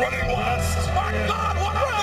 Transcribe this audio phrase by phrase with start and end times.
[0.00, 0.94] running left.
[0.94, 1.99] My God, what a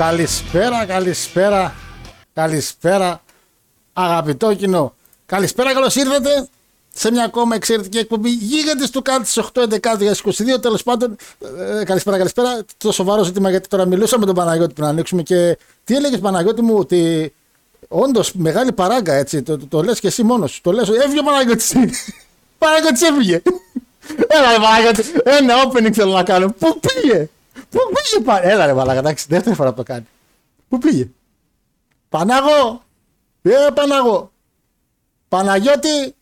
[0.00, 1.74] Καλησπέρα, καλησπέρα,
[2.34, 3.22] καλησπέρα,
[3.92, 4.94] αγαπητό κοινό.
[5.26, 6.48] Καλησπέρα, καλώς ήρθατε
[6.94, 10.60] σε μια ακόμα εξαιρετική εκπομπή γίγαντες του κάτω στις 8 2022.
[10.60, 11.16] Τέλος πάντων,
[11.80, 12.64] ε, καλησπέρα, καλησπέρα.
[12.76, 16.62] Το σοβαρό ζήτημα γιατί τώρα μιλούσα με τον Παναγιώτη πριν ανοίξουμε και τι έλεγες Παναγιώτη
[16.62, 17.32] μου ότι
[17.88, 19.42] όντως μεγάλη παράγκα έτσι.
[19.42, 20.60] Το, το, το λες και εσύ μόνος σου.
[20.60, 21.72] Το λες, έφυγε ο Παναγιώτης.
[22.58, 23.42] Παναγιώτης έφυγε.
[24.36, 26.54] Έλα, ρε Παναγιώτη, ένα opening θέλω να κάνω.
[26.58, 28.42] Πού πήγε, Πού πήγε, πα...
[28.42, 30.06] Έλα, ρε Παναγιώτη, εντάξει, δεύτερη φορά που το κάνει.
[30.68, 31.10] Πού πήγε,
[32.08, 32.82] Πανάγο,
[33.42, 34.32] ε, Πανάγο.
[35.28, 36.14] Παναγιώτη,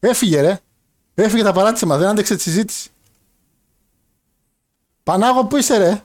[0.00, 0.60] έφυγε ρε.
[1.14, 2.90] Έφυγε τα παράτησε μας, δεν άντεξε τη συζήτηση.
[5.02, 6.04] Πανάγο, πού είσαι ρε;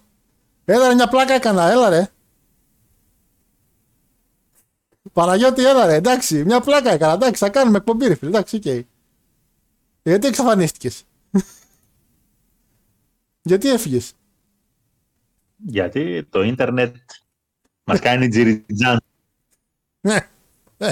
[0.66, 2.12] Έλα ρε, μια πλάκα έκανα, έλα ρε.
[5.14, 8.86] Παναγιώτη, έλα ρε, εντάξει, μια πλάκα έκανα, εντάξει, θα κάνουμε εκπομπή ρε φίλε, εντάξει, οκ.
[10.04, 11.04] Γιατί εξαφανίστηκες;
[13.50, 14.14] Γιατί έφυγες;
[15.66, 16.96] Γιατί το ίντερνετ
[17.84, 19.02] μας κάνει τζιριτζάν.
[20.02, 20.18] Ναι.
[20.78, 20.90] ναι.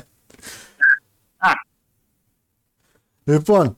[3.23, 3.77] Λοιπόν,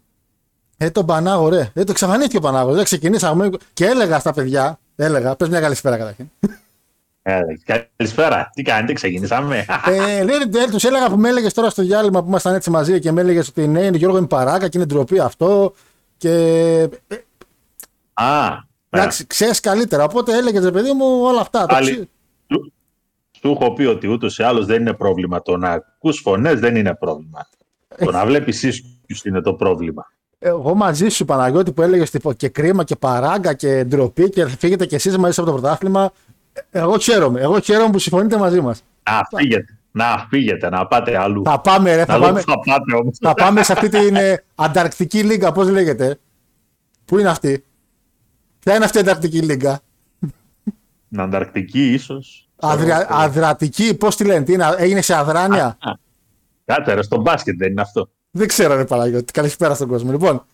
[0.77, 1.71] ε, τον Πανάγο, ρε.
[1.73, 2.75] Ε, το εξαφανίστηκε ο Πανάγος.
[2.75, 6.29] Δεν ξεκινήσαμε και έλεγα στα παιδιά, έλεγα, πες μια καλησπέρα καταρχήν.
[7.21, 11.83] Ε, Καλησπέρα, τι κάνετε, ξεκινήσαμε; ε, ναι, ναι, τους έλεγα που με έλεγες τώρα στο
[11.83, 14.77] διάλειμμα που ήμασταν έτσι μαζί και με έλεγες ότι ναι, είναι Γιώργο είναι παράκα και
[14.77, 15.73] είναι ντροπή αυτό.
[16.17, 16.33] Και.
[17.07, 17.15] ε,
[18.13, 18.66] Α,
[18.99, 20.03] Εντάξει, ξέρεις καλύτερα.
[20.03, 21.59] Οπότε έλεγε ρε παιδί μου όλα αυτά.
[21.59, 22.07] Το Πάλι, ξύ-
[22.51, 22.73] σου,
[23.41, 25.41] σου έχω πει ότι ούτως ή άλλως δεν είναι πρόβλημα.
[25.41, 27.47] Το να ακούς φωνές δεν είναι πρόβλημα.
[27.97, 30.11] Το να βλέπεις ίσκιους είναι το πρόβλημα.
[30.39, 34.85] Εγώ μαζί σου, Παναγιώτη, που έλεγες και κρίμα και παράγκα και ντροπή και θα φύγετε
[34.85, 36.11] κι εσείς μαζί από το πρωτάθλημα.
[36.53, 37.41] ε, Εγώ χαίρομαι.
[37.41, 38.83] Εγώ χαίρομαι που συμφωνείτε μαζί μας.
[39.09, 41.41] Να φύγετε, να φύγετε, να πάτε αλλού.
[41.45, 43.17] Θα πάμε, ρε, θα να δω πάμε, που θα πάτε όμως.
[43.21, 46.19] θα πάμε σε αυτή την ε, Ανταρκτική Λίγκα, πώς λέγεται.
[47.05, 47.63] Πού είναι αυτή;
[48.67, 49.79] Ποια είναι αυτή η Ανταρκτική Λίγκα.
[51.09, 52.49] Την Ανταρκτική ίσως.
[52.55, 55.91] Αδρια, αδρατική, πώς τη λένε, τι είναι, έγινε σε αδράνεια; Α,
[56.65, 58.09] Κάτσε ρε, στο μπάσκετ δεν είναι αυτό.
[58.31, 59.31] Δεν ξέρω, ρε Παναγιώτη.
[59.31, 60.11] Καλησπέρα στον κόσμο.
[60.11, 60.45] Λοιπόν,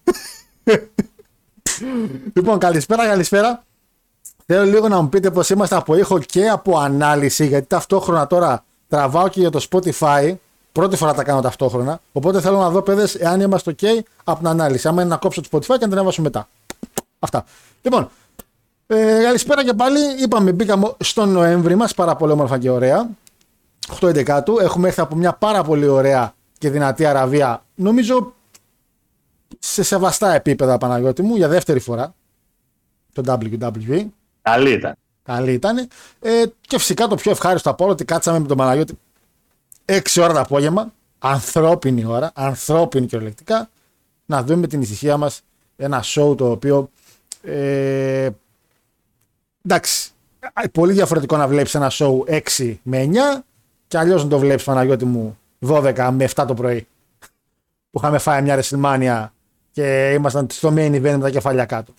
[2.36, 3.64] λοιπόν καλησπέρα, καλησπέρα.
[4.46, 8.64] Θέλω λίγο να μου πείτε πως είμαστε από ήχο και από ανάλυση, γιατί ταυτόχρονα τώρα
[8.88, 10.36] τραβάω και για το Spotify.
[10.72, 12.00] Πρώτη φορά τα κάνω ταυτόχρονα.
[12.12, 13.86] Οπότε θέλω να δω, παιδες, εάν είμαστε OK
[14.24, 14.88] από την ανάλυση.
[14.88, 16.48] Άμα είναι να κόψω το Spotify και να την έβασω μετά.
[17.24, 17.46] Αυτά.
[17.82, 18.10] Λοιπόν,
[18.88, 20.00] ε, καλησπέρα και πάλι.
[20.24, 23.10] Είπαμε, μπήκαμε στον Νοέμβρη μας, πάρα πολύ όμορφα και ωραία.
[24.00, 27.64] 8-11 Έχουμε έρθει από μια πάρα πολύ ωραία και δυνατή Αραβία.
[27.76, 28.34] Νομίζω
[29.60, 32.14] σε σεβαστά επίπεδα, Παναγιώτη μου, για δεύτερη φορά.
[33.14, 34.06] Το WWE.
[34.42, 34.96] Καλή ήταν.
[35.24, 35.78] Καλή ήταν.
[36.20, 39.00] Ε, και φυσικά το πιο ευχάριστο από όλο ότι κάτσαμε με τον Παναγιώτη
[39.86, 40.94] 6 ώρα το απόγευμα.
[41.20, 43.70] Ανθρώπινη ώρα, ανθρώπινη κυριολεκτικά.
[44.26, 45.42] Να δούμε την ησυχία μας
[45.76, 46.90] ένα show το οποίο
[47.44, 48.30] ε,
[49.66, 50.12] εντάξει,
[50.72, 52.20] πολύ διαφορετικό να βλέπεις ένα show
[52.58, 53.42] 6 με 9
[53.88, 55.38] και αλλιώς να το βλέπεις Παναγιώτη μου
[55.68, 56.88] 12 με 7 το πρωί
[57.92, 59.28] που είχαμε φάει μια WrestleMania
[59.72, 61.94] και ήμασταν στο main event με τα κεφάλια κάτω.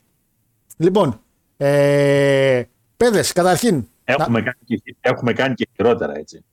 [0.76, 1.20] Λοιπόν,
[1.56, 2.62] ε,
[2.96, 6.44] παιδες, καταρχήν Έχουμε, κάνει, και, έχουμε κάνει και χειρότερα έτσι.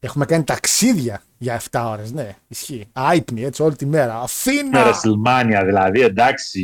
[0.00, 2.88] έχουμε κάνει ταξίδια για 7 ώρες, ναι, ισχύει.
[2.92, 4.14] Άϊπνοι, έτσι, όλη τη μέρα.
[4.14, 4.84] Με Αθήνα!
[4.84, 6.62] WrestleMania δηλαδή, εντάξει.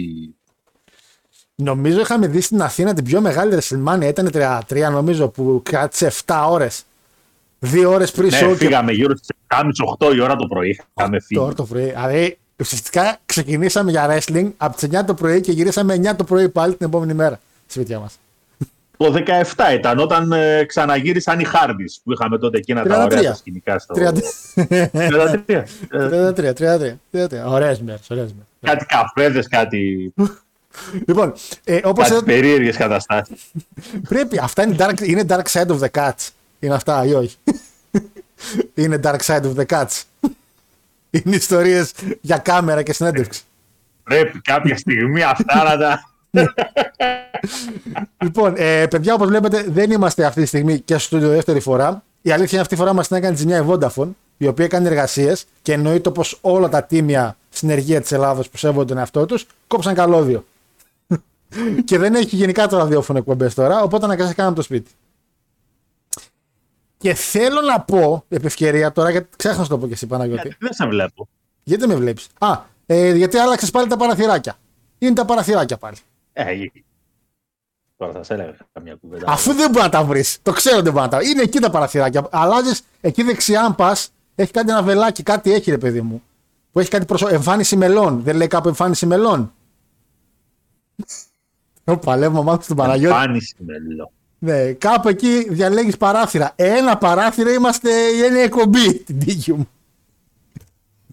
[1.55, 4.31] Νομίζω είχαμε δει στην Αθήνα την πιο μεγάλη WrestleMania, ήταν
[4.69, 6.85] 33 νομίζω, που κράτησε 7 ώρες.
[7.59, 9.29] Δύο ώρες πριν Ναι, show και φύγαμε γύρω στις
[9.99, 10.81] 7.30-8 η ώρα το πρωί.
[10.97, 11.41] Είχαμε φύγει.
[11.41, 11.85] τώρα το πρωί.
[11.85, 16.49] Δηλαδή, Ουσιαστικά ξεκινήσαμε για wrestling από τις 9 το πρωί και γυρίσαμε 9 το πρωί
[16.49, 18.19] πάλι την επόμενη μέρα στη σπίτια μας.
[18.97, 19.15] Το
[19.57, 23.05] 17 ήταν όταν ε, ξαναγύρισαν οι Χάρντι που είχαμε τότε εκείνα τα 33.
[23.05, 23.95] ωραία τα σκηνικά στο.
[23.99, 24.01] 33.
[24.55, 25.63] 33.
[25.91, 26.99] Ε, 33, 33.
[27.13, 27.27] 33.
[27.47, 28.47] Ωραίε μέρε, ωραίε μέρε.
[28.61, 30.13] κάτι καφέδες, κάτι,
[31.07, 31.33] Λοιπόν,
[31.65, 33.51] ε, όπως κάτι περίεργες καταστάσεις.
[34.09, 34.39] πρέπει.
[34.39, 36.29] Αυτά είναι dark, είναι dark side of the cats.
[36.59, 37.37] Είναι αυτά ή όχι;
[38.75, 40.03] είναι dark side of the cats.
[41.11, 43.43] είναι ιστορίες για κάμερα και συνέντευξη.
[44.03, 46.09] Πρέπει κάποια στιγμή αυτά να τα.
[48.23, 52.03] Λοιπόν, ε, παιδιά, όπως βλέπετε, δεν είμαστε αυτή τη στιγμή και στο στούντιο δεύτερη φορά.
[52.23, 54.87] Η αλήθεια είναι αυτή τη φορά μας την έκανε ζημιά η Vodafone, η οποία κάνει
[54.87, 59.47] εργασίες και εννοείται πως όλα τα τίμια συνεργεία της Ελλάδα που σέβονται τον εαυτό τους
[59.67, 60.45] κόψαν καλώδιο.
[61.85, 64.91] Και δεν έχει γενικά το ραδιόφωνο εκπομπές τώρα, οπότε αναγκαστικά κάναμε το σπίτι.
[66.97, 70.57] Και θέλω να πω, επ' ευκαιρία τώρα, γιατί ξέχασα να το πω και εσύ Παναγιώτη.
[70.59, 71.29] Δεν σε βλέπω.
[71.63, 74.57] Γιατί δεν με βλέπεις; Α, ε, γιατί άλλαξες πάλι τα παραθυράκια.
[74.99, 75.97] Είναι τα παραθυράκια πάλι.
[76.33, 76.85] Ε, γη.
[77.97, 79.25] Τώρα θα σε έλεγα καμιά κουβέντα.
[79.29, 80.39] Αφού δεν μπορεί να τα βρεις.
[80.43, 81.31] Το ξέρω δεν μπορεί να τα βρει.
[81.31, 82.29] Είναι εκεί τα παραθυράκια.
[82.31, 86.23] Αλλάζεις εκεί δεξιά, αν πας, έχει κάτι ένα βελάκι, κάτι έχει ρε παιδί μου.
[86.73, 87.29] Που έχει κάτι προσω...
[87.29, 88.23] εμφάνιση μελών.
[88.23, 89.53] Δεν λέει κάπου εμφάνιση μελών.
[91.85, 93.15] Ω, παλεύουμε μάθω στον Παναγιώτη.
[93.15, 94.13] Εμφάνιση μελό.
[94.39, 96.53] Ναι, κάπου εκεί διαλέγεις παράθυρα.
[96.57, 99.69] Ένα παράθυρο είμαστε είναι εκπομπή την τύχη μου.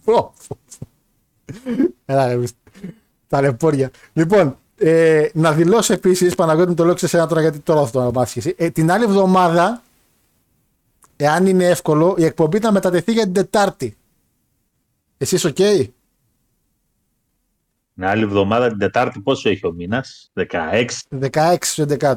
[0.04, 0.86] Πω, πω, πω.
[2.04, 2.42] Έλα, ρε,
[3.28, 3.90] τα λεπόρια.
[4.12, 7.86] Λοιπόν, ε, να δηλώσω επίσης, Παναγιώτη μου το λέω και σε σένα τώρα γιατί τώρα
[7.86, 8.54] θα το μάθεις εσύ.
[8.58, 9.82] Ε, την άλλη εβδομάδα,
[11.16, 13.96] εάν είναι εύκολο, η εκπομπή θα μετατεθεί για την Τετάρτη.
[15.18, 15.56] Εσείς οκ;
[17.94, 20.84] Την άλλη εβδομάδα, την Τετάρτη, πόσο έχει ο μήνας, 16.
[21.10, 22.14] 16 του 11.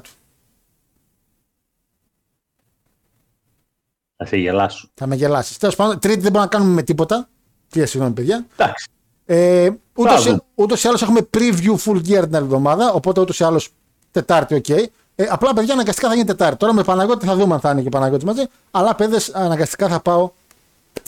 [4.18, 4.90] Θα σε γελάσω.
[4.94, 5.58] Θα με γελάσεις.
[5.58, 7.30] Τέλος πάντων, Τρίτη δεν μπορούμε να κάνουμε με τίποτα.
[7.70, 8.46] Τι συγγνώμη, παιδιά.
[8.58, 8.88] Εντάξει.
[9.26, 10.30] Ε, ούτως, Μπράβο.
[10.30, 13.70] ή- ούτως ή άλλως έχουμε preview Full Gear την άλλη εβδομάδα, οπότε ούτως ή άλλως
[14.12, 14.70] Τετάρτη, οκ.
[14.70, 14.88] Ε,
[15.30, 16.58] απλά παιδιά αναγκαστικά θα γίνει Τετάρτη.
[16.58, 20.00] Τώρα με Παναγιώτη θα δούμε αν θα είναι και Παναγιώτη μαζί, αλλά παιδες αναγκαστικά θα
[20.00, 20.30] πάω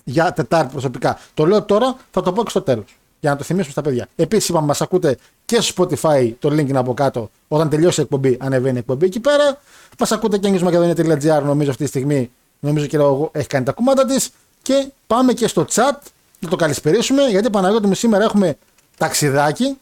[0.04, 1.20] για Τετάρτη προσωπικά.
[1.34, 2.97] Το λέω τώρα, θα το πω και στο τέλος.
[3.20, 4.08] Για να το θυμίσουμε στα παιδιά.
[4.16, 7.30] Επίσης, είπαμε, μας ακούτε και στο Spotify, το link είναι από κάτω.
[7.48, 9.60] Όταν τελειώσει η εκπομπή, ανεβαίνει η εκπομπή εκεί πέρα.
[10.00, 12.32] Μας ακούτε και newsmakedonia.gr, νομίζω αυτή τη στιγμή.
[12.60, 14.30] Νομίζω και εγώ έχει κάνει τα κουμάτα της.
[14.62, 15.98] Και πάμε και στο chat
[16.40, 18.58] να το καλησπερίσουμε, γιατί Παναγιώτη μου σήμερα έχουμε
[18.98, 19.78] ταξιδάκι.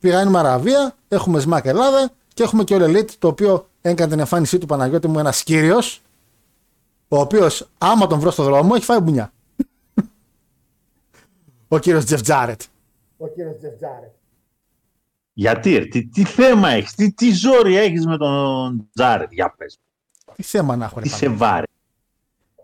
[0.00, 4.58] Πηγαίνουμε Αραβία, έχουμε ΣΜΑΚ Ελλάδα και έχουμε και ο Elite, το οποίο έκανε την εμφάνισή
[4.58, 6.00] του Παναγιώτη μου ένας κύριος,
[7.08, 9.32] ο οποίος άμα τον βρω στο δρόμο έχει φάει μπουνιά.
[11.72, 12.60] Ο κύριος Τζεφ Τζάρετ.
[13.16, 14.10] Ο κύριος Τζεφ Τζάρετ.
[15.32, 19.32] Γιατί, ρε, τι, τι θέμα έχεις, τι, τι ζόρι έχεις με τον Τζάρετ.
[19.32, 19.78] Για πες.
[20.36, 21.44] Τι θέμα να έχω, ρε Τι σε Παναγιώτη.
[21.44, 21.64] βάρε.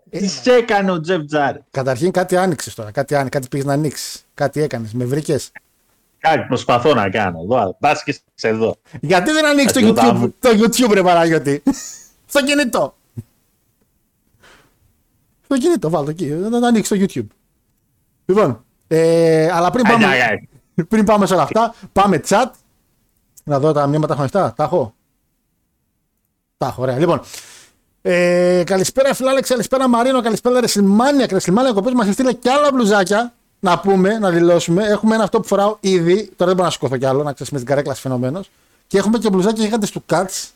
[0.09, 1.61] Τι σε έκανε ο Τζεφ Τζάρετ.
[1.71, 2.91] Καταρχήν κάτι άνοιξες τώρα.
[2.91, 4.25] Κάτι, άνοι- κάτι πήγες να ανοίξεις.
[4.33, 4.93] Κάτι έκανες.
[4.93, 5.51] Με βρήκες;
[6.17, 7.75] Κάτι προσπαθώ να κάνω εδώ.
[7.79, 8.75] Πας και σε εδώ.
[9.01, 10.35] Γιατί δεν ανοίξεις το Κάτι YouTube, μου.
[10.39, 11.63] το YouTube, ρε Παναγιώτη;
[12.31, 12.95] Στο κινητό.
[15.43, 16.25] Στο κινητό, βάλω το εκεί.
[16.25, 17.27] Να το ανοίξεις το YouTube.
[18.25, 20.47] Λοιπόν, ε, αλλά πριν πάμε, Άνια, άνια.
[20.89, 22.45] πριν πάμε σε όλα αυτά, πάμε chat.
[23.43, 24.53] Να δω τα μηνύματα έχω ανοιχτά.
[24.55, 24.93] Τα έχω.
[26.57, 26.97] Τα έχω, ωραία.
[26.97, 27.21] Λοιπόν,
[28.01, 31.27] ε, καλησπέρα Φιλάλεξ, καλησπέρα Μαρίνο, καλησπέρα Ρεσιλμάνια.
[31.31, 33.33] Ρεσιλμάνια, ο οποίο μας έστειλε και άλλα μπλουζάκια.
[33.59, 34.83] Να πούμε, να δηλώσουμε.
[34.83, 36.15] Έχουμε ένα αυτό που φοράω ήδη.
[36.15, 38.49] Τώρα δεν μπορώ να σηκωθώ κι άλλο, να ξέρεις με την καρέκλα φαινομένος.
[38.87, 40.49] Και έχουμε και μπλουζάκια γίγαντε του Cuts,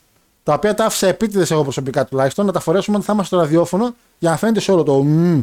[0.43, 3.43] τα οποία τα άφησα επίτηδες εγώ προσωπικά τουλάχιστον, να τα φορέσουμε όταν θα είμαστε στο
[3.43, 4.93] ραδιόφωνο για να φαίνεται σε όλο το.
[4.93, 5.41] μμμ.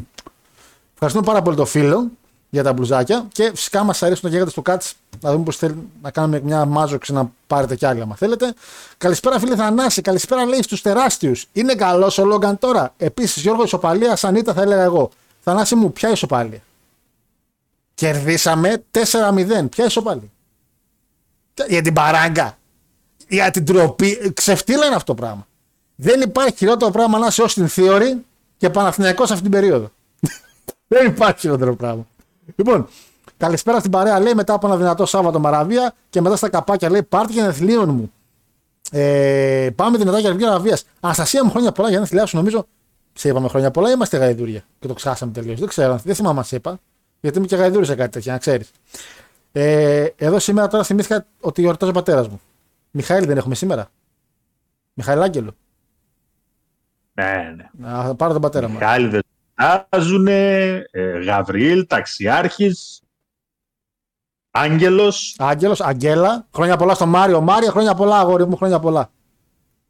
[0.92, 2.10] Ευχαριστούμε πάρα πολύ το φίλο
[2.50, 4.90] για τα μπλουζάκια και φυσικά μας αρέσουν τα γίγαντε του Cuts.
[5.20, 8.54] Να δούμε πώς θέλει να κάνουμε μια μάζοξη να πάρετε κι άλλοι, άμα θέλετε.
[8.98, 10.00] Καλησπέρα, φίλε Θανάση.
[10.00, 11.46] Καλησπέρα, λέει στους τεράστιους.
[11.52, 12.94] Είναι καλός ο Λόγκαν τώρα.
[12.96, 15.10] Επίσης, Γιώργο, ισοπαλία, σαν ήταν, θα έλεγα εγώ.
[15.40, 16.62] Θανάση μου, ποια ισοπαλία;
[17.94, 19.68] Κερδίσαμε 4-0.
[19.68, 20.30] Ποια ισοπαλία;
[21.68, 22.58] Για την παράγκα.
[23.28, 24.32] Για την τροπή.
[24.34, 25.46] Ξεφτύλα είναι αυτό το πράγμα.
[25.94, 28.16] Δεν υπάρχει χειρότερο πράγμα να είσαι ως την Theory
[28.56, 29.90] και Παναθηναϊκός αυτή την περίοδο.
[30.88, 32.06] Δεν υπάρχει χειρότερο πράγμα.
[32.56, 32.88] Λοιπόν,
[33.36, 34.20] καλησπέρα στην παρέα.
[34.20, 37.88] Λέει μετά από ένα δυνατό Σάββατο Μαραβία και μετά στα καπάκια λέει πάρτι για εθλίων
[37.88, 38.12] μου.
[38.90, 40.78] Ε, πάμε δυνατά για Αργία Αραβία.
[41.00, 42.66] Αναστασία μου χρόνια πολλά για να θηλιάσου νομίζω.
[43.12, 44.62] Σε είπαμε χρόνια πολλά, ή είμαστε γαϊδούρια.
[44.78, 45.58] Και το ξεχάσαμε τελείως.
[45.58, 46.78] Δεν ξέρω, δεν θυμάμαι αν σε είπα.
[47.20, 48.70] Γιατί είμαι και γαϊδούρη σε κάτι τέτοια, να ξέρεις.
[49.52, 52.40] Ε, εδώ σήμερα τώρα θυμήθηκα ότι γιορτάζει ο πατέρας μου.
[52.90, 53.90] Μιχαήλ δεν έχουμε σήμερα.
[54.94, 55.54] Μιχαήλ Άγγελο.
[57.12, 57.68] Ναι, ναι.
[57.88, 58.74] Να πάρω τον πατέρα μου.
[58.74, 59.22] Μιχάληδες
[59.88, 63.00] Τάζουνε, ε, Γαβριήλ, Ταξιάρχης,
[64.50, 65.34] Άγγελος.
[65.38, 66.46] Άγγελος, Αγγέλα.
[66.54, 67.40] Χρόνια πολλά στο Μάριο.
[67.40, 69.10] Μάριο, χρόνια πολλά, αγόρι μου, χρόνια πολλά.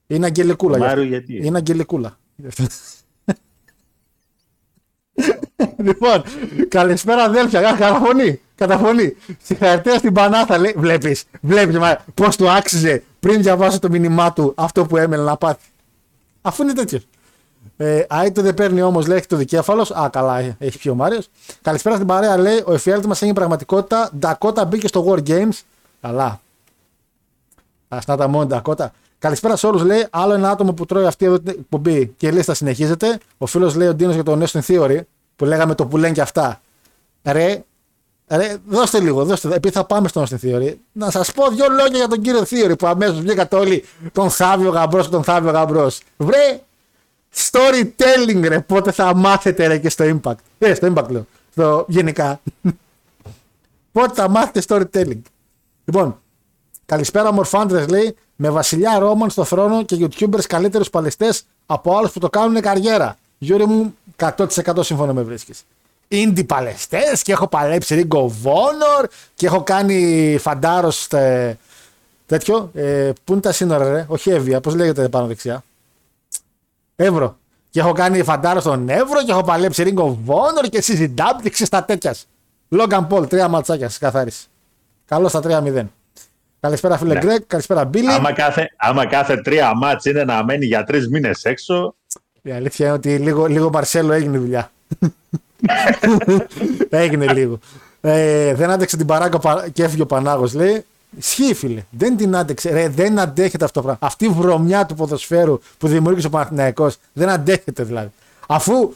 [0.06, 0.74] Είναι Αγγελικούλα.
[0.74, 1.14] Ο γι' Μάριο αυτό.
[1.16, 2.18] γιατί; Είναι Αγγελικούλα.
[5.76, 6.22] λοιπόν,
[6.68, 7.60] καλησπέρα αδέλφια.
[7.60, 8.40] Κα- Καταφωνή.
[8.54, 9.16] Καταφωνή.
[9.42, 10.58] Συγχαρητήρια στην Πανάθα.
[10.58, 10.74] λέει.
[10.76, 11.78] Βλέπεις, βλέπεις
[12.14, 15.68] πώς του άξιζε πριν διαβάσω το μήνυμά του αυτό που έμενε να πάθει.
[16.42, 17.06] Αφού είναι τέτοιος.
[17.82, 19.90] Ε, Άιτο δεν παίρνει όμως, λέει, έχει το δικέφαλος.
[19.90, 21.28] Α, καλά, ε, έχει πιει ο Μάριος.
[21.62, 22.62] Καλησπέρα στην παρέα, λέει.
[22.66, 24.10] Ο εφιάλτης μας έγινε πραγματικότητα.
[24.18, 25.60] Ντακότα μπήκε στο War Games.
[26.00, 26.40] Καλά.
[27.88, 28.92] Α να τα μόνο Ντακότα.
[29.18, 30.06] Καλησπέρα σε όλους, λέει.
[30.10, 33.18] Άλλο ένα άτομο που τρώει αυτή εδώ την εκπομπή και η λίστα συνεχίζεται.
[33.38, 35.00] Ο φίλος λέει ο Ντίνος για το Neston Theory
[35.36, 36.60] που λέγαμε το που λένε και αυτά.
[37.24, 37.64] Ρε,
[38.28, 39.54] ρε, δώστε λίγο, δώστε.
[39.54, 42.78] Επειδή θα πάμε στο Neston Theory, να σας πω δύο λόγια για τον κύριο Theory
[42.78, 46.00] που αμέσως βγήκατε όλοι τον Θάβιο Γαμπρός και τον Θάβιο Γαμπρός.
[46.16, 46.60] Βρε,
[47.34, 50.34] storytelling ρε, πότε θα μάθετε ρε και στο Impact.
[50.58, 52.40] Ε, στο Impact λέω, στο γενικά.
[53.92, 55.20] πότε θα μάθετε storytelling.
[55.84, 56.20] Λοιπόν,
[56.86, 62.18] καλησπέρα μορφάντρες λέει, με βασιλιά Ρόμαν στο θρόνο και YouTubers καλύτερους παλαιστές από άλλους που
[62.18, 63.16] το κάνουν καριέρα.
[63.38, 64.36] Γιώργο μου, 100%
[64.80, 65.62] σύμφωνο με βρίσκεις.
[66.08, 71.56] Indie παλαιστές και έχω παλέψει Ring of Honor και έχω κάνει φαντάρος στε-
[72.26, 72.70] τέτοιο.
[72.74, 75.64] Ε, πού είναι τα σύνορα ρε, όχι Εύβοια, πώς λέγεται πάνω δεξιά.
[77.04, 77.36] Εύρο.
[77.70, 81.64] Και έχω κάνει φαντάρο στον Εύρο και έχω παλέψει Ring of Honor και CZW και
[81.64, 82.26] στα τέτοιας.
[82.76, 84.46] Logan Paul, τρία ματσάκια στις καθάριση.
[85.04, 85.84] Καλό στα 3-0.
[86.60, 87.20] Καλησπέρα φίλε Ναι.
[87.20, 88.12] Γκρέκ, καλησπέρα Μπίλι.
[88.12, 91.94] Άμα κάθε, άμα κάθε τρία μάτς είναι να μένει για τρεις μήνες έξω,
[92.42, 94.70] Η αλήθεια είναι ότι λίγο, λίγο Μαρσέλο έγινε η δουλειά.
[96.90, 97.58] έγινε λίγο.
[98.00, 100.84] Ε, δεν άντεξε την παράκα πα- και έφυγε ο Πανάγος, λέει.
[101.16, 101.84] Ισχύει, φίλε.
[101.90, 102.70] Δεν την άντεξε.
[102.70, 104.06] Ρε, δεν αντέχεται αυτό το πράγμα.
[104.06, 108.10] Αυτή η βρωμιά του ποδοσφαίρου που δημιούργησε ο Παναθηναϊκός δεν αντέχεται δηλαδή.
[108.46, 108.94] Αφού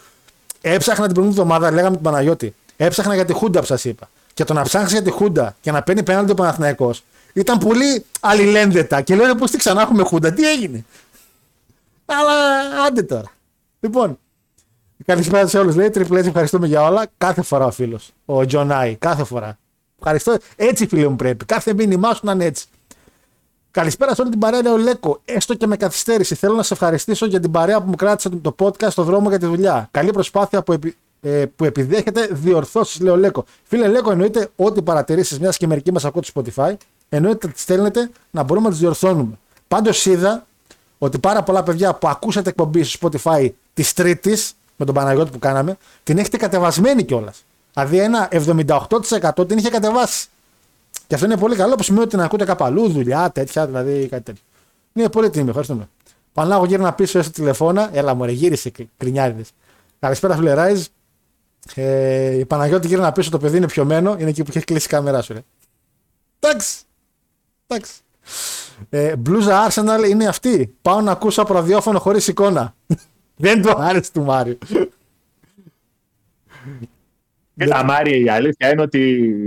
[0.60, 4.08] έψαχνα την προηγούμενη εβδομάδα, λέγαμε την Παναγιώτη, έψαχνα για τη Χούντα που σας είπα.
[4.34, 8.04] Και το να ψάχνεις για τη Χούντα και να παίρνει πέναλτι ο Παναθηναϊκός ήταν πολύ
[8.20, 9.00] αλληλένδετα.
[9.00, 10.84] Και λέω πώς τι ξανά έχουμε Χούντα, τι έγινε;
[12.04, 12.32] Αλλά
[12.86, 13.30] άντε τώρα.
[13.80, 14.18] Λοιπόν,
[15.06, 15.74] καλησπέρα σε όλους.
[15.74, 17.06] Λέει Triple H, ευχαριστούμε για όλα.
[17.18, 18.12] Κάθε φορά ο φίλος.
[18.24, 18.96] Ο Τζον Άι.
[18.96, 19.58] Κάθε φορά.
[20.06, 20.36] Ευχαριστώ.
[20.56, 21.44] Έτσι, φίλε μου, πρέπει.
[21.44, 22.66] Κάθε μήνυμά σου να είναι έτσι.
[23.70, 25.20] Καλησπέρα σε όλη την παρέα, λέει ο Λέκο.
[25.24, 26.34] Έστω και με καθυστέρηση.
[26.34, 29.38] Θέλω να σε ευχαριστήσω για την παρέα που μου κράτησε το podcast στο δρόμο για
[29.38, 29.88] τη δουλειά.
[29.90, 33.44] Καλή προσπάθεια που, επι, ε, που επιδέχεται διορθώσεις, λέει ο Λέκο.
[33.62, 36.74] Φίλε Λέκο, εννοείται ό,τι παρατηρήσεις, μιας και μερικοί μας ακούν στο Spotify,
[37.08, 39.38] εννοείται ότι τι στέλνετε να μπορούμε να τις διορθώνουμε.
[39.68, 40.46] Πάντως είδα
[40.98, 45.38] ότι πάρα πολλά παιδιά που ακούσατε εκπομπή στο Spotify της Τρίτης με τον Παναγιώτη που
[45.38, 47.44] κάναμε, την έχετε κατεβασμένη κιόλας.
[47.74, 50.28] Δηλαδή ένα 78% την είχε κατεβάσει.
[51.06, 54.06] Και αυτό είναι πολύ καλό που σημαίνει ότι την ακούτε κάπου αλλού, δουλειά, τέτοια, δηλαδή
[54.10, 54.42] κάτι τέτοιο.
[54.92, 55.88] Είναι πολύ τιμή, ευχαριστούμε.
[56.32, 57.90] Πανάγω γύρνα πίσω στο τηλεφώνα.
[57.92, 59.50] Έλα μου, ρε, γύρισε κρινιάριδες.
[59.98, 60.84] Καλησπέρα, φίλε Ράιζ.
[61.74, 64.16] Ε, η Παναγιώτη γύρνα πίσω, το παιδί είναι πιωμένο.
[64.18, 65.40] Είναι εκεί που έχει κλείσει η κάμερά σου, ρε.
[66.40, 66.78] Εντάξει.
[67.66, 67.92] Εντάξει.
[68.90, 70.74] Ε, μπλούζα Arsenal είναι αυτή.
[70.82, 72.74] Πάω να ακούσω από ραδιόφωνο χωρίς εικόνα.
[73.36, 74.58] Δεν του άρεσε του Μάριου.
[77.56, 79.00] Κοίτα, Μάρια, η αλήθεια είναι ότι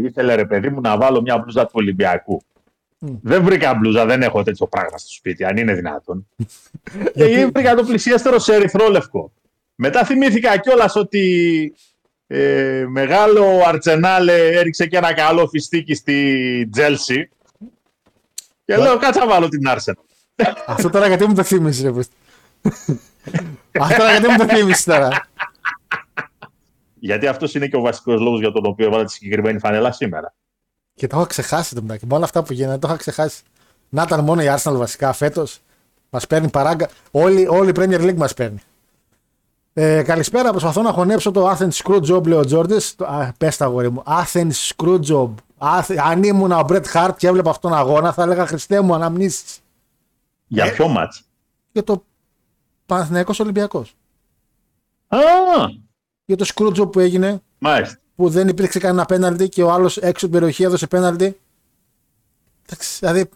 [0.03, 2.41] ήθελε ρε παιδί μου να βάλω μια μπλούζα του Ολυμπιακού.
[2.99, 6.27] Δεν βρήκα μπλούζα, δεν έχω τέτοιο πράγμα στο σπίτι, αν είναι δυνατόν.
[7.13, 9.31] και βρήκα το πλησιέστερο σε ερυθρόλευκο.
[9.75, 11.73] Μετά θυμήθηκα κιόλας ότι
[12.27, 17.29] ε, μεγάλο Αρτσενάλε έριξε και ένα καλό φιστίκι στη Τζέλσι.
[18.65, 20.03] Και λέω, κάτσα να βάλω την Arsenal.
[20.65, 22.15] Αυτό τώρα γιατί μου το θύμισε, ρε Πούστη.
[23.79, 25.27] Αυτό τώρα γιατί μου το θύμισε τώρα.
[26.99, 30.33] Γιατί αυτός είναι και ο βασικός λόγος για τον οποίο έβαλα τη συγκεκριμένη φανέλα σήμερα.
[30.93, 32.05] Και το έχω ξεχάσει το μεταξύ.
[32.05, 33.41] Με όλα αυτά που γίνανε, το είχα ξεχάσει.
[33.89, 35.59] Να ήταν μόνο η Arsenal βασικά φέτος.
[36.09, 36.89] Μας παίρνει παράγκα.
[37.11, 38.57] Όλη, όλη η Premier League μας παίρνει.
[39.73, 40.49] Ε, καλησπέρα.
[40.51, 42.77] Προσπαθώ να χωνέψω το Athens Screwjob, λέει ο Τζόρντε.
[43.37, 44.03] Πες τα αγόρι μου.
[44.05, 45.29] Athens Screwjob.
[45.57, 48.93] Άθ- Αν ήμουν ο Μπρετ Χάρτ και έβλεπα αυτόν τον αγώνα, θα έλεγα Χριστέ μου
[48.93, 49.59] αναμνήσεις.
[50.47, 50.69] Για Ε.
[50.71, 51.23] ποιο μάτς;
[51.71, 52.03] Για το
[52.85, 53.95] Παναθηναϊκός Ολυμπιακός.
[55.07, 55.17] Α,
[56.27, 57.97] Για το Screwjob που έγινε, μάλιστα.
[58.15, 61.39] που δεν υπήρξε κανένα πέναλτι και ο άλλος έξω από την περιοχή έδωσε πέναλτι.
[62.65, 63.29] Εντάξει, δηλαδή.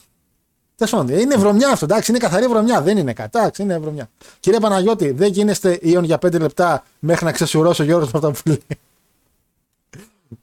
[0.76, 2.82] τέλος πάντων, Είναι βρωμιά αυτό, εντάξει, είναι καθαρή βρωμιά.
[2.82, 3.38] Δεν είναι κάτι.
[3.40, 4.10] Εντάξει, είναι βρωμιά.
[4.40, 8.32] Κύριε Παναγιώτη, δεν γίνεστε ίον για 5 λεπτά μέχρι να ξεσουρώσει ο Γιώργος με αυτά
[8.32, 8.62] που λέει.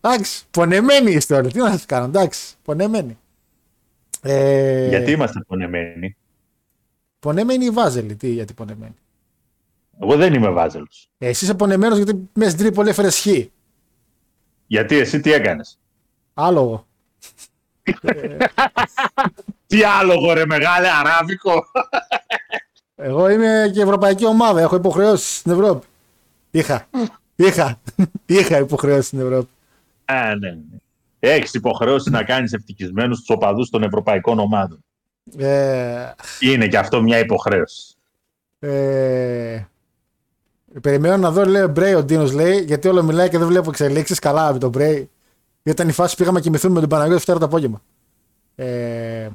[0.00, 1.50] Εντάξει, πονεμένη η ιστορία.
[1.50, 3.18] Τι να σας κάνω, εντάξει, πονεμένη.
[4.22, 6.16] Ε, Γιατί είμαστε πονεμένοι;
[7.18, 8.94] Πονεμένη η Βάζελη, τι γιατί πονεμένη.
[10.00, 11.10] Εγώ δεν είμαι βάζελος.
[11.18, 13.26] Εσύ είσαι πονεμένος γιατί με στην Τρίπολη έφερες χ.
[14.66, 15.78] Γιατί εσύ τι έκανες;
[16.34, 16.86] Άλογο.
[19.66, 21.64] Τι άλογο ρε μεγάλε αράβικο.
[22.94, 24.60] Εγώ είμαι και ευρωπαϊκή ομάδα.
[24.60, 25.86] Έχω υποχρεώσεις στην Ευρώπη.
[26.50, 26.86] Είχα.
[27.36, 27.80] Είχα.
[28.26, 29.48] Είχα υποχρεώσεις στην Ευρώπη.
[30.04, 30.78] Α, ναι, ναι.
[31.18, 34.84] Έχεις υποχρέωση να κάνεις ευτυχισμένους τους οπαδούς των ευρωπαϊκών ομάδων.
[35.38, 37.94] Ε, Είναι και αυτό μια υποχρέωση.
[38.58, 39.60] ε,
[40.82, 43.70] Περιμένω να δω, λέει ο Μπρέι, ο Ντίνος λέει, γιατί όλο μιλάει και δεν βλέπω
[43.70, 44.18] εξελίξεις.
[44.18, 45.10] Καλά με τον Μπρέι.
[45.62, 47.82] Γιατί ήταν η φάση που πήγαμε και κοιμηθήκαμε με τον Παναγιώτη Φτέρα το απόγευμα.
[48.54, 49.28] Ε,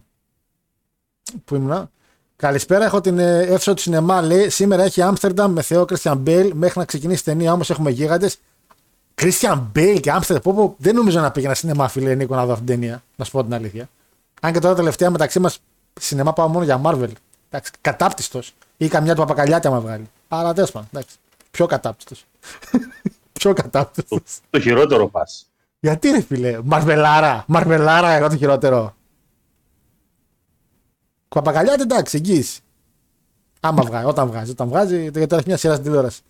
[1.45, 1.89] πού ήμουνα;
[2.35, 4.21] Καλησπέρα, έχω την ε, αίθουσα του σινεμά.
[4.21, 6.51] Λέει σήμερα έχει Άμστερνταμ με Θεό Κρίστιαν Μπέιλ.
[6.55, 8.37] Μέχρι να ξεκινήσει η ταινία όμως έχουμε γίγαντες.
[9.15, 10.53] Κρίστιαν Μπέιλ και Άμστερνταμ.
[10.53, 13.03] Πω, πω, δεν νομίζω να πήγαινα σινεμά, φίλε Νίκο, να δω αυτήν την ταινία.
[13.15, 13.89] Να σου πω την αλήθεια.
[14.41, 15.59] Αν και τώρα τελευταία μεταξύ μας
[15.99, 17.11] σινεμά πάω μόνο για Marvel.
[17.49, 18.53] Εντάξει, κατάπτυστος.
[18.77, 20.09] Ή καμιά του παπακαλιάτη άμα βγάλει.
[20.27, 20.89] Αλλά τέλος πάντων.
[20.93, 21.15] εντάξει.
[21.53, 22.15] Πιο κατάπτυστο.
[23.39, 24.19] Πιο κατάπτυστο.
[24.49, 25.51] Το χειρότερο πας.
[25.79, 28.95] Γιατί ρε φίλε, Μαρβελάρα, Μαρβελάρα, εγώ το χειρότερο.
[31.29, 32.61] Παπακαλιάτη εντάξει, εγγύηση.
[33.59, 36.21] Άμα βγάζει, όταν βγάζει, όταν βγάζει, γιατί τώρα έχει μια σειρά στην τηλεόραση.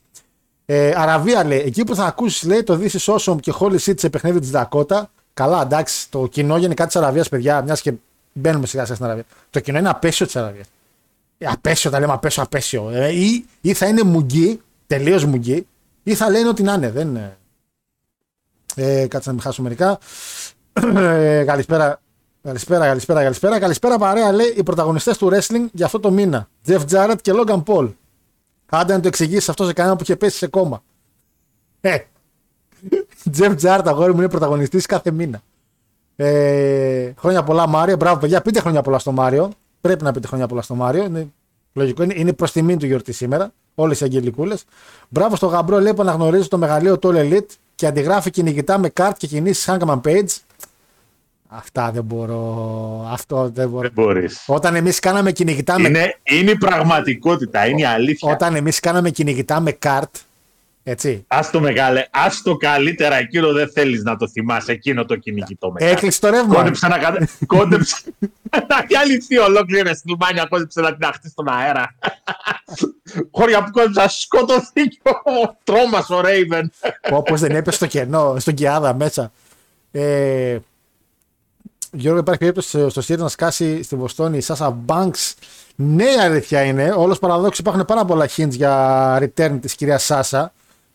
[0.65, 3.99] Ε, Αραβία λέει, εκεί που θα ακούσεις λέει το This is awesome και Holy City
[3.99, 5.09] σε παιχνίδι της Δακότα.
[5.33, 7.93] Καλά, εντάξει, το κοινό γενικά της Αραβίας, παιδιά, μιας και
[8.33, 9.25] μπαίνουμε σιγά σιγά στην Αραβία.
[9.49, 10.67] Το κοινό είναι απέσιο της Αραβίας.
[11.37, 12.89] Ε, απέσιο, τα λέμε απέσιο, απέσιο.
[12.89, 14.61] Ε, ή, ή θα είναι μουγγί,
[14.97, 15.67] τελείως μουγγί,
[16.03, 16.91] ή θα λένε ότι να είναι.
[16.91, 17.37] Δεν είναι.
[18.75, 19.99] Ε, κάτσε να μην χάσω μερικά.
[20.95, 22.01] Ε, καλησπέρα,
[22.43, 23.59] καλησπέρα, καλησπέρα, καλησπέρα.
[23.59, 26.49] Καλησπέρα παρέα λέει οι πρωταγωνιστές του wrestling για αυτό το μήνα.
[26.67, 27.93] Jeff Jarrett και Logan Paul.
[28.65, 30.83] Άντε να το εξηγήσεις αυτό σε κανένα που είχε πέσει σε κόμμα.
[31.81, 31.97] Ε,
[33.37, 35.41] Jeff Jarrett αγόρι μου είναι πρωταγωνιστής κάθε μήνα.
[36.15, 37.95] Ε, χρόνια πολλά Μάριο.
[37.95, 39.51] Μπράβο παιδιά, πείτε χρόνια πολλά στο Μάριο.
[39.81, 41.03] Πρέπει να πείτε χρόνια πολλά στο Μάριο.
[41.03, 41.27] Είναι
[41.73, 43.51] λογικό, είναι, είναι προς τιμή του γιορτή σήμερα.
[43.75, 44.63] Όλες οι αγγελικούλες.
[45.09, 48.89] Μπράβο στο γαμπρό λέει που αναγνωρίζει το μεγαλείο του All Elite και αντιγράφει κυνηγητά με
[48.89, 50.37] κάρτ και κινήσεις Hankman Page.
[51.47, 53.07] Αυτά δεν μπορώ.
[53.11, 53.81] Αυτό δεν μπορώ.
[53.81, 54.43] Δεν μπορείς.
[54.47, 55.87] Όταν εμείς κάναμε κυνηγητά με.
[55.87, 58.31] Είναι, είναι η πραγματικότητα, είναι η αλήθεια.
[58.31, 60.15] Όταν εμείς κάναμε κυνηγητά με κάρτ.
[60.83, 61.25] Έτσι.
[61.27, 65.71] Ας το μεγάλε, ας το καλύτερα εκείνο δεν θέλεις να το θυμάσαι, εκείνο το κυνηγητό
[65.71, 65.85] μετά.
[65.85, 66.55] Έκλεισε το ρεύμα.
[66.55, 67.95] Κόντεψε να κάνε, κόντεψε,
[68.67, 71.95] να διαλυθεί ολόκληρη η Στυλμάνια, κόντεψε να την αχτεί στον αέρα.
[73.37, 76.71] Χώρια που κόντεψε να σκοτωθεί και ο τρόμας ο Ρέιβεν.
[77.11, 79.31] Όπω δεν έπεσε στο κενό, στον Κιάδα μέσα.
[79.91, 80.57] Ε,
[81.91, 85.35] Γιώργο, υπάρχει περίπτωση στο Σύρι να σκάσει στη Βοστόνη η Σάσα Μπάνξ.
[85.75, 86.93] Ναι, η αλήθεια είναι.
[86.97, 90.53] Όλος παραδόξως υπάρχουν πάρα πολλά hints για return της κυρίας Σάσα.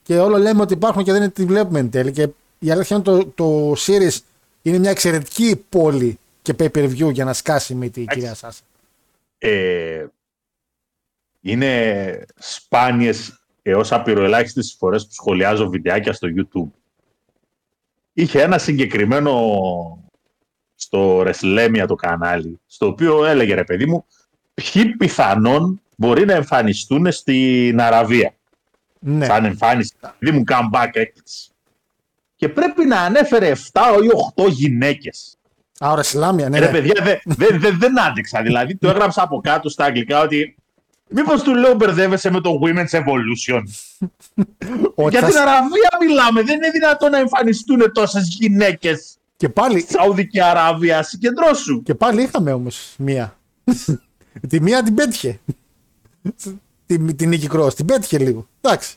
[0.08, 2.12] Και όλο λέμε ότι υπάρχουν και δεν τη βλέπουμε εν τέλει.
[2.12, 4.18] Και η αλήθεια είναι το, το series
[4.62, 8.62] είναι μια εξαιρετική πόλη και pay per view για να σκάσει με την κυρία Σάσα.
[9.38, 10.06] Ε,
[11.40, 16.70] είναι σπάνιες έως απειροελάχιστες φορές που σχολιάζω βιντεάκια στο YouTube.
[18.12, 19.32] Είχε ένα συγκεκριμένο
[20.74, 24.04] στο Ρεσλέμια το κανάλι, στο οποίο έλεγε ρε παιδί μου,
[24.54, 28.32] ποιοι πιθανόν μπορεί να εμφανιστούν στην Αραβία.
[29.00, 29.26] Ναι.
[29.26, 29.87] Σαν εμφάνιση,
[30.18, 31.48] παιδί μου comeback έκπληξη.
[32.36, 34.08] Και πρέπει να ανέφερε 7 ή
[34.44, 35.36] 8 γυναίκες.
[35.84, 36.58] Α, ωραία, Σλάμια, ναι.
[36.58, 36.72] Ρε ναι.
[36.72, 38.42] παιδιά, δεν δε, δε, δεν άντεξα.
[38.42, 40.56] Δηλαδή, το έγραψα από κάτω στα αγγλικά ότι
[41.08, 43.62] μήπως του λέω μπερδεύεσαι με το Women's Evolution.
[44.94, 46.42] Ότι Για θα- την Αραβία μιλάμε.
[46.42, 51.02] Δεν είναι δυνατόν να εμφανιστούν τόσες γυναίκες Και πάλι, στη Σαουδική Αραβία.
[51.02, 51.82] Συγκεντρώσου.
[51.82, 53.38] και πάλι είχαμε όμως μία.
[54.48, 55.40] τη μία την πέτυχε.
[56.86, 58.48] την, την Νίκη Κρός, την πέτυχε λίγο.
[58.60, 58.96] Εντάξει.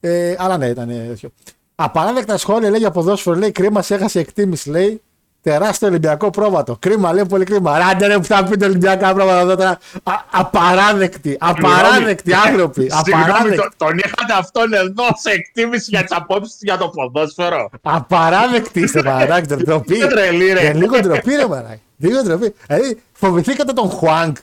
[0.00, 1.30] Ε, αλλά ναι, ήταν ε, τέτοιο.
[1.74, 3.36] Απαράδεκτα σχόλια λέει για ποδόσφαιρο.
[3.36, 4.70] Λέει κρίμα, σε έχασε εκτίμηση.
[4.70, 5.02] Λέει
[5.40, 6.76] τεράστιο Ολυμπιακό πρόβατο.
[6.78, 7.78] Κρίμα, λέει πολύ κρίμα.
[7.78, 9.70] Ράντε ρε που θα πείτε Ολυμπιακά πρόβατα εδώ τώρα.
[10.02, 12.80] Α, απαράδεκτη, απαράδεκτη άνθρωποι.
[12.90, 13.56] Συγγνώμη, Απαράδεκτη.
[13.56, 17.70] το- τον είχατε αυτόν εδώ σε εκτίμηση για τις απόψεις για το ποδόσφαιρο.
[17.82, 19.54] Απαράδεκτη είστε παράδεκτη.
[19.64, 19.96] Ντροπή.
[19.96, 20.60] Είναι τρελή, ρε.
[20.66, 21.80] Ε, λίγο ντροπή, ρε μαράκι.
[21.96, 22.54] Λίγο ντροπή.
[22.66, 24.36] Δηλαδή, φοβηθήκατε τον Χουάνκ,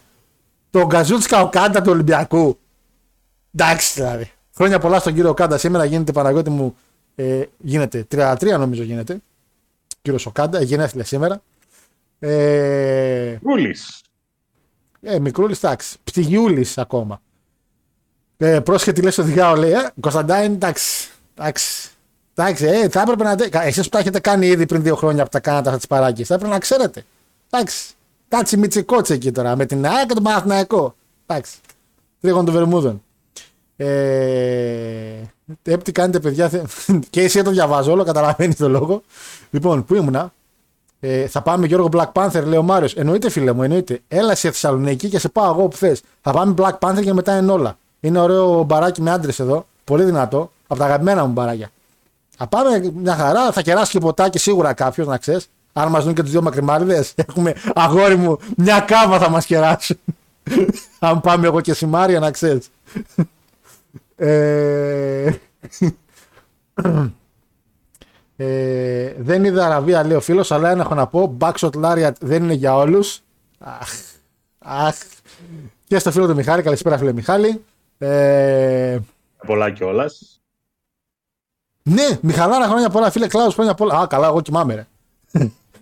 [0.69, 2.58] τον Γκαζούτσκα ο Κάντα του Ολυμπιακού.
[3.56, 4.32] Εντάξει, δηλαδή.
[4.59, 5.57] Χρόνια πολλά στον κύριο Κάντα.
[5.57, 6.75] Σήμερα γίνεται Παναγιώτη μου.
[7.15, 9.19] Ε, γίνεται 33 νομίζω γίνεται.
[10.01, 11.41] Κύριος Οκάντα, γενέθλια σήμερα.
[12.19, 14.01] Ε, Ρούλης.
[15.01, 15.97] ε, μικρούλης, εντάξει.
[16.03, 17.21] Πτυγιούλης ακόμα.
[18.37, 21.09] Ε, πρόσχετη λες στο Διγάο λέει: ε, Κωνσταντάιν, εντάξει.
[21.35, 21.89] Εντάξει.
[22.35, 23.35] Εντάξει, ε, θα έπρεπε να.
[23.63, 26.23] Εσείς που τα έχετε κάνει ήδη πριν δύο χρόνια που τα κάνατε αυτά τις παράγκε,
[26.23, 27.03] θα έπρεπε να ξέρετε.
[27.49, 27.93] Εντάξει.
[28.27, 30.95] Κάτσι μιτσικότσε εκεί τώρα με την ΑΕΚ και τον Παναθηναϊκό.
[31.25, 31.57] Εντάξει.
[32.21, 33.03] Τρίγον των Βερμούδων.
[33.81, 35.31] Ε,
[35.63, 36.49] ε, τι κάνετε, παιδιά.
[36.49, 36.65] θε-
[37.09, 39.01] και εσύ το διαβάζω όλο, καταλαβαίνεις το λόγο.
[39.49, 40.33] Λοιπόν, πού ήμουνα;
[40.99, 42.93] Ε, θα πάμε Γιώργο Black Panther, λέει ο Μάριος.
[42.95, 43.99] Εννοείται, φίλε μου, εννοείται.
[44.07, 46.01] Έλα σε Θεσσαλονίκη και σε πάω εγώ που θες.
[46.21, 47.77] Θα πάμε Black Panther και μετά είναι όλα.
[47.99, 49.65] Είναι ωραίο μπαράκι με άντρες εδώ.
[49.83, 50.51] Πολύ δυνατό.
[50.67, 51.69] Από τα αγαπημένα μου μπαράκια.
[52.37, 53.51] Θα πάμε μια χαρά.
[53.51, 55.49] Θα κεράσει και ποτάκι σίγουρα κάποιος, να ξέρεις.
[55.73, 59.97] Αν μας δουν και τους δύο μακριμάριδες, έχουμε αγόρι μου μια κάβα θα μας κεράσουν.
[60.99, 62.69] Αν πάμε εγώ και Σιμάρια, να ξέρεις.
[64.19, 65.34] Ε...
[68.41, 71.38] Ε, δεν είδα Αραβία, λέει ο φίλος, αλλά ένα έχω να πω.
[71.39, 73.21] Backshot Lariat δεν είναι για όλους.
[73.60, 73.89] Αχ.
[74.60, 74.95] Αχ.
[75.88, 77.63] Και στο φίλο του Μιχάλη, καλησπέρα φίλε Μιχάλη.
[77.97, 78.97] Ε,
[79.45, 80.41] Πολλά κιόλας.
[81.84, 83.99] Ναι, Μιχαλάρα χρόνια πολλά, φίλε Κλάους χρόνια πολλά.
[83.99, 84.88] Α, καλά, εγώ κοιμάμαι, ρε.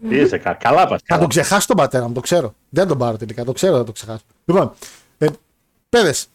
[0.10, 1.02] Είσαι κα, καλά πας.
[1.06, 2.54] Θα τον ξεχάσει τον πατέρα μου, το ξέρω.
[2.70, 4.24] Δεν τον πάρω τελικά, το ξέρω, θα το ξεχάσω.
[4.46, 4.72] Λοιπόν,
[5.18, 5.28] ε,
[5.90, 6.28] παιδες.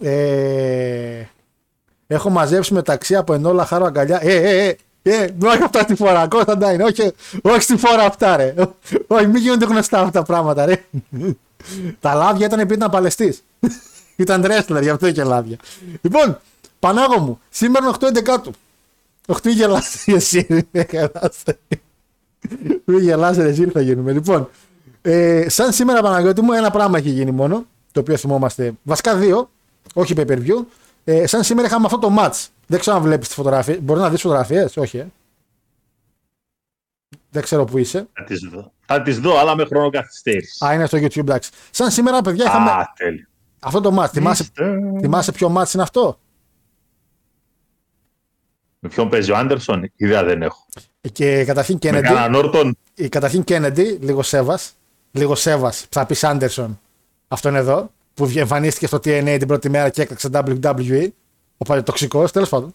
[0.00, 1.22] Ε,
[2.06, 4.18] έχω μαζέψει μεταξύ από ενόλα χάρο αγκαλιά.
[4.22, 6.84] Ε, ε, ε, ε, όχι αυτά τη φορά, Κώστα είναι.
[6.84, 8.54] Όχι, όχι στη φορά αυτά, ρε.
[9.06, 10.84] Όχι, μην γίνονται γνωστά αυτά τα πράγματα, ρε.
[12.00, 13.44] τα λάδια ήταν επειδή ήταν παλαιστής.
[14.16, 15.56] ήταν wrestler, γι' αυτό είχε λάδια.
[16.00, 16.40] Λοιπόν,
[16.78, 18.52] Πανάγο μου, σήμερα 8-11 του.
[19.26, 21.58] 8 γελάσει εσύ, ρε, γελάσε.
[22.84, 24.12] Μην γελάσε, ρε, εσύ θα γίνουμε.
[24.12, 24.48] Λοιπόν,
[25.02, 28.72] ε, σαν σήμερα Παναγιώτη μου, ένα πράγμα έχει γίνει μόνο, το οποίο θυμόμαστε.
[28.82, 29.50] Βασικά δύο,
[29.98, 30.64] όχι pay per view.
[31.04, 32.46] Ε, σαν σήμερα είχαμε αυτό το match.
[32.66, 33.78] Δεν ξέρω αν βλέπεις τη φωτογραφία.
[33.80, 34.98] Μπορείς να δεις φωτογραφίες, όχι.
[34.98, 35.06] Ε.
[37.30, 38.08] Δεν ξέρω που είσαι.
[38.12, 38.72] Θα τις δω.
[38.86, 40.64] Θα τις δω, αλλά με χρόνο καθυστέρηση.
[40.66, 41.50] Α, είναι στο YouTube, εντάξει.
[41.70, 42.70] Σαν σήμερα, παιδιά, είχαμε.
[42.70, 43.26] Α, τέλειο.
[43.60, 44.08] Αυτό το match.
[44.10, 44.76] Θυμάσαι, Μίστερ.
[45.00, 46.18] θυμάσαι ποιο match είναι αυτό;
[48.78, 50.66] Με ποιον παίζει ο Άντερσον, ιδέα δεν έχω.
[51.12, 52.02] Και καταρχήν Με Kennedy.
[52.02, 52.76] κανέναν Όρτον.
[52.94, 54.72] η- καταρχήν Kennedy, λίγο Σέβας.
[55.10, 56.80] Λίγο Σέβας, θα πεις Άντερσον.
[57.28, 61.08] Αυτόν εδώ, που βγε- εμφανίστηκε στο TNA την πρώτη μέρα και έκλαξε WWE.
[61.56, 62.72] Ο παλιοτοξικό, τέλος πάντων.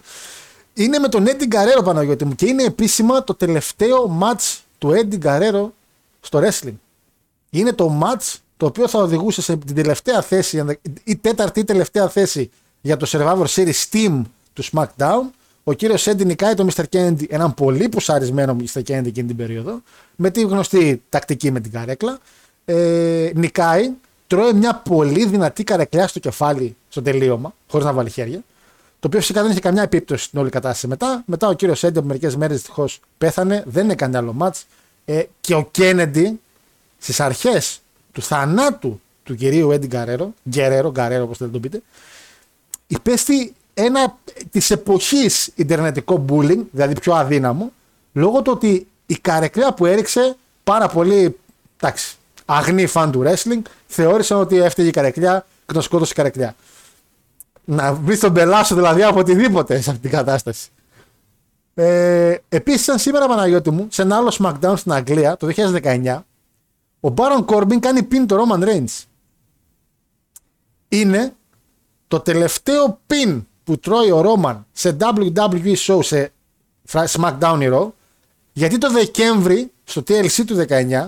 [0.73, 5.23] Είναι με τον Eddie Guerrero Παναγιώτη μου και είναι επίσημα το τελευταίο match του Eddie
[5.25, 5.67] Guerrero
[6.21, 6.73] στο wrestling.
[7.49, 10.63] Είναι το match το οποίο θα οδηγούσε σε την τελευταία θέση,
[11.03, 12.49] η τέταρτη ή τελευταία θέση
[12.81, 14.21] για το Survivor Series Team
[14.53, 15.21] του SmackDown.
[15.63, 16.83] Ο κύριος Σέντι νικάει τον Mr.
[16.91, 18.79] Kennedy, έναν πολύ πουσαρισμένο Mr.
[18.79, 19.81] Kennedy εκείνη την περίοδο,
[20.15, 22.17] με τη γνωστή τακτική με την καρέκλα.
[22.65, 23.91] Ε, νικάει,
[24.33, 28.43] τρώει μια πολύ δυνατή καρεκλιά στο κεφάλι στο τελείωμα, χωρίς να βάλει χέρια.
[28.99, 31.23] Το οποίο φυσικά δεν είχε καμιά επίπτωση στην όλη κατάσταση μετά.
[31.25, 34.65] Μετά ο κύριος Σέντι από μερικές μέρες δυστυχώς πέθανε, δεν έκανε άλλο μάτς.
[35.05, 36.39] Ε, και ο Κέννεντι
[36.97, 41.83] στις αρχές του θανάτου του κυρίου Έντι Γκαρέρο, Γκερέρο, Γκαρέρο όπως θέλετε να το πείτε,
[42.87, 44.17] υπέστη ένα
[44.51, 47.71] της εποχής ιντερνετικό bullying, δηλαδή πιο αδύναμο,
[48.13, 51.37] λόγω του ότι η καρεκλιά που έριξε πάρα πολύ
[51.79, 56.55] εντάξει, αγνή φαν του wrestling θεώρησαν ότι έφταιγε η καρεκλιά και τον σκότωσε η καρεκλιά.
[57.65, 60.69] Να βρει τον πελάσο δηλαδή από οτιδήποτε σε αυτή την κατάσταση.
[61.73, 66.19] Ε, Επίσης, σαν σήμερα Παναγιώτη μου, σε ένα άλλο SmackDown στην Αγγλία το 2019,
[66.99, 69.03] ο Baron Corbin κάνει pin το Roman Reigns.
[70.87, 71.33] Είναι
[72.07, 76.31] το τελευταίο pin που τρώει ο Roman σε WWE show σε
[76.91, 77.89] SmackDown ή Raw,
[78.53, 81.07] γιατί το Δεκέμβρη στο TLC του 19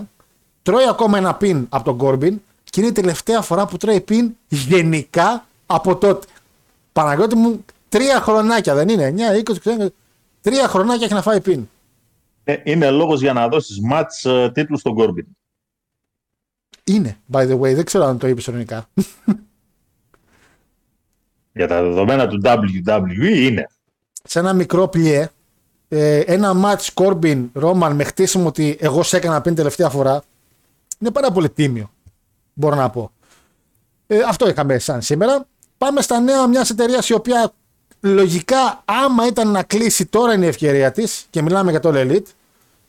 [0.66, 4.28] τρώει ακόμα ένα pin από τον Corbin και είναι η τελευταία φορά που τρώει pin
[4.48, 6.26] γενικά από τότε.
[6.92, 9.86] Παναγιώτη μου, τρία χρονάκια δεν είναι, 9, 20, 20,
[10.40, 11.62] τρία χρονάκια έχει να φάει pin.
[12.44, 15.26] Ε, Είναι λόγος για να δώσεις μάτς ε, τίτλους στον Κόρμπιν.
[16.84, 18.88] Είναι, by the way, δεν ξέρω αν το είπε ειρωνικά.
[21.52, 23.68] Για τα δεδομένα του WWE είναι.
[24.22, 25.28] σε ένα μικρό πλιέ,
[25.88, 30.22] ε, ένα match Corbin Roman με χτίσιμο ότι εγώ σε έκανα πριν τελευταία φορά,
[30.98, 31.90] είναι πάρα πολύ τίμιο.
[32.52, 33.10] Μπορώ να πω.
[34.06, 35.46] Ε, αυτό είχαμε σαν σήμερα.
[35.78, 37.52] Πάμε στα νέα μιας εταιρείας η οποία
[38.00, 42.10] λογικά άμα ήταν να κλείσει τώρα είναι η ευκαιρία της και μιλάμε για το All
[42.10, 42.26] Elite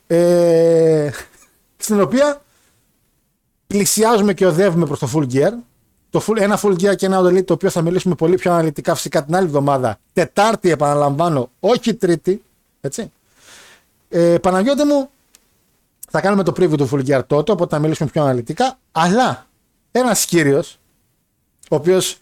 [0.08, 1.10] ε,
[1.78, 2.42] στην οποία
[3.68, 5.52] πλησιάζουμε και οδεύουμε προς το full gear
[6.10, 8.52] το full, ένα full gear και ένα All Elite το οποίο θα μιλήσουμε πολύ πιο
[8.52, 12.44] αναλυτικά φυσικά την άλλη εβδομάδα Τετάρτη επαναλαμβάνω όχι Τρίτη
[12.82, 13.12] έτσι
[14.10, 15.10] ε, Παναγιώτη μου
[16.12, 19.48] θα κάνουμε το preview του full gear τότε οπότε θα μιλήσουμε πιο αναλυτικά αλλά
[19.92, 20.80] ένας κύριος
[21.70, 22.18] ο οποίος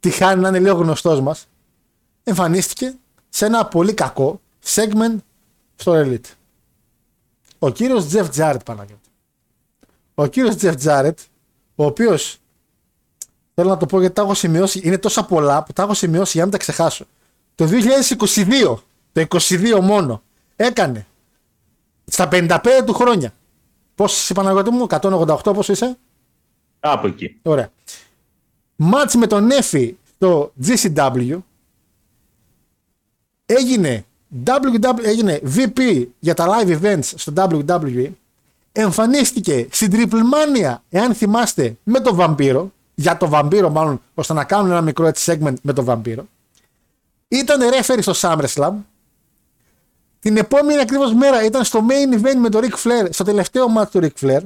[0.00, 1.46] τυχάνει να είναι λίγο γνωστός μας
[2.24, 2.94] εμφανίστηκε
[3.28, 5.16] σε ένα πολύ κακό segment
[5.76, 6.30] στο Elite.
[7.58, 9.08] Ο κύριος Jeff Jarrett Παναγιώτη.
[10.14, 11.14] Ο κύριος Jeff Jarrett,
[11.74, 12.38] ο οποίος
[13.54, 16.30] θέλω να το πω γιατί τα έχω σημειώσει, είναι τόσα πολλά που τα έχω σημειώσει
[16.30, 17.06] για να μην τα ξεχάσω.
[17.54, 18.76] Το 2022,
[19.12, 20.22] το 22 μόνο,
[20.56, 21.06] έκανε
[22.10, 23.32] στα 55 του χρόνια.
[23.94, 25.98] Πώς είσαι Παναγιώτη μου, 188 πόσο είσαι;
[26.80, 27.38] Από εκεί.
[27.42, 27.70] Ωραία.
[28.76, 31.38] Μάτς με τον Έφη στο GCW
[33.46, 34.04] έγινε,
[34.46, 38.10] WW, έγινε VP για τα live events στο WWE
[38.72, 44.44] εμφανίστηκε στην Triple Mania εάν θυμάστε με τον Βαμπύρο για το Βαμπύρο μάλλον ώστε να
[44.44, 46.26] κάνουν ένα μικρό έτσι segment με τον Βαμπύρο
[47.28, 48.72] ήταν referee στο SummerSlam
[50.20, 53.88] την επόμενη ακριβώς μέρα ήταν στο main event με τον Ric Flair στο τελευταίο match
[53.90, 54.40] του Ric Flair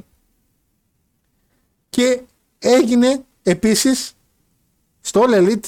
[1.89, 2.21] και
[2.59, 4.13] έγινε επίσης
[5.01, 5.65] στο All Elite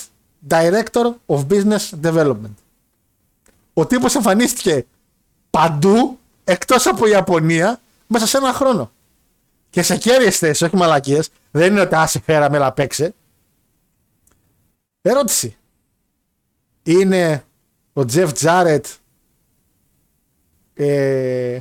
[0.49, 2.53] Director of Business Development.
[3.73, 4.85] Ο τύπος εμφανίστηκε
[5.49, 8.91] παντού εκτός από Ιαπωνία μέσα σε ένα χρόνο.
[9.69, 11.29] Και σε κέρδιες θέσεις, όχι μαλακίες.
[11.51, 13.13] Δεν είναι ότι άσε φέραμε να παίξε.
[15.01, 15.57] Ερώτηση.
[16.83, 17.45] είναι
[17.93, 18.85] ο Τζεφ Τζάρετ
[20.77, 21.59] ε,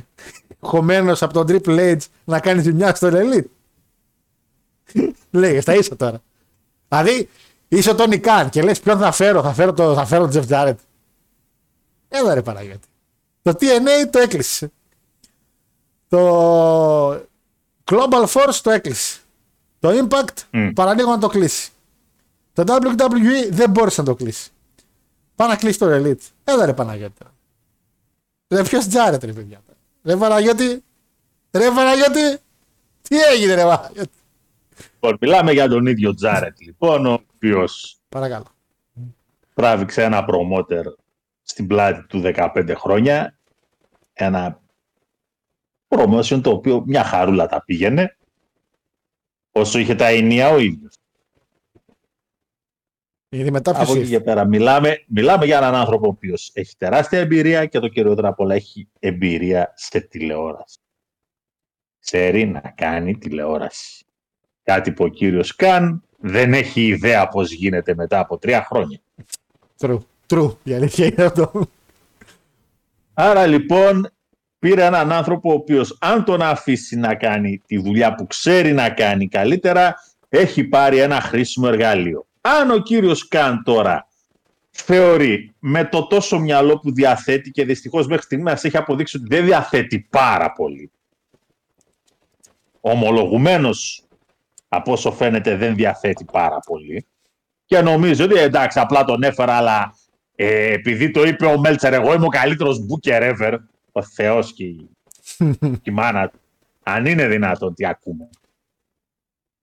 [0.59, 3.45] χωμένος από τον Triple H να κάνει ζημιά στο Elite.
[5.31, 6.21] Λέει, στα ίσα τώρα.
[6.87, 7.29] Δηλαδή,
[7.67, 10.29] είσαι ο Τόνι Καν και λες ποιον θα φέρω, θα φέρω, το, θα φέρω τον
[10.29, 10.79] Τζεφ Τζάρετ.
[12.07, 12.87] Έλα ρε Παναγιώτη.
[13.41, 14.71] Το TNA το έκλεισε.
[16.07, 17.09] Το
[17.83, 19.19] Global Force το έκλεισε.
[19.79, 20.69] Το Impact Μμ.
[20.69, 21.71] παραλίγο να το κλείσει.
[22.53, 24.51] Το WWE δεν μπόρεσε να το κλείσει.
[25.35, 26.27] Πάει να κλείσει το Elite.
[26.43, 27.21] Έλα ρε Παναγιώτη.
[28.49, 29.61] Ρε ποιος Τζάρετ ρε παιδιά.
[30.03, 30.83] Ρε Παναγιώτη.
[31.51, 32.37] Ρε Παναγιώτη.
[33.01, 34.09] Τι έγινε ρε Παναγιώτη.
[34.93, 38.45] Λοιπόν, μιλάμε για τον ίδιο Τζάρετ, λοιπόν, ο οποίος Παρακαλώ.
[39.53, 40.85] τράβηξε ένα προμότερ
[41.41, 43.37] στην πλάτη του 15 χρόνια.
[44.13, 44.61] Ένα
[45.87, 48.17] promotion το οποίο μια χαρούλα τα πήγαινε.
[49.51, 50.96] Όσο είχε τα ενία ο ίδιος.
[53.29, 54.17] Γιατί μετά Από ποιος εκεί ήρθε.
[54.17, 58.27] και πέρα μιλάμε, μιλάμε για έναν άνθρωπο ο οποίος έχει τεράστια εμπειρία και το κυριότερο
[58.27, 60.79] απ' όλα έχει εμπειρία σε τηλεόραση.
[61.99, 64.05] Ξέρει να κάνει τηλεόραση.
[64.63, 68.99] Κάτι που ο κύριος Καν δεν έχει ιδέα πώς γίνεται μετά από τρία χρόνια.
[69.79, 69.99] True.
[70.29, 70.55] True.
[70.63, 71.51] Η αλήθεια είναι αυτό.
[73.13, 74.09] Άρα λοιπόν
[74.59, 78.89] πήρε έναν άνθρωπο ο οποίος αν τον αφήσει να κάνει τη δουλειά που ξέρει να
[78.89, 79.95] κάνει καλύτερα,
[80.29, 82.26] έχει πάρει ένα χρήσιμο εργαλείο.
[82.47, 84.07] Αν ο κύριος Καν τώρα
[84.69, 89.25] θεωρεί με το τόσο μυαλό που διαθέτει και δυστυχώς μέχρι στιγμής μας έχει αποδείξει ότι
[89.29, 90.91] δεν διαθέτει πάρα πολύ.
[92.81, 94.03] Ομολογουμένως
[94.67, 97.05] από όσο φαίνεται δεν διαθέτει πάρα πολύ.
[97.65, 99.95] Και νομίζω ότι εντάξει απλά τον έφερα αλλά
[100.35, 103.57] ε, επειδή το είπε ο Μέλτσερ, εγώ είμαι ο καλύτερος booker ever,
[103.91, 104.89] ο Θεός και η,
[105.81, 106.39] και η μάνα του.
[106.83, 108.29] Αν είναι δυνατόν τι ακούμε.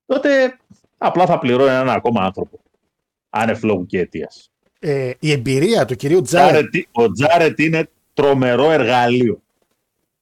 [0.07, 0.59] Τότε
[0.99, 2.59] απλά θα πληρώνει έναν ακόμα άνθρωπο.
[3.37, 4.51] Άνευ λόγου και αιτίας.
[4.79, 6.51] Ε, η εμπειρία του κυρίου Τζάρετ.
[6.53, 9.43] Τζάρετ- Ο Τζάρετ είναι τρομερό εργαλείο.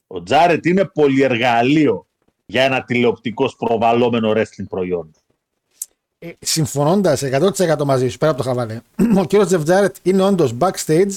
[0.07, 2.07] Ο Τζάρετ είναι πολυεργαλείο
[2.47, 5.11] για ένα τηλεοπτικό προβαλλόμενο wrestling προϊόν.
[6.19, 8.81] Ε, συμφωνώντας 100% μαζί σου, πέρα από το χαβαλέ,
[9.21, 11.13] ο κύριος Τζεφ Τζάρετ είναι όντως backstage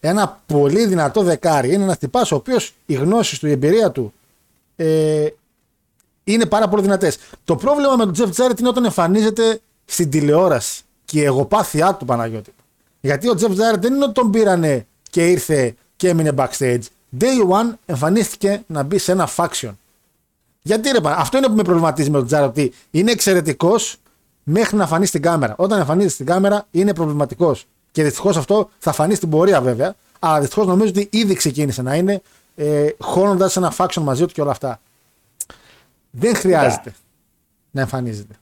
[0.00, 1.72] ένα πολύ δυνατό δεκάρι.
[1.74, 4.12] Είναι ένας τυπάς ο οποίος οι γνώσεις του, η εμπειρία του
[4.76, 5.26] ε,
[6.24, 7.18] είναι πάρα πολύ δυνατές.
[7.44, 10.82] Το πρόβλημα με τον Τζεφ Τζάρετ είναι όταν εμφανίζεται στην τηλεόραση
[11.14, 12.52] και η εγωπάθειά του Παναγιώτη.
[13.00, 16.80] Γιατί ο Τζεφ Τζάρετ δεν είναι ότι τον πήρανε και ήρθε και έμεινε backstage.
[17.20, 19.70] Day one εμφανίστηκε να μπει σε ένα faction.
[20.62, 23.96] Γιατί ρε, πα- αυτό είναι που με προβληματίζει με τον Τζάρετ, ότι είναι εξαιρετικός
[24.42, 25.54] μέχρι να φανεί στην κάμερα.
[25.58, 27.66] Όταν εμφανίζεται στην κάμερα είναι προβληματικός.
[27.92, 29.94] Και δυστυχώς αυτό θα φανεί στην πορεία βέβαια.
[30.18, 32.22] Αλλά δυστυχώς νομίζω ότι ήδη ξεκίνησε να είναι
[32.56, 34.80] ε, χώνοντας ένα faction μαζί του και όλα αυτά.
[36.10, 36.94] Δεν χρειάζεται
[37.70, 38.34] να εμφανίζεται.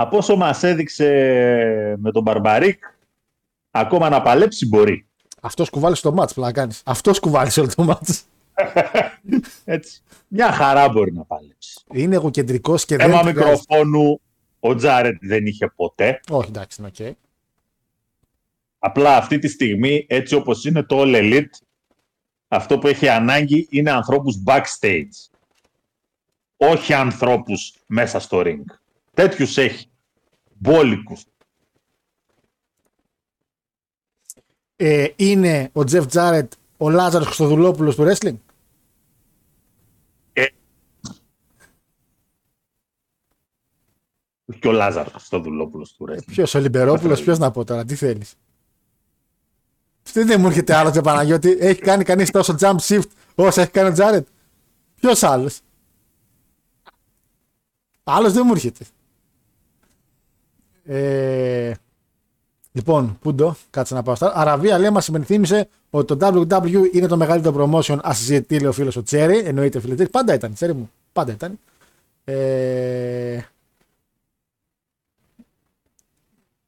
[0.00, 1.06] Από όσο μας έδειξε
[1.98, 2.84] με τον Μπαρμπαρίκ,
[3.70, 5.06] ακόμα να παλέψει μπορεί.
[5.40, 6.82] Αυτός κουβάλισε το μάτς, πλάκα κάνεις.
[6.84, 8.24] Αυτός κουβάλισε όλο το μάτς.
[9.64, 10.02] Έτσι.
[10.28, 11.80] Μια χαρά μπορεί να παλέψει.
[11.92, 13.06] Είναι εγωκεντρικός και δεν.
[13.06, 14.20] Θέμα χρειάζεται- μικροφόνου
[14.60, 16.20] ο Τζάρετ δεν είχε ποτέ.
[16.30, 17.16] Όχι, εντάξει, είναι οκ.
[18.78, 21.60] Απλά αυτή τη στιγμή, έτσι όπως είναι το All Elite,
[22.48, 25.30] αυτό που έχει ανάγκη είναι ανθρώπους backstage.
[26.56, 28.64] Όχι ανθρώπους μέσα στο ring.
[29.18, 29.90] Τέτοιους έχει.
[30.58, 31.24] Μπόλικους.
[34.76, 38.36] Ε, είναι ο Τζεφ Τζάρετ ο Λάζαρος Χριστοδουλόπουλος του wrestling;
[44.60, 46.24] Και ο Λάζαρος στο δουλόπουλος του wrestling.
[46.26, 48.34] Ποιος, ο Λιμπερόπουλος, ποιος να πω τώρα, τι θέλεις;
[50.12, 51.56] Δεν μου έρχεται άλλο και Παναγιώτη.
[51.60, 54.28] Έχει κάνει κανείς τόσο jump shift όσο έχει κάνει ο Τζάρετ;
[54.94, 55.60] Ποιος άλλος;
[58.02, 58.84] Άλλος δεν μου έρχεται.
[60.90, 61.72] Ε,
[62.72, 64.32] λοιπόν, Πούντο, κάτσε να πάω στα.
[64.34, 68.96] Αραβία λέει, μας υπενθύμησε ότι το WW είναι το μεγαλύτερο promotion ασυζητή, λέει ο φίλος
[68.96, 69.38] ο Τσέρι.
[69.38, 70.10] Εννοείται, φίλε Τσέρι.
[70.10, 70.90] Πάντα ήταν, Τσέρι μου.
[71.12, 71.58] Πάντα ήταν.
[72.24, 73.40] Ε,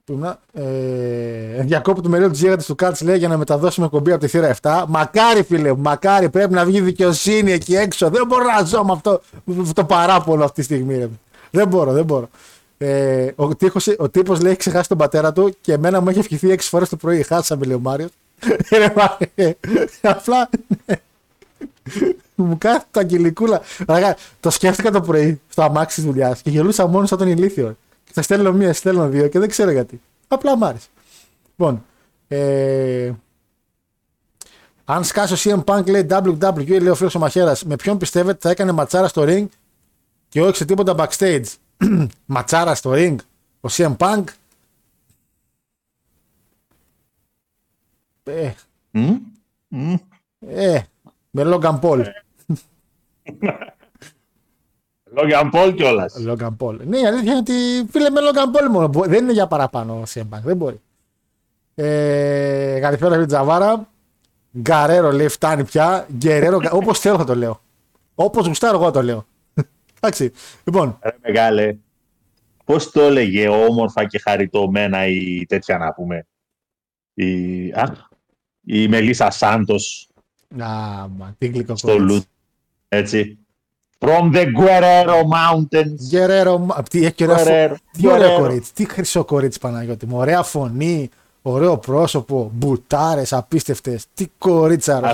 [0.04, 4.12] Που ήμουνα, ε, διακόπτω το μερίδιο της γίγαντη του Κάτς λέει για να μεταδώσουμε κομπή
[4.12, 4.84] από τη θύρα 7.
[4.88, 6.30] Μακάρι, φίλε μου, μακάρι.
[6.30, 8.10] Πρέπει να βγει δικαιοσύνη εκεί έξω.
[8.10, 10.96] Δεν μπορώ να ζω με αυτό με αυτό το παράπονο αυτή τη στιγμή.
[10.98, 11.08] Ρε.
[11.50, 12.28] Δεν μπορώ, δεν μπορώ.
[12.82, 16.18] Ε, ο, τείχος, ο τύπος λέει έχει ξεχάσει τον πατέρα του και εμένα μου έχει
[16.18, 17.22] ευχηθεί 6 φορές το πρωί.
[17.22, 18.10] Χάσαμε, λέει ο Μάριος.
[20.02, 20.48] Απλά
[22.34, 23.60] μου κάθεται το αγγελικούλα.
[23.86, 27.76] Αγα, το σκέφτηκα το πρωί στο αμάξι της δουλειάς και γελούσα μόνος σαν τον ηλίθιο.
[28.04, 30.00] Και θα στέλνω μία, στέλνω δύο και δεν ξέρω γιατί.
[30.28, 30.86] Απλά μ' άρεσε.
[31.56, 31.84] Λοιπόν,
[32.28, 33.12] ε,
[34.84, 38.38] αν σκάσει ο CM Punk λέει WWE, λέει ο φίλος ο Μαχαίρας, με ποιον πιστεύετε
[38.40, 39.46] θα έκανε ματσάρα στο ring
[40.28, 41.44] και όχι σε τίποτα backstage.
[42.26, 43.16] ματσάρα στο ring,
[43.60, 44.24] ο CM Punk.
[48.24, 48.50] Ε,
[48.90, 49.16] Μμ,
[49.68, 49.94] μμ.
[50.40, 50.80] ε,
[51.30, 52.04] με Logan Paul.
[55.12, 56.14] Λόγια Πολ κιόλας.
[56.26, 56.78] Logan Paul.
[56.86, 57.52] Ναι, η αλήθεια είναι ότι
[57.90, 58.88] φίλε με Logan Paul μόνο.
[58.88, 60.40] Μπο- Δεν είναι για παραπάνω ο CM Punk.
[60.44, 60.80] Δεν μπορεί.
[61.74, 63.88] Ε, καλησπέρα φίλε Τζαβάρα.
[64.58, 66.06] Γκαρέρο λέει φτάνει πια.
[66.12, 67.60] Γκερέρο, όπως θέλω θα το λέω.
[68.14, 69.26] Όπως γουστάρω εγώ το λέω.
[70.00, 70.32] Εντάξει.
[70.64, 71.76] Λοιπόν, Ρε μεγάλε,
[72.64, 76.26] πώς το έλεγε όμορφα και χαριτωμένα η τέτοια να πούμε.
[77.14, 77.92] Η, α,
[78.66, 80.08] η Μελίσσα Σάντος
[80.48, 80.66] να,
[81.16, 82.24] μα, τι γλυκό στο Λουτ.
[82.88, 83.38] Έτσι.
[83.98, 85.94] From the Guerrero Mountains.
[86.08, 88.40] Γκερέρο, μα- τι έχει και ωραίο, φο- Guerrero, τι ωραίο Guerrero.
[88.40, 88.72] κορίτσι.
[88.74, 90.16] Τι χρυσό κορίτσι Παναγιώτη μου.
[90.16, 91.08] Ωραία φωνή,
[91.42, 94.06] ωραίο πρόσωπο, μπουτάρες απίστευτες.
[94.14, 95.00] Τι κορίτσα.
[95.00, 95.12] ρε.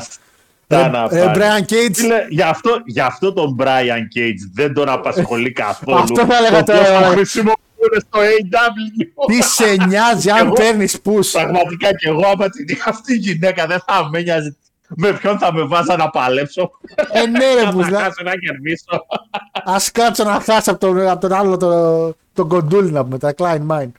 [0.69, 1.43] Αυτά να Ε, ε, πάρεις.
[1.43, 1.95] Brian Cage.
[1.95, 5.99] Φίλε, γι' αυτό, γι' αυτό τον Brian Cage δεν τον απασχολεί καθόλου.
[5.99, 7.05] Αυτό θα έλεγα Το τώρα, πώς ρε.
[7.07, 9.27] το χρησιμοποιούν στο AW.
[9.27, 11.29] Τι σε νοιάζει αν Εγώ- παίρνεις push.
[11.33, 14.57] Πραγματικά και εγώ άμα την είχα αυτή η γυναίκα δεν θα με νοιάζει.
[14.97, 16.71] Με ποιον θα με βάζα να παλέψω.
[17.13, 17.99] Ε, ναι, ρε, Θα μπουζλά.
[17.99, 19.07] χάσω να κερδίσω.
[19.65, 23.35] Α κάτσω να χάσω από τον, από τον άλλο τον, τον κοντούλι να πούμε, τα
[23.39, 23.91] Klein Mine.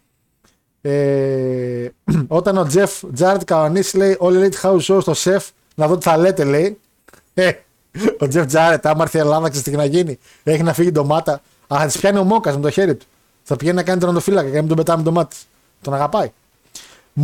[0.82, 1.88] Ε,
[2.28, 5.46] όταν ο Τζεφ Τζάρετ κανονίσει λέει All Elite House Show στο σεφ
[5.78, 6.80] να δω τι θα λέτε λέει.
[7.34, 7.52] Ε,
[8.20, 10.20] ο Τζεφ Τζάρετ, άμα έρθει η Ελλάδα, ξέρεις τι να γίνει.
[10.44, 11.34] Έχει να φύγει ντομάτα.
[11.68, 13.06] Α, θα της πιάνει ο Μόκας με το χέρι του.
[13.44, 15.36] Θα πηγαίνει να κάνει τον οντοφύλακα και να μην τον πετάμε ντομάτε.
[15.82, 16.32] Τον αγαπάει.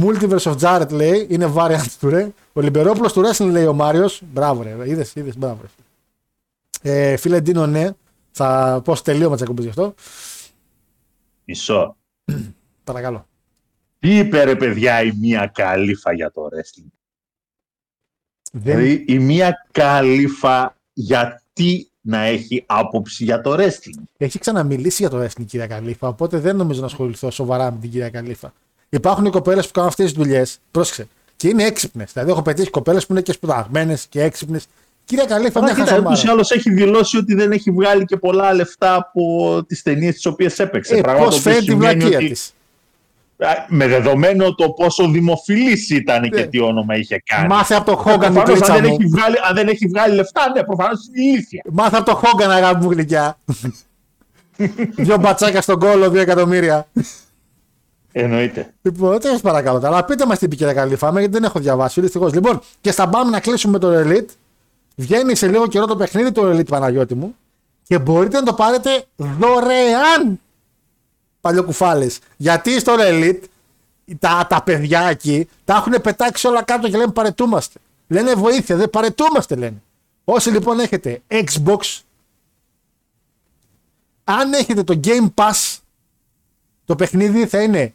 [0.02, 2.32] Multiverse of Jared λέει, είναι variant του ρε.
[2.54, 4.22] Ο Λιμπερόπουλος του Wrestling λέει ο Μάριος.
[4.32, 7.12] Μπράβο ρε, είδες, είδες, μπράβο ρε.
[7.12, 7.90] Ε, φίλε Ντίνο, ναι.
[8.32, 9.94] Θα πω στο τελείωμα της εκπομπής γι' αυτό.
[11.44, 11.96] Μισό.
[12.84, 13.28] Παρακαλώ.
[14.00, 16.92] Τι είπε ρε παιδιά η μία καλύφα για το wrestling;
[18.56, 18.76] Δεν...
[18.78, 25.22] Δηλαδή η μία καλύφα γιατί να έχει άποψη για το wrestling; Έχει ξαναμιλήσει για το
[25.24, 28.54] wrestling η κυρία Καλύφα, οπότε δεν νομίζω να ασχοληθώ σοβαρά με την κυρία Καλύφα.
[28.90, 32.12] Υπάρχουν οι κοπέλες που κάνουν αυτές τις δουλειές, πρόσεξε, και είναι έξυπνες.
[32.14, 34.66] Δηλαδή, έχω πετύχει κοπέλες που είναι και σπουδαγμένες και έξυπνες.
[35.06, 36.32] Κυρία Καλύφα, Αλλά μια κοίτα, ούτως ή χαζομάρα.
[36.32, 40.60] άλλως έχει δηλώσει ότι δεν έχει βγάλει και πολλά λεφτά από τις ταινίες τις οποίες
[40.60, 40.96] έπαιξε.
[40.96, 42.54] Ε, Πράγμα Πώς το οποίο φαίνεται η σημαίνει βλακεία ότι- της.
[43.46, 46.28] Α, Με δεδομένο το πόσο δημοφιλής ήταν Ναι.
[46.28, 47.48] και τι όνομα είχε κάνει.
[47.48, 48.98] Μάθε από το Χόγκαν, Προφανώς, Μικλίτσα αν, δεν μου.
[49.00, 51.64] έχει βγάλει, αν δεν έχει βγάλει λεφτά, ναι, προφανώς είναι ηλίθεια.
[51.72, 53.38] Μάθε από το Χόγκαν, αγάπη μου γλυκιά.
[54.96, 56.88] Δύο μπατσάκια στον κόλλο, δύο εκατομμύρια.
[58.12, 58.74] Εννοείται.
[58.82, 59.80] Λοιπόν, τι σα παρακαλώ.
[59.80, 62.02] τώρα, Αλλά πείτε μας τι είπε η κυρία Καλύφα, γιατί δεν έχω διαβάσει.
[62.02, 62.34] Δυστυχώς.
[62.34, 64.30] Λοιπόν, και στα πάμε να κλείσουμε με το Elite.
[64.96, 67.36] Βγαίνει σε λίγο καιρό το παιχνίδι του Elite Παναγιώτη μου
[67.88, 70.40] και μπορείτε να το πάρετε δωρεάν.
[71.44, 72.20] Παλιοκουφάλες.
[72.38, 73.42] Γιατί στο Elite
[74.20, 77.80] τα, τα παιδιά εκεί τα έχουν πετάξει όλα κάτω και λένε παρετούμαστε.
[78.08, 79.82] Λένε βοήθεια, δεν παρετούμαστε λένε.
[80.24, 82.00] Όσοι λοιπόν έχετε Xbox,
[84.24, 85.78] αν έχετε το Game Pass,
[86.86, 87.94] το παιχνίδι θα είναι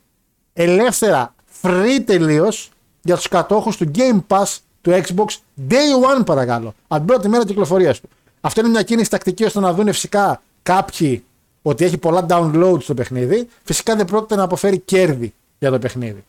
[0.53, 2.71] ελεύθερα free τελείως
[3.03, 5.27] για τους κατόχους του Game Pass του Xbox
[5.71, 6.75] Day One παρακαλώ.
[6.89, 8.09] Από την πρώτη μέρα κυκλοφορίας του.
[8.41, 11.25] Αυτό είναι μια κίνηση τακτική ώστε να δουν φυσικά κάποιοι
[11.69, 13.49] ότι έχει πολλά downloads το παιχνίδι.
[13.65, 16.25] Φυσικά δεν πρόκειται να αποφέρει κέρδη για το παιχνίδι.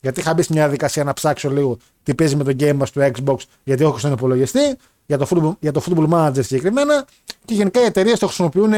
[0.00, 2.88] Γιατί είχα μπει σε μια διαδικασία να ψάξω λίγο τι παίζει με το Game Pass
[2.92, 7.06] του Xbox, γιατί έχω στον υπολογιστή, για το football, για το football Manager συγκεκριμένα,
[7.44, 8.72] και γενικά οι εταιρείες το χρησιμοποιούν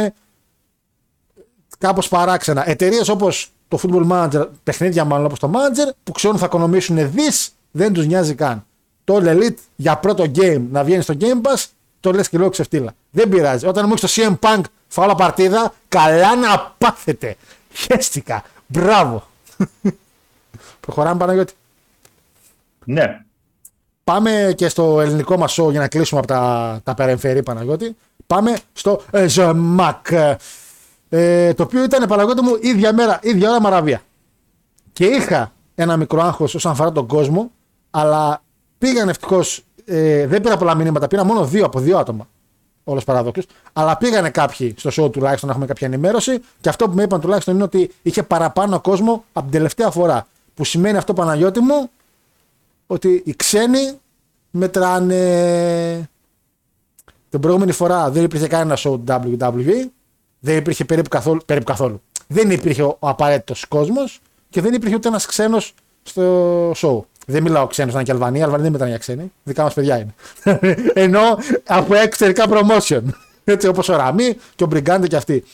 [1.79, 2.71] κάπως παράξενα.
[2.71, 7.51] Εταιρείες όπως το Football Manager, παιχνίδια μάλλον όπως το Manager, που ξέρουν θα οικονομήσουν δις,
[7.71, 8.67] δεν τους νοιάζει καν.
[9.05, 11.65] Το All Elite για πρώτο game να βγαίνει στο Game Pass,
[12.07, 12.93] το λες και λίγο ξεφτύλα.
[13.11, 13.67] Δεν πειράζει.
[13.67, 17.37] Όταν μου έχεις το CM Punk φάουλα παρτίδα, καλά να πάθετε.
[17.73, 18.45] Χαίστηκα.
[18.67, 19.27] Μπράβο.
[20.81, 21.55] Προχωράμε Παναγιώτη.
[22.85, 23.21] Ναι.
[24.05, 27.97] Πάμε και στο ελληνικό μας show για να κλείσουμε από τα, τα περεμφερή Παναγιώτη.
[28.27, 30.07] Πάμε στο ε, Ζεμακ.
[31.09, 34.03] Ε, το οποίο ήταν Παναγιώτη μου ίδια μέρα, ίδια ώρα Μαραβία.
[34.93, 37.51] Και είχα ένα μικρό άγχος όσον αφορά τον κόσμο,
[37.91, 38.43] αλλά
[38.79, 39.66] πήγαν ευτυχώς.
[39.89, 42.29] Ε, δεν πήρα πολλά μηνύματα, πήρα μόνο δύο από δύο άτομα.
[42.85, 43.43] Όλος παραδόξω.
[43.73, 46.41] Αλλά πήγανε κάποιοι στο show τουλάχιστον να έχουμε κάποια ενημέρωση.
[46.61, 50.27] Και αυτό που με είπαν τουλάχιστον είναι ότι είχε παραπάνω κόσμο από την τελευταία φορά.
[50.55, 51.91] Που σημαίνει αυτό Παναγιώτη μου
[52.87, 53.99] ότι οι ξένοι
[54.51, 56.09] μετράνε.
[57.31, 59.89] Την προηγούμενη φορά δεν υπήρχε κανένα show WWE,
[60.41, 62.03] δεν υπήρχε περίπου καθόλου, περίπου καθόλου.
[62.27, 64.21] Δεν υπήρχε ο απαραίτητος κόσμος
[64.51, 67.01] και δεν υπήρχε ούτε ένας ξένος στο show.
[67.29, 68.43] Δεν μιλάω ξένος, ήταν και Αλβανία.
[68.45, 69.33] Αλβανία δεν μετράνε για ξένοι.
[69.45, 70.15] Δικά μας παιδιά είναι.
[71.05, 73.03] Ενώ από εξωτερικά promotion.
[73.45, 75.45] Έτσι όπως ο Ραμί και ο Μπριγκάντε και αυτοί.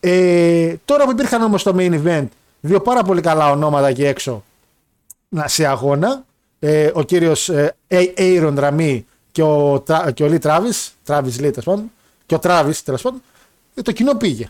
[0.00, 2.26] Ε, τώρα που υπήρχαν όμως στο main event
[2.60, 4.44] δύο πάρα πολύ καλά ονόματα εκεί έξω
[5.28, 6.24] να- σε αγώνα.
[6.58, 10.68] Ε, ο κύριος ε, Aaron Ραμί και ο, Τρα- και ο Λί Τράβι,
[11.04, 11.90] Τράβι Λί τέλος πάντων,
[12.26, 13.22] και ο Τράβι τέλος πάντων,
[13.74, 14.48] ε, το κοινό πήγε.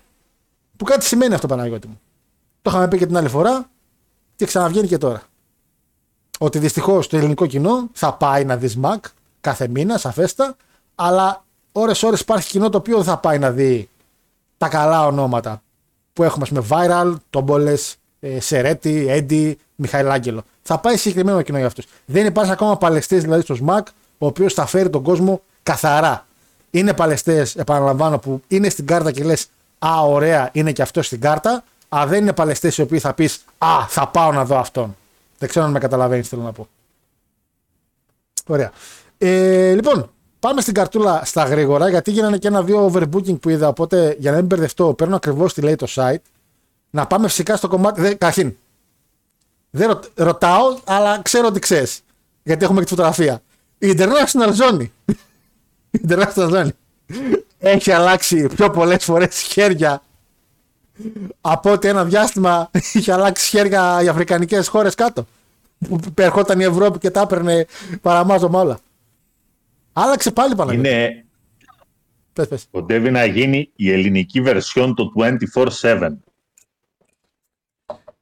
[0.76, 2.00] Που κάτι σημαίνει αυτό Παναγιώτη μου.
[2.62, 3.68] Το είχαμε πει και την άλλη φορά
[4.36, 5.22] και ξαναβγαίνει και τώρα.
[6.42, 9.04] Ότι δυστυχώς το ελληνικό κοινό θα πάει να δεις Μακ
[9.40, 10.56] κάθε μήνα, σαφέστα,
[10.94, 13.88] αλλά ώρες-ώρες υπάρχει κοινό το οποίο δεν θα πάει να δει
[14.58, 15.62] τα καλά ονόματα
[16.12, 17.96] που έχουμε, με Viral, Τόμπολες,
[18.38, 20.42] Σερέτη, Έντι, Μιχαήλ Άγγελο.
[20.62, 21.86] Θα πάει συγκεκριμένο κοινό για αυτούς.
[22.04, 23.86] Δεν υπάρχει ακόμα παλαιστής δηλαδή στο ΣΜΑΚ,
[24.18, 26.26] ο οποίος θα φέρει τον κόσμο καθαρά.
[26.70, 29.46] Είναι παλαιστές, επαναλαμβάνω, που είναι στην κάρτα και λες
[29.78, 31.64] Α, ωραία, είναι και αυτό στην κάρτα.
[31.96, 34.96] Α, δεν είναι παλαιστές οι οποίοι θα πεις Α, θα πάω να δω αυτόν.
[35.42, 36.68] Δεν ξέρω αν με καταλαβαίνεις, θέλω να πω.
[38.46, 38.72] Ωραία.
[39.18, 43.68] Ε, λοιπόν, πάμε στην καρτούλα στα γρήγορα, γιατί γίνανε και ένα-δύο overbooking που είδα.
[43.68, 46.22] Οπότε για να μην μπερδευτώ, παίρνω ακριβώς τι λέει το site.
[46.90, 48.00] Να πάμε φυσικά στο κομμάτι.
[48.00, 48.56] Δε, καταρχήν,
[49.70, 52.00] δεν ρω, ρωτάω, αλλά ξέρω ότι ξέρεις.
[52.42, 53.42] Γιατί έχουμε και τη φωτογραφία.
[53.78, 54.86] Η International Zone.
[55.90, 56.68] Η International Zone.
[57.58, 60.02] Έχει αλλάξει πιο πολλές φορές χέρια
[61.40, 65.26] από ότι ένα διάστημα είχε αλλάξει χέρια οι αφρικανικές χώρες κάτω.
[65.88, 67.66] Που ερχόταν η Ευρώπη και τα έπαιρνε
[68.00, 68.78] παραμάζωμα όλα.
[69.92, 70.72] Άλλαξε πάλι πάνω.
[70.72, 71.24] Είναι.
[72.32, 72.66] Πες, πες.
[72.70, 75.12] Κοντεύει να γίνει η ελληνική βερσιόν το
[75.82, 76.10] 24-7.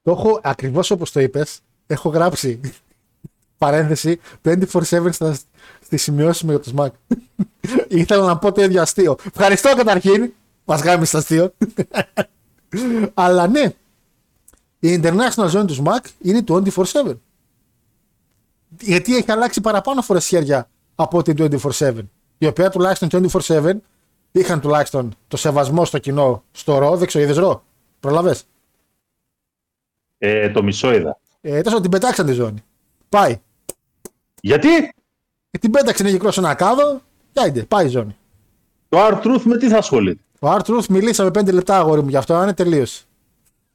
[0.02, 1.60] Το έχω ακριβώς όπως το είπες.
[1.86, 2.60] Έχω γράψει
[3.58, 5.36] παρένθεση 24-7 στα,
[5.84, 7.16] στις σημειώσεις μου για το SMAC.
[8.00, 9.16] Ήθελα να πω το ίδιο αστείο.
[9.34, 10.32] Ευχαριστώ καταρχήν.
[10.64, 11.52] Μας γάμισε αστείο.
[13.14, 13.74] Αλλά ναι,
[14.78, 17.16] η international zone του SMAC είναι το 24-7.
[18.80, 22.00] Γιατί έχει αλλάξει παραπάνω φορέ χέρια από την 24-7.
[22.38, 23.72] Η οποία τουλάχιστον 24-7
[24.32, 26.96] είχαν τουλάχιστον το σεβασμό στο κοινό στο ρο.
[26.96, 27.64] Δεν ξέρω, είδες ρο.
[28.00, 28.36] Προλαβέ.
[30.18, 31.18] Ε, το μισό είδα.
[31.40, 32.62] Ε, τόσο την πετάξαν τη ζώνη.
[33.08, 33.40] Πάει.
[34.40, 34.68] Γιατί;
[35.50, 37.00] Και την πέταξε είναι γυκρό σε ένα κάδο.
[37.32, 38.16] Και άιντε, πάει η ζώνη.
[38.88, 42.42] το R-Truth με τι θα ασχολείται; Ο Artruth μιλήσαμε 5 λεπτά αγόρι μου γι' αυτό,
[42.42, 43.02] είναι τελείωσε.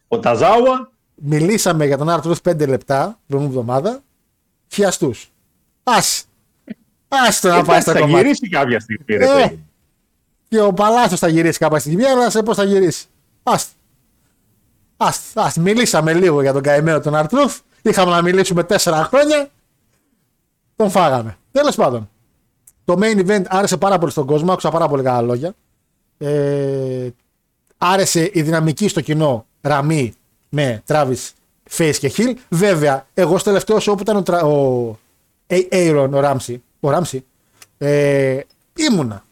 [0.07, 3.99] Ο Ταζάουα Μιλήσαμε για τον Artruth 5 λεπτά την προηγούμενη εβδομάδα.
[4.67, 5.31] Χιαστούς.
[5.83, 5.93] Α.
[5.95, 8.21] Α το να πάει εντάξει, στα θα κομμάτια.
[8.21, 9.05] γυρίσει κάποια στιγμή.
[9.07, 9.63] ρε Ε, παιδί.
[10.47, 13.05] και ο Παλάσιος θα γυρίσει κάποια στιγμή, αλλά σε πώ θα γυρίσει.
[13.43, 13.71] Άστα.
[14.97, 15.41] Άστα.
[15.43, 15.61] Άστα.
[15.61, 17.59] Μιλήσαμε λίγο για τον καημένο τον Αρτρούθ.
[17.81, 19.49] Είχαμε να μιλήσουμε τέσσερα χρόνια.
[20.75, 21.37] Τον φάγαμε.
[21.51, 22.09] Τέλος πάντων.
[22.85, 24.51] Το main event άρεσε πάρα πολύ στον κόσμο.
[24.51, 25.53] Άκουσα πάρα πολύ καλά λόγια.
[26.17, 27.09] Ε,
[27.77, 30.13] άρεσε η δυναμική στο κοινό Ραμί
[30.49, 31.29] με Travis
[31.77, 32.33] Face και Hill.
[32.49, 34.97] Βέβαια, εγώ στο τελευταίο show που ήταν ο, Τρα- ο
[35.47, 37.25] A- Aaron, ο Ράμσι, ο Ράμσι
[37.77, 38.39] ε,
[38.75, 39.23] ήμουνα.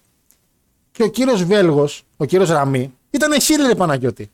[0.91, 4.31] Και ο κύριος Βέλγος, ο κύριος Ραμή, ήταν Hill ρε Παναγιώτη.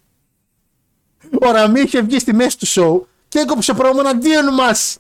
[1.42, 4.98] Ο Ραμή είχε βγει στη μέση του show και έκοψε πρόμο εναντίον μας.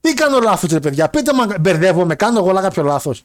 [0.00, 3.24] Τι κάνω λάθος ρε παιδιά, πείτε μου αν μπερδεύομαι, κάνω εγώ κάποιο λάθος.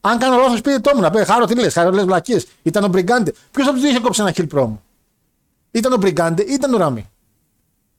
[0.00, 1.24] Αν κάνω λάθος, πείτε το μου να πει.
[1.24, 2.46] Χάρο, τι λες, χάρο, λες βλακίες.
[2.62, 3.32] Ήταν ο Μπριγκάντε.
[3.50, 4.82] Ποιος από τους είχε κόψει ένα χιλ πρόμο;
[5.70, 7.10] Ήταν ο Μπριγκάντε ή ήταν ο Ραμί.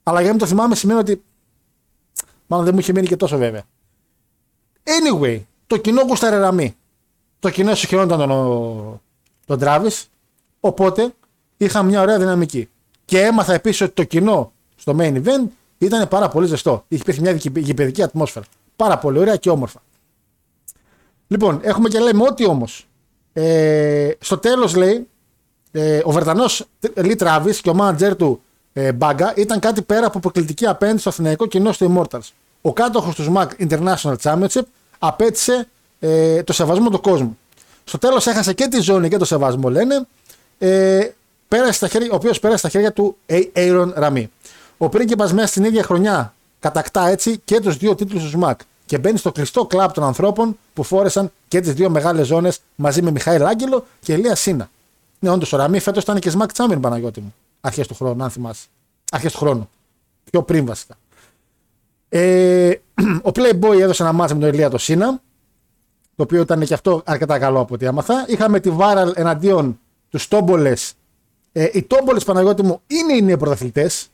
[0.02, 1.22] Αλλά για να μην το θυμάμαι σημαίνει ότι.
[2.46, 3.62] Μάλλον δεν μου είχε μείνει και τόσο βέβαια.
[4.84, 6.76] Anyway, το κοινό γούσταρε Ραμί.
[7.38, 9.00] Το κοινό συγχαιρόταν τον, ο-
[9.46, 9.90] τον Τράβη.
[10.60, 11.14] Οπότε
[11.56, 12.68] είχαμε μια ωραία δυναμική.
[13.04, 15.46] Και έμαθα επίσης ότι το κοινό στο main event
[15.78, 16.84] ήταν πάρα πολύ ζεστό.
[16.88, 18.44] Υπήρχε μια γηπαιδική ατμόσφαιρα.
[18.76, 19.82] Πάρα πολύ ωραία και όμορφα.
[21.28, 22.86] Λοιπόν, έχουμε και λέμε ότι όμως.
[23.32, 25.08] Ε, στο τέλος λέει,
[25.70, 26.64] ε, ο Βρετανός
[26.94, 31.08] Λί Τράβης και ο μάνατζερ του ε, Μπάγκα ήταν κάτι πέρα από αποκλειτική απέναντι στο
[31.08, 32.28] αθηναϊκό κοινό στο Immortals.
[32.62, 34.62] Ο κάτοχος του SMAC International Championship
[34.98, 35.68] απέτησε
[36.00, 37.38] ε, το σεβασμό του κόσμου.
[37.84, 40.06] Στο τέλος έχασε και τη ζώνη και το σεβασμό, λένε.
[40.58, 41.08] Ε,
[41.48, 43.16] πέρασε στα χέρια, ο οποίος πέρασε στα χέρια του
[43.54, 44.30] Aaron Ραμί.
[44.76, 48.54] Ο πρίγκιπας μέσα στην ίδια χρονιά κατακτά έτσι και τους δύο τίτλους του SMAC
[48.88, 53.02] και μπαίνει στο κλειστό κλαμπ των ανθρώπων που φόρεσαν και τις δύο μεγάλες ζώνες μαζί
[53.02, 54.70] με Μιχάηλ Άγγελο και Ελία Σίνα.
[55.18, 57.34] Ναι, όντως ο Ραμί φέτος ήταν και SMAC Champion Παναγιώτη μου.
[57.60, 58.66] Αρχές του χρόνου, αν θυμάσαι.
[59.12, 59.68] Αρχές του χρόνου.
[60.30, 60.94] Πιο πριν βασικά.
[62.08, 62.70] Ε,
[63.28, 65.20] ο Playboy έδωσε ένα μάτσα με τον Ελία το Σίνα,
[66.16, 68.24] το οποίο ήταν και αυτό αρκετά καλό από ό,τι άμαθα.
[68.28, 70.92] Είχαμε τη Viral εναντίον τους Τόμπολες.
[71.52, 74.08] Ε, οι Τόμπολες Παναγιώτη μου είναι οι νέοι πρωταθλητές.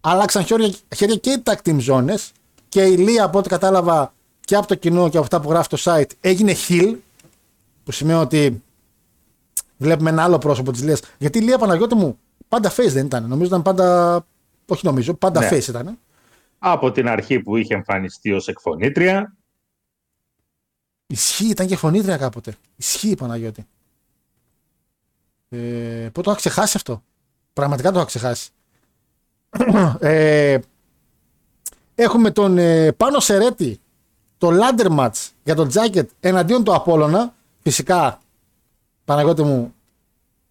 [0.00, 2.32] Άλλαξαν χέρια, χέρια και οι tag team ζώνες.
[2.74, 5.68] Και η Λία, από ό,τι κατάλαβα και από το κοινό και από αυτά που γράφει
[5.68, 6.96] το site, έγινε heel.
[7.84, 8.62] Που σημαίνει ότι
[9.76, 11.00] βλέπουμε ένα άλλο πρόσωπο της Λίας.
[11.18, 12.18] Γιατί η Λία Παναγιώτη μου
[12.48, 13.28] πάντα face δεν ήταν.
[13.28, 14.26] Νομίζω ήταν πάντα.
[14.66, 15.48] Όχι νομίζω, πάντα Ναι.
[15.50, 15.98] face ήταν.
[16.58, 19.36] Από την αρχή που είχε εμφανιστεί ως εκφωνήτρια,
[21.06, 22.56] Ισχύει, ήταν και φωνήτρια κάποτε.
[22.76, 23.66] Ισχύει Παναγιώτη.
[25.48, 27.02] Ε, πού το είχα ξεχάσει αυτό;
[27.52, 28.50] Πραγματικά το είχα ξεχάσει.
[30.00, 30.58] ε,
[31.94, 33.80] έχουμε τον ε, Πάνο Σερέτη,
[34.38, 37.34] το ladder match για τον Jacket εναντίον του Απόλλωνα.
[37.62, 38.20] Φυσικά,
[39.04, 39.74] Παναγιώτη μου,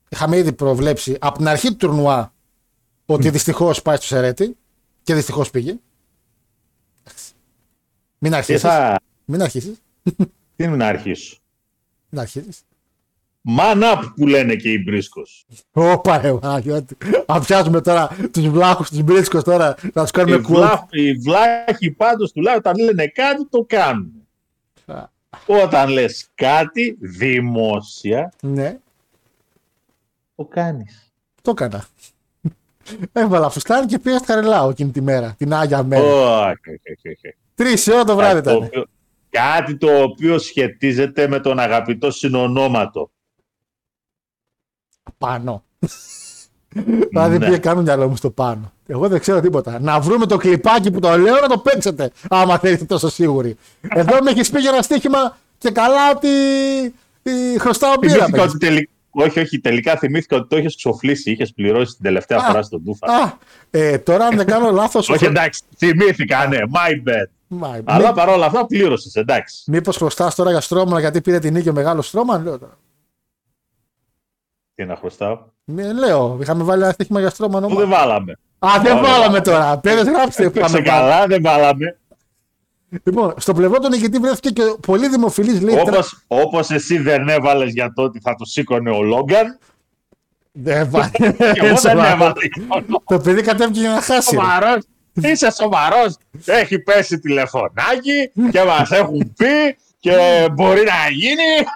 [0.10, 2.34] είχαμε ήδη προβλέψει από την αρχή του τουρνουά
[3.06, 4.58] ότι δυστυχώς πάει στο Σερέτη.
[5.04, 5.76] Και δυστυχώς πήγε.
[8.18, 8.62] Μην Τι αρχίσεις.
[8.62, 9.00] θα.
[9.26, 9.78] Μην αρχίσεις.
[10.56, 11.38] Τι είναι να αρχίσω.
[12.10, 12.62] Μην αρχίσεις.
[13.58, 15.46] Man up που λένε και οι μπρίσκος.
[15.72, 16.98] Όπα, ρε Παναγιώτη.
[17.26, 20.41] Αν πιάσουμε τώρα τους βλάχους, του μπρίσκου τώρα, να τους Οι, κάνουμε quote.
[20.48, 24.12] βλά, οι βλάχοι πάντως τουλάχιστον όταν λένε κάτι το κάνουν.
[24.86, 25.04] Α.
[25.46, 28.78] Όταν λες κάτι δημόσια Ναι,
[30.36, 31.12] το κάνεις.
[31.41, 31.86] το έκανα.
[33.14, 35.36] Έβαλα φουστάνι και πήγα στο Χαριλάου εκείνη τη μέρα.
[35.38, 36.04] Την Άγια μέρα.
[36.04, 37.36] Όχι, όχι, όχι, όχι.
[37.56, 38.64] Τρεις ώρα το βράδυ Κάτι το ήταν.
[38.68, 38.86] οποίο-
[39.30, 43.12] Κάτι το οποίο σχετίζεται με τον αγαπητό συνονόματο.
[45.18, 45.64] Πάνω.
[47.10, 47.45] Δηλαδή Ναι.
[47.45, 48.72] πήγε κάνω μυαλό μου στο πάνω.
[48.88, 49.80] Εγώ δεν ξέρω τίποτα.
[49.80, 52.12] Να βρούμε το κλιπάκι που το λέω να το παίξετε.
[52.30, 53.56] Άμα θέλετε τόσο σίγουροι.
[53.82, 56.28] Εδώ με έχεις πει για ένα στοίχημα και καλά ότι
[57.24, 58.14] ε, χρωστάω μπύρα.
[58.14, 58.54] Θυμήθηκα παίζεις.
[58.56, 58.88] ότι τελικά.
[59.16, 62.41] Όχι, όχι, τελικά θυμήθηκα ότι το είχες ξοφλήσει, είχες πληρώσει την τελευταία Α.
[62.43, 63.08] φορά στον Τούφα.
[63.08, 63.32] Α,
[63.72, 65.10] ε, τώρα αν δεν κάνω λάθος.
[65.10, 67.78] όχι, εντάξει, θυμήθηκα, ναι, my bad.
[67.84, 69.64] Αλλά παρόλα αυτά πλήρωσες, εντάξει.
[69.68, 72.38] Μήπως χρωστάς τώρα για στρώμα γιατί πήρε την νίκη ο μεγάλος στρώμα.
[72.38, 72.78] Λέω τώρα.
[74.76, 77.97] Τι να χρωστάω; Ναι, λέω, είχαμε βάλει ένα στοίχημα για στρώμα Που δεν όνομα.
[77.97, 78.39] βάλαμε.
[78.59, 79.11] Α, δεν Ωραία.
[79.11, 79.78] βάλαμε τώρα.
[79.78, 81.01] Παιδε, γράψτε που Έπαιξε είχαμε βάλει.
[81.09, 81.97] καλά, δεν βάλαμε.
[83.03, 85.76] Λοιπόν, στο πλευρό του νικητή βρέθηκε και ο πολύ δημοφιλής λέει.
[85.76, 89.57] τρα- Όπως, όπως εσύ δεν έβαλες για το ότι θα το σήκωνε ο Λόγκαν,
[90.51, 91.09] Δεν βάλε.
[91.17, 92.07] και εγώ δεν Σοβαρό.
[92.07, 92.34] έβαλα.
[93.05, 94.36] Το παιδί κατέβηκε για να χάσει.
[94.36, 94.41] ρε.
[94.41, 94.84] Σοβαρός.
[95.21, 96.15] Είσαι σοβαρός.
[96.45, 101.67] Έχει πέσει τηλεφωνάκι και μας έχουν πει και μπορεί να γίνει.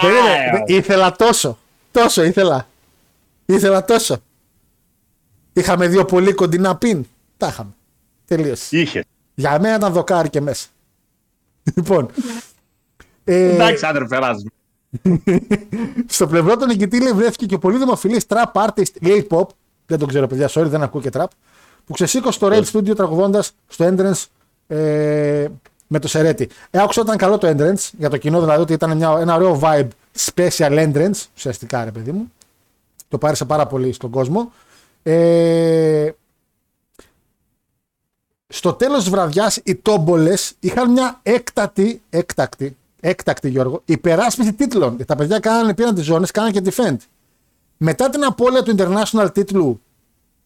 [0.00, 1.58] Περίμενε, ήθελα τόσο.
[1.90, 2.66] Τόσο ήθελα.
[3.46, 4.18] Ήθελα τόσο.
[5.52, 7.06] Είχαμε δύο πολύ κοντινά πιν.
[7.36, 7.70] Τα είχαμε.
[8.26, 8.76] Τελείωσε.
[8.78, 9.04] Είχε.
[9.34, 10.66] Για μένα ήταν δοκάρι και μέσα.
[11.74, 12.10] Λοιπόν.
[13.24, 14.50] ε, Εντάξει, άντρε, περάσουμε.
[16.06, 19.46] στο πλευρό του νικητή λέει, βρέθηκε και ο πολύ δημοφιλής trap artist Lil Pop.
[19.86, 21.26] Δεν τον ξέρω, παιδιά, sorry, δεν ακούω και trap.
[21.86, 24.24] Που ξεσήκωσε το Red Studio τραγουδώντας στο entrance
[24.66, 25.48] ε,
[25.86, 26.48] με το Σερέτη.
[26.70, 29.34] Ε, άκουσα ότι ήταν καλό το entrance για το κοινό, δηλαδή ότι ήταν μια, ένα
[29.34, 29.88] ωραίο vibe
[30.18, 31.26] special entrance.
[31.36, 32.32] Ουσιαστικά, ρε παιδί μου.
[33.08, 34.52] Το πάρεσε πάρα πολύ στον κόσμο.
[35.02, 36.10] Ε,
[38.48, 45.04] στο τέλος της βραδιάς οι τόμπολες είχαν μια έκτατη, έκτακτη, έκτακτη Γιώργο, υπεράσπιση τίτλων.
[45.06, 46.96] Τα παιδιά κάνανε, πήραν τις ζώνες, κάνανε και defend.
[47.76, 49.80] Μετά την απώλεια του international τίτλου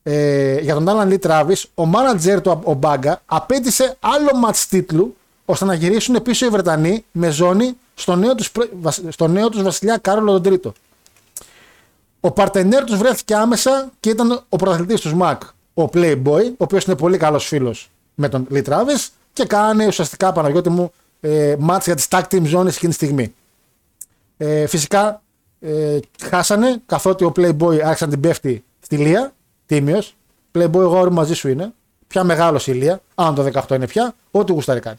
[0.03, 5.17] ε, για τον Alan Lee Travis, ο manager του ο Μπάγκα απέτησε άλλο match τίτλου
[5.45, 9.49] ώστε να γυρίσουν πίσω οι Βρετανοί με ζώνη στο νέο τους, πρε- βασ- στο νέο
[9.49, 10.73] τους βασιλιά Κάρολο τον Τρίτο.
[12.21, 15.37] Ο παρτενέρ τους βρέθηκε άμεσα και ήταν ο πρωταθλητής τους SmackDown,
[15.75, 20.33] ο Playboy, ο οποίος είναι πολύ καλός φίλος με τον Lee Travis και κάνει ουσιαστικά
[20.33, 23.35] Παναγιώτη μου ε, μάτς για τις tag team zones εκείνη τη στιγμή.
[24.37, 25.23] Ε, φυσικά
[25.61, 29.33] ε, χάσανε καθότι ο Playboy άρχισε να την πέφτει στη Λία,
[29.67, 30.17] τίμιος.
[30.53, 31.73] Playboy, εγώ όρι μαζί σου είναι.
[32.07, 34.99] Πια μεγάλος η Λία, αν το 18 είναι πια, ό,τι γουστάρει κάνει.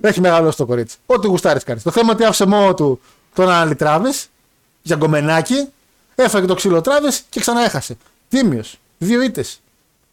[0.00, 0.96] Έχει μεγαλώσει το κορίτσι.
[1.06, 1.82] Ό,τι γουστάρεις κάνεις.
[1.82, 3.00] Το θέμα είναι ότι άφησε μόνος του
[3.34, 4.26] τον Άλλη Travis
[4.82, 5.68] για γκομενάκι,
[6.14, 7.96] έφαγε το ξύλο Travis και ξανά έχασε.
[8.28, 8.78] Τίμιος.
[8.98, 9.60] Δύο ήττες.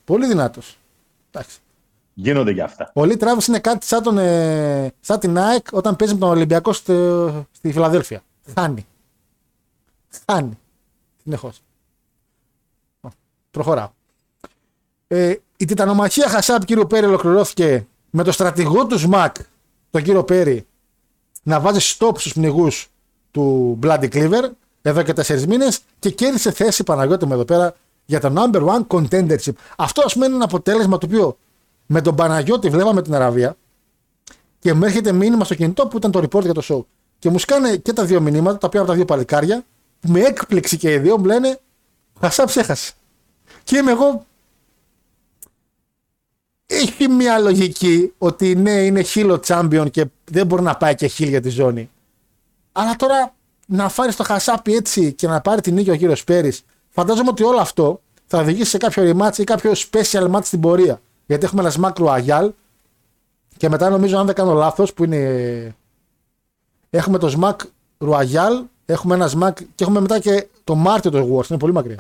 [0.06, 0.78] Πολύ δυνατός.
[1.32, 1.58] Εντάξει.
[2.14, 2.92] Γίνονται και αυτά.
[2.94, 6.30] Ο Λί Τράβη είναι κάτι σαν, τον, ε, σαν την ΑΕΚ όταν παίζει με τον
[6.30, 8.24] Ολυμπιακό στο- στη Φιλαδέλφια.
[8.56, 8.86] Χάνει.
[10.32, 10.58] Χάνει.
[11.24, 11.60] Συνεχώς.
[13.52, 13.90] Προχωράω.
[15.08, 19.36] Ε, η τιτανομαχία Χασάπ κύριο Πέρι ολοκληρώθηκε με το στρατηγό τους ΣΜΑΚ,
[19.90, 20.66] τον κύριο Πέρι,
[21.44, 22.90] να βάζει stop στους πνιγούς
[23.32, 24.50] του Bloody Cleaver
[24.82, 28.88] εδώ και τέσσερις μήνες και κέρδισε θέση Παναγιώτης με εδώ πέρα για το number one
[28.88, 29.54] contendership.
[29.78, 31.38] Αυτό ας πούμε είναι ένα αποτέλεσμα το οποίο
[31.86, 33.58] με τον Παναγιώτη βλέπαμε την Αραβία
[34.60, 36.82] και μου έρχεται μήνυμα στο κινητό που ήταν το report για το show.
[37.20, 39.64] Και μου σκάνε και τα δύο μηνύματα, τα οποία από τα δύο παλικάρια,
[40.00, 41.60] που με έκπληξη και οι δύο μου λένε
[42.20, 42.94] Χασάπ έχασε.
[43.64, 44.26] Και είμαι εγώ.
[46.68, 51.28] Έχει μια λογική ότι ναι, είναι χίλο champion και δεν μπορεί να πάει και χίλ
[51.28, 51.90] για τη ζώνη.
[52.72, 53.34] Αλλά τώρα
[53.68, 57.44] να φάρει το χασάπι έτσι και να πάρει την νίκη ο κύριος Πέρις, φαντάζομαι ότι
[57.44, 61.02] όλο αυτό θα οδηγήσει σε κάποιο rematch ή κάποιο special match στην πορεία.
[61.26, 62.50] Γιατί έχουμε ένα Smack Royal
[63.58, 65.76] και μετά νομίζω, αν δεν κάνω λάθος, που είναι.
[66.90, 67.56] Έχουμε το Smack
[68.08, 71.50] Royal, έχουμε ένα Smack και έχουμε μετά και το Μάρτιο το Wars.
[71.50, 71.98] Είναι πολύ μακριά.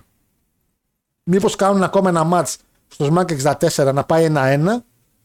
[1.24, 2.56] Μήπως κάνουν ακόμα ένα match
[2.88, 4.84] στο Smack 64 να πάει ένα-ένα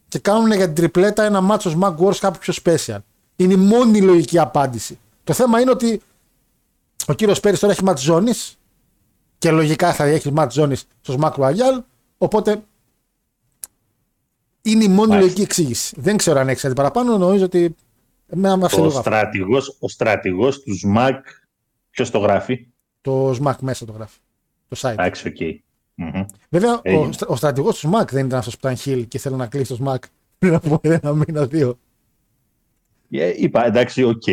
[0.09, 2.99] και κάνουν για την τριπλέτα ένα match στο Smack Wars κάποιο πιο special.
[3.37, 4.99] Είναι η μόνη λογική απάντηση.
[5.25, 6.01] Το θέμα είναι ότι
[7.07, 8.59] ο κύριος Πέρις τώρα έχει match ζώνης
[9.39, 11.81] και λογικά θα έχει match ζώνης στο Smack Royal.
[12.19, 12.63] Οπότε
[14.63, 15.19] είναι η μόνη Μάλιστα.
[15.21, 15.95] λογική εξήγηση.
[15.99, 17.19] Δεν ξέρω αν έχεις κάτι παραπάνω.
[17.19, 17.77] Νομίζω ότι.
[18.29, 19.11] Εμένα με άφησε Ο λίγο αυτό.
[19.11, 21.27] στρατηγός, ο στρατηγός του ZMAK,
[21.91, 22.67] ποιος το γράφει;
[23.01, 24.19] Το ZMAK μέσα το γράφει.
[24.69, 24.91] Το site.
[24.93, 25.37] Εντάξει, οκ.
[25.95, 26.25] Μμμ.
[26.51, 27.13] Βέβαια, ο, Έγινε.
[27.13, 29.77] στρα- ο στρατηγός του ZMAK δεν ήταν αυτός που ήταν heel και ήθελε να κλείσει
[29.77, 29.99] το ZMAK
[30.39, 31.79] πριν από ένα μήνα, δύο.
[33.11, 34.27] Ε, είπα, εντάξει, οκ.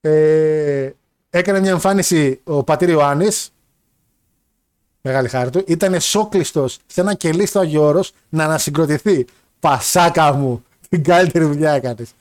[0.00, 0.90] Ε,
[1.30, 3.48] έκανε μια εμφάνιση ο πατήρ Ιωάννης.
[5.00, 5.64] Μεγάλη χάρη του.
[5.66, 9.24] Ήταν σόκλειστος σε ένα κελί στο Άγιο Όρος να ανασυγκροτηθεί.
[9.60, 10.64] Πασάκα μου.
[10.88, 12.12] Την καλύτερη δουλειά έκανες.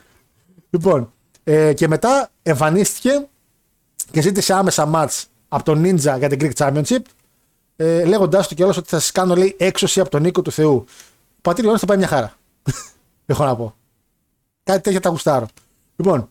[0.70, 1.14] Λοιπόν,
[1.44, 3.28] ε, και μετά εμφανίστηκε
[4.12, 7.00] και ζήτησε άμεσα μάτς από τον Ninja για την Greek Championship.
[7.84, 10.86] Ε, Λέγοντάς του κιόλας ότι θα σας κάνω λέει, έξωση από τον νίκο του Θεού.
[11.36, 12.34] Ο πατήρ Ιωάννη θα πάει μια χαρά.
[13.26, 13.76] Έχω να πω.
[14.64, 15.48] Κάτι τέτοια τα γουστάρω.
[15.96, 16.30] Λοιπόν,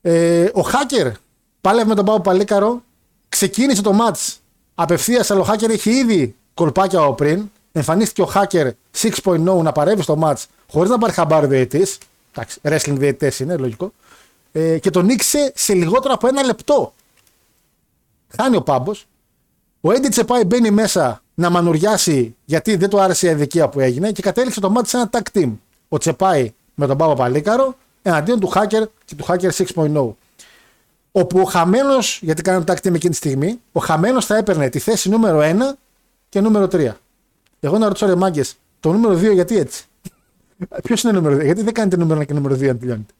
[0.00, 1.12] ε, ο Hacker
[1.60, 2.82] πάλευε με τον Πάπο Παλίκαρο.
[3.28, 4.34] Ξεκίνησε το match
[4.74, 7.50] απευθείας, αλλά ο Hacker είχε ήδη κολπάκια από πριν.
[7.72, 8.70] Εμφανίστηκε ο Hacker
[9.00, 11.86] 6.0 να παρεύει στο match χωρίς να πάρει χαμπάρι διαιτή.
[12.34, 13.92] Εντάξει, wrestling διαιτητές είναι, λογικό.
[14.52, 16.94] Ε, και τον νίξε σε λιγότερο από ένα λεπτό.
[18.36, 19.06] Χάνει ο Πάμπος.
[19.80, 24.12] Ο Έντι Τσεπάι μπαίνει μέσα να μανουριάσει γιατί δεν του άρεσε η αδικία που έγινε
[24.12, 25.52] και κατέληξε το μάτι σε ένα tag team.
[25.88, 30.10] Ο Τσεπάι με τον Πάπα Παλίκαρο εναντίον του Hacker και του Hacker 6.0.
[31.12, 34.78] Όπου ο χαμένος, γιατί κάναμε tag team εκείνη τη στιγμή, ο χαμένος θα έπαιρνε τη
[34.78, 35.76] θέση νούμερο 1
[36.28, 36.88] και νούμερο 3.
[37.60, 39.84] Εγώ να ρωτήσω ρε μάγκες, το νούμερο 2 γιατί έτσι;
[40.84, 43.12] Ποιος είναι νούμερο 2, γιατί δεν κάνετε νούμερο 1 και νούμερο 2 αν τελειώνετε;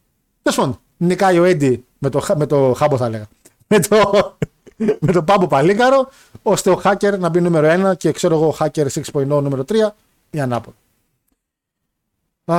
[0.42, 3.26] Τέλος πάντων, νικάει ο Έντι με το, χα- με το χάμπο θα έλεγα.
[3.72, 4.36] Με το,
[5.06, 6.08] με το πάμπο παλίκαρο,
[6.42, 9.74] ώστε ο hacker να μπει νούμερο 1 και ξέρω εγώ ο hacker 6.0 νούμερο 3
[10.30, 10.76] ή ανάποδα.
[12.44, 12.58] Α,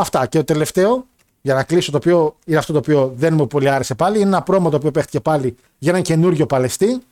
[0.00, 0.26] Αυτά.
[0.26, 1.06] Και το τελευταίο,
[1.40, 4.26] για να κλείσω το οποίο είναι αυτό το οποίο δεν μου πολύ άρεσε πάλι, είναι
[4.26, 7.02] ένα πρόμο το οποίο παίχτηκε πάλι για έναν καινούριο Παλαιστή,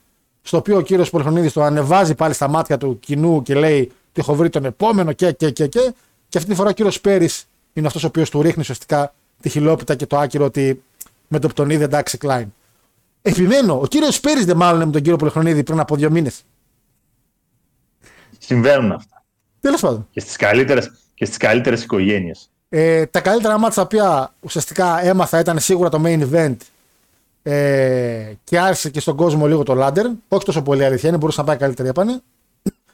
[0.41, 4.19] στο οποίο ο κύριος Πολυχρονίδης το ανεβάζει πάλι στα μάτια του κοινού και λέει ότι
[4.19, 5.93] έχω βρει τον επόμενο και και και και.
[6.29, 7.29] Και αυτή τη φορά ο κύριος Πέρι
[7.73, 10.83] είναι αυτός ο οποίος του ρίχνει ουσιαστικά τη χιλόπιτα και το άκυρο ότι
[11.29, 12.53] με το που τον είδε εντάξει Κλάιν.
[13.21, 16.43] Επιμένω, ο κύριος Πέρις δεν μάλλον με τον κύριο Πολυχρονίδη πριν από δύο μήνες.
[18.37, 19.23] Συμβαίνουν αυτά.
[19.59, 20.07] Τέλος πάντων.
[20.11, 22.49] Και στις καλύτερες, και στις καλύτερες οικογένειες.
[22.69, 26.55] Ε, τα καλύτερα μάτια τα οποία ουσιαστικά έμαθα ήταν σίγουρα το main event
[27.43, 30.05] ε, και άρχισε και στον κόσμο λίγο το ladder.
[30.27, 32.21] Όχι τόσο πολύ αλήθεια, είναι μπορούσε να πάει καλύτερα η πάνε.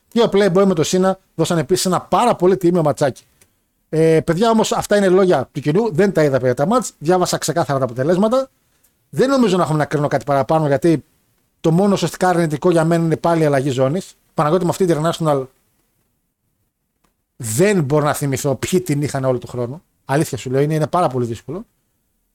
[0.08, 3.24] Και ο Playboy με το Σίνα δώσαν επίσης ένα πάρα πολύ τίμιο ματσάκι.
[3.98, 5.93] Ε, παιδιά όμως, αυτά είναι λόγια του κοινού.
[5.93, 6.91] Δεν τα είδα παιδιά τα μάτς.
[6.98, 8.50] Διάβασα ξεκάθαρα τα αποτελέσματα.
[9.10, 11.04] Δεν νομίζω να έχουμε να κρίνω κάτι παραπάνω γιατί
[11.60, 14.16] το μόνο ουσιαστικά αρνητικό για μένα είναι πάλι η αλλαγή ζώνης.
[14.34, 15.46] Παναγιώτη με αυτή την International
[17.36, 19.82] δεν μπορώ να θυμηθώ ποιοι την είχαν όλο τον χρόνο.
[20.06, 21.66] Αλήθεια σου λέω, είναι, είναι πάρα πολύ δύσκολο.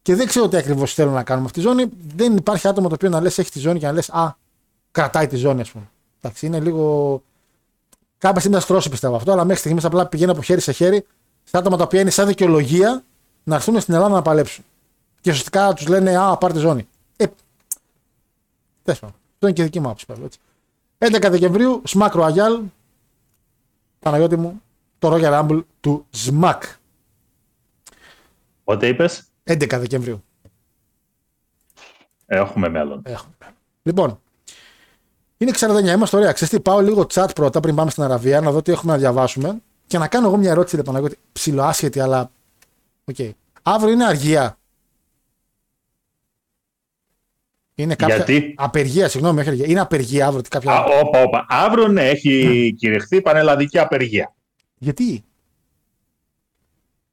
[0.03, 1.91] Και δεν ξέρω τι ακριβώς θέλουν να κάνουν με αυτή τη ζώνη.
[2.15, 4.37] Δεν υπάρχει άτομο το οποίο να λες έχει τη ζώνη και να λες Α,
[4.91, 5.85] κρατάει τη ζώνη, ας πούμε.
[6.21, 7.23] Εντάξει, είναι λίγο.
[8.19, 11.05] Κάποια στιγμή θα στρώσει πιστεύω αυτό, αλλά μέχρι στιγμής απλά πηγαίνει από χέρι σε χέρι
[11.45, 13.05] σε άτομα τα οποία είναι σαν δικαιολογία
[13.45, 14.65] να έρθουν στην Ελλάδα να παλέψουν.
[15.21, 16.89] Και ουσιαστικά τους λένε Α, πάρτε ζώνη.
[17.17, 17.27] Ε,
[18.83, 19.17] τέλος πάντων.
[19.33, 20.07] Αυτό είναι και δική μου άποψη.
[20.07, 20.39] πάλι, έτσι.
[20.99, 22.61] 11 Δεκεμβρίου, Smack Royal.
[23.99, 24.63] Παναγιώτη μου,
[24.99, 26.59] το Royal Rumble του SMAC.
[28.65, 30.23] Πότε είπες, 11 Δεκεμβρίου.
[32.27, 33.03] έχουμε μέλλον.
[33.05, 33.35] Έχουμε.
[33.83, 34.21] Λοιπόν,
[35.39, 36.33] είναι 49, είμαστε ωραία.
[36.33, 38.99] Ξέρετε, τι, πάω λίγο chat πρώτα πριν πάμε στην Αραβία να δω τι έχουμε να
[38.99, 39.61] διαβάσουμε
[39.91, 41.19] και να κάνω εγώ μια ερώτηση, ρε Παναγιώτη.
[41.33, 42.31] Ψιλοάσχετη, αλλά.
[43.05, 43.17] Οκ.
[43.63, 44.59] Αύριο είναι αργία.
[47.75, 48.17] Είναι κάποια.
[48.17, 49.67] Γιατί; Απεργία, συγγνώμη, όχι αργία.
[49.69, 50.43] Είναι απεργία αύριο.
[50.43, 50.73] Τι κάποια...
[50.73, 51.47] Α, όπα, όπα.
[51.49, 54.35] Αύριο ναι, έχει κηρυχθεί πανελλαδική απεργία.
[54.79, 55.25] Γιατί;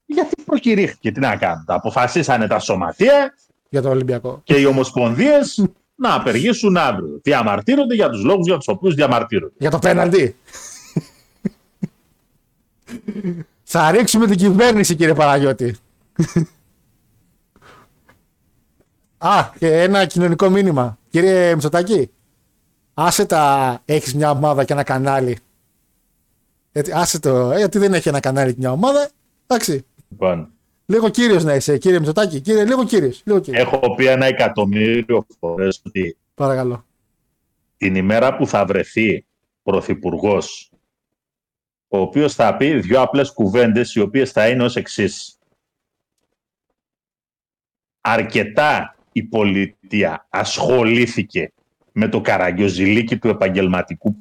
[0.06, 1.66] Γιατί προκηρύχθηκε, τι να κάνουν.
[1.66, 3.34] Τα αποφασίσανε τα σωματεία
[3.70, 4.42] Για το Ολυμπιακό.
[4.44, 5.66] και οι ομοσπονδίες
[5.96, 7.20] να απεργήσουν αύριο.
[7.24, 9.56] Διαμαρτύρονται για τους λόγους για τους οποίους διαμαρτύρονται.
[9.58, 10.36] Για το πέναλτι.
[13.64, 15.76] Θα ρίξουμε την κυβέρνηση, κύριε Παναγιώτη.
[19.18, 20.98] Α, και ένα κοινωνικό μήνυμα.
[21.10, 22.12] Κύριε Μητσοτάκη,
[22.94, 25.38] άσε τα έχεις μια ομάδα και ένα κανάλι.
[26.72, 29.10] Γιατί, άσε το, ε, γιατί δεν έχει ένα κανάλι και μια ομάδα.
[29.48, 30.50] Εντάξει, Λοιπόν,
[30.86, 32.40] λίγο κύριος να είσαι, κύριε Μητσοτάκη.
[32.42, 33.22] Κύριε, λίγο κύριος.
[33.26, 33.64] Λίγο κύριος.
[33.64, 36.86] έχω πει ένα εκατομμύριο φορές ότι Παρακαλώ.
[37.78, 39.26] την ημέρα που θα βρεθεί
[39.64, 40.72] πρωθυπουργός,
[41.88, 45.38] ο οποίος θα πει δύο απλές κουβέντες, οι οποίες θα είναι ως εξής.
[48.02, 51.52] Αρκετά η πολιτεία ασχολήθηκε
[51.92, 54.16] με το καραγκιοζηλίκι του επαγγελματικού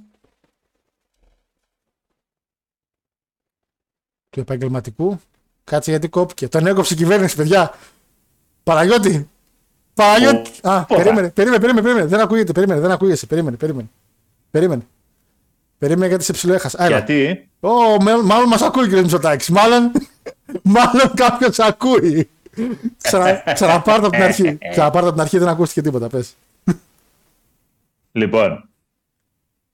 [4.31, 5.21] του επαγγελματικού.
[5.65, 6.49] Κάτσε γιατί κόπηκε.
[6.49, 7.75] Τον έκοψε η κυβέρνηση, παιδιά.
[8.63, 9.29] Παναγιώτη.
[9.95, 10.51] Παναγιώτη.
[10.63, 11.03] Ο- Α, Πότα.
[11.03, 12.07] περίμενε, περίμενε, περίμενε, περίμενε.
[12.09, 13.27] Δεν ακούγεται, περίμενε, δεν ακούγεσαι.
[13.27, 13.89] Περίμενε, περίμενε.
[14.51, 14.87] Περίμενε.
[15.79, 16.85] Περίμενε γιατί σε ψηλό έχασα.
[16.85, 16.97] Έλα.
[16.97, 19.49] Γιατί; Ω, με- μάλλον μας ακούει κύριε Μητσοτάκης.
[19.49, 19.93] Μάλλον,
[20.63, 22.29] μάλλον κάποιος ακούει.
[23.03, 24.59] Ξανα, ξαναπάρτε από την αρχή.
[24.71, 26.09] Ξαναπάρτε από την αρχή, δεν ακούστηκε τίποτα.
[26.09, 26.37] Πες.
[28.13, 28.69] Λοιπόν,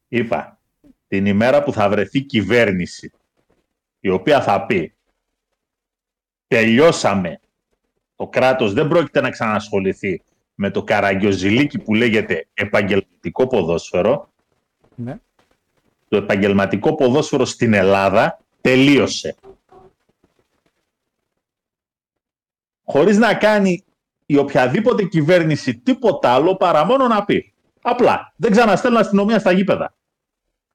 [0.09, 0.59] είπα,
[1.09, 3.13] την ημέρα που θα βρεθεί κυβέρνηση,
[4.01, 4.95] η οποία θα πει,
[6.49, 7.41] τελειώσαμε,
[8.17, 10.23] το κράτος δεν πρόκειται να ξανασχοληθεί
[10.55, 14.33] με το καραγκιοζηλίκι που λέγεται επαγγελματικό ποδόσφαιρο,
[14.95, 15.19] Ναι.
[16.13, 19.35] Το επαγγελματικό ποδόσφαιρο στην Ελλάδα τελείωσε.
[22.85, 23.85] Χωρίς να κάνει
[24.27, 27.53] η οποιαδήποτε κυβέρνηση τίποτα άλλο παρά μόνο να πει.
[27.83, 29.95] Απλά, δεν ξαναστέλνουν αστυνομία στα γήπεδα.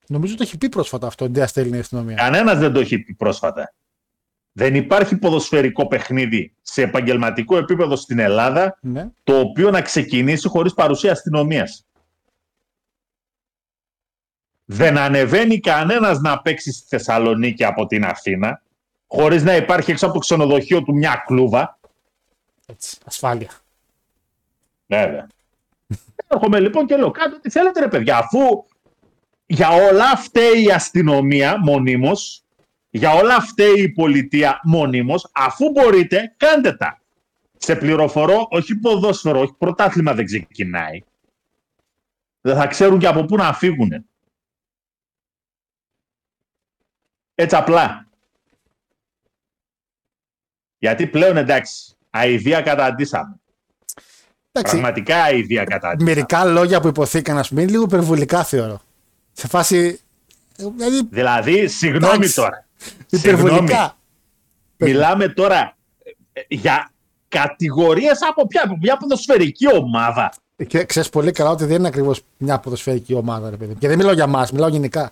[0.07, 2.15] Νομίζω το έχει πει πρόσφατα αυτό, δεν στέλνει η αστυνομία.
[2.15, 3.73] Κανένας δεν το έχει πει πρόσφατα.
[4.51, 9.09] Δεν υπάρχει ποδοσφαιρικό παιχνίδι σε επαγγελματικό επίπεδο στην Ελλάδα Ναι.
[9.23, 11.86] το οποίο να ξεκινήσει χωρίς παρουσία αστυνομίας.
[14.69, 18.61] Δεν ανεβαίνει κανένας να παίξει στη Θεσσαλονίκη από την Αθήνα
[19.07, 21.79] χωρίς να υπάρχει έξω από το ξενοδοχείο του μια κλούβα.
[22.65, 23.49] Έτσι, ασφάλεια.
[24.87, 25.27] Βέβαια.
[26.27, 28.65] Έρχομαι λοιπόν και λέω κάτω τι θέλετε ρε παιδιά αφού
[29.45, 32.43] για όλα φταίει η αστυνομία μονίμως
[32.89, 37.01] για όλα φταίει η πολιτεία μονίμως αφού μπορείτε κάντε τα.
[37.57, 41.03] Σε πληροφορώ όχι ποδόσφαιρο, όχι πρωτάθλημα δεν ξεκινάει.
[42.41, 44.05] Δεν θα ξέρουν και από πού να φύγουν.
[47.39, 48.07] Έτσι απλά.
[50.77, 53.35] Γιατί πλέον εντάξει, αηδία καταντήσαμε.
[54.51, 56.13] Εντάξει, Πραγματικά αηδία καταντήσαμε.
[56.15, 58.81] μερικά λόγια που υποθήκαν, ας πούμε, είναι λίγο υπερβολικά θεωρώ.
[59.33, 59.99] Σε φάση.
[60.55, 62.35] Δηλαδή, Δηλαδή, συγγνώμη Εντάξει.
[62.35, 62.65] τώρα.
[63.11, 63.39] Συγγνώμη.
[63.45, 63.97] υπερβολικά.
[64.77, 65.75] Μιλάμε τώρα
[66.33, 66.91] ε, για
[67.27, 70.33] κατηγορίες από ποια, από μια ποδοσφαιρική ομάδα.
[70.67, 73.71] Και ξέρεις πολύ καλά ότι δεν είναι ακριβώς μια ποδοσφαιρική ομάδα, ρε παιδί.
[73.73, 73.79] μου.
[73.79, 75.11] Και δεν μιλάω για μας, μιλάω γενικά.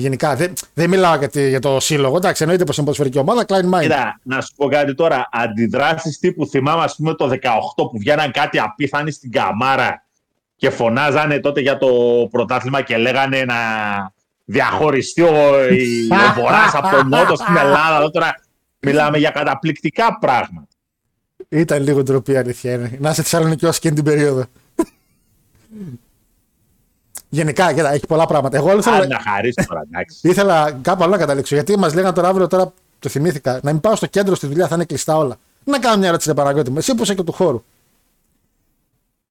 [0.00, 0.36] Γενικά.
[0.36, 2.16] Δεν, δεν μιλάω για, τη- για το σύλλογο.
[2.16, 3.80] Εντάξει, εννοείται πως είναι ποδοσφαιρική ομάδα, Klein Mind.
[3.80, 5.28] Κοίτα, να σου πω κάτι τώρα.
[5.32, 7.38] Αντιδράσεις τύπου θυμάμαι, ας πούμε, το 18
[7.76, 10.04] που βγαίναν κάτι απίθανοι στην καμάρα
[10.56, 11.88] και φωνάζανε τότε για το
[12.30, 13.54] πρωτάθλημα και λέγανε να
[14.44, 17.96] διαχωριστεί ο, η- ο Βορράς από τον Νότο στην Ελλάδα.
[17.96, 18.34] Εδώ Τώρα
[18.80, 20.66] μιλάμε για καταπληκτικά πράγματα.
[21.48, 22.96] Ήταν λίγο ντροπή, αλήθεια είναι.
[23.00, 24.44] Να είσαι Θεσσαλονίκη ως εκείνη την περίοδο.
[27.28, 28.56] Γενικά, κοίτα, έχει πολλά πράγματα.
[28.56, 30.18] Εγώ άλλο Αν ήθελα, να χαρίσει τώρα, εντάξει.
[30.30, 31.54] ήθελα κάπου άλλο να καταλήξω.
[31.54, 34.68] Γιατί μας λέγανε τώρα αύριο, τώρα το θυμήθηκα, να μην πάω στο κέντρο στη δουλειά,
[34.68, 35.36] θα είναι κλειστά όλα.
[35.64, 37.62] Να κάνω μια ερώτηση, ρε Παναγιώτη μου, εσύ που είσαι και του χώρου.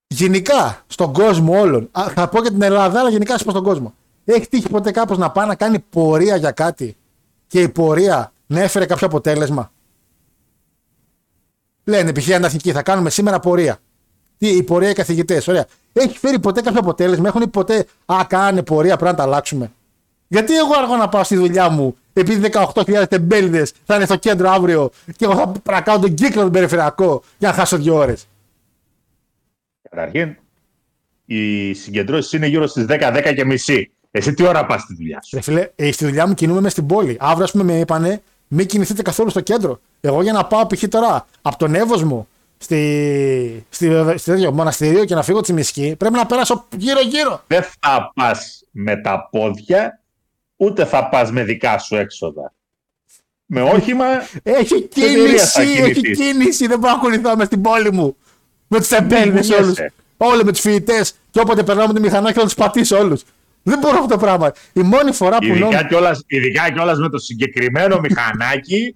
[0.08, 3.94] Γενικά, στον κόσμο όλων, α, θα πω και την Ελλάδα, αλλά γενικά στον κόσμο.
[4.26, 6.98] Έχει τύχει ποτέ κάπως να πάει να κάνει πορεία για κάτι
[7.48, 9.72] και η πορεία να έφερε κάποιο αποτέλεσμα;
[11.84, 12.30] Λένε π.χ.
[12.30, 13.78] εθνική, θα κάνουμε σήμερα πορεία.
[14.38, 15.66] Τι, η πορεία οι καθηγητές, ωραία.
[15.94, 19.72] Έχει φέρει ποτέ κάποιο αποτέλεσμα, έχουν πει ποτέ, Α, κάνε πορεία, πρέπει να τα αλλάξουμε.
[20.28, 24.50] Γιατί εγώ αργώ να πάω στη δουλειά μου, επειδή 18.000 τεμπέληδες θα είναι στο κέντρο
[24.50, 27.96] αύριο και εγώ θα πρέπει να κάνω τον κύκλο τον περιφερειακό για να χάσω δύο
[27.96, 28.28] ώρες.
[29.90, 30.36] Καταρχήν,
[31.26, 33.92] οι συγκεντρώσεις είναι γύρω στις 10-10 και μισή.
[34.12, 36.72] Εσύ τι ώρα πας στη δουλειά σου; Ρε φίλε, ε, στη δουλειά μου κινούμαι μες
[36.72, 37.18] στην πόλη.
[37.20, 39.80] Αύριο, ας πούμε, με είπανε, μην κινηθείτε καθόλου στο κέντρο.
[40.02, 40.84] Εγώ για να πάω π.χ.
[40.90, 42.28] τώρα από τον Εύωσμο
[42.58, 47.44] στη, στη, στη, τέτοιο μοναστηρίο και να φύγω τη Μισκή, πρέπει να περάσω γύρω-γύρω.
[47.48, 50.02] Δεν θα πας με τα πόδια,
[50.56, 52.52] ούτε θα πας με δικά σου έξοδα.
[53.46, 54.06] Με όχημα,
[54.44, 56.18] Έχει εταιρεία θα κίνηση, έχει κινηθείς.
[56.18, 56.68] κίνηση.
[56.68, 58.16] Δεν μπορώ να κουνηθώ μες στην πόλη μου.
[58.68, 59.54] Με τους τεμπέληδε κουνιέσαι.
[59.56, 59.78] όλους.
[60.18, 61.14] Όλοι με τους φοιτητές.
[61.32, 63.24] Και όποτε περνάω με τη μηχανάκι θα τους πατήσω όλους.
[63.64, 64.52] Δεν μπορώ αυτό το πράγμα.
[64.74, 65.66] Η μόνη φορά που νόμιζα.
[65.66, 68.96] ειδικά κιόλας, ειδικά κιόλας με το συγκεκριμένο μηχανάκι,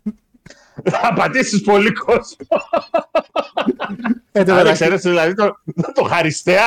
[0.84, 2.36] θα πατήσεις πολύ κόσμο.
[4.32, 5.58] Ε, το Αν μεταξύ- ξέρεις, δηλαδή το,
[5.94, 6.66] το χαριστέα.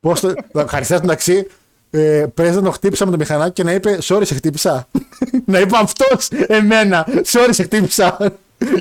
[0.00, 0.32] Πώς το.
[0.54, 1.46] Ευχαριστώ μεταξύ.
[1.90, 4.86] Ε, Πρέπει να το χτύπησα με το μηχανάκι και να είπε Sorry, σε χτύπησα.
[5.44, 7.06] να είπε αυτός εμένα.
[7.32, 8.16] Sorry, σε χτύπησα.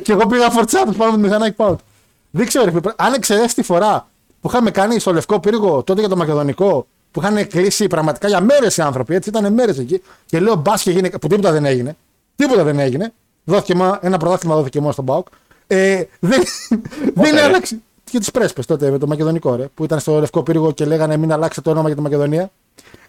[0.02, 1.76] και εγώ πήγα φορτσάτο πάνω με το μηχανάκι πάω.
[2.32, 4.08] Δεν ξέρω, ρε, φίλε, αν εξαιρέσεις τη φορά
[4.42, 8.42] που είχαμε κάνει στο Λευκό Πύργο τότε για το Μακεδονικό, που είχαν κλείσει πραγματικά για
[8.42, 10.02] μέρες οι άνθρωποι, έτσι ήταν μέρες εκεί.
[10.26, 11.10] Και λέω μπας και γίνει.
[11.10, 11.96] που τίποτα δεν έγινε.
[12.36, 13.14] Τίποτα δεν έγινε.
[13.44, 15.28] Δόθηκε μόνο- ένα πρωτάθλημα δόθηκε μόνο στον Μπάουκ.
[15.68, 16.44] Ε, δεν
[17.14, 17.42] δεν ρε.
[17.42, 17.80] άλλαξε.
[18.04, 21.18] Και τις πρέσπες τότε με το Μακεδονικό, ρε, που ήταν στο Λευκό Πύργο και λέγανε
[21.18, 22.52] μην αλλάξετε το όνομα για τη Μακεδονία.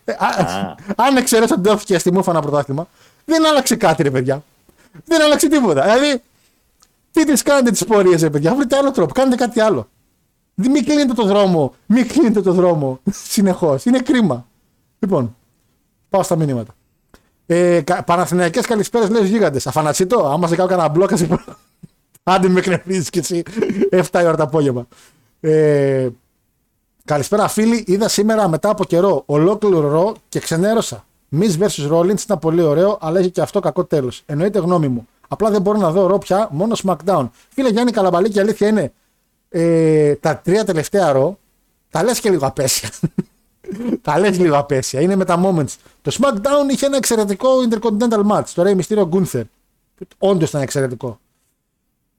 [0.05, 2.87] Ε, α, αν εξαιρέσω ότι δόθηκε στη Μούφα ένα πρωτάθλημα,
[3.24, 4.43] δεν άλλαξε κάτι, ρε παιδιά.
[5.05, 5.83] Δεν άλλαξε τίποτα.
[5.83, 6.22] Δηλαδή,
[7.12, 9.12] τι τι κάνετε τις πορείες, ρε παιδιά; Βρείτε άλλο τρόπο.
[9.12, 9.89] Κάντε κάτι άλλο.
[10.55, 11.74] Δι- Μην κλείνετε το δρόμο.
[11.87, 13.85] Μην κλείνετε το δρόμο συνεχώς.
[13.85, 14.47] Είναι κρίμα.
[14.99, 15.37] Λοιπόν,
[16.11, 16.74] πάω στα μηνύματα.
[17.47, 19.66] Ε, κα, Παναθηναϊκές καλησπέρες λέει γίγαντες.
[19.66, 21.28] Αφανατσίτο, άμα σε κάνω κανένα μπλόκα σε
[22.22, 23.43] Άντε με κρεμίζεις κι εσύ
[23.90, 24.86] 7 η ώρα το απόγευμα.
[25.40, 26.09] Ε,
[27.05, 31.05] καλησπέρα φίλοι, είδα σήμερα μετά από καιρό ολόκληρο ρο και ξενέρωσα.
[31.40, 34.22] Miss vs Rollins ήταν πολύ ωραίο, αλλά έχει και αυτό κακό τέλος.
[34.26, 35.09] Εννοείται γνώμη μου.
[35.28, 37.28] Απλά δεν μπορώ να δω ρο πια, μόνο SmackDown.
[37.49, 38.93] Φίλε Γιάννη Καλαμπαλή, η αλήθεια είναι
[39.49, 41.38] ε, τα τρία τελευταία ρο
[41.90, 42.90] τα λες και λίγο απέσια.
[44.02, 45.00] τα λες λίγο απέσια.
[45.00, 45.74] Είναι με τα moments.
[46.02, 48.48] Το SmackDown είχε ένα εξαιρετικό Intercontinental match.
[48.54, 49.42] Το Rey Mysterio Gunther.
[50.18, 51.20] Όντως ήταν εξαιρετικό.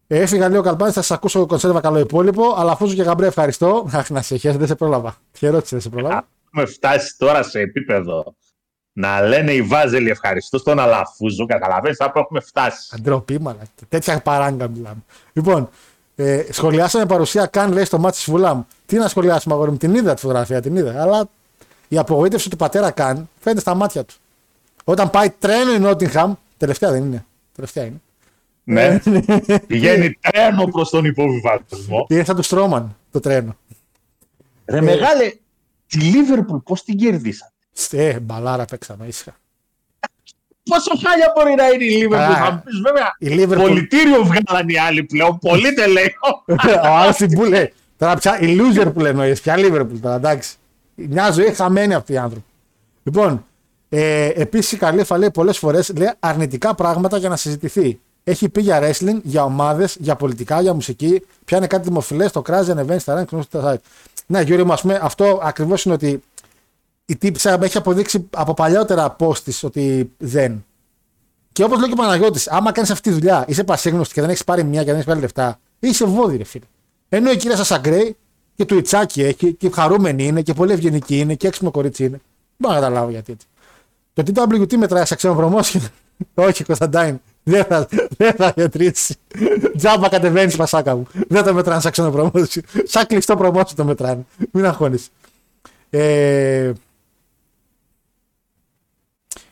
[0.07, 2.53] Ε, Έφυγα λίγο καλπάνι, θα σας ακούσω κονσέρβα καλό υπόλοιπο.
[2.57, 3.87] Αλλά αφού σου και γαμπρέ, ευχαριστώ.
[3.91, 5.15] Αχ, να σε χαίρεσαι, δεν σε πρόλαβα.
[5.39, 6.27] Τι ερώτηση δεν σε πρόλαβα.
[6.45, 8.35] Έχουμε φτάσει τώρα σε επίπεδο
[8.93, 11.45] να λένε οι Βάζελοι ευχαριστώ στον Αλαφούζο.
[11.45, 12.89] Καταλαβαίνεις που έχουμε φτάσει.
[12.91, 13.59] Αντροπή, μαλα.
[13.89, 15.03] Τέτοια παράγκα μιλάμε.
[15.33, 15.69] Λοιπόν,
[16.15, 18.61] ε, σχολιάσαμε παρουσία καν λέει στο μάτι της Βουλάμ.
[18.85, 21.01] Τι να σχολιάσουμε, αγόρι μου, την είδα τη φωτογραφία, την είδα.
[21.01, 21.29] Αλλά
[21.93, 24.13] η απογοήτευση του πατέρα καν φαίνεται στα μάτια του.
[24.83, 27.25] Όταν πάει τρένο η Νότιγχαμ, τελευταία δεν είναι.
[27.55, 28.01] Τελευταία είναι.
[28.63, 28.99] Ναι.
[29.67, 32.05] Πηγαίνει τρένο προς τον υποβιβασμό.
[32.09, 33.55] Είναι σαν του Στρόμαν το τρένο.
[34.65, 35.33] Ρε μεγάλε,
[35.87, 37.51] τη Λίβερπουλ πώς την κερδίσατε.
[37.91, 39.35] Ε, μπαλάρα παίξαμε ήσυχα.
[40.69, 42.31] Πόσο χάλια μπορεί να είναι η Λίβερπουλ.
[42.33, 43.15] Α, Θα μου πεις βέβαια.
[43.19, 45.39] η Liverpool- Πολιτήριο βγάλαν οι άλλοι πλέον.
[45.39, 46.43] Πολύ δεν λέω.
[46.91, 47.73] Ο άλλο την που λέει.
[47.97, 50.55] Τώρα πια η loser που λέει πια Liverpool τώρα εντάξει.
[50.95, 52.45] Μια ζωή χαμένη αυτοί οι άνθρωποι.
[53.03, 53.45] Λοιπόν,
[53.89, 57.99] ε, επίσης η Καλύφα λέει πολλές φορές αρνητικά πράγματα για να συζητηθεί.
[58.23, 61.21] Έχει πει για wrestling, για ομάδες, για πολιτικά, για μουσική.
[61.45, 63.79] Πιάνε κάτι δημοφιλές, το κράζει, ανεβαίνει στα rank, γνωστό στα site.
[64.25, 66.23] Ναι, Γιώργο μου, ας πούμε, αυτό ακριβώς είναι ότι
[67.05, 70.65] η τύψα έχει αποδείξει από παλιότερα post της ότι δεν.
[71.51, 74.29] Και όπως λέει και ο Παναγιώτης, άμα κάνεις αυτή τη δουλειά, είσαι πασίγνωστη και δεν
[74.29, 76.65] έχεις πάρει μια και δεν έχεις πάρει λεφτά, είσαι βόδι, ρε φίλε.
[77.09, 78.17] Ενώ η κυρία Σασαγκρέη
[78.55, 82.17] και του Ιτσάκι έχει και χαρούμενη είναι και πολύ ευγενική είναι και έξυπνο κορίτσι είναι.
[82.17, 82.21] Δεν
[82.57, 83.47] μπορώ να καταλάβω γιατί έτσι.
[84.13, 85.81] Το TWT μετράει σε ξένο promotion.
[86.33, 87.19] Όχι, Κωνσταντάιν.
[87.43, 87.87] Δεν θα,
[88.17, 89.15] δεν θα μετρήσει.
[89.77, 91.07] Τζάμπα κατεβαίνεις, πασάκα μου.
[91.27, 92.61] Δεν το μετράνε σαν ξένο promotion.
[92.83, 94.25] Σαν κλειστό promotion το μετράνε.
[94.51, 95.09] Μην αγχώνεις.
[95.89, 96.71] Ε,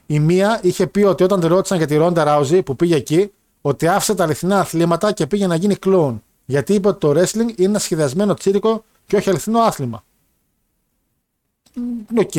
[0.05, 3.31] η μία είχε πει ότι όταν τη ρώτησαν για τη Ρόντα Ράουζι που πήγε εκεί,
[3.61, 6.23] ότι άφησε τα αληθινά αθλήματα και πήγε να γίνει κλόουν.
[6.45, 10.03] Γιατί είπε ότι το wrestling είναι ένα σχεδιασμένο τσίρκο και όχι αληθινό άθλημα.
[12.09, 12.33] Μ, Οκ.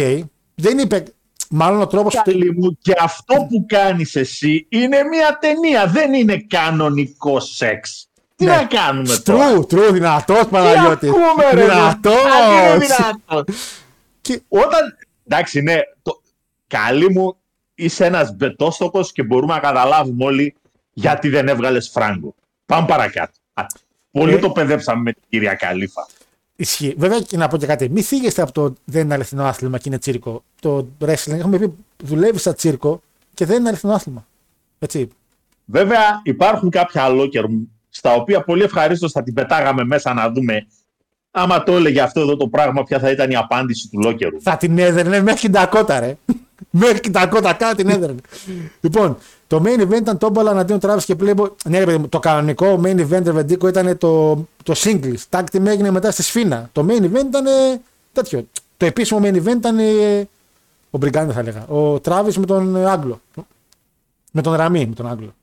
[0.55, 1.05] Δεν είπε.
[1.51, 2.15] Μάλλον ο τρόπος.
[2.25, 5.87] Καλή μου, και αυτό που κάνεις εσύ είναι μια ταινία.
[5.87, 8.09] Δεν είναι κανονικό σεξ.
[8.37, 8.51] Τι Ναι.
[8.57, 11.09] να κάνουμε τώρα; Τρου, τρου, δυνατός Τι Παναγιώτης.
[11.09, 12.15] ακούμε, ρε, Δυνατός.
[12.15, 13.45] Αν είναι δυνατόν.
[14.21, 14.97] Και- Όταν,
[15.29, 16.23] εντάξει, ναι, το,
[16.67, 17.37] καλή μου,
[17.75, 20.55] είσαι ένας μπετόστοκος και μπορούμε να καταλάβουμε όλοι
[20.93, 22.35] γιατί δεν έβγαλες φράγκο.
[22.67, 23.33] Πάμε παρακάτω.
[23.55, 23.63] Α,
[24.11, 24.39] Πολύ Ε.
[24.39, 26.07] το παιδέψαμε με την κυρία Καλήφα.
[26.63, 26.95] Ισχύει.
[26.99, 27.89] Βέβαια και να πω και κάτι.
[27.89, 30.43] Μην θίγεστε από το δεν είναι αληθινό άθλημα και είναι τσίρκο.
[30.61, 33.03] Το wrestling έχουμε πει δουλεύει σαν τσίρκο
[33.35, 34.27] και δεν είναι αληθινό άθλημα.
[34.79, 35.09] Έτσι.
[35.65, 40.67] Βέβαια, υπάρχουν κάποια locker room στα οποία πολύ ευχαρίστως θα την πετάγαμε μέσα να δούμε
[41.31, 44.41] άμα το έλεγε αυτό εδώ το πράγμα, ποια θα ήταν η απάντηση του locker room.
[44.41, 46.17] Θα την έδερνε μέχρι την Τακότα, ρε.
[46.71, 48.21] μέχρι την Τακότα, κάνα την έδερνε.
[48.81, 49.19] λοιπόν,
[49.53, 51.51] το main event ήταν τόμπαλα αντίον Travis και Playboy.
[51.65, 55.19] Ναι, ρε παιδί μου, το κανονικό main event Ρεβεντίκο ήταν το, το singles.
[55.31, 56.69] Tag team έγινε μετά στη Σφίνα.
[56.73, 57.81] Το main event ήταν ε,
[58.13, 58.47] τέτοιο.
[58.77, 60.29] Το επίσημο main event ήταν ε,
[60.91, 61.67] ο Μπριγκάνι θα έλεγα.
[61.67, 63.21] Ο Travis με τον ε, Άγγλο.
[64.31, 65.35] Με τον Ραμή, με τον Άγγλο.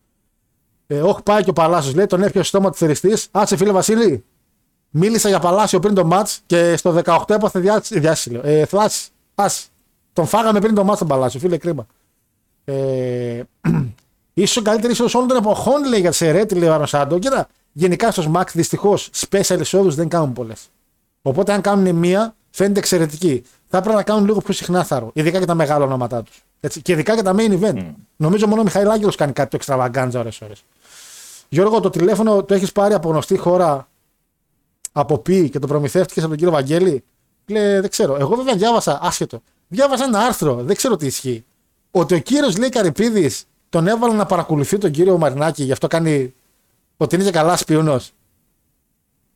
[0.87, 3.27] Ε, όχι, πάει και ο Παλάσιος λέει, τον έπιασε στο στόμα του θεριστής.
[3.31, 4.23] Άτσε φίλε Βασίλη,
[4.89, 8.01] Μίλησα για Παλάσιο πριν το match και στο 18 έπαθε διάσημο.
[8.01, 8.39] διάσημο.
[8.43, 9.09] Ε, θλάση.
[9.35, 9.69] Ας.
[10.13, 11.87] Τον φάγαμε πριν το match τον Παλάσιο, φίλε κρίμα.
[12.69, 13.43] Ε,
[14.33, 17.19] ίσως ο καλύτερο ίσως όλων των εποχών λέει για Σερέτη, λέει ο Αρνοσάντο.
[17.19, 20.69] Κοίτα, γενικά στο SMAC δυστυχώς special εισόδους δεν κάνουν πολλές.
[21.21, 23.43] Οπότε αν κάνουν μία, φαίνεται εξαιρετική.
[23.67, 25.11] Θα έπρεπε να κάνουν λίγο πιο συχνά θάρρο.
[25.13, 26.43] Ειδικά και τα μεγάλα ονόματά τους.
[26.81, 27.93] Και ειδικά και τα main event.
[28.15, 30.53] Νομίζω μόνο ο Μιχαήλ Άγγελος κάνει κάτι το εξτραβαγκάντζα ώρε-ώρε.
[31.49, 33.87] Γιώργο, το τηλέφωνο το έχεις πάρει από γνωστή χώρα
[34.91, 37.03] από πει και το προμηθεύτηκες από τον κύριο Βαγγέλη;
[37.47, 38.15] Λέει, δεν ξέρω.
[38.19, 39.41] Εγώ βέβαια διάβασα, άσχετο.
[39.67, 41.45] Διάβασα ένα άρθρο, δεν ξέρω τι ισχύει.
[41.91, 43.31] Ότι ο κύριος λέει Καρυπίδη
[43.69, 46.33] τον έβαλε να παρακολουθεί τον κύριο Μαρινάκη, γι' αυτό κάνει.
[46.97, 47.99] Ότι είναι και καλά σπιουνό.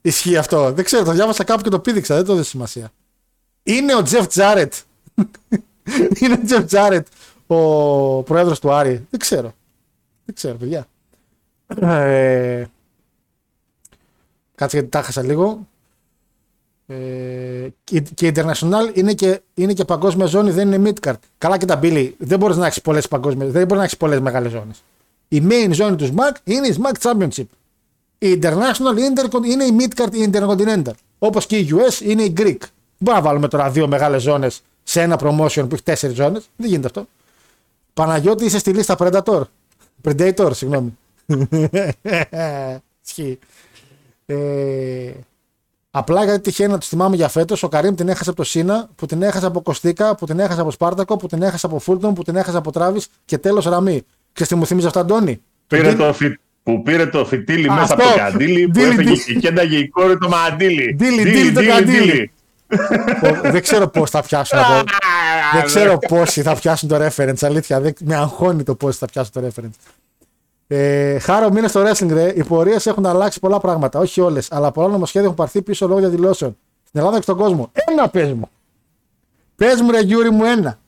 [0.01, 0.71] Ισχύει αυτό.
[0.71, 2.91] Δεν ξέρω, το διάβασα κάπου και το πήδηξα, δεν το έδωσε σημασία.
[3.63, 4.73] Είναι ο Τζεφ Τζάρετ.
[6.19, 7.07] είναι ο Τζεφ Τζάρετ
[7.47, 9.07] ο πρόεδρος του Άρη.
[9.09, 9.53] Δεν ξέρω.
[10.25, 10.87] Δεν ξέρω, παιδιά.
[11.67, 12.65] Ε,
[14.55, 15.67] Κάτσε γιατί τα χάσα λίγο.
[16.87, 16.95] Ε,
[17.83, 21.13] και, και η International είναι και, είναι και παγκόσμια ζώνη, δεν είναι midcard.
[21.37, 24.19] Καλά και τα Billy, δεν μπορείς να έχεις πολλές παγκόσμιες, δεν μπορείς να έχεις πολλές
[24.19, 24.83] μεγάλες ζώνες.
[25.27, 27.45] Η main ζώνη του SMAC είναι η SMAC Championship.
[28.17, 30.91] Η International Intercon- είναι η midcard η Intercontinental.
[31.19, 32.57] Όπως και η US είναι η Greek.
[32.59, 32.67] Δεν
[32.97, 36.49] μπορούμε να βάλουμε τώρα δύο μεγάλες ζώνες σε ένα promotion που έχει τέσσερις ζώνες.
[36.55, 37.05] Δεν γίνεται αυτό.
[37.93, 39.41] Παναγιώτη είσαι στη λίστα Predator.
[40.03, 40.97] Predator, συγγνώμη.
[43.05, 43.39] Ισχύει.
[44.25, 45.11] Ε,
[45.95, 48.89] απλά γιατί τυχαίνει να του θυμάμαι για φέτος, ο Καρύμ την έχασε από το Σίνα,
[48.95, 52.13] που την έχασε από Κωστίκα, που την έχασε από Σπάρτακο, που την έχασε από Φούλτον,
[52.13, 54.01] που την έχασε από Τράβης και τέλος Ραμή.
[54.33, 56.37] Ξέρεις τι μου θυμίζει αυτό, Αντώνη; Πήρε Τι- το φι...
[56.63, 57.81] Που πήρε το φιτίλι Αυτό.
[57.81, 59.23] μέσα από το καντήλι, που Ντίλι, έφεγε ντίλι.
[59.23, 60.93] και κένταγε η κόρη το μαντίλι.
[60.95, 62.31] Ντίλι, ντίλι το καντήλι.
[63.21, 64.57] Πω- δεν ξέρω πώς θα πιάσουν.
[64.59, 64.67] από...
[65.53, 67.41] δεν ξέρω πόσοι θα πιάσουν το reference.
[67.41, 67.93] Αλήθεια, δεν...
[67.99, 69.91] με αγχώνει το πόσοι θα πιάσουν το reference.
[70.67, 72.33] Ε, Χάρο, μείνε στο wrestling, ρε.
[72.35, 73.99] Οι πορείες έχουν αλλάξει πολλά πράγματα.
[73.99, 76.57] Όχι όλες, αλλά πολλά νομοσχέδια έχουν πάρθει πίσω λόγω διαδηλώσεων.
[76.87, 77.71] Στην Ελλάδα και στον κόσμο.
[77.73, 78.49] Ένα πες μου.
[79.55, 80.79] Πες μου, ρε Γιούρι μου, ένα.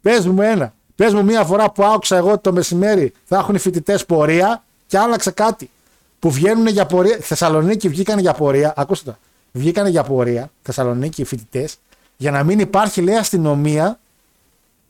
[0.00, 0.74] Πες μου ένα.
[0.94, 4.64] Πες μου μία φορά που άκουσα εγώ ότι το μεσημέρι θα έχουν οι φοιτητές πορεία
[4.86, 5.70] και άλλαξε κάτι.
[6.18, 7.18] Που βγαίνουν για πορεία.
[7.20, 8.72] Θεσσαλονίκη βγήκαν για πορεία.
[8.76, 9.18] Ακούστε τα.
[9.52, 10.50] Βγήκαν για πορεία.
[10.62, 11.76] Θεσσαλονίκη οι φοιτητές.
[12.16, 13.98] Για να μην υπάρχει, λέει, αστυνομία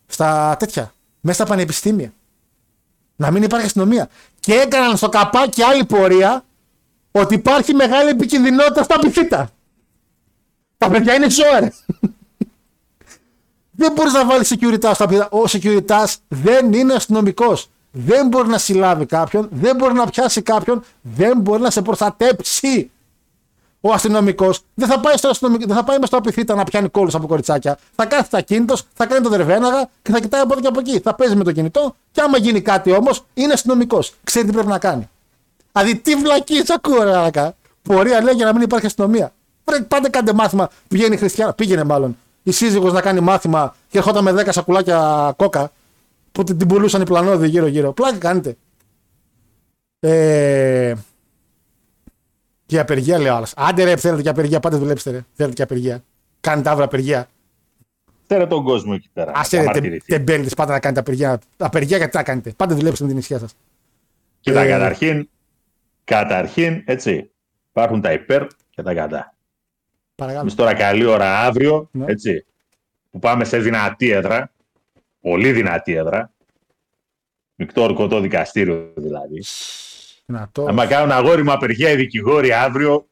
[0.07, 0.93] στα τέτοια.
[1.21, 2.13] Μέσα στα πανεπιστήμια.
[3.17, 4.09] Να μην υπάρχει αστυνομία.
[4.41, 6.45] Και έκαναν στο καπάκι άλλη πορεία
[7.11, 9.51] ότι υπάρχει μεγάλη επικινδυνότητα στα πυθίτα.
[10.79, 11.73] Τα παιδιά είναι ζώα, ρε.
[13.71, 15.29] Δεν μπορείς να βάλεις security στα πυθίτα.
[15.31, 17.71] Ο security δεν είναι αστυνομικός.
[17.91, 22.91] Δεν μπορεί να συλλάβει κάποιον, δεν μπορεί να πιάσει κάποιον, δεν μπορεί να σε προστατέψει.
[23.85, 26.89] Ο αστυνομικός δεν θα πάει στο αστυνομικό, δεν θα πάει μες στο απειθήτα να πιάνει
[26.89, 27.79] κόλλους από κοριτσάκια.
[27.95, 30.99] Θα κάθεται ακίνητο, θα κάνει το δερβέναγα και θα κοιτάει από εδώ και από εκεί.
[30.99, 34.15] Θα παίζει με το κινητό και άμα γίνει κάτι όμως είναι αστυνομικός.
[34.25, 35.09] Ξέρει τι πρέπει να κάνει.
[35.73, 37.55] Δηλαδή τι βλακίε ακούω, ρε Άρακα.
[37.83, 39.33] Πορεία λέει για να μην υπάρχει αστυνομία.
[39.65, 40.71] Πρέπει πάντα κάντε μάθημα.
[40.89, 42.17] Πηγαίνει η Χριστιανά, πήγαινε μάλλον.
[42.43, 45.71] Η σύζυγος να κάνει μάθημα και ερχόταν με 10 σακουλάκια κόκα
[46.33, 47.93] που την την πουλούσαν οι πλανόδοι γύρω-γύρω.
[47.93, 48.57] Πλάκα κάνετε.
[50.01, 50.95] Ε,
[52.73, 53.53] και απεργία λέει ο άλλος.
[53.57, 55.25] Άντε ρε, θέλετε και απεργία, πάτε δουλέψτε ρε.
[55.33, 56.05] Θέλετε και απεργία.
[56.41, 57.29] Κάνετε αύριο απεργία.
[58.27, 59.31] Φέρε τον κόσμο εκεί πέρα.
[59.31, 60.07] Α να ρε, τε, διαμαρτυρηθεί.
[60.07, 61.41] τεμπέλητε, πάτε να κάνετε απεργία.
[61.57, 63.55] Απεργία γιατί να κάνετε; Πάτε δουλέψτε με την ησυχία σας.
[64.41, 65.29] Κοίτα, Ε, καταρχήν,
[66.05, 67.31] καταρχήν, έτσι,
[67.71, 69.35] υπάρχουν τα υπέρ και τα κατά.
[70.15, 70.41] Παρακαλώ.
[70.43, 72.05] Εμείς τώρα καλή ώρα αύριο, Ναι.
[72.09, 72.47] έτσι,
[73.11, 74.53] που πάμε σε δυνατή έδρα,
[75.21, 76.33] πολύ δυνατή έδρα,
[77.55, 79.43] μεικτό ορκωτό δικαστήριο δηλαδή.
[80.33, 80.69] Δυνατός.
[80.69, 83.07] Αν κάνουν αγόρι μου απεργία οι δικηγόροι αύριο,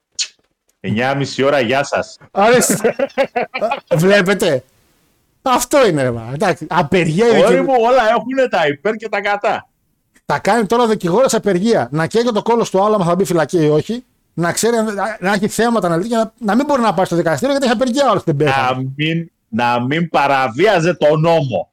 [0.80, 2.16] 9.30 ώρα, γεια σας.
[2.30, 2.94] Άρεσε.
[3.94, 4.64] Βλέπετε.
[5.42, 6.10] Αυτό είναι ρε.
[6.10, 6.30] μα.
[6.34, 9.68] Εντάξει, απεργία η Αγόρι δικη- μου όλα έχουν τα υπέρ και τα κατά.
[10.26, 11.88] Θα κάνει τώρα ο δικηγόρος απεργία.
[11.90, 14.04] Να καίγεται το κόλος του άλλου, άμα θα μπει φυλακή ή όχι.
[14.34, 16.94] Να ξέρει αν- να, να έχει θέματα να λύσει και να, να μην μπορεί να
[16.94, 18.92] πάει στο δικαστήριο γιατί έχει απεργία όλος δεν Να πέθανε.
[18.96, 21.69] μην, να μην παραβίαζε τον νόμο.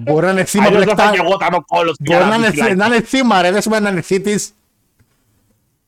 [0.00, 1.10] Μπορεί να είναι θύμα Αλλιώς δεν πλεκτά.
[1.10, 2.74] θα γεγόταν ο κόλος του Μπορεί για να μπει είναι, φυλακή.
[2.74, 3.50] να είναι θύμα, ρε.
[3.50, 4.50] Δεν σημαίνει να είναι θήτης.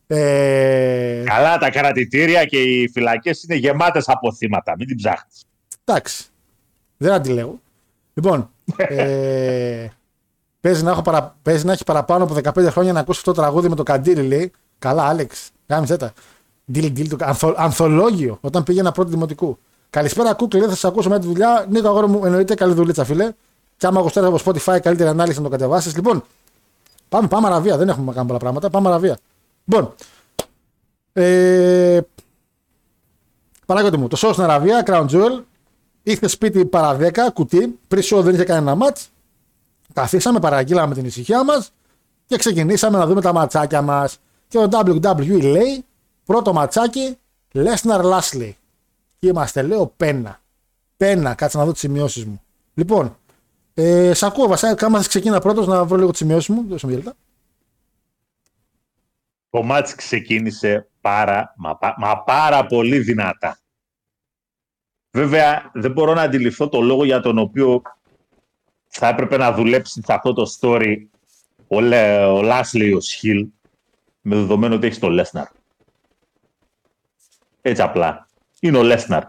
[0.07, 4.75] Ε, Καλά, τα κρατητήρια και οι φυλακές είναι γεμάτες από θύματα.
[4.79, 5.45] Μην την ψάχνεις.
[5.85, 6.25] εντάξει.
[6.97, 7.61] Δεν αντιλέγω.
[8.15, 9.87] Λοιπόν, ε,
[10.61, 13.41] παίζει, να έχω παρα, παίζει να έχει παραπάνω από 15 χρόνια να ακούσει αυτό το
[13.41, 14.53] τραγούδι με το καντήλι, λέει.
[14.79, 15.51] Καλά, Άλεξ.
[15.67, 16.13] Κάμισε τα.
[16.75, 19.59] Deal, deal, το, ανθο, ανθολόγιο όταν πήγαινα πρώτη δημοτικού.
[19.91, 21.67] Καλησπέρα, Κούκλι, δεν θα σα ακούσω με τη δουλειά.
[21.69, 23.33] Νίκο, αγόρι μου, εννοείται καλή δουλίτσα, φίλε.
[23.77, 25.97] Και άμα γουστάρει από Spotify, καλύτερη ανάλυση να το κατεβάσεις.
[25.97, 26.25] Λοιπόν,
[27.09, 27.77] πάμε, πάμε αραβία.
[27.77, 28.71] Δεν έχουμε κάνει πολλά πράγματα.
[28.71, 29.19] Πάμε αραβία.
[29.65, 29.95] Λοιπόν,
[31.13, 32.01] ε,
[33.67, 35.43] Παναγιώτη μου, το show στην Αραβία, Crown Jewel,
[36.03, 39.09] ήρθε σπίτι παρά 10, κουτί, πριν show δεν είχε κανένα μάτς.
[39.93, 41.71] Καθίσαμε, παραγγείλαμε την ησυχία μας
[42.27, 44.19] και ξεκινήσαμε να δούμε τα ματσάκια μας.
[44.49, 45.85] Και ο WWE λέει,
[46.25, 47.19] πρώτο ματσάκι,
[47.55, 48.51] Lesnar Lashley.
[49.19, 50.41] Και είμαστε, λέω, πένα.
[50.97, 52.43] Πένα, κάτσε να δω τις σημειώσεις μου.
[52.75, 53.19] Λοιπόν,
[53.75, 56.65] ε, σ' ακούω βασικά, κάμα ξεκίνα πρώτος να βρω λίγο τις σημειώσεις μου.
[56.69, 57.17] Δώσε μου δύο λεπτά.
[59.51, 63.59] Το μάτς ξεκίνησε πάρα, μα, πα- μα πάρα πολύ δυνατά.
[65.11, 67.83] Βέβαια, δεν μπορώ να αντιληφθώ το λόγο για τον οποίο
[68.87, 70.97] θα έπρεπε να δουλέψει σε αυτό το story
[71.69, 73.49] ο, Λε, ο Λάσλι ο Σχίλ
[74.21, 75.47] με δεδομένο ότι έχεις το Λέσναρ.
[77.63, 78.28] Έτσι απλά.
[78.61, 79.23] Είναι ο Λέσναρ.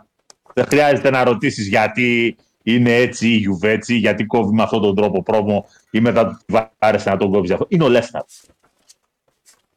[0.53, 5.23] Δεν χρειάζεται να ρωτήσεις γιατί είναι έτσι ή γιουβέτσι, γιατί κόβει με αυτόν τον τρόπο
[5.23, 7.65] πρόμο ή μετά του άρεσε να τον κόβει αυτό.
[7.69, 8.23] Είναι ο Λέσναρ.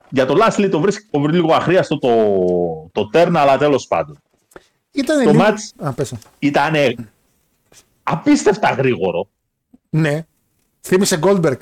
[0.09, 2.11] Για το Λάσλι το βρίσκει το βρει λίγο αχρίαστο το,
[2.93, 4.19] το τέρνα, αλλά τέλος πάντων.
[4.93, 6.15] Ήταν Το λίγο- μάτς Α, πες.
[6.39, 6.75] ήταν
[8.03, 9.29] απίστευτα γρήγορο.
[9.91, 10.27] Ναι.
[10.81, 11.57] Θύμισε Goldberg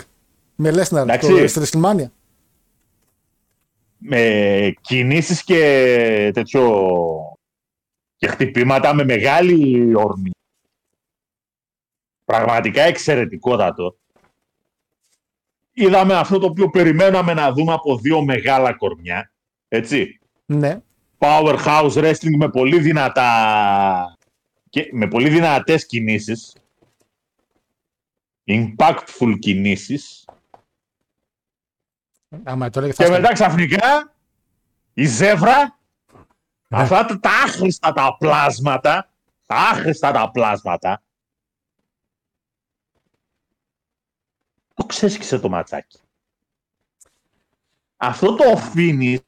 [0.55, 1.28] με Lesnar Εντάξει.
[1.28, 2.07] το στη WrestleMania.
[3.99, 6.80] με κινήσεις και τέτοιο
[8.21, 10.31] και χτυπήματα με μεγάλη όρμη.
[12.25, 13.99] Πραγματικά εξαιρετικότατο.
[15.73, 19.33] Είδαμε αυτό το οποίο περιμέναμε να δούμε από δύο μεγάλα κορμιά.
[19.68, 20.21] Έτσι.
[20.47, 20.81] Ναι.
[21.18, 24.18] Powerhouse wrestling με πολύ δυνατά
[24.71, 26.57] και με πολύ δυνατές κινήσεις.
[28.47, 30.25] Impactful κινήσεις.
[32.43, 33.21] Άμα το έλεγε θα Και έσκανε.
[33.21, 34.14] μετά ξαφνικά
[34.95, 35.79] η ζεύρα,
[36.71, 39.11] αυτά τα, τα άχρηστα τα πλάσματα,
[39.47, 41.03] τα άχρηστα τα πλάσματα,
[44.75, 45.99] το ξέσκησε το ματσάκι.
[47.97, 48.45] Αυτό το
[48.75, 49.18] finish,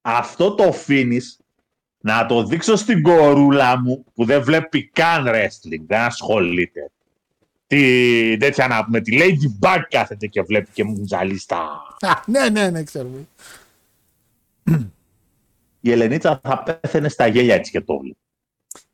[0.00, 1.42] αυτό το finish
[2.00, 6.90] να το δείξω στην κορούλα μου που δεν βλέπει καν wrestling, δεν ασχολείται.
[7.66, 11.58] Τι, τέτοια να πούμε, τη Lady Bug κάθεται και βλέπει και μου ζαλεί στα...
[12.00, 13.28] Α, ναι, ναι, ναι, ξέρουμε.
[15.84, 18.16] Η Ελενίτσα θα πέθαινε στα γέλια έτσι και το βλέπει.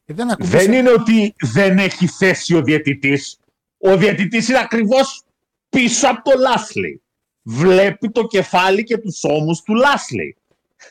[0.05, 3.39] Ε, δεν ακουμπήσε- Δεν είναι ότι δεν έχει θέση ο διαιτητής.
[3.79, 5.23] Ο διαιτητής είναι ακριβώς
[5.69, 7.03] πίσω από το Λάσλι.
[7.43, 10.37] Βλέπει το κεφάλι και τους ώμους του Λάσλι.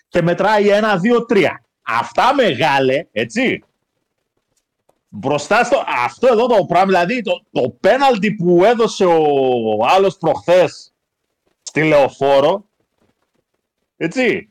[0.07, 1.63] Και μετράει ένα, δύο, τρία.
[1.81, 3.63] Αυτά μεγάλε, έτσι.
[5.09, 5.83] Μπροστά στο...
[6.05, 10.93] Αυτό εδώ το πράγμα, δηλαδή το, το πέναλτι που έδωσε ο άλλος προχθές
[11.61, 12.65] στη Λεωφόρο,
[13.97, 14.49] έτσι.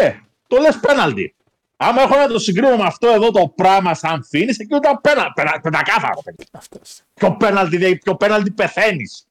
[0.00, 1.34] Ναι, το λες πέναλτι.
[1.76, 5.32] Άμα έχω να το συγκρίνω με αυτό εδώ το πράγμα σαν φίνις, εκεί ήταν πένα,
[5.32, 6.22] πένα, πεντακάθαρο.
[6.24, 6.44] παιδί.
[6.52, 7.00] Αυτός.
[7.14, 9.26] Ποιο πέναλτι, δηλαδή, ποιο πέναλτι πεθαίνεις.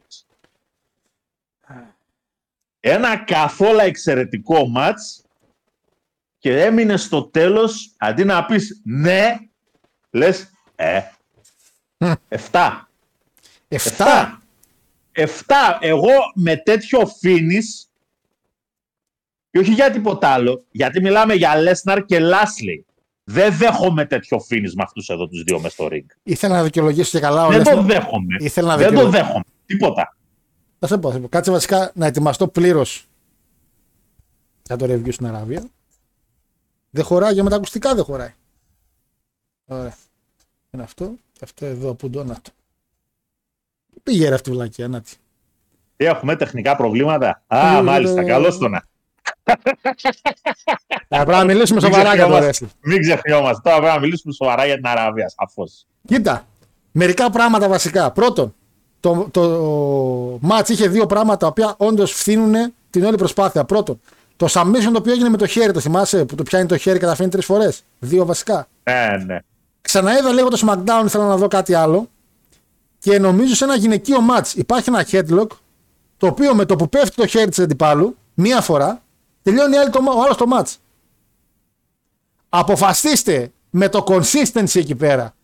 [2.79, 5.21] Ένα καθόλου εξαιρετικό μάτς
[6.39, 9.37] και έμεινε στο τέλος, αντί να πεις ναι,
[10.11, 11.01] λες ε,
[12.27, 12.89] εφτά.
[13.67, 14.41] Εφτά.
[15.11, 15.77] Εφτά.
[15.81, 17.87] Εγώ με τέτοιο finish
[19.53, 22.85] και όχι για τίποτα άλλο, γιατί μιλάμε για Λέσναρ και Λάσλι.
[23.23, 26.05] Δεν δέχομαι τέτοιο finish με αυτούς εδώ τους δύο μες στο ring.
[26.23, 27.45] Ήθελα να δικαιολογήσω και καλά.
[27.45, 27.85] ο Δεν το Λέσναρ.
[27.85, 28.35] δέχομαι.
[28.39, 29.23] Ήθελα να Δεν το δικαιολογήσω.
[29.23, 29.43] δέχομαι.
[29.65, 30.15] Τίποτα.
[30.79, 31.27] Θα σε πω, θα σε πω.
[31.27, 33.07] Κάτσε βασικά να ετοιμαστώ πλήρως
[34.63, 35.63] για το review στην Αραβία.
[36.89, 38.33] Δεν χωράει και με τα ακουστικά δεν χωράει.
[39.65, 39.95] Ωραία.
[40.71, 41.13] Είναι αυτό.
[41.33, 42.51] Και αυτό εδώ που το να το.
[44.03, 45.13] Πήγε ρε αυτή η βλακία, να τη.
[45.95, 48.23] Τι έχουμε τεχνικά προβλήματα; Ε, Α, μάλιστα.
[48.25, 48.83] Καλώς το να.
[49.43, 52.65] Θα πρέπει να μιλήσουμε Μην σοβαρά για το ξεχνιόμαστε.
[52.65, 52.77] wrestling.
[52.81, 53.61] Μην ξεχνιόμαστε.
[53.63, 55.85] Τώρα πρέπει να μιλήσουμε σοβαρά για την Αραβία, σαφώς.
[56.07, 56.47] Κοίτα,
[56.91, 58.11] μερικά πράγματα βασικά.
[58.11, 58.55] Πρώτον,
[58.99, 63.63] το, το match είχε δύο πράγματα τα οποία όντως φθήνουν την όλη προσπάθεια.
[63.63, 63.99] Πρώτον,
[64.35, 66.99] το submission το οποίο έγινε με το χέρι, το θυμάσαι, που το πιάνει το χέρι
[66.99, 67.83] και τα αφήνει τρεις φορές.
[67.99, 68.67] Δύο βασικά.
[68.83, 69.37] Ναι, ναι.
[69.81, 72.07] Ξαναείδα λίγο το SmackDown, ήθελα να δω κάτι άλλο.
[72.99, 75.47] Και νομίζω σε ένα γυναικείο match υπάρχει ένα headlock,
[76.17, 79.02] το οποίο με το που πέφτει το χέρι της αντιπάλου, μία φορά,
[79.43, 80.73] τελειώνει η άλλη το, ο άλλος το match.
[82.49, 85.35] Αποφασίστε με το consistency εκεί πέρα.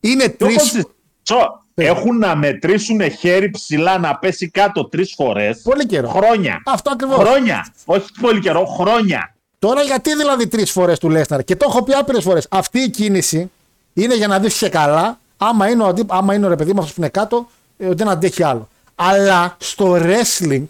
[0.00, 0.54] Είναι Το τρει.
[0.54, 0.84] κόψεις.
[1.22, 5.60] Τσο, Έχουν να μετρήσουν χέρι ψηλά να πέσει κάτω τρεις φορές.
[5.62, 6.08] Πολύ καιρό.
[6.08, 6.62] Χρόνια.
[6.66, 7.16] Αυτό ακριβώς.
[7.16, 7.66] Χρόνια.
[7.84, 9.34] Όχι πολύ καιρό, χρόνια.
[9.58, 12.46] Τώρα γιατί δηλαδή τρεις φορές του Λέσναρ; Και το έχω πει άπειρες φορές.
[12.50, 13.50] Αυτή η κίνηση
[13.94, 16.72] είναι για να δεις και καλά, άμα είναι ο, αντί- άμα είναι ο ρε παιδί
[16.72, 18.68] μου αυτός που είναι κάτω, ε, ότι δεν αντέχει άλλο.
[18.94, 20.64] Αλλά στο wrestling,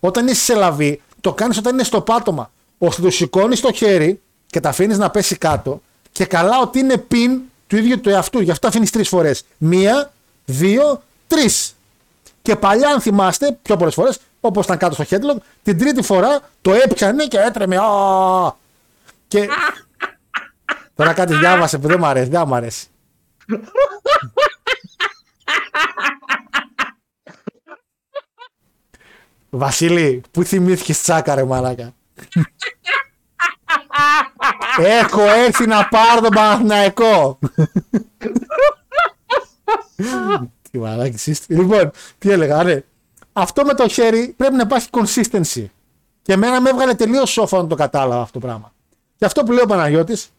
[0.00, 2.50] όταν είσαι σε λαβή, το κάνεις όταν είναι στο πάτωμα.
[2.78, 5.80] ώστε το σηκώνεις το χέρι και τα αφήνεις να πέσει κάτω
[6.12, 8.40] και καλά ότι είναι πιν του ίδιου του εαυτού.
[8.40, 9.44] Γι' αυτό αφήνεις τρεις φορές.
[9.58, 10.12] Μία,
[10.44, 11.74] δύο, τρεις.
[12.42, 16.40] Και παλιά, αν θυμάστε, πιο πολλές φορές, όπως ήταν κάτω στο headlock, την τρίτη φορά
[16.62, 17.76] το έπιανε και έτρεμε.
[17.76, 18.54] Α!
[19.28, 19.48] Και.
[20.96, 22.86] Τώρα κάτι διάβασε που δεν μ' αρέσει, δεν μ' αρέσει.
[29.56, 31.94] Βασίλη, πού θυμήθηκες τσάκα ρε μαλάκα;
[34.76, 37.38] Έχω έρθει να πάρω τον Παναθηναϊκό.
[40.70, 41.54] Τι μαλάκι είστε.
[41.54, 42.82] Λοιπόν, τι έλεγα, ναι.
[43.32, 45.64] Αυτό με το χέρι πρέπει να υπάρχει consistency.
[46.22, 48.72] Και εμένα με έβγαλε τελείως σόφα να το κατάλαβα αυτό το πράγμα.
[49.16, 50.30] Και αυτό που λέει ο Παναγιώτης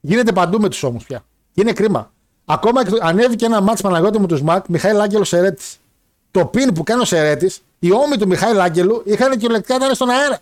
[0.00, 1.24] γίνεται παντού με τους ώμους πια.
[1.52, 2.12] Και είναι κρίμα.
[2.44, 5.64] Ακόμα και ανέβηκε ένα μάτς Παναγιώτη με του Μακ, Μιχαήλ Άγγελος Σερέτη.
[6.30, 7.52] Το πιν που κάνει ο Σερέτη,
[7.82, 10.38] οι ώμοι του Μιχαήλ Άγγελου είχαν κυριολεκτικά ήταν στον αέρα.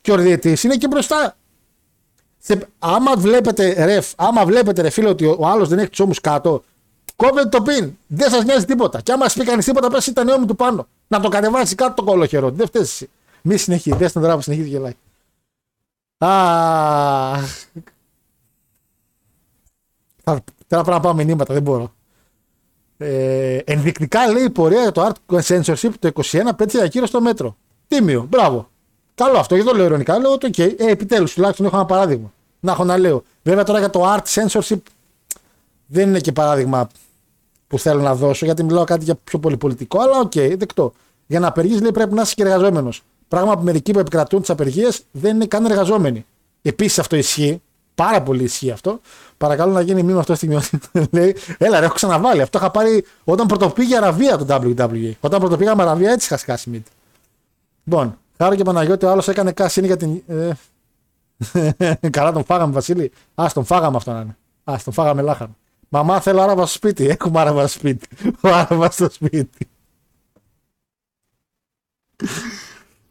[0.00, 1.36] Και ο διαιτητής είναι εκεί μπροστά.
[2.38, 6.00] Σε, άμα βλέπετε, ρε, άμα βλέπετε, ρε φίλε, ότι ο, ο άλλος δεν έχει τους
[6.00, 6.64] ώμους κάτω,
[7.16, 7.96] κόβετε το πιν.
[8.06, 9.00] Δεν σας νοιάζει τίποτα.
[9.00, 10.86] Και άμα σου πει κανείς τίποτα, πε ήταν ώμοι του πάνω.
[11.08, 12.50] Να το κατεβάσει κάτω το κολοχερό.
[12.50, 13.10] Δεν φταίεις εσύ.
[13.42, 13.96] Μη συνεχίζει.
[13.96, 14.94] Δεν στον δρόμο συνεχίζει και γελάει.
[16.18, 17.66] Αχ.
[20.24, 21.92] Θα- Τώρα πρέπει να πάω μηνύματα, δεν μπορώ.
[23.02, 26.22] Ε, ενδεικτικά λέει η πορεία για το Art Censorship το 21
[26.56, 27.56] πέτυχε ακύρωση στο μέτρο.
[27.88, 28.68] Τίμιο, μπράβο.
[29.14, 30.18] Καλό αυτό, γιατί το λέω ειρωνικά.
[30.18, 32.32] Λέω ότι, okay, ε, επιτέλους τουλάχιστον έχω ένα παράδειγμα.
[32.60, 33.22] Να έχω να λέω.
[33.42, 34.80] Βέβαια τώρα για το Art Censorship
[35.86, 36.88] δεν είναι και παράδειγμα
[37.66, 40.92] που θέλω να δώσω, γιατί μιλάω κάτι για πιο πολύ πολιτικό, αλλά οκ, δεκτό.
[41.26, 43.02] Για να απεργείς, λέει πρέπει να είσαι και εργαζόμενος.
[43.28, 46.26] Πράγμα που μερικοί που επικρατούν τις απεργίες δεν είναι καν εργαζόμενοι.
[46.62, 47.62] Επίσης αυτό ισχύει.
[47.94, 49.00] Πάρα πολύ ισχύει αυτό.
[49.36, 50.58] Παρακαλώ να γίνει μήνυμα αυτό στιγμή.
[51.10, 52.40] λέει, έλα, ρε, έχω ξαναβάλει.
[52.42, 55.12] Αυτό είχα πάρει όταν πρωτοπήγε Αραβία το WWE.
[55.20, 56.90] Όταν πρωτοπήγαμε Αραβία, έτσι είχα σκάσει μύτη.
[57.84, 60.22] Λοιπόν, χάρη και Παναγιώτη, ο άλλος έκανε κάσινη για την.
[60.26, 60.50] Ε,
[62.10, 63.12] Καλά τον φάγαμε, Βασίλη.
[63.34, 64.36] Α τον φάγαμε αυτό να είναι.
[64.64, 65.56] Α τον φάγαμε λάχανο.
[65.88, 67.08] Μαμά, θέλω άραβα στο σπίτι.
[67.08, 68.08] Έχουμε άραβα στο σπίτι.
[68.40, 69.68] Ο άραβα στο σπίτι.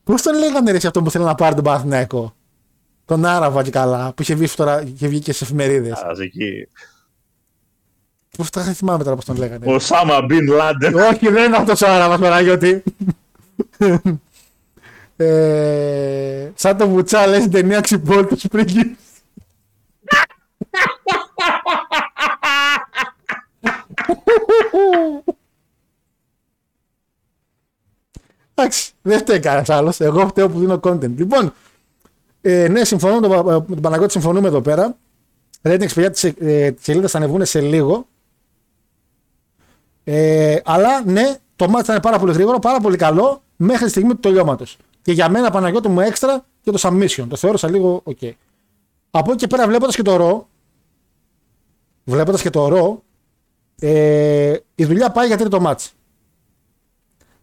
[0.04, 2.34] Πώς τον λέγανε ρε σε αυτό που θέλει να πάρει τον Παναθηναϊκό;
[3.12, 6.02] Τον Άραβα και καλά, που είχε βγει, τώρα, είχε βγει και σε εφημερίδες.
[6.02, 6.68] Ας εκεί.
[8.38, 9.74] Πώς τα δεν θυμάμαι τώρα πώς τον λέγανε.
[9.74, 10.96] Ο Σάμα Μπιν Λάντεν.
[10.96, 12.84] Όχι, δεν είναι αυτός ο Άραβας, Παναγιώτη.
[15.16, 18.98] ε, σαν το Βουτσά λες στην ταινία Ξυπόλυτος Σπρίγκη.
[28.54, 30.00] Εντάξει, δεν φταίει κανένας άλλος.
[30.00, 31.16] Εγώ φταίω που δίνω content.
[31.16, 31.54] Λοιπόν,
[32.42, 34.98] ε, ναι, συμφωνώ με τον, με τον Παναγιώτη, συμφωνούμε εδώ πέρα.
[35.62, 38.08] Ratings, παιδιά, τις, ε, τις σελίδες θα ανεβούν σε λίγο.
[40.04, 43.90] Ε, αλλά ναι, το μάτι θα είναι πάρα πολύ γρήγορο, πάρα πολύ καλό μέχρι τη
[43.90, 44.78] στιγμή του τελειώματος.
[45.02, 47.26] Και για μένα, Παναγιώτη μου έξτρα και το submission.
[47.30, 48.32] Το θεώρησα λίγο ok.
[49.12, 50.48] Από εκεί και πέρα, βλέποντας και το ρο,
[52.04, 53.04] βλέποντας και το ρο,
[53.80, 55.90] ε, η δουλειά πάει γιατί είναι το match.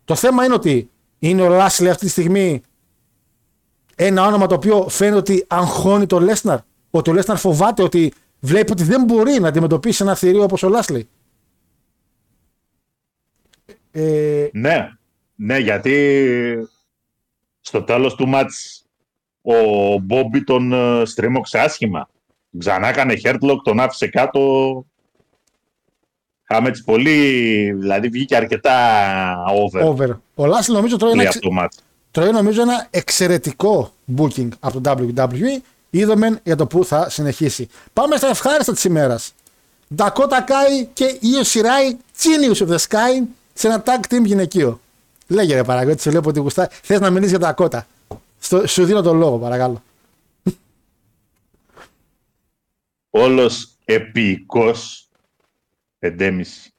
[0.04, 2.62] Το θέμα είναι ότι είναι ο Λάσλι αυτή τη στιγμή
[4.00, 6.58] ένα όνομα το οποίο φαίνεται ότι αγχώνει τον Λέσναρ.
[6.90, 10.68] Ότι ο Λέσναρ φοβάται ότι βλέπει ότι δεν μπορεί να αντιμετωπίσει ένα θηρίο όπως ο
[10.68, 11.08] Λάσλι.
[13.90, 14.88] Ε, Ναι,
[15.34, 16.68] ναι, γιατί
[17.60, 18.84] στο τέλος του μάτς
[19.42, 19.54] ο
[19.98, 22.08] Μπόμπι τον ε, στρίμωξε άσχημα.
[22.58, 24.84] Ξανά έκανε χέρτλοκ, τον άφησε κάτω.
[26.50, 30.16] Είχαμε έτσι πολύ, δηλαδή βγήκε αρκετά over, over.
[30.34, 31.68] Ο Λάσλι νομίζω τρώει ένα,
[32.18, 32.42] λέει εξ- αυτό το μάτς.
[32.42, 35.62] τρώει νομίζω ένα εξαιρετικό booking από το WWE.
[35.90, 37.68] Είδαμε για το που θα συνεχίσει.
[37.92, 39.34] Πάμε στα ευχάριστα της ημέρας.
[39.96, 43.22] Dakota Kai και Io Shirai Genius of the Sky
[43.54, 44.80] σε ένα tag team γυναικείο.
[45.26, 46.68] Λέγε ρε Παραγώτη, σε βλέπω ότι γουστά.
[46.82, 47.80] Θες να μιλήσεις για Dakota.
[48.38, 49.82] Στο, σου δίνω τον λόγο, παρακαλώ.
[53.10, 55.08] Όλος επίοικος,
[55.98, 56.72] εντέμιση.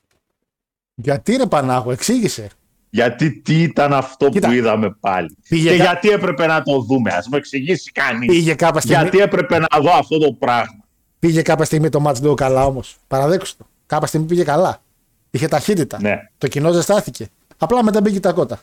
[0.96, 2.50] Γιατί ρε Πανάγο, εξήγησε.
[2.90, 6.80] Γιατί τι ήταν αυτό Κοίτα, που είδαμε πάλι; πήγε και κα- γιατί έπρεπε να το
[6.80, 8.28] δούμε; Ας μου εξηγήσει κανείς.
[8.28, 10.84] Πήγε κάποια στιγμή, Γιατί έπρεπε να δω αυτό το πράγμα;
[11.20, 12.98] πήγε κάποια στιγμή το match λίγο καλά όμως.
[13.08, 13.66] Παραδέξου το.
[13.86, 14.82] Κάποια στιγμή πήγε καλά.
[15.32, 15.98] Είχε ταχύτητα.
[16.02, 16.16] Ναι.
[16.38, 17.28] Το κοινό ζεστάθηκε.
[17.58, 18.60] Απλά μετά μπήκε τα κότα.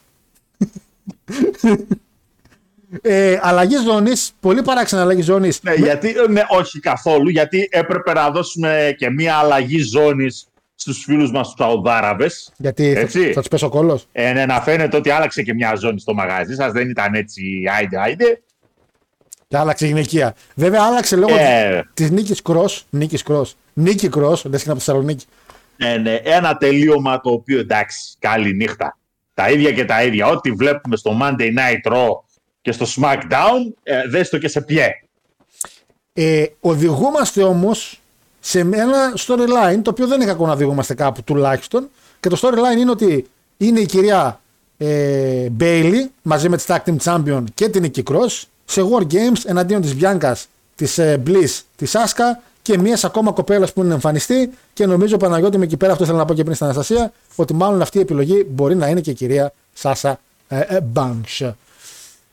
[3.03, 5.63] ε, αλλαγή ζώνης, πολύ παράξενη αλλαγή ζώνης.
[5.63, 10.47] Ναι, γιατί, ναι, όχι καθόλου, γιατί έπρεπε να δώσουμε και μία αλλαγή ζώνης
[10.77, 12.53] στους φίλους μας τους Σαουδάραβες.
[12.57, 13.33] Γιατί θα, Έτσι.
[13.33, 14.01] θα τους πέσει ο κόλλο.
[14.13, 17.43] Ε, ναι, να φαίνεται ότι άλλαξε και μια ζώνη στο μαγαζί σας, δεν ήταν έτσι
[17.77, 18.41] άιντε άιντε.
[19.49, 20.35] Και άλλαξε γυναικεία.
[20.55, 21.83] Βέβαια, άλλαξε λόγω Ε.
[21.95, 22.85] της νίκης Κρός.
[22.91, 23.57] Νίκης Κρός.
[23.73, 25.25] Νίκη Κρός, λες και είναι από τη Θεσσαλονίκη.
[25.77, 28.99] Ε, ναι, ένα τελείωμα το οποίο εντάξει, καλή νύχτα.
[29.35, 30.27] Τα ίδια και τα ίδια.
[30.27, 32.09] Ό,τι βλέπουμε στο Monday Night Raw
[32.61, 34.89] και στο SmackDown, ε, δες το και σε πιέ.
[36.13, 38.01] Ε, οδηγούμαστε όμως
[38.47, 41.89] σε ένα storyline το οποίο δεν είναι κακό να οδηγούμαστε κάπου τουλάχιστον.
[42.21, 44.41] Και το storyline είναι ότι είναι η κυρία
[44.79, 49.43] ε, Bailey μαζί με τη Tag Team Champion και την Nikki Cross σε War Games
[49.45, 50.33] εναντίον της Bianca,
[50.75, 54.51] της ε, Bliss, της Asuka και μιας ακόμα κοπέλας που είναι εμφανιστή.
[54.73, 57.55] Και νομίζω Παναγιώτης με εκεί πέρα, αυτό ήθελα να πω και πριν στην Αναστασία, ότι
[57.55, 61.53] μάλλον αυτή η επιλογή μπορεί να είναι και η κυρία Σάσα ε, ε, Banks.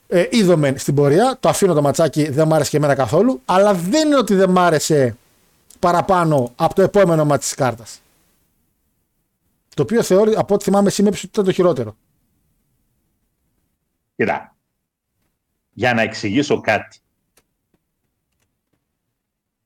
[0.08, 3.74] Ε, είδαμε στην πορεία, το αφήνω το ματσάκι, δεν μου άρεσε και εμένα καθόλου, αλλά
[3.74, 5.16] δεν είναι ότι δεν μ' άρεσε
[5.84, 8.02] παραπάνω από το επόμενο μάτι της κάρτας.
[9.76, 11.96] Το οποίο θεωρεί, από ό,τι θυμάμαι σήμερα, ότι ήταν το χειρότερο.
[14.16, 14.56] Κοίτα,
[15.74, 17.00] για να εξηγήσω κάτι.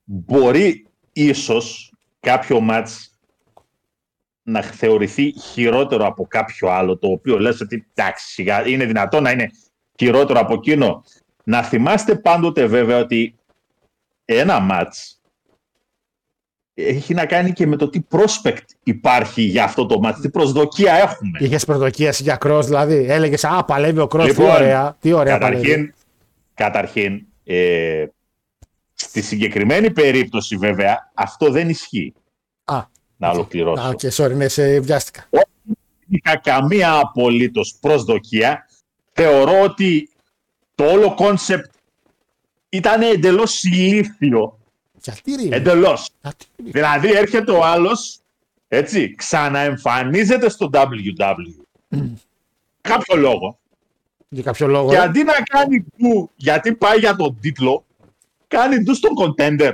[0.04, 3.20] Μπορεί ίσως κάποιο μάτς
[4.44, 9.32] να θεωρηθεί χειρότερο από κάποιο άλλο, το οποίο λες ότι εντάξει, σιγά, είναι δυνατό να
[9.32, 9.50] είναι
[9.98, 11.04] χειρότερο από εκείνο.
[11.44, 13.36] Να θυμάστε πάντοτε βέβαια ότι
[14.26, 15.17] ένα μάτς
[16.80, 20.94] έχει να κάνει και με το τι prospect υπάρχει για αυτό το μάτς, τι προσδοκία
[20.94, 21.38] έχουμε.
[21.40, 23.06] Είχες προσδοκίαση για κρό, δηλαδή.
[23.10, 24.98] Έλεγες Α, παλεύει ο κρό, τι Λοιπόν, ωραία.
[25.00, 25.62] Τι ωραία παλεύει.
[25.64, 25.94] Καταρχήν,
[26.54, 28.06] καταρχήν ε,
[28.94, 32.14] στη συγκεκριμένη περίπτωση βέβαια αυτό δεν ισχύει.
[32.66, 32.82] Α,
[33.18, 33.84] Να ολοκληρώσω.
[33.84, 35.30] α, ok, sorry, ναι, σε βιάστηκα.
[36.08, 38.68] είχα καμία απολύτως προσδοκία.
[39.14, 40.10] Θεωρώ ότι
[40.76, 41.72] το όλο concept
[42.70, 44.57] ήταν εντελώς ηλίθιο.
[45.12, 46.10] Γιατί ρε; Εντελώς.
[46.22, 48.20] Γιατί ρε; Δηλαδή έρχεται ο άλλος,
[48.68, 50.88] έτσι, ξαναεμφανίζεται στο WWE.
[52.82, 53.60] Κάποιο λόγο.
[54.30, 54.90] Για κάποιο λόγο.
[54.90, 55.00] Και ε.
[55.00, 57.86] αντί να κάνει του, γιατί πάει για τον τίτλο,
[58.48, 59.72] κάνει του στον contender.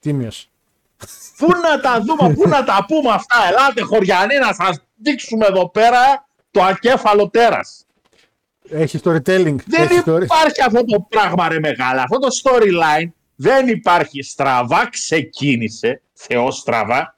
[0.00, 0.50] Τίμιος.
[1.36, 3.36] Πού να τα δούμε, πού να τα πούμε αυτά.
[3.48, 7.84] Ελάτε χωριανοί να σας δείξουμε εδώ πέρα το ακέφαλο τέρας.
[8.70, 9.56] Έχει storytelling.
[9.66, 12.02] Δεν έχει story- υπάρχει αυτό το πράγμα ρε μεγάλα.
[12.02, 13.08] Αυτό το storyline
[13.40, 14.22] δεν υπάρχει.
[14.22, 17.14] Στραβά ξεκίνησε, θεός στραβά,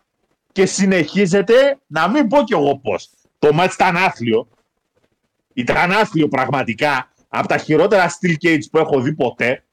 [0.52, 3.10] και συνεχίζεται, να μην πω κι εγώ πώς.
[3.38, 4.48] Το μάτς ήταν άθλιο.
[5.54, 7.12] Ήταν άθλιο πραγματικά.
[7.28, 9.64] Από τα χειρότερα steel cage που έχω δει ποτέ.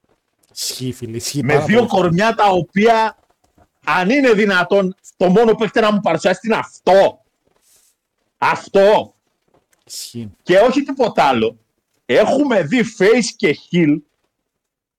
[0.54, 1.16] Ισχύει, φίλε.
[1.16, 1.90] Ισχύει με πάρα δύο πολύ.
[1.90, 3.18] κορμιά τα οποία,
[3.86, 7.24] αν είναι δυνατόν, το μόνο που έχετε να μου παρουσιάσετε είναι αυτό.
[8.38, 9.16] Αυτό.
[9.86, 10.32] Ισχύει.
[10.44, 11.58] Και όχι τίποτα άλλο.
[12.06, 13.98] Έχουμε δει face και heel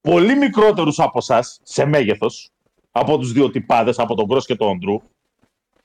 [0.01, 2.51] πολύ μικρότερους από εσάς σε μέγεθος
[2.91, 5.03] από τους δύο τυπάδες, από τον Cross και τον Drew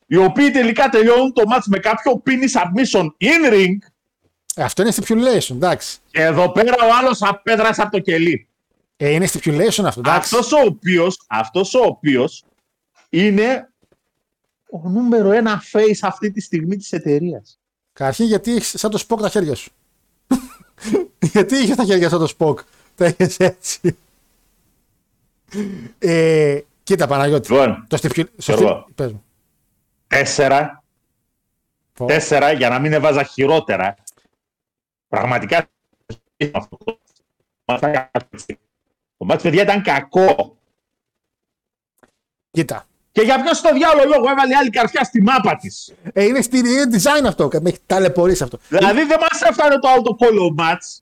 [0.07, 3.75] οι οποίοι τελικά τελειώνουν το match με κάποιο pin submission in ring
[4.55, 5.97] Ε, Αυτό είναι stipulation, εντάξει.
[6.11, 8.47] και εδώ πέρα ο άλλος απέδρασε από το κελί.
[8.97, 10.35] Ε, είναι stipulation αυτό, εντάξει.
[10.35, 12.43] Αυτός ο οποίος, αυτός ο οποίος
[13.09, 13.69] είναι
[14.71, 17.59] ο νούμερο ένα face αυτή τη στιγμή της εταιρείας.
[17.93, 19.71] Καταρχήν γιατί έχεις σαν το Spock τα χέρια σου.
[21.33, 22.59] γιατί είχε τα χέρια σαν το Spock.
[22.95, 23.97] Τα είχε έτσι.
[25.99, 27.51] Ε, κοίτα Παναγιώτη.
[27.51, 28.25] Λοιπόν, το στιφιου...
[28.35, 28.87] Γιώργο.
[28.95, 29.23] Πες μου.
[30.07, 30.83] Τέσσερα,
[31.93, 32.05] Πω.
[32.05, 33.95] τέσσερα για να μην έβαζα χειρότερα.
[35.07, 35.67] Πραγματικά
[36.51, 36.77] αυτό.
[39.17, 40.57] Το μάτς παιδιά ήταν κακό.
[42.51, 42.85] Κοίτα.
[43.11, 45.93] Και για ποιος στο διάλογο λόγο έβαλε άλλη καρφιά στη μάπα της.
[46.13, 47.49] Ε, είναι στη είναι design αυτό.
[47.61, 48.59] Με έχει ταλαιπωρήσει αυτό.
[48.67, 50.99] Δηλαδή δεν μας έφτανε το άλλο το follow match.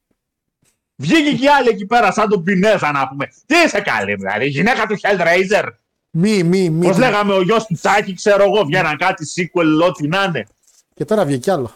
[0.95, 3.25] Βγήκε και η άλλη εκεί πέρα, σαν τον Πινέζα να πούμε.
[3.45, 5.67] Τι είσαι καλή, δηλαδή, η γυναίκα του Hellraiser.
[6.09, 6.87] Μη, μη, μη.
[6.87, 10.45] Πώς λέγαμε ο γιος του Τσάκη, ξέρω εγώ, βγαίναν κάτι sequel, ό,τι να είναι.
[10.93, 11.71] Και τώρα βγήκε κι άλλο.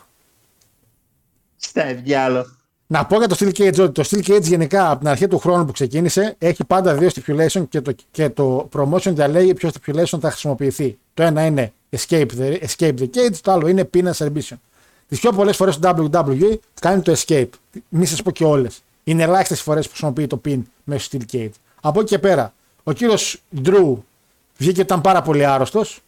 [1.55, 2.57] Στα διάλο.
[2.87, 5.39] Να πω για το Steel Cage ότι το Steel Cage γενικά από την αρχή του
[5.39, 10.19] χρόνου που ξεκίνησε έχει πάντα δύο stipulation και το, και το promotion διαλέγει ποιο stipulation
[10.21, 10.97] θα χρησιμοποιηθεί.
[11.13, 14.55] Το ένα είναι escape the, escape the cage, το άλλο είναι pin and submission.
[15.07, 17.49] Τις πιο πολλές φορές το WWE κάνει το escape.
[17.89, 18.81] Μη σας πω και όλες.
[19.07, 21.51] Είναι ελάχιστες φορές που χρησιμοποιεί το pin μέσω Steel Cage.
[21.81, 22.53] Από εκεί και πέρα,
[22.83, 23.95] ο κύριος Drew
[24.57, 26.01] βγήκε ότι ήταν πάρα πολύ άρρωστος.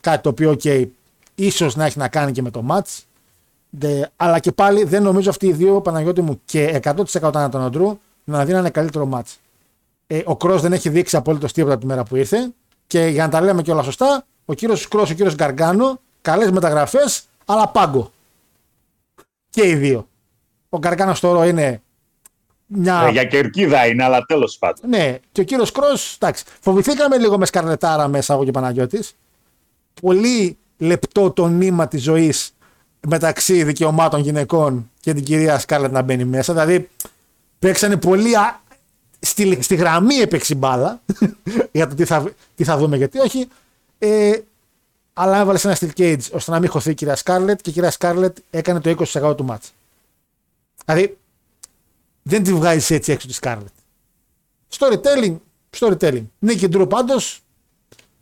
[0.00, 0.86] Κάτι το οποίο, OK,
[1.34, 3.02] ίσως να έχει να κάνει και με το match.
[3.70, 7.62] Δε, αλλά και πάλι δεν νομίζω αυτοί οι δύο Παναγιώτη μου και 100% ήταν τον
[7.62, 9.38] Αντρού να δίνανε καλύτερο μάτς.
[10.06, 12.52] Ε, ο Κρός δεν έχει δείξει απολύτως τίποτα από τη μέρα που ήρθε
[12.86, 16.50] και για να τα λέμε και όλα σωστά, ο κύριος Κρός, ο κύριος Γκαργκάνο, καλές
[16.50, 18.10] μεταγραφές, αλλά πάγκο.
[19.50, 20.08] Και οι δύο.
[20.68, 21.80] Ο Γκαργκάνο τώρα είναι
[22.66, 23.04] μια.
[23.08, 24.90] Ε, για κερκίδα είναι, αλλά τέλος πάντων.
[24.90, 26.44] Ναι, και ο κύριος Κρός, εντάξει.
[26.60, 29.16] Φοβηθήκαμε λίγο με σκαρλετάρα μέσα εγώ και Παναγιώτης.
[30.00, 32.54] Πολύ λεπτό το νήμα της ζωής
[33.08, 36.52] μεταξύ δικαιωμάτων γυναικών και την κυρία Σκάρλετ να μπαίνει μέσα.
[36.52, 36.88] Δηλαδή,
[37.58, 38.36] παίξανε πολύ.
[38.36, 38.64] Α...
[39.18, 41.00] Στη, στη γραμμή έπαιξε η μπάλα
[41.72, 43.48] για το τι θα, τι θα δούμε γιατί όχι.
[43.98, 44.32] Ε,
[45.12, 47.90] αλλά έβαλε ένα steel cage ώστε να μην χωθεί η κυρία Σκάρλετ και η κυρία
[47.90, 49.72] Σκάρλετ έκανε το 20% του μάτς.
[50.84, 51.16] Δηλαδή,
[52.28, 53.72] δεν τη βγάζεις έτσι έξω τη Σκάρλετ.
[54.78, 55.36] Storytelling,
[55.78, 56.24] storytelling.
[56.38, 57.40] Νίκη Ντρου πάντως.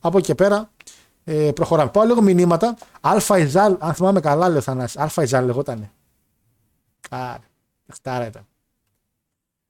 [0.00, 0.70] Από εκεί και πέρα
[1.24, 1.90] ε, προχωράμε.
[1.90, 2.76] Πάω λίγο μηνύματα.
[3.00, 4.96] Αλφα Ιζάλ, αν θυμάμαι καλά, λέει ο Θανάσης.
[5.00, 5.90] Αλφα Ιζάλ λεγότανε.
[7.10, 7.38] Άρα,
[7.92, 8.46] χτάρα ήταν.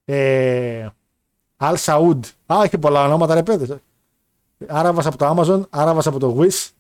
[0.05, 0.89] Ε,
[1.56, 2.24] Αλ Σαούντ.
[2.47, 3.78] Α, έχει πολλά ονόματα, ρε παιδες.
[4.66, 6.70] Άραβας από το Amazon, Άραβας από το Wish.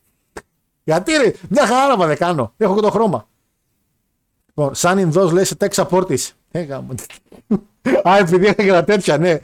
[0.84, 2.52] Γιατί ρε, μια χαρά δεν κάνω.
[2.56, 3.28] Έχω και το χρώμα.
[4.46, 6.10] Λοιπόν, σαν Ινδός λέει σε tech support
[6.54, 6.60] της.
[6.60, 6.94] Ε, γάμο.
[8.02, 9.38] Α, επειδή είχα και τα τέτοια, ναι.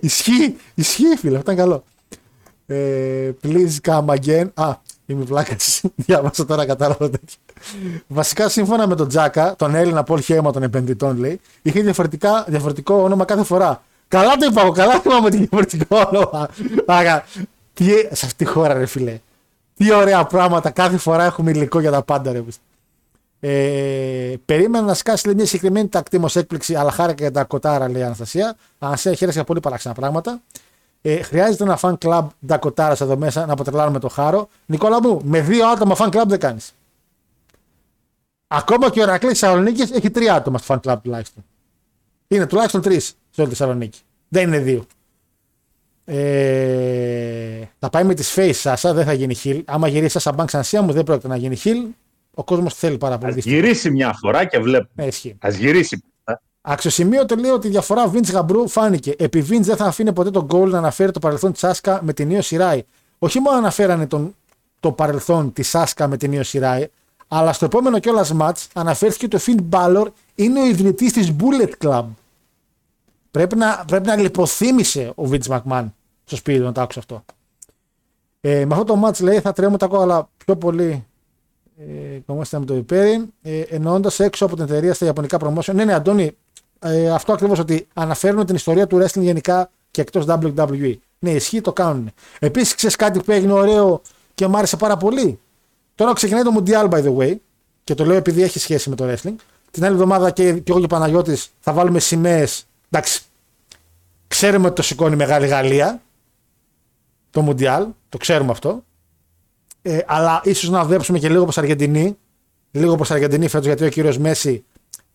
[0.00, 1.84] ισχύει, ισχύει φίλε, αυτό ήταν καλό.
[2.66, 4.46] Ε, please come again.
[4.54, 4.76] Α,
[5.06, 5.82] είμαι βλάκας.
[5.94, 7.36] Διάβασα τώρα κατάλαβα τέτοια.
[8.06, 12.94] Βασικά, σύμφωνα με τον Τζάκα, τον Έλληνα Πολ Χέμα των επενδυτών, λέει, είχε διαφορετικά, διαφορετικό
[12.94, 13.82] όνομα κάθε φορά.
[14.08, 16.48] Καλά το είπα, εγώ, καλά θυμάμαι τι διαφορετικό όνομα.
[16.86, 17.24] Άρα,
[17.74, 19.20] τι, σε αυτή τη χώρα, ρε φιλέ.
[19.76, 20.70] Τι ωραία πράγματα.
[20.70, 22.44] Κάθε φορά έχουμε υλικό για τα πάντα, ρε.
[23.40, 28.02] Ε, περίμενα να σκάσει λέει, μια συγκεκριμένη τακτήμο έκπληξη, αλλά χάρηκα για τα κοτάρα, λέει
[28.02, 28.56] η Αναστασία.
[28.78, 30.40] Αναστασία, χαίρεσαι για πολύ παράξενα πράγματα.
[31.02, 34.48] Ε, χρειάζεται ένα fan club ντακοτάρα εδώ μέσα να αποτρελάνουμε το χάρο.
[34.66, 36.72] Νικόλα μου, με δύο άτομα fan club δεν κάνεις.
[38.46, 41.44] Ακόμα και ο Ερακλής Θεσσαλονίκης έχει τρία άτομα στο fan club τουλάχιστον.
[42.28, 44.00] Είναι τουλάχιστον τρεις σε όλη τη Θεσσαλονίκη.
[44.28, 44.86] Δεν είναι δύο.
[46.04, 49.62] Ε, θα πάει με τις face Σάσα, δεν θα γίνει χιλ.
[49.66, 51.86] Άμα γυρίσει Σάσα Banks Ανσία μου, δεν πρόκειται να γίνει χιλ.
[52.38, 53.32] Ο κόσμος θέλει πάρα πολύ.
[53.32, 54.88] Α γυρίσει μια φορά και βλέπουμε.
[54.94, 55.36] Ναι, ισχύει.
[55.40, 56.02] Α γυρίσει.
[56.60, 59.14] Αξιοσημείωτο λέει ότι η διαφορά Vince Γαμπρού φάνηκε.
[59.18, 62.12] Επί Vince δεν θα αφήνει ποτέ τον goal να αναφέρει το παρελθόν της Σάσκα με
[62.12, 62.82] την Νίο Σιράι.
[63.18, 64.34] Όχι μόνο αναφέρανε τον,
[64.80, 66.86] το παρελθόν της Σάσκα με την Νίο Σιράι,
[67.28, 71.86] αλλά στο επόμενο κιόλας match αναφέρθηκε ότι ο Finn Balor είναι ο ιδρυτής της Bullet
[71.86, 72.04] Club.
[73.30, 75.86] Πρέπει να, πρέπει να λιποθύμησε ο Vince McMahon
[76.24, 77.24] στο σπίτι του να το άκουσε αυτό.
[78.40, 81.06] Ε, με αυτό το match λέει θα τρέμω τα κόλλα πιο πολύ
[81.78, 85.74] ε, κομμάτι με το υπέρι, ε, εννοώντας έξω από την εταιρεία στα Ιαπωνικά promotion.
[85.74, 86.36] Ναι, ναι, Αντώνη,
[86.78, 90.94] ε, αυτό ακριβώς ότι αναφέρουν την ιστορία του wrestling γενικά και εκτός WWE.
[91.18, 92.10] Ναι, ισχύει, το κάνουν.
[92.38, 94.02] Επίσης, ξέρεις κάτι που έγινε ωραίο
[94.34, 95.38] και μου άρεσε πάρα πολύ;
[95.94, 97.36] Τώρα ξεκινάει το Mundial, by the way,
[97.84, 99.34] και το λέω επειδή έχει σχέση με το wrestling.
[99.70, 102.66] Την άλλη εβδομάδα και, και εγώ και ο Παναγιώτης θα βάλουμε σημαίες.
[102.90, 103.22] Εντάξει,
[104.28, 106.02] ξέρουμε ότι το σηκώνει η Μεγάλη Γαλλία.
[107.30, 107.86] Το Μουντιάλ.
[108.08, 108.84] Το ξέρουμε αυτό.
[109.88, 112.16] Ε, αλλά ίσως να δουλέψουμε και λίγο όπω Αργεντινή.
[112.70, 114.64] Λίγο όπω Αργεντινή φέτος, γιατί ο κύριος Μέση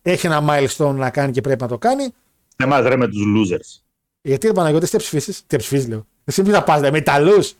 [0.02, 2.08] έχει ένα milestone να κάνει και πρέπει να το κάνει.
[2.56, 3.82] Εμά ρε με τους losers.
[4.22, 6.06] Γιατί ρε Παναγιώτη, τι ψηφίσεις; Τι ψηφίσεις, λέω.
[6.24, 7.54] Εσύ τι θα πας, με Ιταλούς.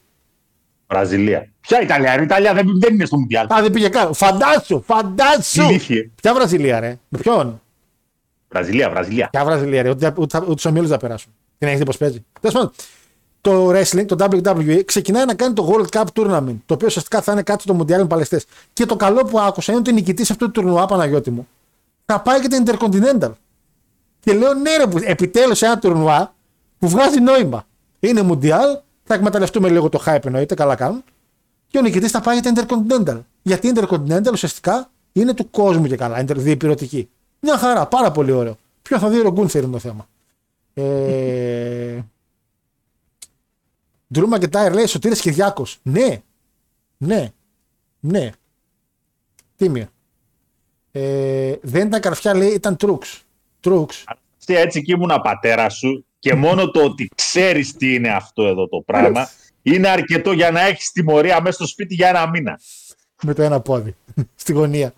[0.86, 1.52] Βραζιλία.
[1.60, 3.46] Ποια Ιταλία, ρε, η Ιταλία δεν, δεν είναι στο Μουντιάλ.
[3.52, 4.14] Α, δεν πήγε καν.
[4.14, 5.62] Φαντάσου, φαντάσου.
[5.62, 6.10] Ηλίθιε.
[6.22, 7.60] Ποια Βραζιλία, ρε; Με ποιον;
[8.48, 9.28] Βραζιλία, Βραζιλία.
[9.30, 11.32] Ποια Βραζιλία, ρε; Ούτε, ούτε, ούτε τους ομίλους θα περάσουν.
[11.58, 12.24] Την έχεις δει πώ παίζει.
[12.40, 12.72] Τέλος πάντων,
[13.44, 16.56] το wrestling, το WWE, ξεκινάει να κάνει το World Cup Tournament.
[16.66, 18.44] Το οποίο ουσιαστικά θα είναι κάτι στο Μουντιάλ με παλαιστές.
[18.72, 21.48] Και το καλό που άκουσα είναι ότι ο νικητής αυτού του τουρνουά, Παναγιώτη μου,
[22.04, 23.30] θα πάει και την Intercontinental.
[24.20, 26.34] Και λέω ναι, ρε, επιτέλους ένα τουρνουά
[26.78, 27.66] που βγάζει νόημα.
[28.00, 31.04] Είναι Μουντιάλ, θα εκμεταλλευτούμε λίγο το hype εννοείται, καλά κάνουν.
[31.66, 33.20] Και ο νικητής θα πάει για την Intercontinental.
[33.42, 37.08] Γιατί η Intercontinental ουσιαστικά είναι του κόσμου και καλά, είναι διεπηρωτική.
[37.40, 38.56] Μια χαρά, πάρα πολύ ωραίο.
[38.82, 40.06] Ποιο θα δει ο Γκούνθερ είναι το θέμα.
[40.74, 41.98] Ε...
[44.14, 45.78] Drew McIntyre λέει Σωτήρης Κυριάκος.
[45.82, 46.22] Ναι,
[46.96, 47.32] ναι,
[48.00, 48.30] ναι.
[49.56, 49.86] Τίμιο.
[50.92, 53.22] Ε, δεν ήταν καρφιά λέει, ήταν τρούξ.
[53.60, 54.04] Τρούξ.
[54.40, 58.68] Εσύ έτσι και ήμουν πατέρας σου και μόνο το ότι ξέρεις τι είναι αυτό εδώ
[58.68, 59.28] το πράγμα
[59.62, 62.60] είναι αρκετό για να έχεις τιμωρία μέσα στο σπίτι για ένα μήνα.
[63.22, 63.94] Με το ένα πόδι.
[64.34, 64.94] Στη γωνία.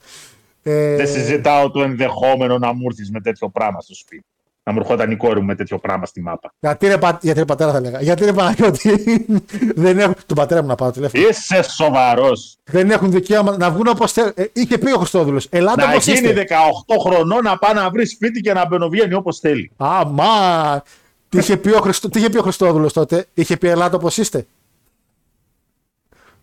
[0.62, 4.24] Ε, Δεν συζητάω το ενδεχόμενο να μου έρθεις με τέτοιο πράγμα στο σπίτι.
[4.68, 6.52] Να μου ερχόταν η κόρη μου με τέτοιο πράγμα στη μάπα.
[6.60, 8.00] γιατί, ρε, πα- γιατί ρε πατέρα θα λέγα.
[8.02, 9.26] Γιατί ρε Παναγιώτη.
[9.84, 11.26] δεν έχουν, τον πατέρα μου να πάω τηλέφωνο.
[11.28, 12.56] Είσαι σοβαρός.
[12.64, 14.32] δεν έχουν δικαίωμα να βγουν όπως θέλουν.
[14.34, 15.46] Ε, είχε πει ο Χριστόδουλος.
[15.50, 16.46] Ελάτε Να όπως γίνει είστε.
[16.48, 19.70] 18 χρονών να πάει να βρεις σπίτι και να μπαινοβγαίνει όπως θέλει.
[19.76, 20.82] Α, μα.
[21.28, 22.08] Τι είχε πει ο, Χριστό...
[22.08, 24.46] Τι είχε πει ο Χριστόδουλος τότε; Είχε πει Ελάτε όπως είστε.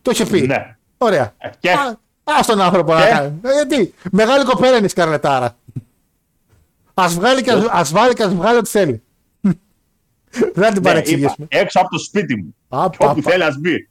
[0.02, 0.42] Το είχε πει.
[0.42, 0.76] Ναι.
[0.98, 1.34] Ωραία.
[1.60, 3.40] Και- Α, ας τον άνθρωπο να Και- κάνει.
[3.44, 5.56] Ε, γιατί; Μεγάλη κοπέλα είναι η Σκαρλετάρα.
[6.94, 9.02] Α βγάλει και ας, ας βάλει και ας βγάλει ό,τι θέλει.
[10.54, 11.48] Δεν θα την Ναι, παρεξηγήσουμε.
[11.50, 12.56] είπα, έξω από το σπίτι μου.
[12.80, 13.32] Α, Και πα, όπου πα.
[13.32, 13.90] θέλει, ας μπει.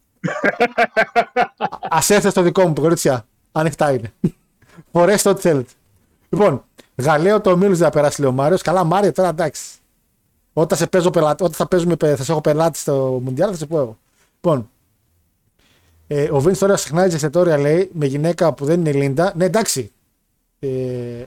[1.89, 3.27] Α έρθει στο δικό μου, κορίτσια.
[3.53, 4.13] Ανοιχτά είναι.
[4.93, 5.71] Φορέστε ό,τι θέλετε.
[6.29, 6.65] Λοιπόν,
[6.97, 8.63] Γαλλαίο το ομίλου θα περάσει, λέει ο Μάριος.
[8.63, 9.63] Καλά, Μάριο, τώρα εντάξει.
[10.53, 13.57] Όταν, σε παίζω πελάτη, όταν θα, παίζουμε, πε- θα σε έχω πελάτη στο Μουντιάλ, θα
[13.57, 13.99] σε πω εγώ.
[14.35, 14.71] Λοιπόν,
[16.07, 19.33] ε, ο Βίντ τώρα συχνά η εστιατόρια λέει με γυναίκα που δεν είναι η Λίντα.
[19.37, 19.93] Ναι, εντάξει.
[20.65, 20.69] Ε,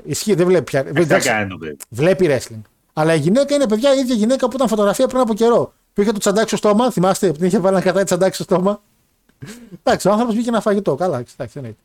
[0.04, 0.84] ισχύει, δεν βλέπει πια.
[0.84, 1.78] Τι θα εντάξει, κάνει το παιδί.
[1.90, 2.62] βλέπει wrestling.
[2.94, 5.74] Αλλά η γυναίκα είναι παιδιά η ίδια γυναίκα που ήταν φωτογραφία πριν από καιρό.
[5.94, 8.44] Που είχε το τσαντάκι στο στόμα, θυμάστε, που την είχε βάλει να κρατάει τσαντάκι στο
[8.44, 8.82] στόμα.
[9.84, 10.96] Εντάξει, ο άνθρωπος βγήκε ένα φαγητό.
[10.96, 11.80] Καλά, εντάξει, εννοείται.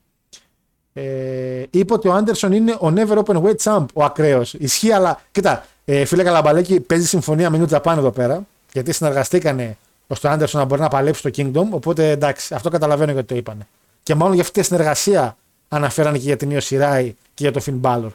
[0.92, 4.54] Ε, είπε ότι ο Άντερσον είναι ο Never Open Weight Champ, ο ακραίος.
[4.54, 8.46] Ισχύει, αλλά κοίτα, ε, φίλε Καλαμπαλέκη, παίζει συμφωνία με New Japan εδώ πέρα.
[8.72, 11.66] Γιατί συνεργαστήκανε ώστε ο Άντερσον να μπορεί να παλέψει στο Kingdom.
[11.70, 13.66] Οπότε εντάξει, αυτό καταλαβαίνω γιατί το είπανε.
[14.02, 15.36] Και μάλλον για αυτή τη συνεργασία
[15.74, 18.10] αναφέρανε και για την Io Shirai και για το Finn Balor.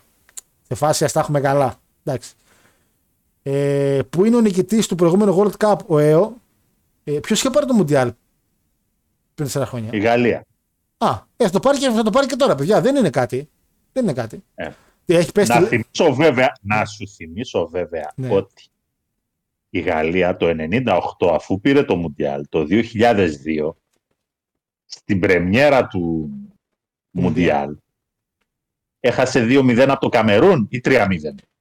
[0.67, 1.79] Σε φάση ας τα έχουμε καλά.
[2.03, 2.33] Εντάξει.
[3.43, 6.33] Ε, που είναι ο νικητής του προηγούμενου World Cup, ο ΕΟ.
[7.03, 8.11] Ε, Ποιος είχε πάρει το Mundial
[9.35, 10.45] πριν 4 χρόνια; Η Γαλλία.
[10.97, 12.81] Α, ε, θα, το πάρει και, θα το πάρει και τώρα, παιδιά.
[12.81, 13.49] Δεν είναι κάτι.
[13.93, 14.43] Δεν είναι κάτι.
[14.55, 14.69] Ε.
[15.05, 15.51] Έχει πέσει.
[15.51, 18.35] Να τη- θυμίσω βέβαια, να σου θυμίσω βέβαια Ναι.
[18.35, 18.63] ότι
[19.69, 23.75] η Γαλλία το 98 αφού πήρε το Μουντιάλ το 2002
[24.85, 26.29] στην πρεμιέρα του
[27.21, 27.75] Μουντιάλ
[28.99, 31.07] έχασε 2-0 από το Καμερούν ή 3-0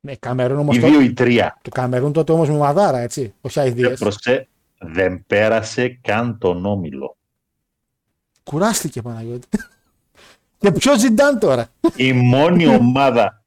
[0.01, 0.76] Ναι, Καμερούν όμως.
[0.76, 3.35] ή 2 ή 3 Το Καμερούν τότε όμως με μαδάρα, έτσι.
[3.40, 3.89] Όχι αειδίε.
[3.89, 4.48] δεν, προσέ,
[4.78, 7.16] δεν πέρασε καν τον όμιλο
[8.43, 9.47] Κουράστηκε Παναγιώτη.
[10.59, 11.66] και ποιος ζητάν τώρα;
[11.97, 13.43] η μόνη ομάδα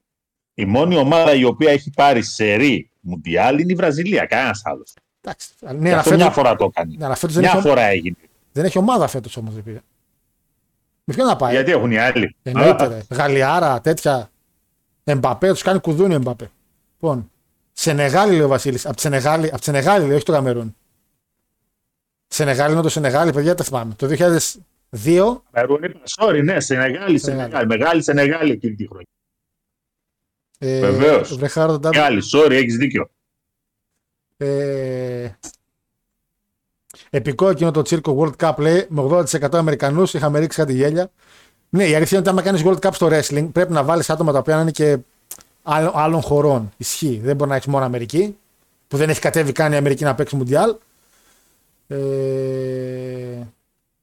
[0.53, 4.93] η μόνη ομάδα η οποία έχει πάρει σερή Μουντιάλ είναι η Βραζιλία, κανένας άλλος.
[5.21, 5.49] Εντάξει.
[5.61, 6.95] Ναι, Ναι, αλλά αυτό μια φέτος, φορά το έκανε.
[6.97, 8.15] ναι, αλλά φέτος δεν, Μια έχει, φορά έγινε.
[8.51, 9.53] δεν έχει ομάδα φέτος όμως.
[11.07, 11.15] Δεν πήγε.
[11.15, 12.35] Με ποιον να πάει; Γιατί έχουν οι άλλοι.
[12.43, 12.83] Εννοείται.
[12.83, 13.01] Α, ρε.
[13.09, 14.29] Γαλλιάρα, τέτοια.
[15.03, 16.51] Εμπαπέ, τους κάνει κουδούνι ο Εμπαπέ.
[16.93, 17.31] Λοιπόν,
[17.73, 18.85] Σενεγάλη λέει ο Βασίλης.
[18.85, 20.75] Από τη Σενεγάλη, απ' τη Σενεγάλη λέει, όχι το Καμερούν.
[22.27, 23.93] Σενεγάλη είναι το Σενεγάλη, παιδιά, τα θυμάμαι.
[23.93, 27.19] Το 2002 Καμερούν είπα, sorry, ναι, Σενεγάλη, Σενεγάλη.
[27.19, 27.65] Σενεγάλη.
[27.67, 29.07] Μεγάλη Σενεγάλη εκείνη τη χρονιά.
[30.59, 31.37] Ε, Βεβαίως.
[31.37, 33.09] Βρεχάρο τον Μεγάλη, sorry, έχεις δίκιο.
[34.37, 35.29] Ε,
[37.09, 39.01] επικό εκείνο το τσίρκο World Cup λέει με
[39.41, 40.13] 80% Αμερικανούς.
[40.13, 41.09] Είχαμε ρίξει κάτι γέλια.
[41.69, 44.31] Ναι, η αλήθεια είναι ότι άμα κάνεις World Cup στο wrestling πρέπει να βάλεις άτομα
[44.31, 44.97] τα οποία να είναι και
[45.63, 46.71] άλλων, άλλων χωρών.
[46.77, 47.19] Ισχύει.
[47.23, 48.37] Δεν μπορεί να έχεις μόνο Αμερική.
[48.87, 50.75] Που δεν έχει κατέβει καν η Αμερική να παίξει Μουντιάλ.
[51.87, 51.97] Ε,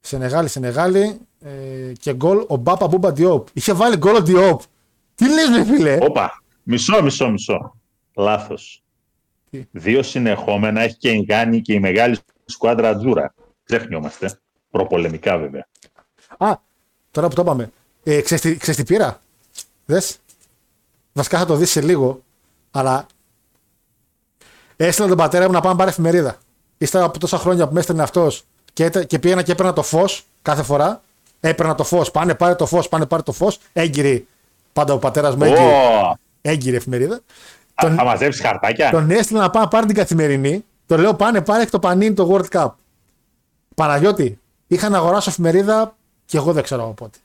[0.01, 1.19] Σενεγάλη, Σενεγάλη.
[1.41, 3.49] Ε, και γκολ ο Μπάπα Μπούμπα Διόπ.
[3.53, 4.61] Είχε βάλει γκολ ο Διόπ.
[5.15, 7.75] Τι λες με φίλε; Όπα, μισό, μισό, μισό.
[8.15, 8.83] Λάθος.
[9.51, 13.35] Τι; Δύο συνεχόμενα έχει και κάνει και η μεγάλη σκουάντρα Τζούρα.
[13.65, 14.39] Ξεχνιόμαστε.
[14.71, 15.67] Προπολεμικά βέβαια.
[16.39, 16.57] Α,
[17.11, 17.71] τώρα που το είπαμε.
[18.03, 19.21] Ε, ξέρεις, τι, ξέρεις τι πήρα;
[19.85, 20.19] Δες;
[21.13, 22.23] Βασικά θα το δεις σε λίγο.
[22.71, 23.07] Αλλά
[24.77, 26.37] Έστειλα τον πατέρα μου να πάμε πάρει εφημερίδα.
[26.79, 29.83] Ύστερα από τόσα χρόνια που με έστελνε αυτός και, έτε- και πήγαινα και έπαιρνα το
[29.83, 31.03] φως κάθε φορά.
[31.41, 32.11] Έπαιρνα το φως.
[32.11, 33.59] Πάνε πάρε το φως, πάνε πάρε το φως.
[33.73, 34.27] Έγκυρη.
[34.73, 37.21] Πάντα ο πατέρας μου έγκυρη, Ω, έγκυρη εφημερίδα.
[37.75, 40.65] θα Τον, θα μαζέψεις χαρτάκια; τον έστειλα να πάμε πάρει την καθημερινή.
[40.87, 42.69] Το λέω πάνε πάρε και το πανίνι το World Cup.
[43.75, 45.97] Παναγιώτη, είχα να αγοράσω εφημερίδα
[46.27, 47.19] και εγώ δεν ξέρω από πότε.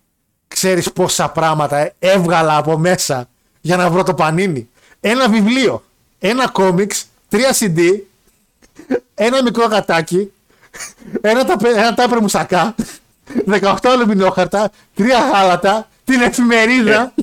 [0.48, 3.30] Ξέρεις πόσα πράγματα έβγαλα από μέσα
[3.61, 4.69] για να βρω το πανίνι.
[4.99, 5.84] Ένα βιβλίο,
[6.19, 7.80] ένα κόμιξ, τρία CD,
[9.15, 10.31] ένα μικρό γατάκι,
[11.22, 12.76] ένα, ταπε, ένα τάπερ μουσακά,
[13.49, 17.14] 18 αλουμινόχαρτα, τρία γάλατα, την εφημερίδα.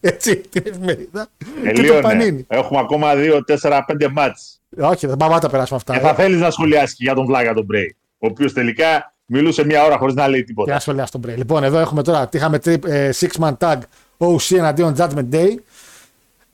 [0.00, 1.26] Έτσι, την εφημερίδα.
[1.62, 2.00] και το Τελείωνε.
[2.00, 2.44] πανίνι.
[2.48, 4.60] Έχουμε ακόμα 2-4-5 μάτς.
[4.80, 5.92] Όχι, δεν πάμε να τα περάσουμε αυτά.
[5.94, 7.96] Και θα θέλεις να σχολιάσεις και για τον Βλάκα τον Μπρέι.
[8.18, 10.72] Ο οποίος τελικά μιλούσε μία ώρα χωρίς να λέει Και τίποτα.
[10.72, 11.36] να σχολιάσω τον Bray.
[11.36, 13.76] Λοιπόν, εδώ έχουμε τώρα, τι είχαμε trip, ε, six man tag
[14.18, 15.54] OC εναντίον Judgment Day.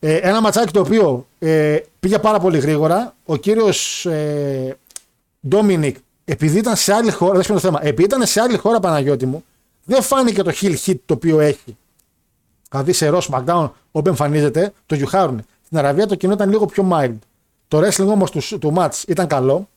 [0.01, 3.15] Ε, ένα ματσάκι το οποίο ε, πήγε πάρα πολύ γρήγορα.
[3.25, 4.77] Ο κύριος ε,
[5.51, 5.93] Dominic,
[6.25, 9.27] επειδή ήταν σε άλλη χώρα, δεν σημαίνει το θέμα, επειδή ήταν σε άλλη χώρα Παναγιώτη
[9.27, 9.45] μου,
[9.85, 11.77] δεν φάνηκε το heel hit το οποίο έχει.
[12.71, 15.45] Δηλαδή σε Raw SmackDown, όπου εμφανίζεται, το γιουχάρουν.
[15.65, 17.17] Στην Αραβία το κοινό ήταν λίγο πιο mild.
[17.69, 19.69] Το wrestling όμως του, του match ήταν καλό.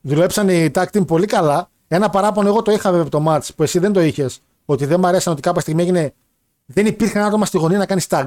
[0.00, 1.70] Δουλέψαν οι tag team πολύ καλά.
[1.88, 4.40] Ένα παράπονο εγώ το είχα βέβαια από το match που εσύ δεν το είχες.
[4.64, 6.12] Ότι δεν μου αρέσαν ότι κάποια στιγμή έγινε.
[6.66, 8.26] Δεν υπήρχε άτομο στη γωνία να κάνεις tag.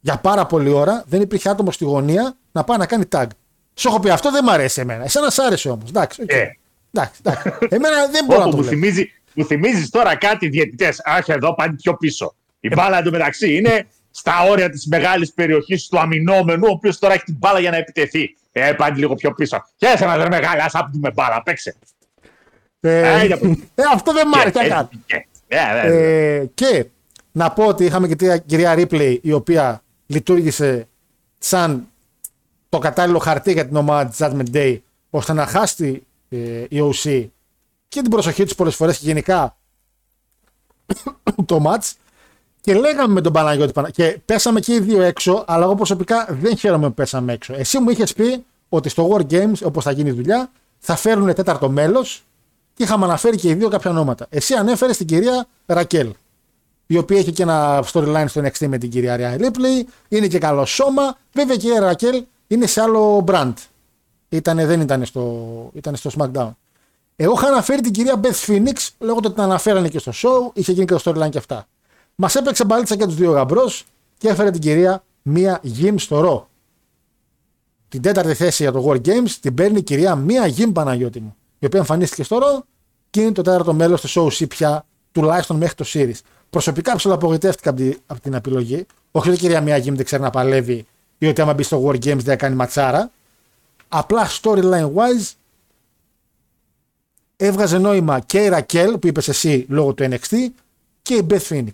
[0.00, 3.26] Για πάρα πολλή ώρα δεν υπήρχε άτομο στη γωνία να πάει να κάνει tag.
[3.74, 5.04] Σου έχω πει αυτό δεν μου αρέσει εμένα.
[5.04, 5.88] Εσένα σ' άρεσε όμως.
[5.88, 6.32] Εντάξει, οκ.
[6.32, 6.56] Ε.
[6.92, 7.52] εντάξει, εντάξει.
[7.76, 8.76] Εμένα δεν μπορώ να Όπου το μου βλέπω.
[8.80, 11.00] θυμίζει, μου θυμίζεις τώρα κάτι διαιτητές.
[11.04, 12.34] Όχι εδώ πάνε πιο πίσω.
[12.60, 13.86] Η μπάλα εντωμεταξύ είναι
[14.18, 17.76] στα όρια της μεγάλης περιοχής του αμυνόμενου, ο οποίος τώρα έχει την μπάλα για να
[17.76, 18.36] επιτεθεί.
[18.52, 19.64] Ε, πάνε λίγο πιο πίσω.
[19.76, 21.76] Και έσε να δεν μεγάλα, ας πούμε μπάλα, παίξε.
[22.80, 23.38] Ε, Ε, για-
[23.74, 24.58] ε, αυτό δεν μ' άρεσε.
[24.62, 24.88] Και- καν.
[25.06, 26.86] και- ε, ε, ε, Ε, και
[27.32, 30.88] να πω ότι είχαμε και την κυρία Ripley η οποία λειτουργήσε
[31.38, 31.88] σαν
[32.68, 34.78] το κατάλληλο χαρτί για την ομάδα της Judgment Day
[35.10, 36.36] ώστε να χάσει ε,
[36.68, 37.26] η OC
[37.88, 39.56] και την προσοχή τους πολλές φορές και γενικά
[41.46, 41.90] το match
[42.60, 46.26] και λέγαμε με τον Παναγιώτη Πανα- και πέσαμε και οι δύο έξω αλλά εγώ προσωπικά
[46.40, 47.54] δεν χαίρομαι που πέσαμε έξω.
[47.54, 51.34] Εσύ μου είχες πει ότι στο War Games όπως θα γίνει η δουλειά θα φέρουν
[51.34, 52.22] τέταρτο μέλος
[52.74, 54.26] και είχαμε αναφέρει και οι δύο κάποια ονόματα.
[54.28, 56.12] Εσύ ανέφερες την κυρία Ρακέλ,
[56.86, 60.38] η οποία έχει και ένα storyline στο NXT με την κυρία Ρία Ripley, είναι και
[60.38, 61.16] καλό σώμα.
[61.32, 63.52] Βέβαια και η κυρία Ρακέλ είναι σε άλλο brand.
[64.28, 65.44] Ήτανε, δεν ήταν στο,
[65.74, 66.50] ήταν στο SmackDown.
[67.16, 70.72] Εγώ είχα αναφέρει την κυρία Beth Phoenix, λέγοντα ότι την αναφέρανε και στο show, είχε
[70.72, 71.66] γίνει και το storyline και αυτά.
[72.20, 73.84] Μας έπαιξε μπαλίτσα και τους δύο γαμπρός
[74.18, 76.48] και έφερε την κυρία Μία Γιμ στο ρο.
[77.88, 81.36] Την τέταρτη θέση για το War Games την παίρνει η κυρία Μία Γιμ Παναγιώτη μου,
[81.58, 82.64] η οποία εμφανίστηκε στο ρο
[83.10, 86.18] και είναι το τέταρτο μέλος του show C πια, τουλάχιστον μέχρι το series.
[86.50, 88.86] Προσωπικά ψηλοαπογοητεύτηκα από, τη- από την επιλογή.
[89.10, 90.86] Όχι ότι η κυρία Μία Γιμ δεν ξέρει να παλεύει
[91.18, 93.10] ή ότι άμα μπει στο War Games δεν κάνει ματσάρα.
[93.88, 95.32] Απλά storyline wise
[97.36, 100.36] έβγαζε νόημα και η Ρακέλ που είπες εσύ λόγω του NXT
[101.02, 101.72] και η Beth Phoenix.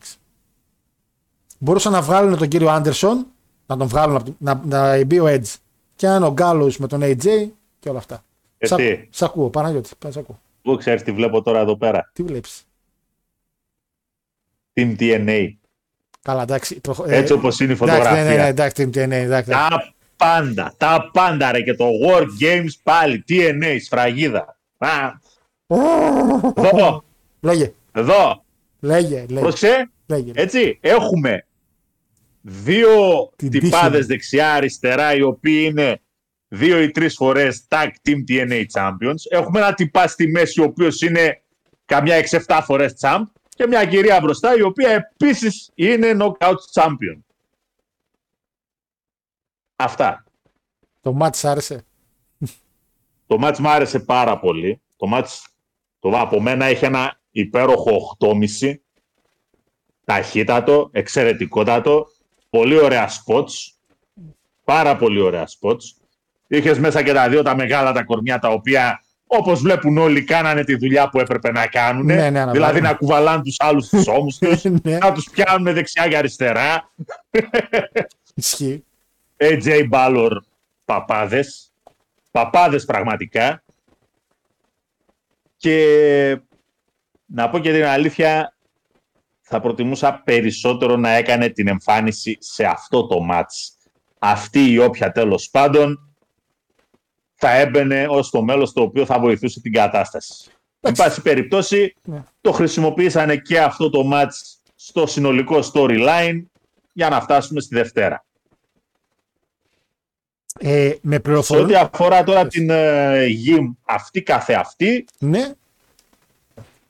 [1.59, 3.26] Μπορούσαν να βγάλουν τον κύριο Άντερσον,
[3.66, 5.55] να τον βγάλουν, από τη- να, να μπει ο Edge
[5.97, 7.48] και αν ο Γκάλος με τον AJ
[7.81, 8.24] και όλα αυτά.
[8.59, 10.40] Ε, Σ' τι; ακού- Σ' ακούω, Παναγιώτη, σ' ακούω.
[10.66, 12.64] Εγώ ξέρεις τι βλέπω τώρα εδώ πέρα; Τι βλέπεις;
[14.74, 15.48] Team TNA.
[16.22, 16.81] Καλά, εντάξει.
[16.81, 18.22] προχω- Έτσι ε, όπως είναι η εντάξει, φωτογραφία.
[18.24, 19.51] Ναι, ναι, ναι, εντάξει, τι- τι- ναι, εντάξει.
[19.51, 24.56] Τα πάντα, τα πάντα ρε και το War Games πάλι, TNA, σφραγίδα.
[24.78, 24.89] Α,
[26.55, 27.05] εδώ,
[27.40, 28.43] Λέγε, εδώ,
[28.85, 29.40] λέγε, λέγε.
[29.40, 30.32] πρόσεξε, λέγε.
[30.35, 31.47] έτσι, έχουμε
[32.40, 34.06] δύο Την τυπάδες τύχη.
[34.06, 36.01] δεξιά-αριστερά οι οποίοι είναι
[36.48, 39.15] δύο ή τρεις φορές Tag Team TNA Champions.
[39.31, 41.43] Έχουμε ένα τυπά στη μέση ο οποίος είναι
[41.85, 42.16] καμιά
[42.47, 47.19] 6-7 φορές Champ και μια κυρία μπροστά η οποία επίσης είναι Knockout Champion.
[49.77, 50.24] Αυτά.
[51.01, 51.85] Το μάτι σ' άρεσε.
[53.27, 54.81] Το μάτς μου άρεσε πάρα πολύ.
[54.97, 55.47] Το μάτς
[55.98, 58.74] το, από μένα έχει ένα υπέροχο 8,5.
[60.05, 62.06] Ταχύτατο, εξαιρετικότατο.
[62.51, 63.52] Πολύ ωραία spots.
[64.65, 65.82] Πάρα πολύ ωραία spots.
[66.47, 70.65] Είχες μέσα και τα δύο τα μεγάλα τα κορμιά τα οποία όπως βλέπουν όλοι κάνανε
[70.65, 72.05] τη δουλειά που έπρεπε να κάνουν.
[72.05, 72.52] Ναι, ναι, αναβάλουν.
[72.52, 74.65] δηλαδή να κουβαλάνε τους άλλους στους ώμους τους.
[74.82, 74.98] Ναι.
[74.98, 76.93] να τους πιάνουν δεξιά και αριστερά.
[78.35, 78.85] Ισχύει.
[79.36, 80.31] AJ Ballor
[80.85, 81.73] παπάδες.
[82.31, 83.62] Παπάδες πραγματικά.
[85.56, 86.40] Και
[87.26, 88.56] να πω και την αλήθεια,
[89.40, 93.76] θα προτιμούσα περισσότερο να έκανε την εμφάνιση σε αυτό το μάτς.
[94.18, 96.14] Αυτή η όποια τέλος πάντων
[97.34, 100.51] θα έμπαινε ως το μέλος το οποίο θα βοηθούσε την κατάσταση.
[100.80, 102.22] Εν πάση περιπτώσει, Ναι.
[102.40, 106.42] το χρησιμοποίησανε και αυτό το μάτς στο συνολικό storyline
[106.92, 108.24] για να φτάσουμε στη Δευτέρα.
[110.59, 111.64] Ε, με Σε πληροφορούν.
[111.64, 115.52] ό,τι αφορά τώρα την ε, γη αυτή καθεαυτή, Ναι,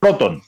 [0.04, 0.42] πρώτον,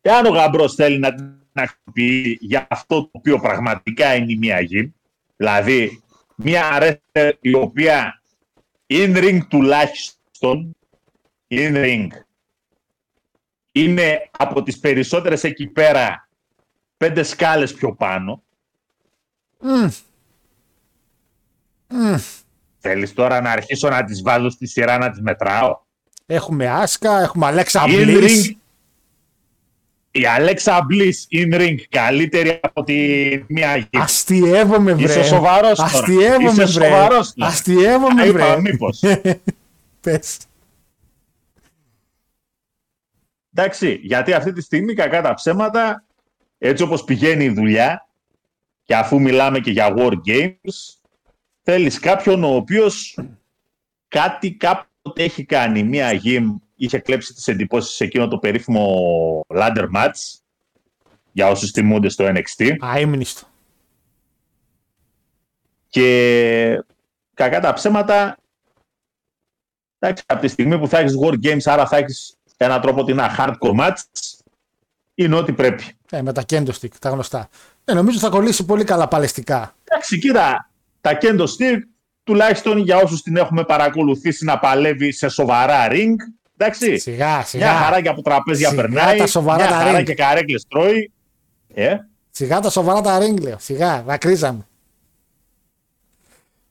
[0.00, 4.60] εάν ο γαμπρός θέλει να την αξιοποιεί για αυτό το οποίο πραγματικά είναι η μία
[4.60, 4.94] γη,
[5.36, 6.02] δηλαδή
[6.34, 8.22] μία αρέστερ η οποία
[8.86, 10.76] in ring τουλάχιστον,
[11.48, 12.06] in ring,
[13.72, 16.28] είναι από τις περισσότερες εκεί πέρα
[16.96, 18.42] πέντε σκάλες πιο πάνω.
[22.78, 25.80] Θέλεις τώρα να αρχίσω να τις βάζω στη σειρά να τις μετράω;
[26.26, 28.56] έχουμε Άσκα, έχουμε Αλέξα In Μπλής.
[30.16, 32.94] Ring, η Αλέξα Μπλής in ring καλύτερη από τη
[33.48, 33.88] μία γη.
[33.92, 35.04] Αστειεύομαι, βρε.
[35.04, 35.90] Είσαι σοβαρός τώρα.
[35.90, 36.86] Αστειεύομαι, Είσαι βρε.
[36.88, 37.50] σοβαρός τώρα.
[37.50, 38.60] Αστειεύομαι, Α, είπα, βρε.
[38.60, 39.02] μήπως.
[40.00, 40.38] Πες.
[43.54, 46.04] Εντάξει, γιατί αυτή τη στιγμή κακά τα ψέματα,
[46.58, 48.08] έτσι όπως πηγαίνει η δουλειά,
[48.82, 50.96] και αφού μιλάμε και για war games,
[51.62, 53.18] θέλεις κάποιον ο οποίος
[54.08, 55.82] κάτι κάποτε έχει κάνει.
[55.82, 60.38] Μία γη είχε κλέψει τις εντυπώσεις σε εκείνο το περίφημο ladder match,
[61.32, 62.76] για όσους θυμούνται στο NXT.
[62.80, 63.46] Αείμνηστο.
[65.88, 66.84] Και
[67.34, 68.36] κακά τα ψέματα,
[69.98, 73.12] εντάξει, από τη στιγμή που θα έχεις war games, άρα θα έχεις έναν τρόπο ότι
[73.12, 73.94] είναι ένα hardcore match,
[75.14, 75.84] είναι ό,τι πρέπει.
[76.10, 77.48] Ε, με τα kendo stick, τα γνωστά.
[77.84, 79.74] Ε, νομίζω θα κολλήσει πολύ καλά παλαιστικά.
[79.84, 80.70] Εντάξει, κοίτα,
[81.00, 81.78] τα kendo stick,
[82.24, 86.14] τουλάχιστον για όσους την έχουμε παρακολουθήσει να παλεύει σε σοβαρά ring,
[86.56, 87.64] εντάξει, Σιγά, σιγά.
[87.72, 90.04] μια χαρά και από τραπέζια Σιγά περνάει, τα σοβαρά μια τα χαρά ring.
[90.04, 91.12] και καρέκλες τρώει.
[91.74, 91.96] Ε,
[92.30, 93.58] Σιγά τα σοβαρά τα ring, λέω.
[93.58, 94.66] Σιγά, δακρύζαμε.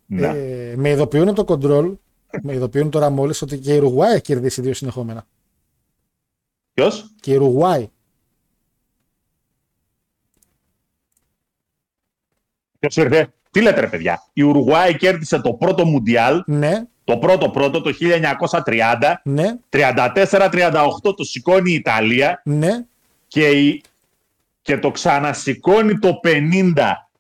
[0.05, 0.27] να.
[0.27, 1.95] Ε, με ειδοποιούν από το control,
[2.41, 5.25] με ειδοποιούν τώρα μόλις ότι και η Ουρουγουάη έχει κερδίσει δύο συνεχόμενα.
[6.73, 7.89] Ποιος; Και η Ουρουγουάη.
[12.79, 17.49] Ποιος ήρθε; Τι λέτε ρε παιδιά; Η Ουρουγουάη κέρδισε το πρώτο Μουντιάλ, Ναι, το πρώτο
[17.49, 17.93] πρώτο το
[18.65, 22.85] 1930, ναι, 34-38 το σηκώνει η Ιταλία ναι.
[23.27, 23.83] και, η,
[24.61, 26.73] και το ξανασηκώνει το 50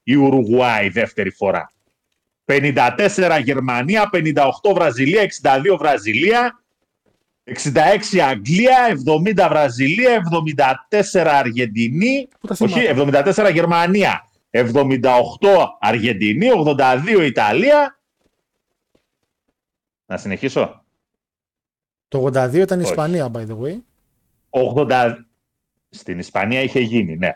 [0.03, 1.71] η Ουρουγουάη δεύτερη φορά.
[2.45, 6.63] 54 Γερμανία, 58 Βραζιλία, 62 Βραζιλία,
[7.73, 8.77] 66 Αγγλία,
[9.35, 10.21] 70 Βραζιλία,
[11.13, 13.21] 74 Αργεντινή, Πού τα όχι, θυμάμαι.
[13.25, 14.61] 74 Γερμανία, 78
[15.79, 16.47] Αργεντινή,
[17.19, 17.99] 82 Ιταλία.
[20.05, 20.83] Να συνεχίσω;
[22.07, 22.91] Το 82 ήταν η Όχι.
[22.91, 23.75] Ισπανία, by the way.
[24.87, 25.15] 80...
[25.89, 27.27] Στην Ισπανία είχε γίνει, ναι.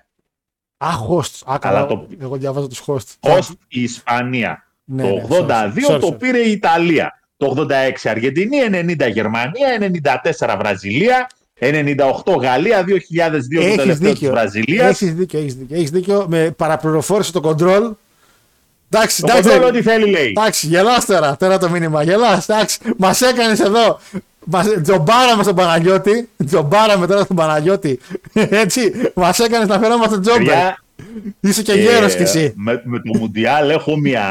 [0.77, 1.33] Α, host.
[1.45, 1.85] Α, Αλλά καλά.
[1.85, 3.15] το- Εγώ διαβάζω τους host.
[3.19, 4.63] Ως η Ισπανία.
[4.83, 6.19] Ναι, το ναι, 82 sorry, sorry, το sorry.
[6.19, 7.19] πήρε η Ιταλία.
[7.37, 9.77] Το 86 Αργεντινή, 90 Γερμανία,
[10.37, 11.29] 94 Βραζιλία,
[11.59, 14.29] 98 Γαλλία, 2002 το Έχεις τελευταίο της δίκιο.
[14.29, 14.89] Βραζιλίας.
[15.01, 15.75] Έχεις δίκιο, έχεις δίκιο.
[15.75, 16.25] Έχεις δίκιο.
[16.29, 17.91] Με παραπληροφόρησε το control.
[18.89, 19.49] Εντάξει, Το εντάξει.
[19.49, 20.27] κοντρόλ ό,τι θέλει λέει.
[20.27, 22.03] Εντάξει, γελάς τώρα, τώρα το μήνυμα.
[22.03, 22.79] Γελάς, εντάξει.
[22.97, 23.99] Μας έκανες εδώ.
[24.45, 26.29] Μας, τζομπάραμε στον Παναγιώτη.
[26.45, 27.99] Τζομπάραμε τώρα στον Παναγιώτη.
[28.63, 30.45] Έτσι, μας έκανες να φερόμαστε τζόμπερ.
[30.45, 30.77] Παιδιά,
[31.39, 32.53] Είσαι και ε, γέρος κι εσύ.
[32.55, 34.23] Με, με το Μουντιάλ έχω μια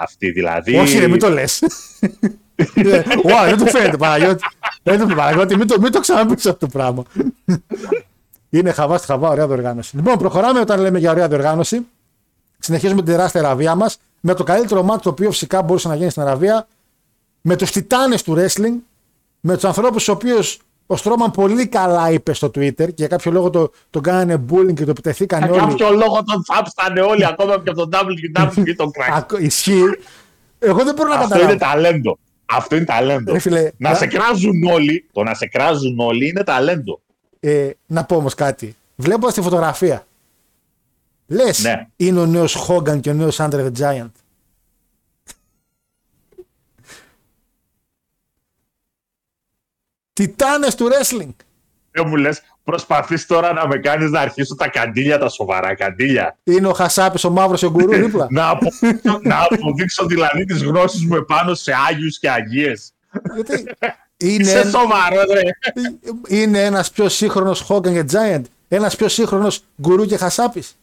[0.00, 0.76] αυτή δηλαδή.
[0.76, 1.58] Όχι ρε, μην το λες.
[2.74, 4.44] Ε, Ουα, δεν του φαίνεται Παναγιώτη.
[4.82, 7.02] Δεν του φαίνεται Παναγιώτη, μην το, μην το ξαναπείς αυτό το πράγμα.
[8.50, 9.96] Είναι χαβάς στη χαβά, ωραία διοργάνωση.
[9.96, 11.86] Λοιπόν, προχωράμε όταν λέμε για ωραία διοργάνωση.
[12.64, 16.10] Συνεχίζουμε την τεράστια Αραβία μας με το καλύτερο μάτι το οποίο φυσικά μπορούσε να γίνει
[16.10, 16.66] στην Αραβία.
[17.40, 18.74] Με τους τιτάνες του wrestling.
[19.40, 23.32] Με τους ανθρώπους του οποίους ο Στρόμαν πολύ καλά είπε στο Twitter και για κάποιο
[23.32, 25.60] λόγο το, τον κάνανε bullying και το επιτεθήκαν Για όλοι.
[25.60, 29.12] κάποιο λόγο τον θάψανε όλοι, ακόμα και από τον WWE τον crack.
[29.16, 29.82] Ακο- Ισχύει.
[30.58, 31.82] Εγώ δεν μπορώ να Αυτό είναι καταλάβω.
[31.82, 32.18] ταλέντο.
[32.46, 33.32] Αυτό είναι ταλέντο.
[33.32, 37.00] Ρε φίλε, να να- σε κράζουν όλοι, το να σε κράζουν όλοι είναι ταλέντο.
[37.40, 38.76] Ε, να πω όμως κάτι.
[38.96, 40.06] Βλέποντας τη φωτογραφία,
[41.26, 41.88] λες Ναι.
[41.96, 44.10] είναι ο νέος Χόγκαν και ο νέος Άντρε the Giant.
[50.12, 51.34] Τιτάνες του wrestling.
[51.90, 56.36] Δεν μου λες, προσπαθείς τώρα να με κάνεις να αρχίσω τα καντήλια, τα σοβαρά καντήλια.
[56.44, 58.26] Είναι ο Χασάπης ο μαύρος ο γκουρού δίπλα.
[58.30, 62.92] να, αποδείξω, να αποδείξω δηλαδή τις γνώσεις μου επάνω σε άγιους και αγίες.
[63.34, 63.64] Γιατί
[64.32, 65.40] είναι, Είσαι σοβαρό, ρε.
[66.28, 68.42] είναι ένας πιο σύγχρονος Χόγκαν και Giant.
[68.68, 70.76] Ένας πιο σύγχρονος γκουρού και Χασάπης.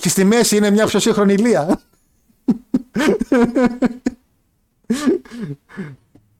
[0.00, 1.80] Και στη μέση είναι μια πιο σύγχρονη Ηλία.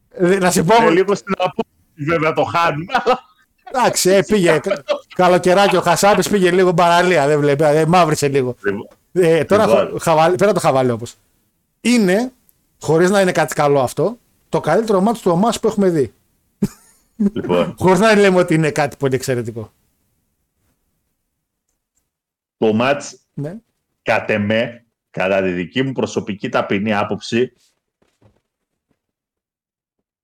[0.09, 3.21] Ε, να σε πω, Ε, λίγο στην απόφαση βέβαια το χάνουμε, αλλά
[3.73, 4.83] Εντάξει, ε, πήγε κα-
[5.15, 7.27] καλοκαιράκι ο Χασάπης, πήγε λίγο παραλία.
[7.27, 8.57] Δεν βλέπει, ε, μαύρισε λίγο.
[9.13, 9.89] Ε, τώρα, Λοιπόν.
[9.91, 11.15] χω- χαβαλέ, πέρα το χαβαλέ όπως.
[11.81, 12.33] Είναι,
[12.81, 14.19] χωρίς να είναι κάτι καλό αυτό,
[14.49, 16.13] το καλύτερο μάτι του ομάς που έχουμε δει.
[17.17, 19.73] λοιπόν, Χωρίς να λέμε ότι είναι κάτι πολύ εξαιρετικό.
[22.59, 23.57] το μάτς Ναι.
[24.03, 27.53] κατ' εμέ, κατά τη δική μου προσωπική ταπεινή άποψη,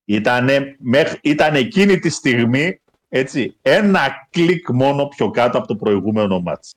[0.05, 6.41] Ήτανε, μέχ- ήταν εκείνη τη στιγμή έτσι, ένα κλικ μόνο πιο κάτω από το προηγούμενο
[6.41, 6.75] μάτς.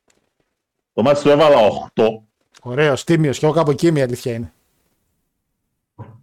[0.93, 2.23] Το μάτς του έβαλα 8
[2.61, 3.39] Ωραίος, τίμιος.
[3.39, 4.53] Και εγώ κάπου εκεί η αλήθεια είναι.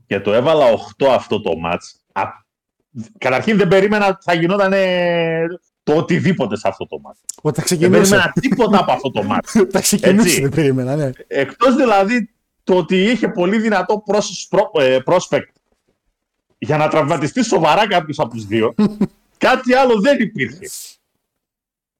[0.06, 0.64] και το έβαλα
[0.98, 2.00] 8 αυτό το μάτς.
[2.12, 2.22] Α,
[3.18, 4.72] καταρχήν δεν περίμενα ότι θα γινόταν
[5.82, 7.20] το οτιδήποτε σε αυτό το μάτς.
[7.42, 8.00] Όταν Δεν ξεκινούσε.
[8.10, 9.52] περίμενα τίποτα από αυτό το μάτς.
[9.70, 10.40] Τα ξεκινούσε, Έτσι.
[10.40, 11.10] δεν περίμενα, ναι.
[11.26, 12.30] Εκτός δηλαδή
[12.64, 15.46] το ότι είχε πολύ δυνατό προς- προ- ε, prospect
[16.58, 18.74] για να τραυματιστεί σοβαρά κάποιος από τους δύο.
[19.38, 20.68] Κάτι άλλο δεν υπήρχε.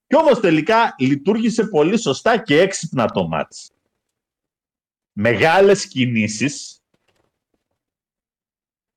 [0.07, 3.71] Και όμως τελικά λειτουργήσε πολύ σωστά και έξυπνα το μάτς.
[5.13, 6.81] Μεγάλες κινήσεις,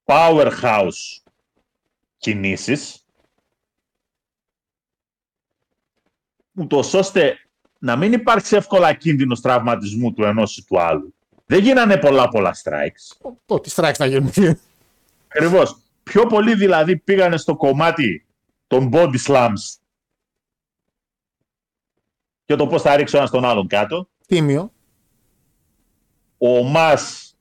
[0.05, 1.21] powerhouse
[2.17, 3.04] κινήσεις,
[6.55, 7.39] ούτως ώστε
[7.79, 11.13] να μην υπάρξει εύκολα κίνδυνος τραυματισμού του ενός ή του άλλου.
[11.45, 13.31] Δεν γίνανε πολλά πολλά strikes.
[13.45, 14.31] Το τι strikes να γίνουν.
[15.27, 15.77] Ακριβώς.
[16.03, 18.25] Πιο πολύ δηλαδή πήγανε στο κομμάτι
[18.67, 19.79] των body slams
[22.45, 24.09] και το πώς θα ρίξω ένα τον άλλον κάτω.
[24.27, 24.71] Τίμιο.
[26.37, 27.35] Ο Μας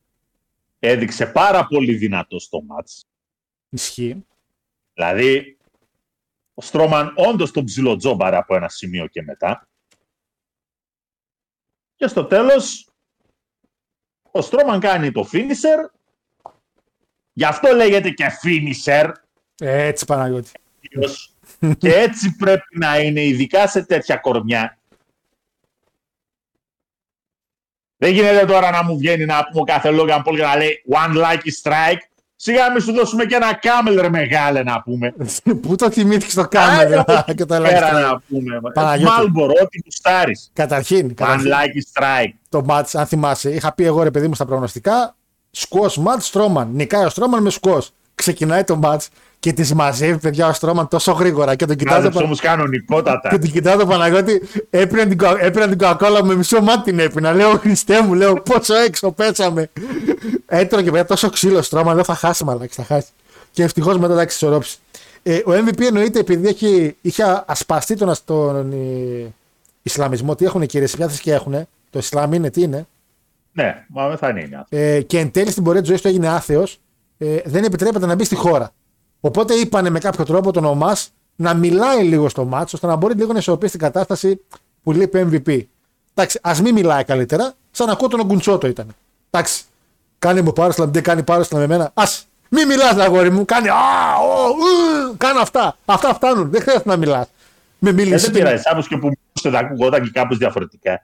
[0.78, 3.06] έδειξε πάρα πολύ δυνατό στο μάτς.
[3.68, 4.24] Ισχύει.
[4.94, 5.53] Δηλαδή,
[6.54, 9.68] ο Στρόμαν όντως τον ψιλοτζόμπαρε από ένα σημείο και μετά.
[11.96, 12.88] Και στο τέλος,
[14.30, 15.90] ο Στρόμαν κάνει το finisher.
[17.32, 19.12] Γι' αυτό λέγεται και finisher.
[19.58, 20.50] Έτσι, Παναγιώτη.
[20.80, 21.34] κυρίως.
[21.78, 24.78] και έτσι πρέπει να είναι, ειδικά σε τέτοια κορμιά.
[27.96, 30.84] Δεν γίνεται τώρα να μου βγαίνει να πούμε ο κάθε Logan Paul και να λέει
[30.88, 32.13] one lucky strike.
[32.36, 35.14] Σιγά μην σου δώσουμε και ένα κάμελ ρε μεγάλε να πούμε.
[35.62, 37.98] Πού το θυμήθηκες το κάμερ και το Πέρα ελάχιστο.
[38.08, 38.60] να πούμε.
[38.74, 39.12] Παναγιώτη.
[39.16, 40.50] Μάλμπορο, ό,τι γουστάρεις.
[40.52, 42.32] Καταρχήν, One καταρχήν lucky strike.
[42.48, 45.16] το match, αν θυμάσαι, είχα πει εγώ ρε παιδί μου στα προγνωστικά,
[45.50, 46.68] σκος match Στρόμαν.
[46.72, 47.90] Νικάει ο Στρόμαν με σκος.
[48.14, 49.06] Ξεκινάει το match
[49.44, 52.40] και τη μαζεύει παιδιά ο Στρόμαν τόσο γρήγορα και τον κοιτάει το, Κάζεψε Πα- όμως
[52.40, 53.28] κανονικότατα.
[53.28, 56.98] και τον κοιτάω το Παναγιώτη, έπαιρνε την, κο- έπαιρνε την κοκακόλα με μισό μάτι την
[56.98, 57.32] έπινα.
[57.32, 59.70] Λέω Χριστέ μου, λέω πόσο έξω πέσαμε.
[60.46, 63.08] Έτρωγε παιδιά τόσο ξύλο στρώμα, λέω θα χάσει μαλάκι, θα χάσει.
[63.50, 64.76] Και ευτυχώς μετά εντάξει ισορρόψει.
[65.22, 69.32] Ε, ο MVP εννοείται επειδή έχει, είχε ασπαστεί τον, ασ- τον ε,
[69.82, 70.34] Ισλαμισμό.
[70.34, 71.52] Τι έχουν κύριε, σε ποια θρησκεία έχουν.
[71.90, 72.86] Το Ισλάμ είναι, τι είναι.
[73.52, 74.64] Ναι, μα δεν θα είναι.
[74.68, 76.78] Ε, και εν τέλει στην πορεία της ζωής του έγινε άθεος.
[77.18, 78.72] Ε, δεν επιτρέπεται να μπει στη χώρα.
[79.26, 83.14] Οπότε είπανε με κάποιο τρόπο τον Ομάς να μιλάει λίγο στο μάτσο, ώστε να μπορεί
[83.14, 84.40] λίγο να ισορροπήσει την κατάσταση
[84.82, 85.60] που λείπει MVP.
[86.14, 88.86] Εντάξει, ας μην μιλάει καλύτερα, σαν να ακούω τον Ογκουντσότο ήταν.
[89.30, 89.62] Εντάξει,
[90.18, 91.90] κάνει μου πάρω δεν κάνει πάρω με εμένα.
[91.94, 92.02] Α
[92.48, 93.68] μην μιλάς, αγόρι μου, κάνει.
[93.68, 93.74] Α,
[94.22, 95.76] ο, ου, κάνω αυτά.
[95.84, 97.26] Αυτά φτάνουν, δεν χρειάζεται να μιλάς.
[97.78, 98.22] Με Ε, μίλησες.
[98.22, 101.02] δεν πειράζει, άπως και που μιλούσε θα ακούγονταν και κάπως διαφορετικά.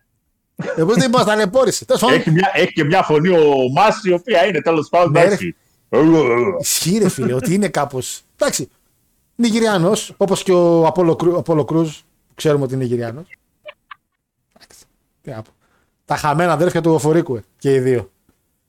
[0.77, 1.85] Εγώ δεν είπα, ταλαιπώρησε.
[1.85, 5.13] Τέλος πάντων, Έχει μια, έχει και μια φωνή ο Μάση η οποία είναι τέλος πάντων
[5.13, 5.27] Ναι, ρε.
[5.27, 5.57] εντάξει.
[6.61, 8.23] Ισχύει ρε φίλε ότι είναι κάπως.
[8.37, 8.69] Εντάξει.
[9.37, 11.99] Νιγηριάνο, όπως και ο Απόλο, Κρου, Απόλο Κρούζ,
[12.35, 13.27] ξέρουμε ότι είναι Νιγηριάνο.
[15.23, 15.51] Τι να πω.
[16.05, 18.11] Τα χαμένα αδέρφια του Οφορίκου ε, και οι δύο.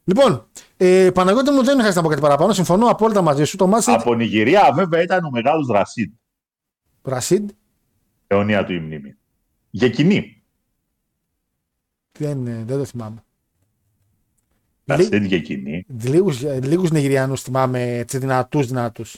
[0.04, 0.46] Λοιπόν,
[0.78, 2.54] ε, Παναγιώτη μου δεν χρειάζεται να πω κάτι παραπάνω.
[2.54, 3.58] Συμφωνώ απόλυτα μαζί σου.
[3.58, 6.10] Το μάτι Από Νιγηρία βέβαια ήταν ο μεγάλος Ρασίδ.
[7.02, 7.50] Ρασίντ
[8.28, 9.16] Αιωνία του η μνήμη.
[9.70, 10.44] Για κοινή.
[12.12, 13.24] δεν, ε, δεν το θυμάμαι.
[14.96, 15.86] Ρασίδ για κοινή.
[16.04, 19.16] Λίγους, λίγους Νιγηριάνους θυμάμαι έτσι δυνατούς δυνατούς.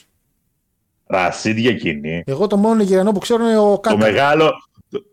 [1.06, 2.22] Ρασίδ για κοινή.
[2.26, 3.96] Εγώ το μόνο Νιγηριανό που ξέρω είναι ο Το Κάκα.
[3.96, 4.52] μεγάλο,
[4.90, 5.04] το,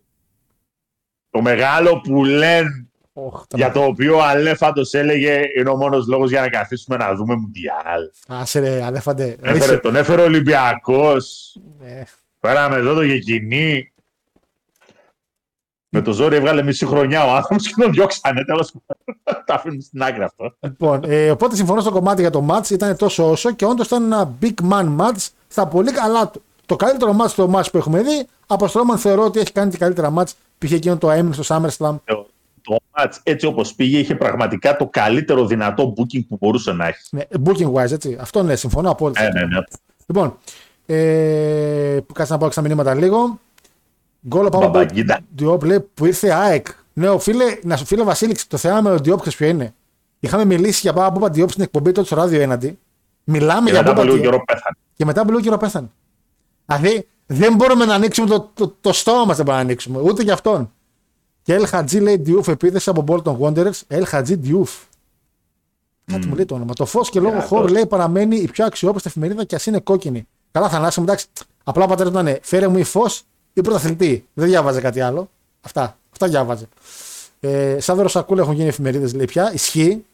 [1.30, 6.08] το μεγάλο που λένε Οχ, τα για το οποίο ο Αλέφαντος έλεγε είναι ο μόνος
[6.08, 8.02] λόγος για να καθίσουμε να δούμε Μουντιάλ.
[8.28, 9.36] Άσε ρε, αλέφαντε.
[9.42, 11.56] Έφερε, τον έφερε ο Ολυμπιακός.
[11.84, 12.02] Ε,
[12.40, 13.91] Πέραμε εδώ το Γεκινή.
[15.94, 18.44] Με το ζόρι έβγαλε μισή χρονιά ο άνθρωπος και τον διώξανε.
[18.46, 19.22] Τέλος πάντων.
[19.46, 20.56] Τα αφήνουμε στην άκρη αυτό.
[20.60, 22.70] Λοιπόν, ε, οπότε συμφωνώ στο κομμάτι για το match.
[22.70, 26.42] Ήταν τόσο όσο και όντως ήταν ένα big man match στα πολύ καλά του.
[26.66, 28.28] Το καλύτερο match το match που έχουμε δει.
[28.48, 30.32] Από Στρώμαν θεωρώ ότι έχει κάνει και καλύτερα match.
[30.58, 31.96] Πήγε εκείνο το έμεινε στο SummerSlam.
[32.04, 32.28] Το,
[32.62, 37.02] το match έτσι όπως πήγε είχε πραγματικά το καλύτερο δυνατό booking που μπορούσε να έχει.
[37.12, 38.18] Ναι, booking wise, έτσι.
[38.20, 39.22] Αυτό ναι, συμφωνώ απόλυτα.
[39.22, 39.60] Ναι, ναι, ναι.
[40.06, 40.38] Λοιπόν,
[40.86, 43.40] ε, που κάτσε να πάω και στα μηνύματα λίγο.
[44.28, 45.20] Γκολ από Μπαμπαγκίτα.
[45.36, 46.68] Διόπ λέει που ήρθε ΑΕΚ.
[46.94, 49.74] Ναι, ο φίλε, να σου φίλε Βασίλης, το θέμα με τον Διόπ ξέρεις ποιο είναι;
[50.20, 52.80] Είχαμε μιλήσει για πάρα Μπούπα Διόπ στην εκπομπή τότε στο ράδιο έναντι.
[53.24, 54.76] Μιλάμε Και για μετά από Μπούπα λίγο Διόπ καιρό πέθανε.
[54.96, 55.90] και μετά από λίγο καιρό πέθανε.
[56.66, 60.00] Δηλαδή δεν μπορούμε να ανοίξουμε το, το, το στόμα μας, δεν μπορούμε να ανοίξουμε.
[60.02, 60.72] Ούτε για αυτόν.
[61.42, 63.80] Και El Hadji λέει Διούφ επίθεση από Bolton Wanderers.
[63.88, 64.72] El Hadji Διούφ.
[66.06, 66.74] Κάτι μου λέει το όνομα.
[66.74, 67.50] Το φως και λόγω Δυνατός.
[67.58, 70.28] χώρου λέει παραμένει η πιο αξιόπιστη εφημερίδα και ας είναι κόκκινη.
[70.52, 71.26] Καλά, Θανάση μου, εντάξει.
[71.64, 73.24] Απλά ο πατέρα του ήταν φέρε μου ή φως
[73.54, 74.28] ή πρωταθλητή.
[74.34, 75.30] Δεν διάβαζε κάτι άλλο.
[75.62, 75.98] Αυτά.
[76.12, 76.68] Αυτά διάβαζε.
[77.40, 79.54] Ε, σαν Σακούλα έχουν γίνει εφημερίδες, λέει πια.
[79.54, 80.06] Ισχύει.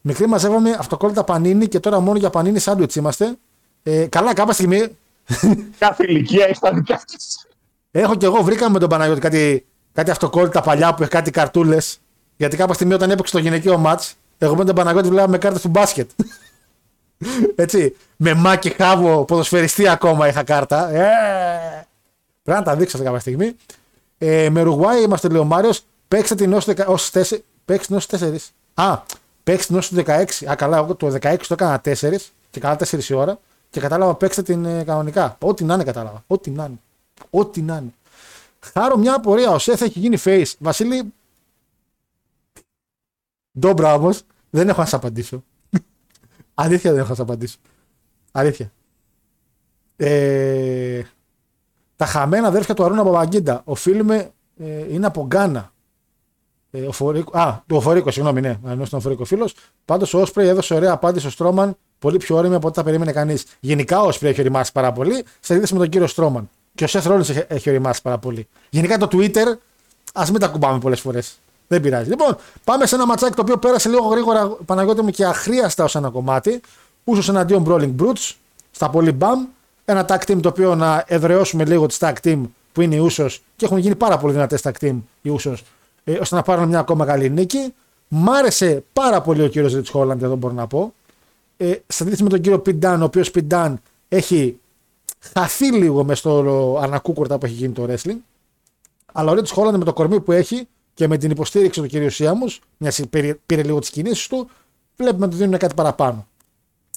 [0.00, 3.36] Μικρή μαζεύαμε αυτοκόλλητα πανίνι και τώρα μόνο για πανίνι σάντουιτς είμαστε.
[3.82, 4.96] Ε, καλά, κάποια στιγμή
[5.78, 7.46] Κάθε ηλικία έχει τα δικά της.
[7.90, 11.98] Έχω και εγώ βρήκα με τον Παναγιώτη κάτι, κάτι αυτοκόλλητα παλιά που έχει κάτι καρτούλες.
[12.36, 14.02] Γιατί κάποια στιγμή όταν έπαιξε το γυναικείο ματ,
[14.38, 16.10] εγώ με τον Παναγιώτη βλέπαμε κάρτες του μπάσκετ.
[17.54, 17.96] Έτσι.
[18.16, 20.90] Με μάκι χάβο ποδοσφαιριστή ακόμα είχα κάρτα.
[20.90, 21.86] Ε,
[22.44, 23.56] πρέπει να τα δείξω αυτή κάποια στιγμή.
[24.18, 25.84] Ε, με Ρουγουάη είμαστε λέει ο Μάριος.
[26.08, 26.52] Παίξτε την
[26.86, 27.38] ως 4.
[27.64, 28.36] Παίξτε την ως 4.
[28.74, 29.02] Α,
[29.44, 30.50] παίξτε την ως 16.
[30.50, 32.16] Α, καλά, εγώ το 16 το έκανα 4
[32.50, 33.38] και καλά 4 η ώρα.
[33.70, 35.36] Και κατάλαβα παίξτε την ε, κανονικά.
[35.40, 36.24] Ό,τι να είναι κατάλαβα.
[36.26, 36.78] Ό,τι να είναι.
[37.30, 37.94] Ό,τι να είναι.
[38.60, 39.50] Χάρω μια απορία.
[39.50, 40.52] Ο Σεφ έχει γίνει face.
[40.58, 41.12] Βασίλη.
[43.58, 44.10] Ντόμπρα όμω.
[44.50, 45.44] Δεν έχω να σας απαντήσω.
[46.54, 47.56] Αλήθεια δεν έχω να σας απαντήσω.
[48.32, 48.72] Αλήθεια.
[49.96, 51.02] Ε,
[51.96, 53.62] τα χαμένα αδέρφια του Αρούνα Παπαγκίντα.
[53.64, 54.30] Οφείλουμε.
[54.58, 55.72] Ε, είναι από Γκάνα.
[56.70, 59.54] Ε, ο Φορίκο, α, το Φορίκο, συγγνώμη, ναι, ενώ ήταν ο Φορίκο φίλος.
[59.84, 63.12] Πάντως ο Όσπρεϊ έδωσε ωραία απάντηση στο Στρόμαν, πολύ πιο όρημη από ό,τι θα περίμενε
[63.12, 63.44] κανείς.
[63.60, 66.50] Γενικά ο Όσπρεϊ έχει οριμάσει πάρα πολύ, σε αντίθεση με τον κύριο Στρόμαν.
[66.74, 68.48] Και ο Σεφ Ρόλινς έχει, έχει οριμάσει πάρα πολύ.
[68.70, 69.56] Γενικά το Twitter,
[70.14, 71.38] ας μην τα κουμπάμε πολλές φορές.
[71.68, 72.08] Δεν πειράζει.
[72.08, 75.94] Λοιπόν, πάμε σε ένα ματσάκι το οποίο πέρασε λίγο γρήγορα, Παναγιώτη μου, και αχρίαστα ως
[75.94, 76.60] ένα κομμάτι.
[77.04, 78.34] Ούσος εναντίον Brawling Brutes,
[78.70, 79.46] στα πολύ μπαμ.
[79.84, 82.42] Ένα tag team το οποίο να εδραιώσουμε λίγο τη tag team
[82.72, 85.56] που είναι οι Ούσο και έχουν γίνει πάρα πολύ δυνατές tag team οι Ούσο
[86.04, 87.74] ε, ώστε να πάρουν μια ακόμα καλή νίκη.
[88.08, 90.94] Μ' άρεσε πάρα πολύ ο κύριος Ριτ Χόλαντ, εδώ μπορώ να πω.
[91.56, 94.58] Ε, σε αντίθεση με τον κύριο Πιντάν, ο οποίος Πιντάν έχει
[95.34, 98.16] χαθεί λίγο μες στο ανακούκορτα που έχει γίνει το wrestling.
[99.12, 102.10] Αλλά ο Ριτ Χόλαντ με το κορμί που έχει και με την υποστήριξη του κυρίου
[102.10, 104.48] Σιάμους, μια πήρε, πήρε λίγο τις κινήσεις του,
[104.96, 106.26] βλέπουμε να του δίνουν κάτι παραπάνω.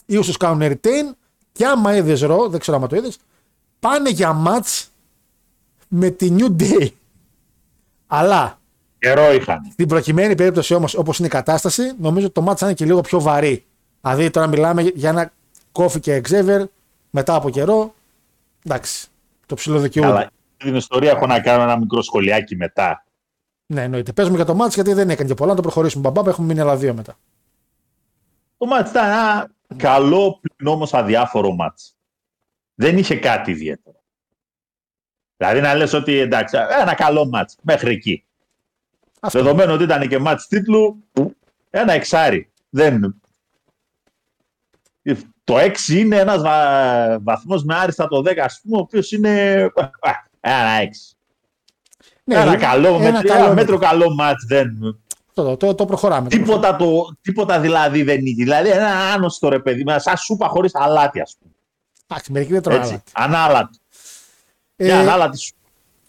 [0.05, 1.15] Οι ούσου κάνουν retain
[1.57, 3.17] και άμα είδες ρο, δεν ξέρω άμα το είδες,
[3.79, 4.85] πάνε για match
[5.88, 6.88] με τη New Day.
[8.07, 8.59] Αλλά
[8.99, 9.67] Καιρό είχαν.
[9.71, 12.85] στην προκειμένη περίπτωση όμως, όπως είναι η κατάσταση, νομίζω ότι το match θα είναι και
[12.85, 13.65] λίγο πιο βαρύ.
[14.01, 15.31] Δηλαδή τώρα μιλάμε για ένα
[15.71, 16.65] κόφι και εξέβερ
[17.09, 17.93] μετά από καιρό.
[18.63, 19.07] Εντάξει,
[19.45, 20.11] το ψηλοδικαιούνται.
[20.11, 23.05] Αλλά την ιστορία έχω να κάνω ένα μικρό σχολιάκι μετά.
[23.65, 24.13] Ναι, εννοείται.
[24.13, 25.49] Παίζουμε για το match γιατί δεν έκανε και πολλά.
[25.49, 26.09] Να το προχωρήσουμε.
[26.09, 27.17] Μπαμπά, έχουμε μείνει άλλα δύο μετά.
[28.57, 31.95] Το μάτς ήταν ένα καλό πλην όμως αδιάφορο μάτς.
[32.76, 34.02] Δεν είχε κάτι ιδιαίτερο.
[35.38, 38.26] Δηλαδή να λες ότι εντάξει, ένα καλό μάτς μέχρι εκεί.
[39.19, 39.41] Αυτό.
[39.44, 41.03] Δεδομένου ότι ήταν και μάτς τίτλου,
[41.69, 42.52] ένα εξάρι.
[42.69, 43.22] Δεν...
[45.44, 47.19] Το 6 είναι ένας βα...
[47.19, 49.61] βαθμός με άριστα το 10, ας πούμε, ο οποίος είναι
[49.99, 51.15] α, ένα 6.
[52.23, 55.02] Ναι, ένα είναι- καλό, ένα μέτρο, καλό ένα μέτρο καλό μάτς δεν...
[55.43, 56.30] Το, το, το προχωράμε.
[56.30, 58.43] Τίποτα, το, τίποτα δηλαδή δεν είναι.
[58.43, 61.51] Δηλαδή ένα άνοστο ρε παιδί, μας, σαν σούπα χωρίς αλάτι ας πούμε.
[62.07, 63.38] Εντάξει, μερικοί δεν τρώνε Έτσι, άλλα.
[63.38, 63.77] ανάλατη.
[64.76, 65.53] Ε, Και ανάλατη σου.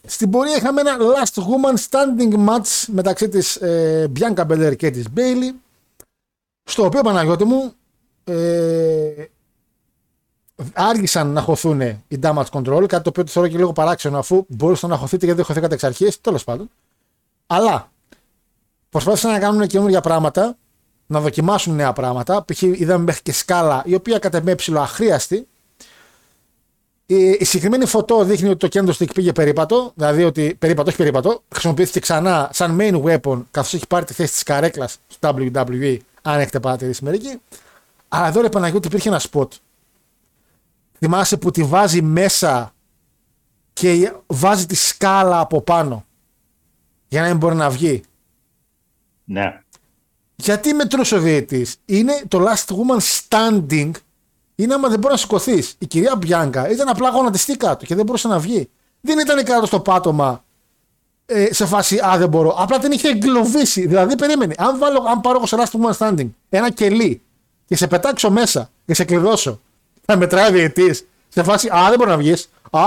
[0.03, 5.05] Στην πορεία είχαμε ένα last woman standing match μεταξύ της ε, Bianca Belair και της
[5.15, 5.53] Bailey
[6.63, 7.73] στο οποίο Παναγιώτη μου
[8.23, 9.25] ε,
[10.73, 14.45] άργησαν να χωθούν οι damage control κάτι το οποίο το θεωρώ και λίγο παράξενο αφού
[14.47, 16.69] μπορούσατε να χωθείτε γιατί δεν χωθήκατε εξ αρχής τέλος πάντων
[17.47, 17.91] αλλά
[18.89, 20.57] προσπάθησαν να κάνουν καινούργια πράγματα
[21.05, 22.61] να δοκιμάσουν νέα πράγματα π.χ.
[22.61, 25.47] είδαμε μέχρι και σκάλα η οποία κατά με ψηλό αχρίαστη
[27.11, 31.43] η, η συγκεκριμένη φωτό δείχνει ότι το candlestick πήγε περίπατο, δηλαδή ότι περίπατο, όχι περίπατο,
[31.51, 36.39] χρησιμοποιήθηκε ξανά σαν main weapon καθώς έχει πάρει τη θέση της καρέκλας στο WWE, αν
[36.39, 37.41] έχετε παρατηρήσει μερικοί.
[38.07, 39.47] Αλλά εδώ ρε Παναγιώτη υπήρχε ένα spot.
[40.97, 42.73] Θυμάσαι που τη βάζει μέσα
[43.73, 46.05] και βάζει τη σκάλα από πάνω
[47.07, 48.03] για να μην μπορεί να βγει.
[49.29, 49.61] Ναι.
[50.35, 51.75] Γιατί μετρούσε ο διαιτητής.
[51.85, 53.91] Είναι το last woman standing
[54.55, 55.75] είναι άμα δεν μπορεί να σηκωθείς.
[55.77, 58.69] Η κυρία Μπιάνκα ήταν απλά γονατιστή κάτω και δεν μπορούσε να βγει.
[59.01, 60.43] Δεν ήταν κάτω στο πάτωμα
[61.25, 62.55] ε, σε φάση Α, δεν μπορώ.
[62.57, 63.87] Απλά την είχε εγκλωβίσει.
[63.87, 64.53] Δηλαδή, περίμενε.
[64.57, 67.21] Αν, βάλω, αν πάρω εγώ σε last woman standing ένα κελί
[67.65, 69.61] και σε πετάξω μέσα και σε κλειδώσω,
[70.05, 72.49] θα μετράει ο διαιτής σε φάση Α, δεν μπορεί να βγεις.
[72.71, 72.81] Α,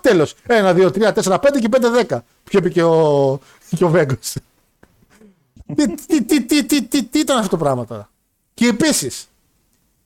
[0.00, 0.34] τέλος.
[0.46, 2.18] 1, 2, 3, 4, 5 και 5, 10.
[2.44, 3.40] Ποιο είπε και ο,
[3.76, 4.34] και ο Βέγκος.
[5.74, 8.10] Τι, τι, τι, τι, τι, τι, τι ήταν αυτό το πράγμα τώρα;
[8.54, 9.28] Και επίσης,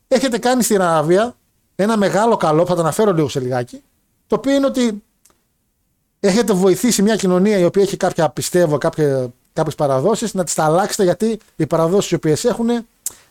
[0.09, 1.37] έχετε κάνει στην Αραβία
[1.75, 3.83] ένα μεγάλο καλό, θα το αναφέρω λίγο σε λιγάκι,
[4.27, 5.03] το οποίο είναι ότι
[6.21, 10.65] έχετε βοηθήσει μια κοινωνία η οποία έχει κάποια, πιστεύω, κάποια, κάποιες παραδόσεις να τις τα
[10.65, 12.69] αλλάξετε γιατί οι παραδόσεις οι οποίες έχουν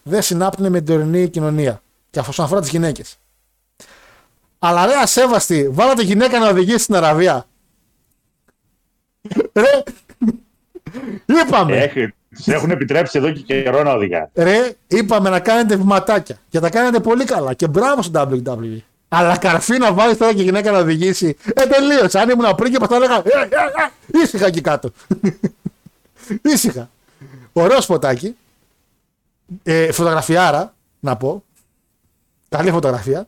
[0.03, 1.81] δεν συνάπτουν με την τωρινή κοινωνία.
[2.09, 3.17] Και αυτό αφορά τις γυναίκες.
[4.59, 7.45] Αλλά ρε ασέβαστη, βάλατε γυναίκα να οδηγήσει στην Αραβία.
[9.53, 9.83] Ρε,
[11.25, 11.77] είπαμε.
[11.77, 14.29] Έχει, τους έχουν επιτρέψει εδώ και καιρό να οδηγάνε.
[14.33, 16.37] Ρε, είπαμε να κάνετε βηματάκια.
[16.49, 17.53] Και τα κάνετε πολύ καλά.
[17.53, 18.77] Και μπράβο στο WWE.
[19.07, 21.37] Αλλά καρφί να βάλει τώρα και γυναίκα να οδηγήσει.
[21.53, 22.19] Ε, τελείωσε.
[22.19, 23.15] Αν ήμουν πριν και θα έλεγα.
[23.15, 24.91] Ε, ε, ε, ήσυχα εκεί κάτω.
[26.53, 26.89] ήσυχα.
[27.53, 28.35] Ωραίο σποτάκι.
[29.63, 31.43] Ε, φωτογραφιάρα, να πω.
[32.49, 33.27] Καλή φωτογραφία.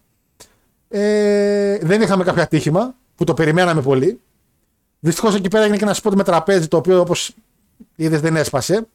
[0.89, 4.19] Ε, δεν είχαμε κάποιο ατύχημα που το περιμέναμε πολύ.
[4.99, 7.34] Δυστυχώς εκεί πέρα έγινε και ένα σποτ με τραπέζι το οποίο όπως
[7.95, 8.88] είδες δεν έσπασε.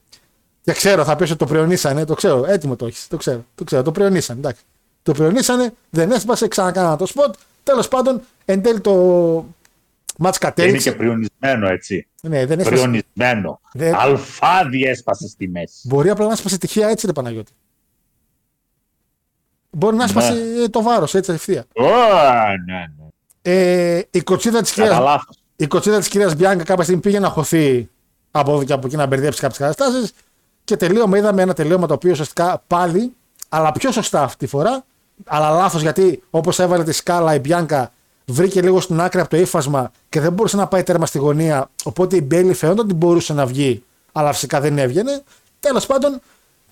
[0.63, 2.05] Και ξέρω, θα πεις ότι το πριονίσανε.
[2.05, 3.09] Το ξέρω, έτοιμο το έχεις.
[3.09, 4.39] Το ξέρω, το ξέρω, το πριονίσανε.
[4.39, 4.63] Εντάξει.
[5.03, 7.35] Το πριονίσανε, δεν έσπασε, ξανακάνα το σποτ.
[7.63, 8.93] Τέλος πάντων, εν τέλει το
[10.19, 10.91] μάτς Είναι κατέληξε.
[10.91, 12.07] και πριονισμένο έτσι.
[12.23, 12.81] Ναι, δεν έσπασε.
[12.83, 13.61] Πριονισμένο.
[13.73, 15.75] Δεν- Αλφάδι έσπασε στη μέση.
[15.83, 17.53] Μπορεί απλά να έσπασε τυχαία έτσι, ρε Παναγιώτη.
[19.71, 20.33] Μπορεί να έσπασε
[20.65, 21.65] ε, το βάρος έτσι ευθεία.
[21.75, 21.83] Ω,
[22.67, 23.07] ναι, ναι.
[23.43, 25.37] Ε, η κοτσίδα της Κατά κυρία λάθος.
[25.57, 27.89] η κοτσίδα της κυρίας Μπιάνκα κάποια στιγμή πήγε να χωθεί
[28.41, 30.13] από εδώ και από εκεί να μπερδέψει κάποιες καταστάσεις.
[30.65, 33.13] Και τελείωμα είδαμε ένα τελείωμα το οποίο ουσιαστικά πάλι,
[33.49, 34.85] αλλά πιο σωστά αυτή τη φορά,
[35.25, 37.93] αλλά λάθος γιατί όπως έβαλε τη σκάλα η Μπιάνκα
[38.25, 41.71] βρήκε λίγο στην άκρη από το ύφασμα και δεν μπορούσε να πάει τέρμα στη γωνία.
[41.85, 45.23] Οπότε η Μπέλη φαίνονταν ότι μπορούσε να βγει, αλλά φυσικά δεν έβγαινε.
[45.61, 46.21] Τέλος πάντων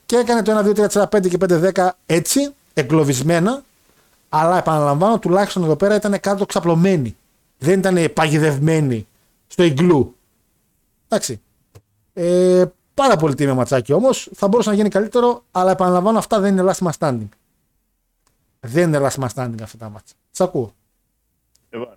[0.06, 3.62] και έκανε το 1, 2, 3, 4, 5 και 5, 10 έτσι, εγκλωβισμένα.
[4.28, 7.16] Αλλά επαναλαμβάνω, τουλάχιστον εδώ πέρα ήταν κάτω ξαπλωμένοι.
[7.58, 9.06] Δεν ήταν παγιδευμένοι
[9.46, 10.06] στο iglu.
[11.08, 11.40] Εντάξει.
[12.18, 12.64] Ε,
[12.94, 14.30] πάρα πολύ τίμιο ματσάκι όμως.
[14.34, 17.28] Θα μπορούσε να γίνει καλύτερο, αλλά επαναλαμβάνω, αυτά δεν είναι last man standing.
[18.60, 20.14] Δεν είναι last man standing αυτά τα μάτσα.
[20.30, 20.74] Σα ακούω.
[21.70, 21.94] Λοιπόν,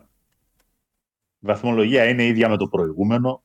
[1.40, 3.44] Η βαθμολογία είναι ίδια με το προηγούμενο.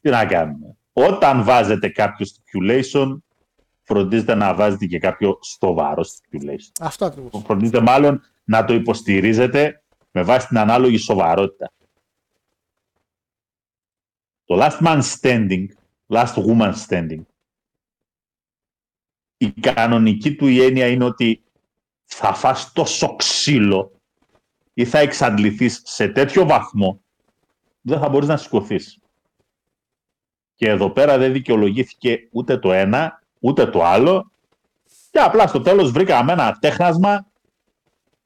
[0.00, 0.76] Τι να κάνουμε.
[0.92, 3.16] Όταν βάζετε κάποιο stipulation,
[3.82, 6.72] φροντίζετε να βάζετε και κάποιο στοβαρό stipulation.
[6.80, 7.42] Αυτό ακριβώς.
[7.44, 11.72] Φροντίζετε μάλλον να το υποστηρίζετε με βάση την ανάλογη σοβαρότητα.
[14.52, 15.66] Το last man standing,
[16.08, 17.22] last woman standing,
[19.36, 21.42] η κανονική του η έννοια είναι ότι
[22.04, 24.00] θα φας τόσο ξύλο
[24.74, 27.02] ή θα εξαντληθείς σε τέτοιο βαθμό
[27.80, 28.98] δεν θα μπορείς να σηκωθείς.
[30.54, 34.32] Και εδώ πέρα δεν δικαιολογήθηκε ούτε το ένα, ούτε το άλλο
[35.10, 37.26] και απλά στο τέλος βρήκαμε ένα τέχνασμα,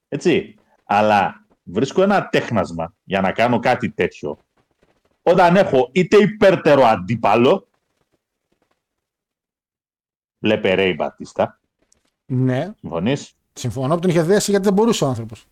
[0.09, 0.55] έτσι.
[0.85, 4.39] Αλλά βρίσκω ένα τέχνασμα για να κάνω κάτι τέτοιο
[5.29, 7.69] όταν έχω είτε υπέρτερο αντίπαλο,
[10.39, 11.61] βλέπε Ρέι Μπατίστα,
[12.27, 15.47] Ναι, συμφωνείς, συμφωνώ που τον είχε δέσει γιατί δεν μπορούσε ο άνθρωπος.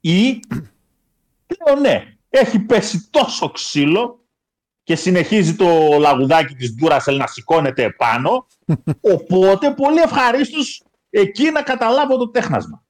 [0.00, 0.40] ή
[1.66, 4.24] λέω ναι, έχει πέσει τόσο ξύλο
[4.82, 8.46] και συνεχίζει το λαγουδάκι της Duracell να σηκώνεται επάνω,
[9.14, 12.84] οπότε πολύ ευχαρίστως εκεί να καταλάβω το τέχνασμα.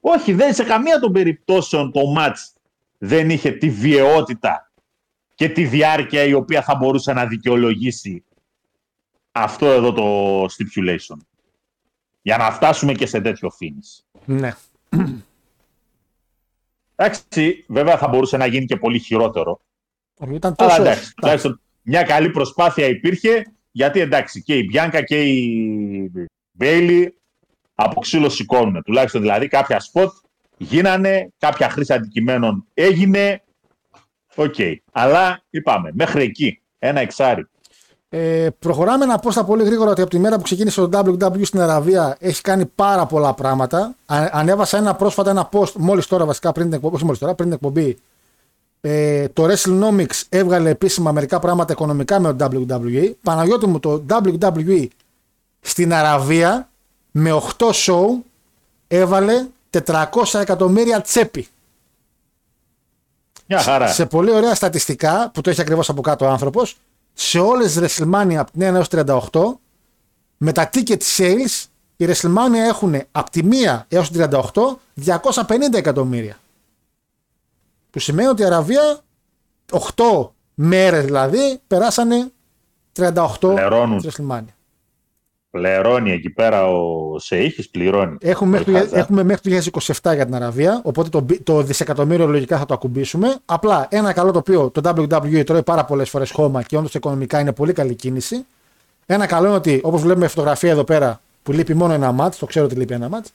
[0.00, 2.54] Όχι, δεν σε καμία των περιπτώσεων το μάτς
[3.02, 4.72] δεν είχε τη βιαιότητα
[5.34, 8.24] και τη διάρκεια η οποία θα μπορούσε να δικαιολογήσει
[9.32, 11.16] αυτό εδώ το stipulation.
[12.22, 14.20] Για να φτάσουμε και σε τέτοιο finish.
[14.24, 14.54] Ναι.
[16.96, 19.60] Εντάξει, βέβαια θα μπορούσε να γίνει και πολύ χειρότερο.
[20.18, 20.82] Όχι, Ήταν Αλλά τόσο.
[20.82, 26.12] εντάξει, τουλάχιστον μια καλή προσπάθεια υπήρχε, γιατί εντάξει και η Μπιάνκα και η
[26.52, 27.20] Μπέιλι
[27.74, 28.82] από ξύλο σηκώνουν.
[28.82, 30.12] Τουλάχιστον δηλαδή κάποια σποτ
[30.60, 33.42] γίνανε, κάποια χρήση αντικειμένων έγινε.
[34.34, 34.54] Οκ.
[34.92, 36.60] Αλλά είπαμε, μέχρι εκεί.
[36.78, 37.46] Ένα εξάρι.
[38.08, 41.42] Ε, προχωράμε να πω στα πολύ γρήγορα ότι από τη μέρα που ξεκίνησε το WWE
[41.42, 43.94] στην Αραβία έχει κάνει πάρα πολλά πράγματα.
[44.06, 47.34] Α, ανέβασα ένα πρόσφατα ένα post μόλις τώρα βασικά πριν την εκπομπή, όχι μόλις τώρα,
[47.34, 47.96] πριν την εκπομπή.
[48.80, 53.12] Ε, το WrestleNomics έβγαλε επίσημα μερικά πράγματα οικονομικά με το WWE.
[53.22, 54.86] Παναγιώτη μου το WWE
[55.60, 56.68] στην Αραβία
[57.10, 58.06] με 8 show
[58.88, 60.04] έβαλε 400
[60.40, 61.48] εκατομμύρια τσέπη.
[63.46, 63.88] Μια χαρά.
[63.88, 66.76] Σε πολύ ωραία στατιστικά που το έχει ακριβώς από κάτω ο άνθρωπος,
[67.12, 69.60] σε όλες τις WrestleMania από την 1 έως 38,
[70.36, 71.64] με τα ticket sales,
[71.96, 76.38] οι WrestleMania έχουν από τη 1 έως την 38 250 εκατομμύρια.
[77.90, 79.00] Που σημαίνει ότι η Αραβία
[79.70, 82.32] 8 μέρες δηλαδή περάσανε
[82.96, 84.00] 38 Πληρώνουν.
[84.00, 84.54] στις WrestleMania.
[85.50, 88.16] Πληρώνει εκεί πέρα ο Σεήχης, πληρώνει.
[88.20, 88.98] Έχουμε μέχρι, Όχι το, χαζά.
[88.98, 92.74] έχουμε μέχρι το 2027 για την Αραβία, οπότε το, μπι- το δισεκατομμύριο λογικά θα το
[92.74, 93.36] ακουμπήσουμε.
[93.44, 97.40] Απλά ένα καλό το οποίο το WWE τρώει πάρα πολλές φορές χώμα και όντως οικονομικά
[97.40, 98.44] είναι πολύ καλή κίνηση.
[99.06, 102.46] Ένα καλό είναι ότι, όπως βλέπουμε φωτογραφία εδώ πέρα, που λείπει μόνο ένα μάτς, το
[102.46, 103.32] ξέρω ότι λείπει ένα μάτς,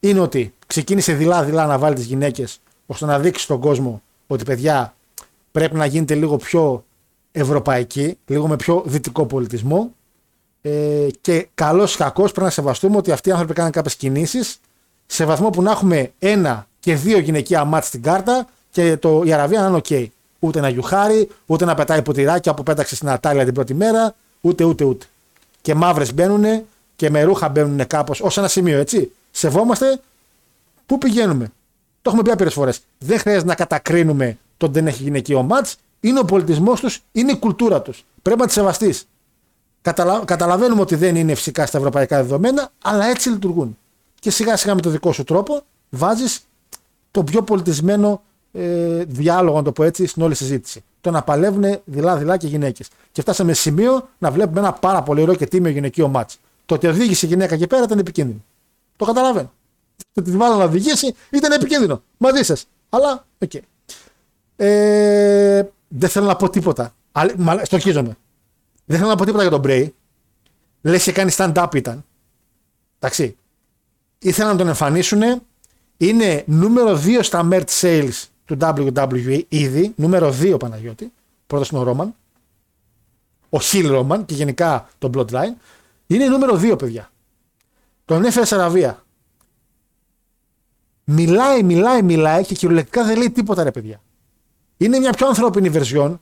[0.00, 4.94] είναι ότι ξεκίνησε δειλά-δειλά να βάλει τις γυναίκες ώστε να δείξει στον κόσμο ότι παιδιά
[5.52, 6.84] πρέπει να γίνετε λίγο πιο
[7.32, 9.90] ευρωπαϊκοί, λίγο με πιο δυτικό πολιτισμό.
[10.62, 14.60] Ε, και καλός ή κακός πρέπει να σεβαστούμε ότι αυτοί οι άνθρωποι κάνουν κάποιες κινήσεις
[15.06, 19.32] σε βαθμό που να έχουμε ένα και δύο γυναικεία μάτς στην κάρτα και το, η
[19.32, 20.10] Αραβία να είναι οκ.
[20.38, 24.64] Ούτε να γιουχάρει, ούτε να πετάει ποτηράκια που πέταξε στην Ατάλια την πρώτη μέρα, ούτε
[24.64, 25.06] ούτε ούτε.
[25.60, 26.64] Και μαύρες μπαίνουν
[26.96, 29.12] και με ρούχα μπαίνουν κάπως ως ένα σημείο, έτσι.
[29.30, 30.00] Σεβόμαστε
[30.86, 31.52] πού πηγαίνουμε;
[32.02, 32.80] Το έχουμε πει άπειρες φορές.
[32.98, 35.76] Δεν χρειάζεται να κατακρίνουμε το ότι δεν έχει γυναικείο μάτς.
[36.00, 38.04] Είναι ο πολιτισμός τους, είναι η κουλτούρα τους.
[38.22, 39.06] Πρέπει να τη σεβαστείς.
[39.82, 40.22] Καταλα...
[40.24, 43.78] Καταλαβαίνουμε ότι δεν είναι φυσικά στα ευρωπαϊκά δεδομένα, αλλά έτσι λειτουργούν.
[44.18, 45.60] και σιγά σιγά με το δικό σου τρόπο
[45.90, 46.40] βάζεις
[47.10, 48.22] το πιο πολιτισμένο
[48.52, 50.84] ε, διάλογο, να το πω έτσι, στην όλη συζήτηση.
[51.00, 52.88] Το να παλεύουν δειλά-δειλά και γυναίκες.
[53.12, 56.38] Και φτάσαμε σημείο να βλέπουμε ένα πάρα πολύ ωραίο και τίμιο γυναικείο μάτς.
[56.66, 58.44] Το ότι οδήγησε η γυναίκα εκεί πέρα ήταν επικίνδυνο.
[58.96, 59.52] Το καταλαβαίνω.
[59.96, 62.02] Το ότι τη βάλω να οδηγήσει ήταν επικίνδυνο.
[62.16, 62.66] Μαζί σας.
[62.88, 63.50] Αλλά, OK.
[63.54, 63.60] Okay.
[64.56, 66.94] Ε, δεν θέλω να πω τίποτα.
[67.62, 68.16] Στοχίζομαι.
[68.92, 69.88] Δεν θέλω να πω τίποτα για τον Bray.
[70.80, 72.04] Λες και κάνει stand-up ήταν.
[72.98, 73.36] Εντάξει.
[74.18, 75.22] Ήθελαν να τον εμφανίσουν.
[75.96, 79.92] Είναι νούμερο 2 στα merch sales του WWE ήδη.
[79.96, 81.12] Νούμερο 2 Παναγιώτη.
[81.46, 82.14] Πρώτος είναι ο Ρόμαν.
[83.48, 85.54] Ο Χιλ Ρόμαν και γενικά το Bloodline.
[86.06, 87.10] Είναι νούμερο 2 παιδιά.
[88.04, 89.04] Τον έφερε σε Αραβία.
[91.04, 94.02] Μιλάει, μιλάει, μιλάει και κυριολεκτικά δεν λέει τίποτα ρε παιδιά.
[94.76, 96.20] Είναι μια πιο ανθρώπινη βερσιόν.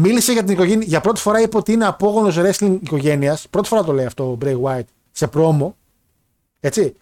[0.00, 0.86] Μίλησε για την οικογένεια.
[0.86, 3.46] Για πρώτη φορά είπε ότι είναι απόγονος wrestling οικογένειας.
[3.50, 5.76] Πρώτη φορά το λέει αυτό ο Bray White σε πρόμο.
[6.60, 6.94] Έτσι.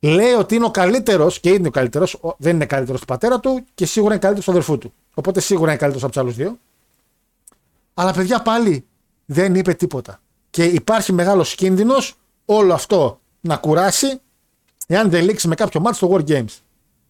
[0.00, 2.20] Λέει ότι είναι ο καλύτερος και είναι ο καλύτερος.
[2.38, 4.92] Δεν είναι καλύτερος του πατέρα του και σίγουρα είναι καλύτερος του αδερφού του.
[5.14, 6.58] Οπότε σίγουρα είναι καλύτερος από τους άλλους δύο.
[7.94, 8.84] Αλλά παιδιά πάλι
[9.24, 10.20] δεν είπε τίποτα.
[10.50, 12.14] Και υπάρχει μεγάλος κίνδυνος
[12.44, 14.20] όλο αυτό να κουράσει
[14.86, 16.58] εάν δεν λήξει με κάποιο μάτι στο War Games.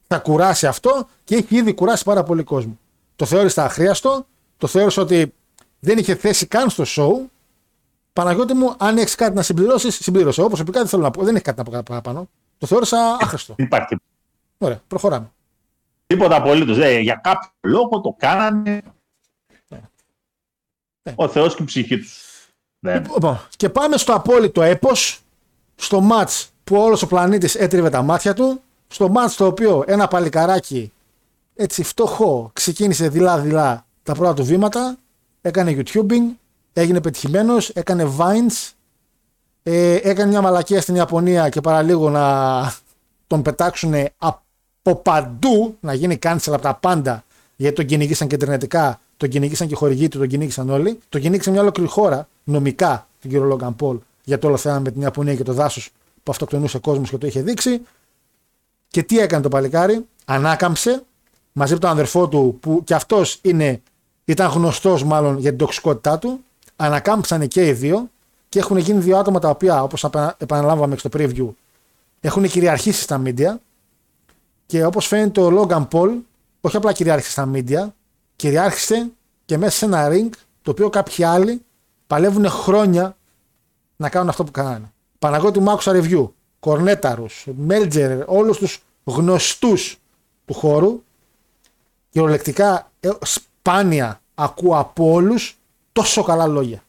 [0.07, 2.79] Θα κουράσει αυτό και έχει ήδη κουράσει πάρα πολύ κόσμο.
[3.17, 4.27] Το θεώρησα αχρίαστο,
[4.59, 5.35] το θεώρησα ότι
[5.81, 7.29] δεν είχε θέση καν στο show.
[8.13, 10.41] Παναγιώτη μου, αν έχεις κάτι να συμπληρώσεις, συμπλήρωσε.
[10.41, 12.29] Όπως προσωπικά δεν θέλω να πω, δεν έχει κάτι να πω παραπάνω.
[12.59, 13.55] Το θεώρησα άχρηστο.
[13.67, 13.97] Υπάρχει.
[14.59, 15.31] Ωραία, προχωράμε.
[16.07, 16.77] Τίποτα απολύτως.
[17.01, 18.83] Για κάποιο λόγο το κάνανε.
[21.03, 21.13] Ναι.
[21.15, 22.21] Ο Θεός και η ψυχή τους.
[22.79, 22.95] Ναι.
[22.95, 25.21] Λοιπόν, και πάμε στο απόλυτο έπος,
[25.77, 26.31] στο ματ
[26.65, 30.93] που όλος ο πλανήτης έτριβε τα μάτια του, στο ματ το οποίο ένα παλικαράκι
[31.55, 34.97] έτσι φτωχό ξεκίνησε δειλά-δειλά τα πρώτα του βήματα,
[35.41, 36.35] έκανε YouTubing,
[36.73, 38.71] έγινε πετυχημένος, έκανε Vines,
[39.63, 42.75] ε, έκανε μια μαλακία στην Ιαπωνία και παραλίγο να
[43.27, 47.25] τον πετάξουν από παντού, να γίνει cancel από τα πάντα,
[47.57, 50.99] γιατί τον κυνηγήσαν και ιντερνετικά, τον κυνηγήσαν και χορηγοί του, τον κυνήγησαν όλοι.
[51.09, 54.91] Τον κυνήγησε μια ολόκληρη χώρα, νομικά, τον κύριο Λόγκαν Πολ, για το όλο θέμα με
[54.91, 55.91] την Ιαπωνία και το δάσος
[56.23, 57.81] που αυτοκτονούσε κόσμος και το είχε δείξει.
[58.89, 61.03] Και τι έκανε το παλικάρι, ανάκαμψε
[61.53, 63.39] μαζί με τον αδερφό του, που και αυτός
[64.29, 66.41] ήταν γνωστός μάλλον για την τοξικότητά του.
[66.77, 68.11] Ανακάμψανε και οι δύο
[68.49, 70.05] και έχουν γίνει δύο άτομα τα οποία, όπως
[70.39, 71.49] επαναλάβαμε στο preview,
[72.21, 73.55] έχουν κυριαρχήσει στα media.
[74.67, 76.11] Και όπως φαίνεται, ο Logan Paul
[76.61, 77.87] όχι απλά κυριάρχησε στα media,
[78.37, 79.11] κυριάρχησε
[79.45, 80.29] και μέσα σε ένα ring
[80.63, 81.63] το οποίο κάποιοι άλλοι
[82.07, 83.17] παλεύουν χρόνια
[83.97, 84.93] να κάνουν αυτό που κάνανε.
[85.19, 86.29] Παναγώτη μου άκουσα review.
[86.61, 89.99] Κορνέταρους, Μέλτζερ, όλους τους γνωστούς
[90.45, 91.03] του χώρου.
[92.11, 93.11] Κυριολεκτικά ε,
[93.67, 95.59] σπάνια ακούω από όλους
[95.93, 96.83] τόσο καλά λόγια.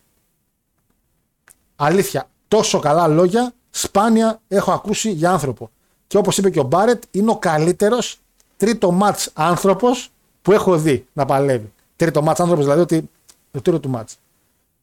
[1.75, 5.69] Αλήθεια, τόσο καλά λόγια σπάνια έχω ακούσει για άνθρωπο.
[6.07, 8.19] Και όπως είπε και ο Μπάρετ, είναι ο καλύτερος
[8.57, 10.09] τρίτο μάτς άνθρωπος
[10.41, 11.73] που έχω δει να παλεύει.
[11.95, 13.09] Τρίτο μάτς άνθρωπος δηλαδή ότι
[13.51, 14.17] το τρίτο του μάτς.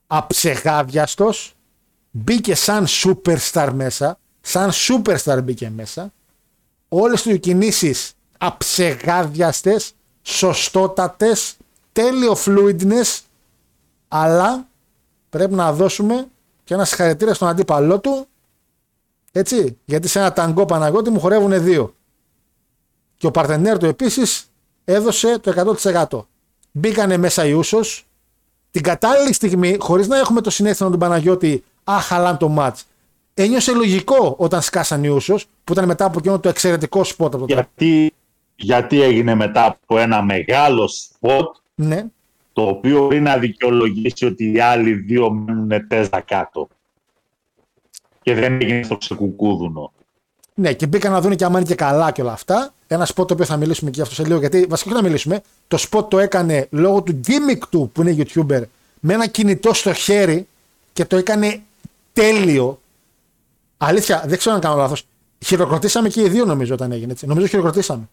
[0.07, 1.55] Αψεγάδιαστος,
[2.11, 6.12] μπήκε σαν superstar μέσα, σαν superstar μπήκε μέσα.
[6.89, 9.93] Όλες του κινήσεις αψεγάδιαστες,
[10.23, 11.57] σωστότατες,
[11.95, 13.21] τέλειο fluidness,
[14.09, 14.66] αλλά
[15.31, 16.27] πρέπει να δώσουμε
[16.65, 18.27] και ένα συγχαρητήριο στον αντίπαλό του.
[19.33, 21.95] Έτσι, γιατί σε ένα ταγκό Παναγιώτη μου χορεύουν δύο.
[23.16, 24.51] Και ο παρτενέρ του επίσης
[24.85, 26.27] έδωσε το 100%.
[26.73, 28.06] Μπήκανε μέσα οι Usos.
[28.71, 32.78] Την κατάλληλη στιγμή, χωρίς να έχουμε το συναίσθημα του Παναγιώτη, α χαλάν το ματς.
[33.35, 37.47] Ένιωσε λογικό όταν σκάσαν οι Usos, που ήταν μετά από εκείνο το εξαιρετικό σποτ από
[37.47, 38.12] το γιατί,
[38.57, 42.06] γιατί έγινε μετά από ένα μεγάλο σποτ ναι
[42.55, 46.68] το οποίο μπορεί να δικαιολογήσει ότι οι άλλοι δύο μένουν τέζα κάτω.
[48.22, 49.93] Και δεν έγινε στο ξεκούδουνο.
[50.55, 52.74] Ναι, και μπήκαν να δουν και άμα είναι και καλά και όλα αυτά.
[52.86, 55.40] Ένα σποτ το οποίο θα μιλήσουμε και αυτό σε λίγο, γιατί βασικά όχι να μιλήσουμε.
[55.68, 58.62] Το σποτ το έκανε λόγω του gimmick του που είναι YouTuber
[59.01, 60.46] με ένα κινητό στο χέρι
[60.92, 61.62] και το έκανε
[62.12, 62.80] τέλειο.
[63.76, 65.06] Αλήθεια, δεν ξέρω αν κάνω λάθος.
[65.44, 67.26] Χειροκροτήσαμε και οι δύο νομίζω όταν έγινε έτσι.
[67.26, 68.09] Νομίζω χειροκροτήσαμε.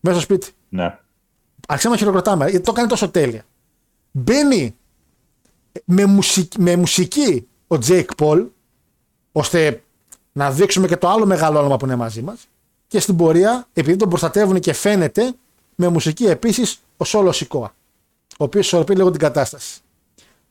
[0.00, 0.52] Μέσα στο σπίτι.
[0.68, 0.98] Ναι.
[1.70, 3.44] Αρχίσαμε να χειροκροτάμε γιατί το έκανε τόσο τέλεια.
[4.10, 4.74] Μπαίνει
[5.84, 8.46] με μουσική, με μουσική ο Τζέικ Πολ,
[9.32, 9.82] ώστε
[10.32, 12.48] να δείξουμε και το άλλο μεγάλο όνομα που είναι μαζί μας.
[12.86, 15.32] Και στην πορεία, επειδή τον προστατεύουν και φαίνεται,
[15.74, 17.74] με μουσική επίσης ο Σόλο Σικόα,
[18.30, 19.80] ο οποίος ισορροπεί λίγο την κατάσταση.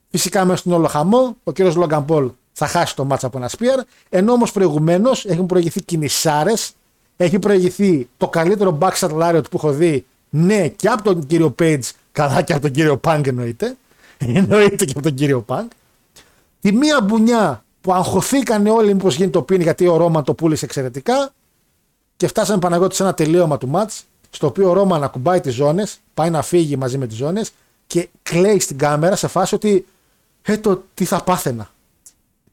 [0.09, 3.47] Φυσικά μέσα στον όλο χαμό, ο κύριος Λόγκαν Πολ θα χάσει το μάτσα από ένα
[3.47, 3.79] σπίαρ,
[4.09, 6.73] ενώ όμως προηγουμένως έχουν προηγηθεί κινησάρες,
[7.17, 11.89] έχει προηγηθεί το καλύτερο backstage lariat που έχω δει, ναι, και από τον κύριο Page
[12.11, 13.77] Καλά και από τον κύριο Πανκ εννοείται.
[14.17, 15.71] εννοείται και από τον κύριο Πανκ.
[16.61, 20.65] Τη μία μπουνιά που αγχωθήκαν όλοι μήπως γίνει το πίνι γιατί ο Ρόμαν το πούλησε
[20.65, 21.33] εξαιρετικά.
[22.17, 25.99] και φτάσαμε Παναγιώτη σε ένα τελείωμα του μάτς στο οποίο ο Ρόμαν ακουμπάει τις ζώνες,
[26.13, 27.51] πάει να φύγει μαζί με τις ζώνες
[27.87, 29.85] και κλαίει στην κάμερα σε φάση ότι
[30.41, 31.69] ε, το τι θα πάθαινα.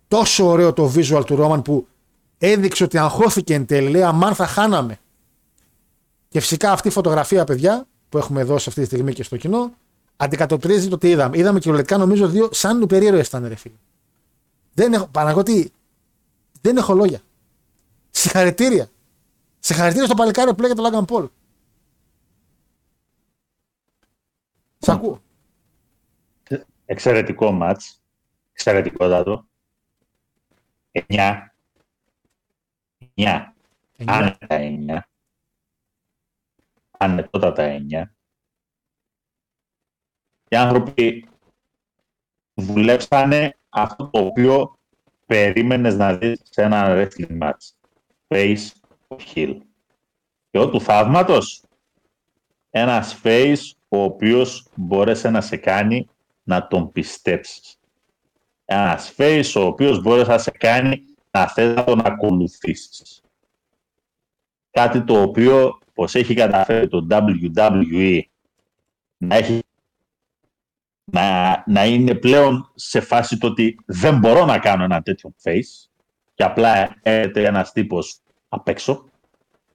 [0.09, 1.86] Τόσο ωραίο το visual του Ρόμαν που
[2.39, 4.98] έδειξε ότι αγχώθηκε εν τέλει, λέει αμάν θα χάναμε.
[6.37, 9.75] Και φυσικά αυτή η φωτογραφία, παιδιά, που έχουμε δώσει αυτή τη στιγμή και στο κοινό,
[10.17, 11.39] αντικατοπτρίζει το τι είδαμε.
[11.39, 13.75] Είδαμε κυριολεκτικά νομίζω δύο σαν υπερήρωες ήταν, ρε φίλε.
[14.75, 15.73] Δεν έχω, Παναγώτη,
[16.61, 17.21] δεν έχω λόγια.
[18.11, 18.91] Συγχαρητήρια.
[19.59, 21.29] Συγχαρητήρια στο παλικάρι που λέγεται Λόγκαν Πολ.
[24.79, 25.23] Σ' ακούω.
[26.85, 28.03] Εξαιρετικό μάτς.
[28.53, 29.47] Εξαιρετικότατο.
[30.93, 31.53] 9.
[33.15, 33.55] 9.
[34.05, 34.99] Άνετα 9.
[36.98, 38.02] Ανετότατα 9.
[40.48, 41.28] Οι άνθρωποι
[42.55, 44.78] δουλέψανε αυτό το οποίο
[45.27, 47.73] περίμενες να δεις σε ένα wrestling match.
[48.28, 48.70] Face
[49.09, 49.56] heel.
[50.51, 51.62] Και ο του θαύματος,
[52.70, 56.09] ένας face ο οποίος μπόρεσε να σε κάνει
[56.43, 57.78] να τον πιστέψεις.
[58.64, 63.23] Ένας face ο οποίος μπόρεσε να σε κάνει να θες να τον ακολουθήσεις.
[64.70, 68.20] Κάτι το οποίο, πως έχει καταφέρει το WWE
[69.16, 69.62] να έχει
[71.05, 75.89] να, να είναι πλέον σε φάση το ότι δεν μπορώ να κάνω ένα τέτοιο face
[76.35, 79.10] και απλά έρχεται ένας τύπος απ' έξω.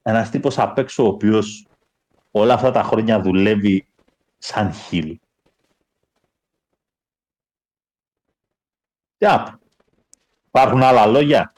[0.02, 1.68] Ένας τύπος απ' έξω ο οποίος
[2.32, 3.88] όλα αυτά τα χρόνια δουλεύει
[4.38, 5.22] σαν χείλη.
[9.18, 9.46] Yeah.
[10.48, 11.54] Υπάρχουν άλλα λόγια;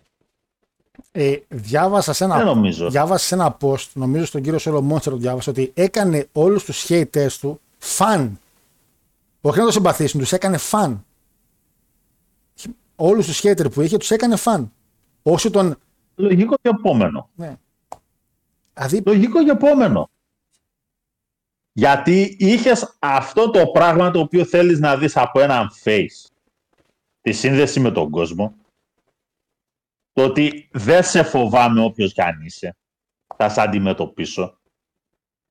[1.16, 2.90] Ε, διάβασα, σε ένα, Δεν νομίζω.
[2.90, 6.86] διάβασα σε ένα post, νομίζω στον κύριο Σόλο Μόντσερ το διάβασα, ότι έκανε όλους τους
[6.88, 8.40] haters του φαν.
[9.42, 11.06] Όχι να το συμπαθήσουν, τους έκανε φαν.
[12.96, 14.72] Όλους τους haters που είχε τους έκανε φαν.
[15.24, 15.76] Όσο τον.
[16.16, 17.30] Λογικό και επόμενο.
[17.36, 17.56] Ναι.
[18.74, 20.10] Δηλαδή, Λογικό και επόμενο.
[21.74, 26.30] Γιατί είχες αυτό το πράγμα το οποίο θέλεις να δεις από έναν face.
[27.22, 28.54] Τη σύνδεση με τον κόσμο.
[30.14, 32.76] Το ότι δεν σε φοβάμαι όποιος κι αν είσαι.
[33.38, 34.58] Θα σε αντιμετωπίσω.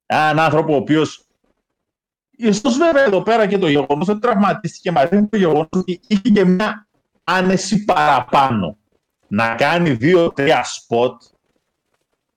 [0.06, 1.26] Έναν άνθρωπο ο οποίος
[2.36, 6.28] Ίσως βέβαια εδώ πέρα και το γεγονός ότι τραυματίστηκε μαζί με το γεγονός ότι είχε
[6.28, 6.89] και μια
[7.24, 8.76] άνεση παραπάνω
[9.28, 11.22] να κάνει δύο-τρία σποτ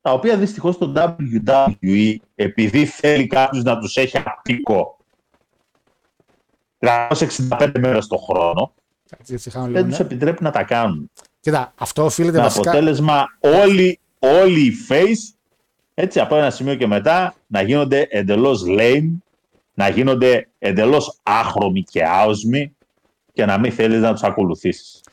[0.01, 4.97] τα οποία δυστυχώς το WWE επειδή θέλει κάποιος να τους έχει απίκο
[6.79, 8.73] 365 μέρες το χρόνο
[9.09, 10.05] έτσι, έτσι, χάνω λίγο, δεν τους ναι.
[10.05, 11.11] επιτρέπει να τα κάνουν.
[11.45, 12.69] Κοίτα, αυτό οφείλεται Με βασικά.
[12.69, 15.35] αποτέλεσμα όλοι, όλοι οι face
[15.93, 19.11] έτσι από ένα σημείο και μετά να γίνονται εντελώς lame,
[19.73, 22.75] να γίνονται εντελώς άχρωμοι και άοσμοι
[23.33, 25.03] και να μην θέλεις να τους ακολουθήσεις.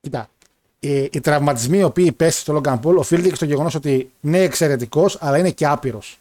[0.00, 0.28] Κοίτα,
[0.78, 4.38] οι, οι τραυματισμοί οι οποίοι πέσει στο Logan Paul οφείλεται και στο γεγονός ότι ναι,
[4.38, 6.18] εξαιρετικός, αλλά είναι και άπειρος.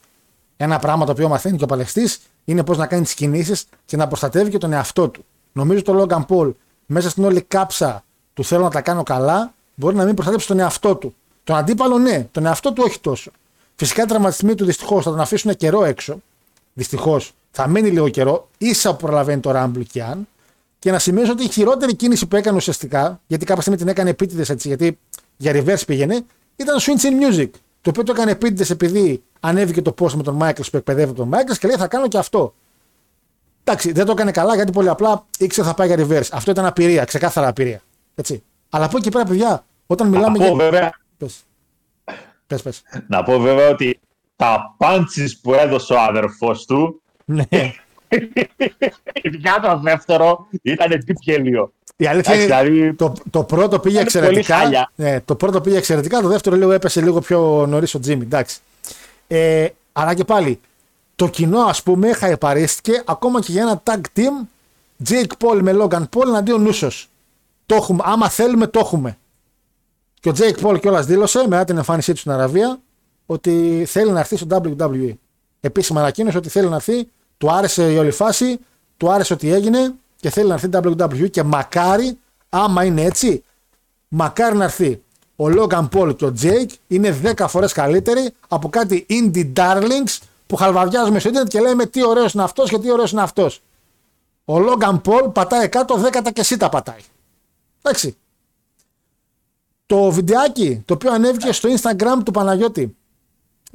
[0.58, 3.98] Ένα πράγμα το οποίο μαθαίνει και ο παλαιστής είναι πώς να κάνει τις κινήσεις και
[3.98, 5.26] να προστατεύει και τον εαυτό του.
[5.52, 6.54] Νομίζω το Logan Paul
[6.86, 8.04] μέσα στην όλη κάψα
[8.36, 11.16] του θέλω να τα κάνω καλά, μπορεί να μην προστατεύσει τον εαυτό του.
[11.44, 13.32] Τον αντίπαλο ναι, τον εαυτό του όχι τόσο.
[13.76, 16.22] Φυσικά οι τραυματισμοί του δυστυχώς θα τον αφήσουν καιρό έξω.
[16.74, 20.28] Δυστυχώς θα μείνει λίγο καιρό, ίσα που προλαβαίνει το Rumble και αν.
[20.80, 24.10] Και να σημειώσω ότι η χειρότερη κίνηση που έκανε ουσιαστικά, γιατί κάποια στιγμή την έκανε
[24.10, 25.00] επίτηδες έτσι, γιατί
[25.38, 26.26] για reverse πήγαινε,
[26.56, 27.50] ήταν Switch in Music.
[27.82, 31.30] Το οποίο το έκανε επίτηδες επειδή ανέβηκε το post με τον Michaels που εκπαιδεύει τον
[31.34, 32.54] Michaels και λέει θα κάνω και αυτό.
[33.64, 36.28] Εντάξει, δεν το έκανε καλά γιατί πολύ απλά ήξερε θα πάει για reverse.
[36.32, 37.82] Αυτό ήταν απειρία, ξεκάθαρα απειρία.
[38.16, 38.44] Έτσι.
[38.70, 40.66] Αλλά από εκεί πέρα, παιδιά, όταν μιλάμε Να πω, για.
[40.66, 41.44] βέβαια, Πες.
[42.48, 42.82] Πες, πες.
[43.08, 44.00] να πω βέβαια ότι
[44.36, 47.48] τα πάντσεις που έδωσε ο αδερφός του Ναι.
[49.22, 51.74] ειδικά το δεύτερο ήταν τι γέλιο.
[51.98, 54.56] Η αλήθεια Εντάξει, είναι δηλαδή, το, το πρώτο πήγε Ήταν πολύ εξαιρετικά.
[54.58, 54.92] χάλια.
[54.96, 58.24] Ναι, το πρώτο πήγε εξαιρετικά, το δεύτερο λίγο έπεσε λίγο πιο νωρίς ο Τζίμι.
[58.24, 58.60] Εντάξει.
[59.28, 60.60] Ε, αλλά και πάλι,
[61.16, 64.48] το κοινό ας πούμε χαϊπαρίστηκε ακόμα και για ένα tag team
[65.10, 66.88] Jake Paul με Logan Paul εναντίον Νούσο.
[67.66, 69.18] Το έχουμε, άμα θέλουμε, το έχουμε.
[70.20, 72.80] Και ο Jake Paul κιόλας δήλωσε μετά την εμφάνισή του στην Αραβία
[73.26, 74.48] ότι θέλει να έρθει στο
[74.80, 75.14] WWE.
[75.60, 78.60] Επίσημα ανακοίνωσε ότι θέλει να έρθει, του άρεσε η όλη φάση,
[78.98, 82.18] του άρεσε ότι έγινε και θέλει να έρθει WWE και μακάρι,
[82.50, 83.44] άμα είναι έτσι,
[84.08, 85.04] μακάρι να έρθει.
[85.36, 90.18] Ο Logan Paul και ο Jake είναι 10 φορές καλύτεροι από κάτι indie darlings
[90.48, 93.62] που χαλβαδιάζουμε στο ίντερνετ και λέμε τι ωραίος είναι αυτός και τι ωραίος είναι αυτός.
[94.46, 97.00] Ο Logan Paul πατάει κάτω, δέκατα και εσύ τα πατάει.
[97.86, 98.16] Εντάξει.
[99.86, 102.96] Το βιντεάκι το οποίο ανέβηκε στο Instagram του Παναγιώτη,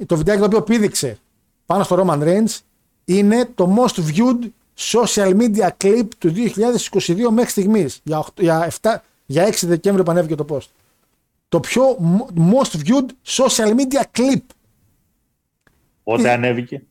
[0.05, 1.17] το βιντεάκι το οποίο πήδηξε
[1.65, 2.59] πάνω στο Roman Reigns,
[3.05, 4.49] είναι το most viewed
[4.91, 7.99] social media clip του 2022 μέχρι στιγμής.
[8.03, 10.67] Για, οχτώ- για, 7, για 6 Δεκέμβρη που ανέβηκε το post.
[11.49, 14.41] Το πιο mo- most viewed social media clip
[16.03, 16.83] Πότε ανέβηκε;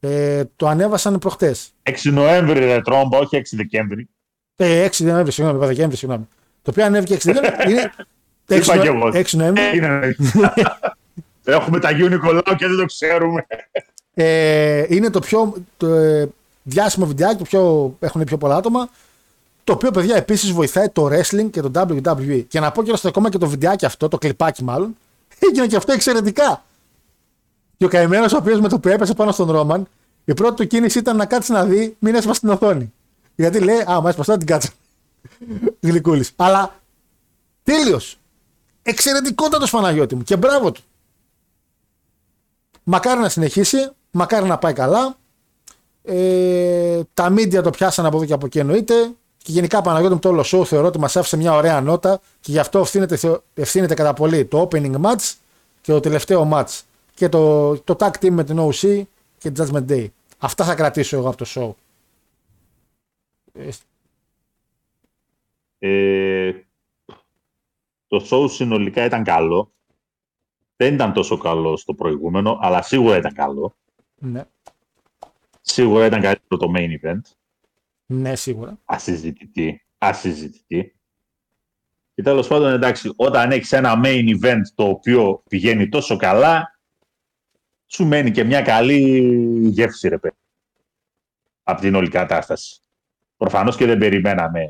[0.00, 1.72] Ε, το ανέβασαν προχτές.
[1.82, 4.08] 6 Νοέμβρη ρε τρόμπα, όχι 6 Δεκέμβρη.
[4.56, 6.28] Ε, 6 Νοέμβρη, συγγνώμη, είπα Δεκέμβρη, συγγνώμη.
[6.62, 7.70] Το οποίο ανέβηκε 6 Δεκέμβρη.
[7.72, 7.92] είναι
[8.48, 8.96] 6 Είπα κι εγώ.
[8.96, 9.76] Νο- 6 Νοέμβρη.
[9.76, 10.16] Είναι.
[11.44, 13.46] Έχουμε τα Αγίου Νικολάου και δεν το ξέρουμε.
[14.14, 16.28] Ε, είναι το πιο το, ε,
[16.62, 18.88] διάσημο βιντεάκι, το πιο, έχουν πιο πολλά άτομα.
[19.64, 22.44] Το οποίο, παιδιά, επίσης βοηθάει το wrestling και το WWE.
[22.48, 24.96] Και να πω και στο ακόμα και το βιντεάκι αυτό, το κλιπάκι μάλλον,
[25.50, 26.64] έγινε και αυτό εξαιρετικά.
[27.76, 29.88] Και ο καημένος, ο οποίος με το που έπεσε πάνω στον Ρόμαν,
[30.24, 32.92] η πρώτη του κίνηση ήταν να κάτσει να δει, μην έσπασε την οθόνη.
[33.34, 34.68] Γιατί λέει, Α, μα έσπασε, θα την κάτσα.
[35.80, 36.32] Γλυκούλης.
[36.36, 36.80] Αλλά
[37.62, 38.16] τέλειος.
[38.82, 40.80] Εξαιρετικότατος Παναγιώτη μου και μπράβο του.
[42.82, 45.16] Μακάρι να συνεχίσει, μακάρι να πάει καλά.
[46.04, 48.94] Ε, τα media το πιάσαν από εδώ και από εκεί εννοείται.
[49.42, 52.50] Και γενικά Παναγιώτη μου το όλο show θεωρώ ότι μας άφησε μια ωραία νότα και
[52.52, 55.32] γι' αυτό ευθύνεται, θεω- ευθύνεται κατά πολύ το opening match
[55.80, 56.80] και το τελευταίο match.
[57.14, 59.02] Και το, το tag team με την OC
[59.38, 60.06] και την Judgment Day.
[60.38, 61.70] Αυτά θα κρατήσω εγώ από το show.
[65.84, 66.64] Ε, Ε,
[68.06, 69.72] το show συνολικά ήταν καλό.
[70.76, 73.76] Δεν ήταν τόσο καλό στο προηγούμενο, αλλά σίγουρα ήταν καλό.
[74.18, 74.44] ναι,
[75.60, 77.20] Σίγουρα ήταν καλύτερο το main event.
[78.06, 78.78] ναι, σίγουρα.
[78.84, 79.84] Ασυζητητή.
[79.98, 80.94] Ασυζητητή.
[82.14, 86.78] Και τέλος πάντων, εντάξει, όταν έχεις ένα main event το οποίο πηγαίνει τόσο καλά,
[87.86, 89.08] σου μένει και μια καλή
[89.68, 90.36] γεύση, ρε παιδί.
[91.62, 92.80] Από την όλη κατάσταση.
[93.36, 94.60] Προφανώς και δεν περιμέναμε,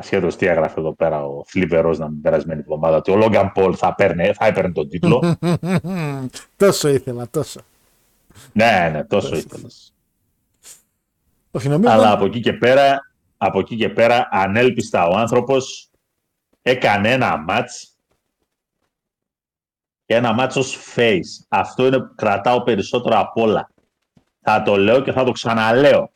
[0.00, 3.74] ασχέτως τι έγραφε εδώ πέρα ο Θλιβερός να την περασμένη εβδομάδα, ότι ο Λόγκαν Πολ
[3.76, 5.36] θα, παίρνε, θα έπαιρνε τον τίτλο.
[6.56, 7.60] τόσο ήθελα, τόσο.
[8.52, 9.66] ναι, ναι, τόσο ήθελε.
[11.50, 11.92] Όχι, νομίζω.
[11.92, 15.90] Αλλά από εκεί και πέρα, από εκεί και πέρα ανέλπιστα ο άνθρωπος
[16.62, 17.96] έκανε ένα μάτς
[20.06, 21.44] και ένα μάτς ως face.
[21.48, 23.70] Αυτό είναι που κρατάω περισσότερο απ' όλα.
[24.40, 26.10] Θα το λέω και θα το ξαναλέω.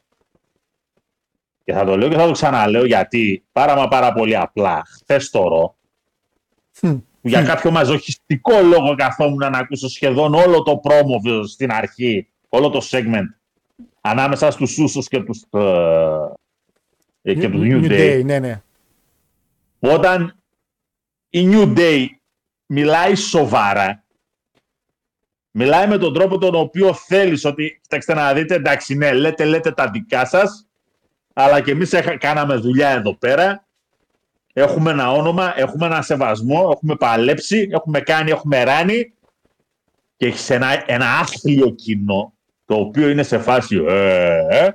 [1.64, 5.30] Και θα το λέω και θα το ξαναλέω γιατί πάρα μα πάρα πολύ απλά χθες
[5.30, 5.76] το ρο,
[6.80, 12.70] που για κάποιο μαζοχιστικό λόγο καθόμουν να ακούσω σχεδόν όλο το πρόμο στην αρχή, όλο
[12.70, 13.28] το segment
[14.06, 15.60] ανάμεσα στους Ούσους και τους, ε,
[17.22, 18.22] ε, και τους New, Day.
[18.24, 18.62] ναι, ναι.
[19.78, 20.36] Όταν
[21.28, 22.06] η New Day
[22.66, 24.04] μιλάει σοβαρά,
[25.50, 29.72] μιλάει με τον τρόπο τον οποίο θέλεις ότι, κοιτάξτε να δείτε, εντάξει, ναι, λέτε, λέτε
[29.72, 30.66] τα δικά σας,
[31.34, 33.66] αλλά και εμείς έχα- κάναμε δουλειά εδώ πέρα,
[34.52, 39.12] έχουμε ένα όνομα, έχουμε ένα σεβασμό, έχουμε παλέψει, έχουμε κάνει, έχουμε ράνει
[40.16, 42.32] και έχεις ένα, ένα άθλιο κοινό,
[42.64, 44.70] το οποίο είναι σε φάση ε, ε,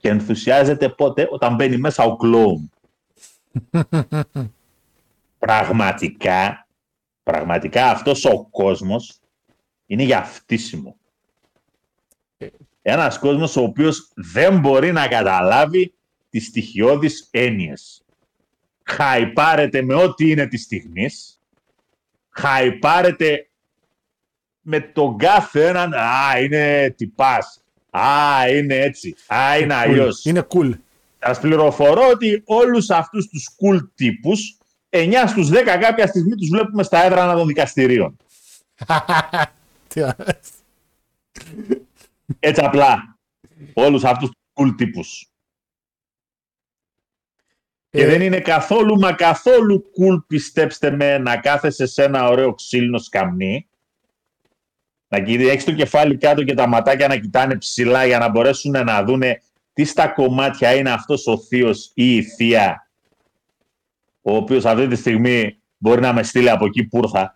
[0.00, 2.70] και ενθουσιάζεται πότε όταν μπαίνει μέσα ο κλόουν.
[5.38, 6.66] πραγματικά,
[7.22, 9.20] πραγματικά αυτός ο κόσμος
[9.86, 10.96] είναι για φτύσιμο.
[12.86, 15.94] Ένας κόσμος ο οποίος δεν μπορεί να καταλάβει
[16.30, 18.04] τις στοιχειώδεις έννοιες.
[18.82, 21.40] Χαϊπάρεται με ό,τι είναι της στιγμής.
[22.30, 23.48] Χαϊπάρεται
[24.60, 25.94] με τον κάθε έναν.
[25.94, 27.62] Α, είναι τυπάς.
[27.90, 29.14] Α, είναι έτσι.
[29.34, 30.24] Α, είναι αλλιώς.
[30.24, 30.70] Είναι cool.
[31.18, 34.56] Σας πληροφορώ ότι όλους αυτούς τους cool τύπους,
[34.90, 38.16] 9 στους 10 κάποια στιγμή τους βλέπουμε στα έδρανα των δικαστηρίων.
[42.26, 42.38] Τι αρέσει.
[42.40, 43.18] Έτσι απλά.
[43.74, 45.28] Όλους αυτούς τους cool τύπους.
[47.90, 52.54] Και Ε, δεν είναι καθόλου μα καθόλου cool, πιστέψτε με, να κάθεσαι σε ένα ωραίο
[52.54, 53.68] ξύλινο σκαμνί.
[55.08, 59.04] Να έχεις το κεφάλι κάτω και τα ματάκια να κοιτάνε ψηλά για να μπορέσουν να
[59.04, 59.42] δούνε
[59.72, 62.84] τι στα κομμάτια είναι αυτός ο θείος ή η θεία
[64.26, 67.33] ο οποίος αυτή τη στιγμή μπορεί να με στείλει από εκεί που ήρθα.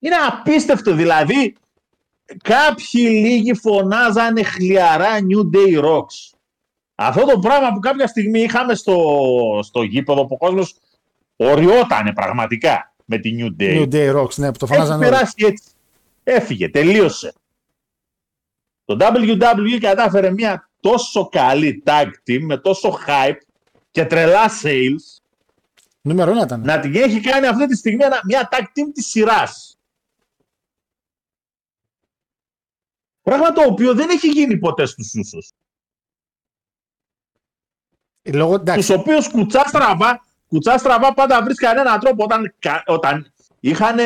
[0.00, 1.56] Είναι απίστευτο, δηλαδή
[2.42, 6.32] κάποιοι λίγοι φωνάζανε χλιαρά New Day Rocks.
[6.94, 8.96] Αυτό το πράγμα που κάποια στιγμή είχαμε στο,
[9.62, 10.74] στο γήπεδο που ο κόσμος
[11.36, 13.78] οριότανε πραγματικά με τη New Day.
[13.82, 15.04] New Day Rocks, ναι, που το Έχει φωνάζανε όλοι.
[15.14, 15.64] περάσει έτσι.
[16.24, 17.32] Έφυγε, τελείωσε.
[18.84, 23.36] Το WWE κατάφερε μια τόσο καλή tag team με τόσο hype
[23.90, 25.20] και τρελά sales
[26.02, 26.60] Νούμερο ένα ήταν.
[26.64, 29.69] να την έχει κάνει αυτή τη στιγμή ένα- μια tag team της σειράς.
[33.30, 35.50] Πράγμα το οποίο δεν έχει γίνει ποτέ στους Ούσους.
[38.32, 43.32] Λόγω, Τους εντάξει, οποίους κουτσά στραβά, κουτσά στραβά πάντα βρίσκαν έναν τρόπο όταν, κα- όταν
[43.60, 43.96] είχαν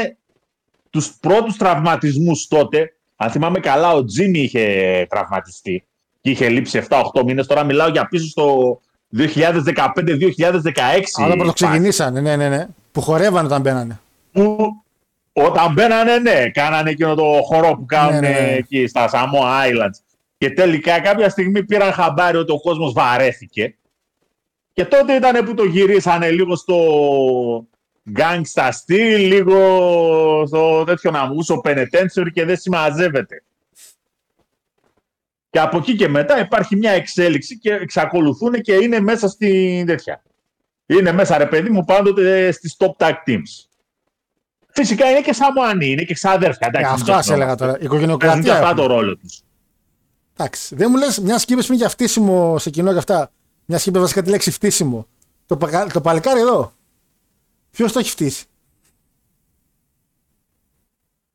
[0.91, 2.93] τους πρώτους τραυματισμούς τότε.
[3.17, 5.85] Αν θυμάμαι καλά, ο Τζίμι είχε τραυματιστεί
[6.21, 7.47] και είχε λείψει 7-8 μήνες.
[7.47, 8.81] Τώρα μιλάω για πίσω στο
[9.17, 11.23] 2015-2016.
[11.23, 12.69] αλλά πρώτο ξεκινήσανε, ναι, ναι, ναι.
[12.93, 14.01] Που χορεύανε όταν μπαίνανε.
[14.33, 14.84] που,
[15.37, 18.53] Όταν μπαίνανε, ναι, κάνανε εκείνο το χορό που κάνουν Ναι, ναι, ναι.
[18.53, 19.99] εκεί στα Samoa Islands.
[20.39, 23.77] Και τελικά κάποια στιγμή πήραν χαμπάρι ότι ο κόσμος βαρέθηκε.
[24.73, 26.77] Και τότε ήταν που το γυρίσανε λίγο στο
[28.17, 29.57] gangsta style, λίγο
[30.47, 33.43] στο τέτοιο να μου στο penitentiary και δεν συμμαζεύεται.
[35.51, 40.23] Και από εκεί και μετά υπάρχει μια εξέλιξη και εξακολουθούν και είναι μέσα στην τέτοια.
[40.87, 43.64] Είναι μέσα ρε παιδί μου πάντοτε στις top tag teams.
[44.75, 46.67] Φυσικά είναι και Σαμοανοί, είναι και ξαδέρφια.
[46.73, 47.57] Ε, εντάξει, αυτό μην ας έλεγα ξεχνάμε.
[47.57, 47.71] τώρα.
[47.71, 48.53] Η Παίζουν και οικογενειοκρατία.
[48.53, 48.81] αυτά έχουμε.
[48.81, 49.41] το ρόλο τους.
[50.37, 50.75] Εντάξει.
[50.75, 53.31] Δεν μου λες, μια και είπες πριν για φτύσιμο σε κοινό και αυτά.
[53.65, 55.07] Μια και είπες βασικά τη λέξη φτύσιμο.
[55.47, 56.73] Το, πακα- το παλικάρι εδώ.
[57.71, 58.45] Ποιος το έχει φτύσει;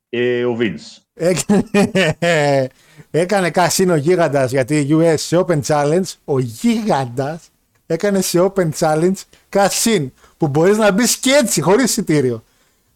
[0.08, 1.02] Ε, ο Vince.
[1.14, 1.64] Έκανε,
[3.10, 7.48] έκανε κασίνο γίγαντας γιατί US σε Open Challenge ο γίγαντας
[7.86, 9.12] έκανε σε Open Challenge
[9.48, 12.44] κασίν που μπορείς να μπεις και έτσι χωρίς εισιτήριο.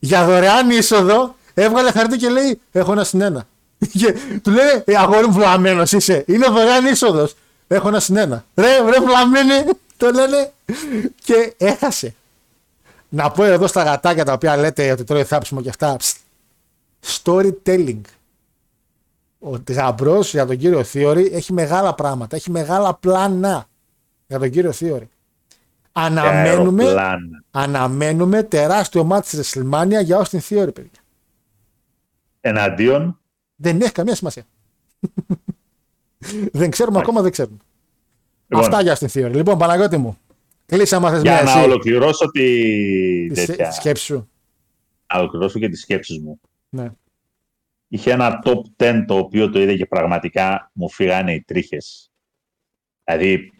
[0.05, 3.47] Για δωρεάν είσοδο έβγαλε χαρτί και λέει: Έχω ένα συν ένα.
[3.99, 6.25] Και του λέει: ε, Αγόρι μου, βλαμμένος είσαι.
[6.27, 7.35] Είναι δωρεάν είσοδος.
[7.67, 8.45] Έχω ένα συν ένα.
[8.55, 9.65] Ρε, ρε, βλαμμένε,
[9.97, 10.53] το λένε.
[11.25, 12.15] Και έχασε.
[13.09, 15.97] Να πω εδώ στα γατάκια τα οποία λέτε ότι τρώει θάψιμο και αυτά.
[15.97, 16.15] Ψ,
[17.25, 18.01] storytelling.
[19.39, 22.37] Ο γαμπρό για τον κύριο Θείορη έχει μεγάλα πράγματα.
[22.37, 23.67] Έχει μεγάλα πλάνα
[24.27, 25.09] για τον κύριο Θείορη.
[25.97, 27.45] Αναμένουμε, Αεροπλάνα.
[27.51, 31.01] αναμένουμε τεράστιο μάτι στη WrestleMania για Austin Theory, παιδιά.
[32.41, 33.21] Εναντίον;
[33.57, 34.43] Δεν έχει καμία σημασία.
[36.53, 37.57] δεν ξέρουμε ακόμα, δεν ξέρουμε.
[38.49, 39.33] Λοιπόν, Αυτά για Austin Theory.
[39.35, 40.17] Λοιπόν, Παναγιώτη μου,
[40.67, 42.41] κλείσαμε θες για μια να εσύ ολοκληρώσω τη,
[43.29, 44.29] τη σκε- τέτοια, τη σκέψη σου.
[45.13, 46.41] να ολοκληρώσω και τις σκέψεις μου.
[46.69, 46.91] Ναι.
[47.89, 52.11] Είχε ένα top 10 το οποίο το είδε και πραγματικά μου φύγανε οι τρίχες.
[53.05, 53.53] Δηλαδή,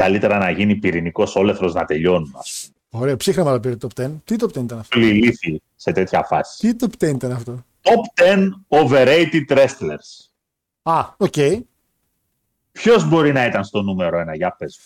[0.00, 2.34] καλύτερα να γίνει πυρηνικός όλεθρος να τελειώνουν.
[2.38, 3.02] Ας πούμε.
[3.02, 4.10] Ωραίο, ψύχρεμα το πήρε top 10.
[4.24, 6.58] Τι top 10 ήταν αυτό; Όλοι ηλίθιοι σε τέτοια φάση.
[6.58, 10.28] Τι top 10 ήταν αυτό; Top 10 overrated wrestlers.
[10.82, 11.34] Α, οκ.
[12.72, 14.78] Ποιος μπορεί να ήταν στο νούμερο ένα, για πες.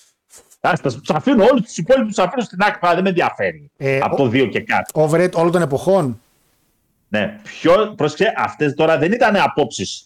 [0.60, 3.70] Άστα, τους αφήνω όλους τους υπόλοιπους, τους αφήνω στην άκρη, αλλά δεν με ενδιαφέρει.
[3.76, 5.08] Ε, Από ο- το 2 και κάτω.
[5.08, 6.20] Overrated όλων των εποχών.
[7.08, 10.04] Ναι, ποιο, πρόσεξε, αυτές τώρα δεν ήταν απόψεις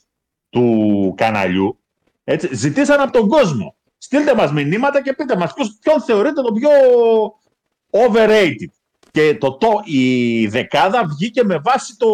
[0.51, 1.79] του καναλιού.
[2.25, 3.75] Έτσι, ζητήσαν από τον κόσμο.
[4.05, 6.71] Στείλτε μας μηνύματα και πείτε μας ποιος, ποιον θεωρείτε το πιο
[7.91, 8.69] overrated.
[9.11, 12.09] Και το, το, η δεκάδα βγήκε με βάση το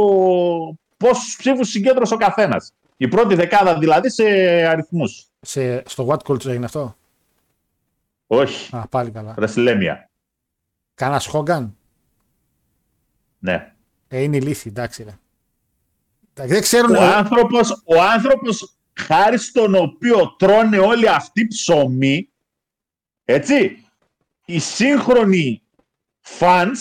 [0.96, 2.72] πόσους ψήφους συγκέντρωσε ο καθένας.
[2.96, 4.24] Η πρώτη δεκάδα δηλαδή σε
[4.66, 5.26] αριθμούς.
[5.40, 6.96] Σε, στο What Culture έγινε αυτό;
[8.26, 9.34] Όχι, Α, πάλι καλά.
[9.38, 9.94] WrestleMania.
[10.94, 11.76] Κάνα Χόγκαν;
[13.38, 13.72] Ναι.
[14.08, 15.02] Ε, είναι ηλίθιοι, εντάξει.
[15.02, 15.18] Ρε.
[16.34, 16.94] Εντάξει, Δεν ξέρουν.
[16.94, 22.28] Ο άνθρωπος, ο άνθρωπος χάρη στον οποίο τρώνε όλοι αυτοί ψωμί,
[23.24, 23.84] έτσι,
[24.44, 25.62] οι σύγχρονοι
[26.38, 26.76] fans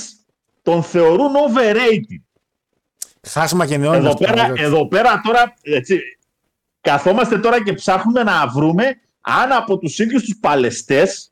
[0.62, 2.22] τον θεωρούν overrated.
[3.28, 3.94] Χάσμα γενναιών.
[3.94, 4.62] είναι Εδώ αυτό, πέρα, Παναγιώτη.
[4.62, 6.00] εδώ πέρα τώρα, έτσι,
[6.82, 11.32] καθόμαστε τώρα και ψάχνουμε να βρούμε αν από τους ίδιους τους παλαιστές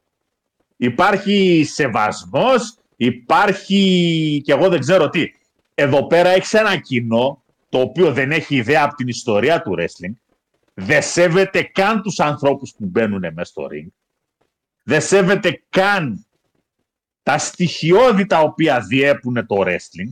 [0.78, 5.32] υπάρχει σεβασμός, υπάρχει και εγώ δεν ξέρω τι.
[5.74, 10.14] Εδώ πέρα έχεις ένα κοινό το οποίο δεν έχει ιδέα από την ιστορία του wrestling,
[10.80, 13.88] δεν σέβεται καν τους ανθρώπους που μπαίνουν μέσα στο ring,
[14.84, 16.26] δεν σέβεται καν
[17.24, 20.12] τα στοιχειώδη τα οποία διέπουν το wrestling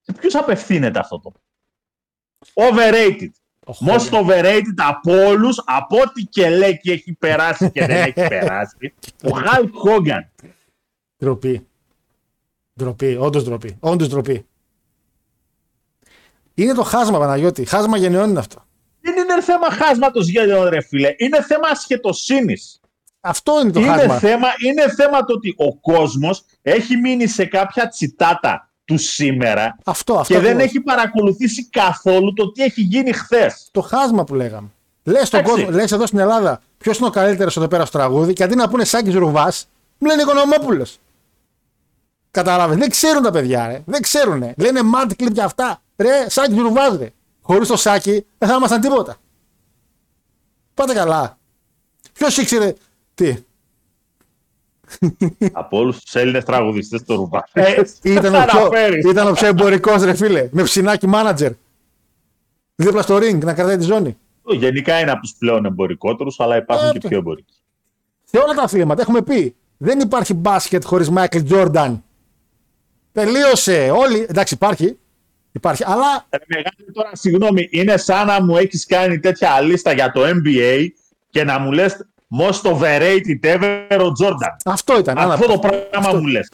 [0.00, 1.32] Σε ποιους απευθύνεται αυτό το
[2.54, 3.28] Overrated.
[3.66, 3.86] Ο Hogan.
[3.86, 8.94] Most overrated από όλους, από ό,τι και λέει και έχει περάσει και δεν έχει περάσει.
[9.04, 10.48] Ο Hulk Hogan.
[11.18, 11.66] Ντροπή.
[12.78, 13.16] Ντροπή.
[13.16, 13.76] Όντως ντροπή.
[13.80, 14.46] Όντως ντροπή.
[16.62, 17.64] Είναι το χάσμα, Παναγιώτη.
[17.64, 18.64] Χάσμα γενναιών είναι αυτό.
[19.00, 21.14] Δεν είναι θέμα χάσματος γέλιο ρε φίλε.
[21.16, 22.80] Είναι θέμα ασχετοσύνης.
[23.20, 24.18] Αυτό είναι το Είναι χάσμα.
[24.18, 30.14] θέμα, είναι θέμα το ότι ο κόσμος έχει μείνει σε κάποια τσιτάτα του σήμερα Αυτό,
[30.14, 30.34] αυτό.
[30.34, 30.68] και δεν ακριβώς.
[30.70, 33.68] έχει παρακολουθήσει καθόλου το τι έχει γίνει χθες.
[33.70, 34.68] Το χάσμα που λέγαμε.
[35.04, 35.62] Λες στον Εντάξει.
[35.62, 38.54] κόσμο, λες εδώ στην Ελλάδα, ποιος είναι ο καλύτερος εδώ πέρα στο τραγούδι και αντί
[38.54, 39.68] να πούνε Σάκης Ρουβάς,
[39.98, 40.98] μου λένε Οικονομόπουλος.
[42.30, 42.76] Κατάλαβες.
[42.76, 43.82] Δεν ξέρουν τα παιδιά, ρε.
[43.86, 44.52] Δεν ξέρουν.
[44.56, 45.82] Λένε mad clip για αυτά.
[46.00, 47.10] Ρε, Σάκη Ρουβά, ρε.
[47.42, 49.16] Χωρίς το Σάκη δεν θα ήμασταν τίποτα.
[50.74, 51.38] Πάτε καλά.
[52.12, 52.74] Ποιος ήξερε.
[53.14, 53.36] Τι;
[55.52, 57.40] Από όλους τους Έλληνες τραγουδιστές το ρουμπά.
[57.52, 59.04] Ε, ήταν, ο Θα πιο, αναφέρεις.
[59.04, 60.48] ήταν ο πιο εμπορικός, ρε φίλε.
[60.52, 61.52] Με ψινάκι μάνατζερ.
[62.74, 64.16] Δίπλα στο ring να κρατάει τη ζώνη.
[64.44, 67.54] Γενικά είναι από τους πλέον εμπορικότερους, αλλά υπάρχουν Ε, και το- πιο εμπορικοί.
[68.24, 69.54] Σε όλα τα αθλήματα έχουμε πει.
[69.76, 72.04] Δεν υπάρχει μπάσκετ χωρίς Μάικλ Τζόρνταν.
[73.12, 73.90] Τελείωσε.
[73.96, 74.26] Όλοι.
[74.28, 74.98] Εντάξει, υπάρχει.
[75.52, 75.84] Υπάρχει.
[75.86, 80.22] Αλλά Ρε μεγάλη, τώρα, συγγνώμη, είναι σαν να μου έχεις κάνει τέτοια λίστα για το
[80.26, 80.86] NBA
[81.30, 82.06] και να μου λες
[82.40, 84.56] most overrated ever ο Τζόρνταν.
[84.64, 85.18] Αυτό ήταν.
[85.18, 85.58] Αυτό άνα- το
[85.90, 86.48] πράγμα μου λες.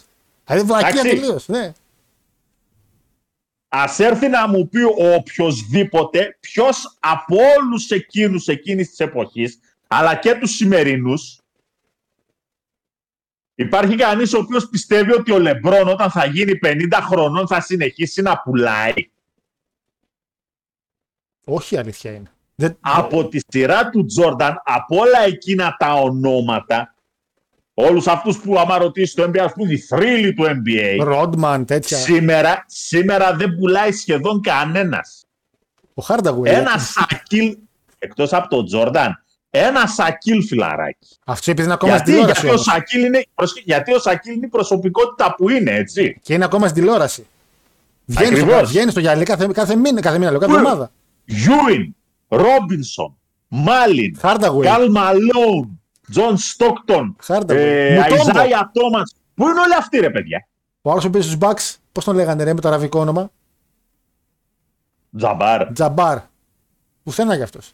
[0.47, 1.09] Δηλαδή βλακία Εντάξει.
[1.09, 1.49] τελείως.
[1.49, 1.73] Ναι.
[3.69, 10.15] Α έρθει να μου πει ο οποιοδήποτε ποιος από όλους εκείνους εκείνης της εποχής, αλλά
[10.15, 11.39] και τους σημερινούς,
[13.57, 18.23] υπάρχει κανείς ο οποίος πιστεύει ότι ο Λεμπρόν όταν θα γίνει 50 χρονών θα συνεχίσει
[18.23, 18.93] να πουλάει;
[21.45, 22.31] Όχι η αλήθεια είναι.
[22.55, 22.77] Δεν...
[22.81, 26.95] από τη σειρά του Τζόρνταν, από όλα εκείνα τα ονόματα,
[27.75, 31.97] όλους αυτούς που άμα ρωτήσεις το NBA, ας πούμε, οι θρύλοι του NBA, Ρόντμαν, τέτοια.
[31.97, 35.27] σήμερα, σήμερα δεν πουλάει σχεδόν κανένας.
[35.95, 36.51] Ο Hardaway.
[36.51, 37.59] Ένας Σακίλ,
[37.99, 39.25] εκτός από τον Τζόρνταν,
[39.59, 41.17] ένα Σακίλ φιλαράκι.
[41.25, 42.41] Αυτό επειδή είναι ακόμα στην Γιατί, τηλεόραση.
[42.41, 42.65] γιατί, ο όμως.
[42.65, 46.19] Σακίλ είναι, προσοχή, γιατί ο Σακίλ είναι η προσωπικότητα που είναι, έτσι.
[46.23, 47.27] Και είναι ακόμα στην τηλεόραση.
[48.05, 48.69] Βγαίνει στο, Ακριβώς.
[48.71, 50.91] βγαίνει στο γυαλί κάθε, κάθε μήνα, κάθε μήνα, λέω, κάθε Πού- εβδομάδα.
[51.25, 51.95] Γιούιν,
[52.29, 53.17] Ρόμπινσον,
[53.49, 54.63] Μάλιν, Hardaway.
[54.63, 55.81] Καρλ Μαλόν,
[56.11, 57.49] Τζον Στόκτον, Hardaway.
[57.49, 58.23] ε, Μουτόμπο.
[58.23, 59.15] Αϊζάια Τόμας.
[59.35, 60.49] Πού είναι όλοι αυτοί ρε παιδιά;
[60.83, 63.31] Ο άλλος που πήγε στους Bucks, πώς τον λέγανε ρε, με το αραβικό όνομα;
[65.17, 65.73] Τζαμπάρ.
[65.73, 66.19] Τζαμπάρ.
[67.03, 67.73] Πουθενά κι αυτός.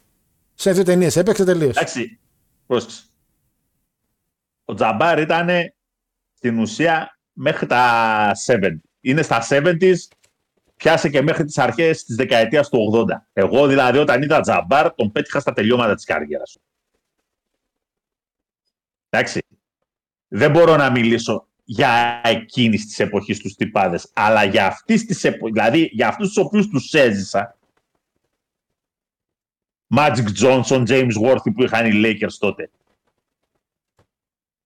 [0.55, 1.75] Σε δύο ταινίες έπαιξε τελείως.
[1.75, 2.19] Εντάξει,
[2.67, 3.03] πρόσεξε.
[4.65, 5.49] Ο Τζαμπάρ ήταν
[6.33, 8.81] στην ουσία μέχρι τα 70.
[9.01, 9.95] Είναι στα 70s,
[10.75, 13.27] πιάσε και μέχρι τις αρχές της δεκαετίας του 80.
[13.33, 16.57] Εγώ δηλαδή όταν είδα Τζαμπάρ τον πέτυχα στα τελειώματα της καριέρας.
[19.09, 19.41] Εντάξει.
[20.27, 25.51] Δεν μπορώ να μιλήσω για εκείνης της εποχής τους τυπάδες, αλλά για αυτής της εποχή,
[25.51, 27.57] δηλαδή για αυτούς τους οποίους τους έζησα,
[29.97, 32.69] Magic Johnson, James Worthy που είχαν οι Lakers τότε.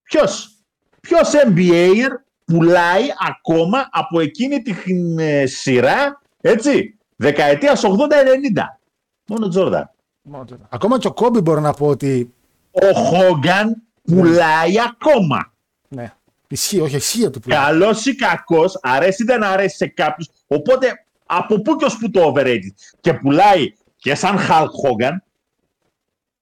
[0.02, 0.58] Ποιος,
[1.00, 2.08] ποιος NBAer
[2.44, 7.88] πουλάει ακόμα από εκείνη την ε, σειρά, έτσι, δεκαετίας 80-90.
[9.26, 9.90] Μόνο Τζόρνταν.
[10.68, 12.32] Ακόμα και ο Κόμπι μπορώ να πω ότι.
[12.70, 15.52] Ο Χόγκαν πουλάει ακόμα.
[15.88, 16.12] Ναι.
[16.48, 20.28] Ισχύει, όχι ισχύει του που Καλός ή κακός, αρέσει ή δεν αρέσει σε κάποιους.
[20.46, 22.72] Οπότε από πού και ως που το overrated.
[23.00, 25.12] Και πουλάει και σαν Hulk Hogan,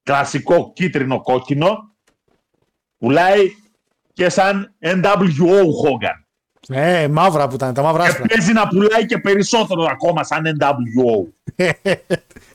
[0.02, 1.94] κλασικό κίτρινο κόκκινο,
[2.98, 3.40] πουλάει
[4.12, 6.20] και σαν NWO Hogan.
[6.68, 8.26] Ναι, μαύρα που ήταν, τα μαύρα Και άσπρα.
[8.26, 11.24] παίζει να πουλάει και περισσότερο ακόμα σαν NWO.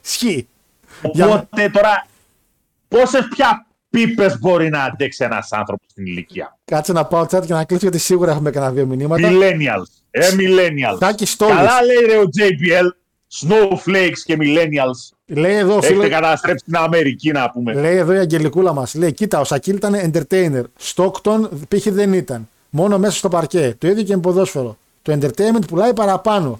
[0.03, 0.48] Ισχύει.
[1.14, 2.06] Για- Οπότε τώρα,
[2.88, 7.53] πόσες πια πίπες μπορεί να αντέξει ένας άνθρωπος στην ηλικία; Κάτσε να πάω chat και
[7.53, 9.28] να κλείσω γιατί σίγουρα έχουμε κανένα δύο μηνύματα.
[9.32, 10.02] Millennials.
[10.11, 10.99] Ε, millennials.
[10.99, 11.56] Τάκης Στόλης.
[11.56, 12.88] Καλά λέει ρε ο JBL.
[13.40, 15.16] Snowflakes και millennials.
[15.26, 17.74] Λέει εδώ, Έχετε φίλο, καταστρέψει την Αμερική να πούμε.
[17.74, 18.94] λέει εδώ η Αγγελικούλα μας.
[18.94, 20.64] Λέει: Κοίτα, ο Σακίλ ήταν entertainer.
[20.78, 21.88] Στόκτον π.χ.
[21.90, 22.49] δεν ήταν.
[22.70, 23.76] Μόνο μέσα στο παρκέ.
[23.78, 24.78] Το ίδιο και με ποδόσφαιρο.
[25.02, 26.60] Το entertainment πουλάει παραπάνω.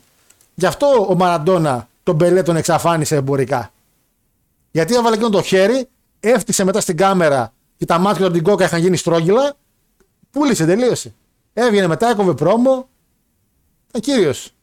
[0.56, 3.72] Γι' αυτό ο Μαραντόνα τον Μπελέ τον εξαφάνισε εμπορικά.
[4.72, 5.88] Γιατί έβαλε εκείνο το χέρι,
[6.20, 9.54] έφτιασε μετά στην κάμερα και τα μάτια του από την κόκα είχαν γίνει στρόγγυλα.
[10.32, 11.14] Πούλησε, τελείωσε.
[11.54, 12.90] Έβγαινε μετά, έκοβε promo.
[13.88, 14.54] Ήταν κύριος.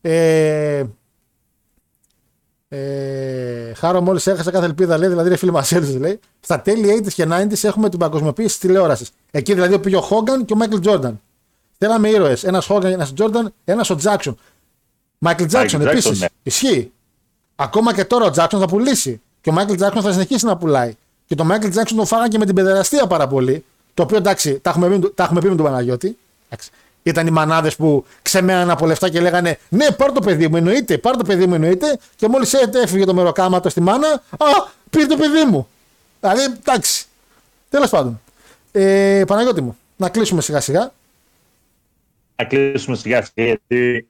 [0.00, 0.82] Ε,
[2.76, 5.64] ε, χάρο μόλις έχασα κάθε ελπίδα, λέει, δηλαδή ρε φίλοι μα
[5.98, 6.20] λέει.
[6.40, 9.10] Στα τέλη 80s και 90s έχουμε την παγκοσμιοποίηση της τηλεόρασης.
[9.30, 11.20] Εκεί δηλαδή πήγε ο Χόγκαν και ο Μάικλ Τζόρνταν.
[11.78, 12.44] Θέλαμε ήρωες.
[12.44, 14.36] Ένας Χόγκαν, ένας Τζόρνταν, ένας ο Τζάξον.
[15.18, 16.20] Μάικλ Τζάξον Jackson, επίσης.
[16.20, 16.26] ναι.
[16.42, 16.92] Ισχύει.
[17.56, 19.20] Ακόμα και τώρα ο Τζάξον θα πουλήσει.
[19.40, 20.94] Και ο Μάικλ Τζάξον θα συνεχίσει να πουλάει.
[21.26, 23.64] Και το Μάικλ Τζάξον τον φάγανε και με την παιδεραστία πάρα πολύ.
[23.94, 26.16] Το οποίο εντάξει, τα έχουμε, πει- τα έχουμε πει με τον Παναγιώτη.
[26.48, 26.70] Εντάξει.
[27.02, 30.98] Ήταν οι μανάδες που ξεμέναν από λεφτά και λέγανε Ναι, πάρ το παιδί μου, εννοείται,
[30.98, 31.98] πάρ το παιδί μου, εννοείται.
[32.16, 34.46] Και μόλις έφυγε το μεροκάματο στη μάνα, Α,
[34.90, 35.68] πήρε το παιδί μου.
[36.20, 37.04] Δηλαδή, εντάξει.
[37.68, 38.20] Τέλος πάντων.
[38.72, 40.92] Ε, Παναγιώτη μου, να κλείσουμε σιγά σιγά.
[42.36, 44.06] Να κλείσουμε σιγά σιγά γιατί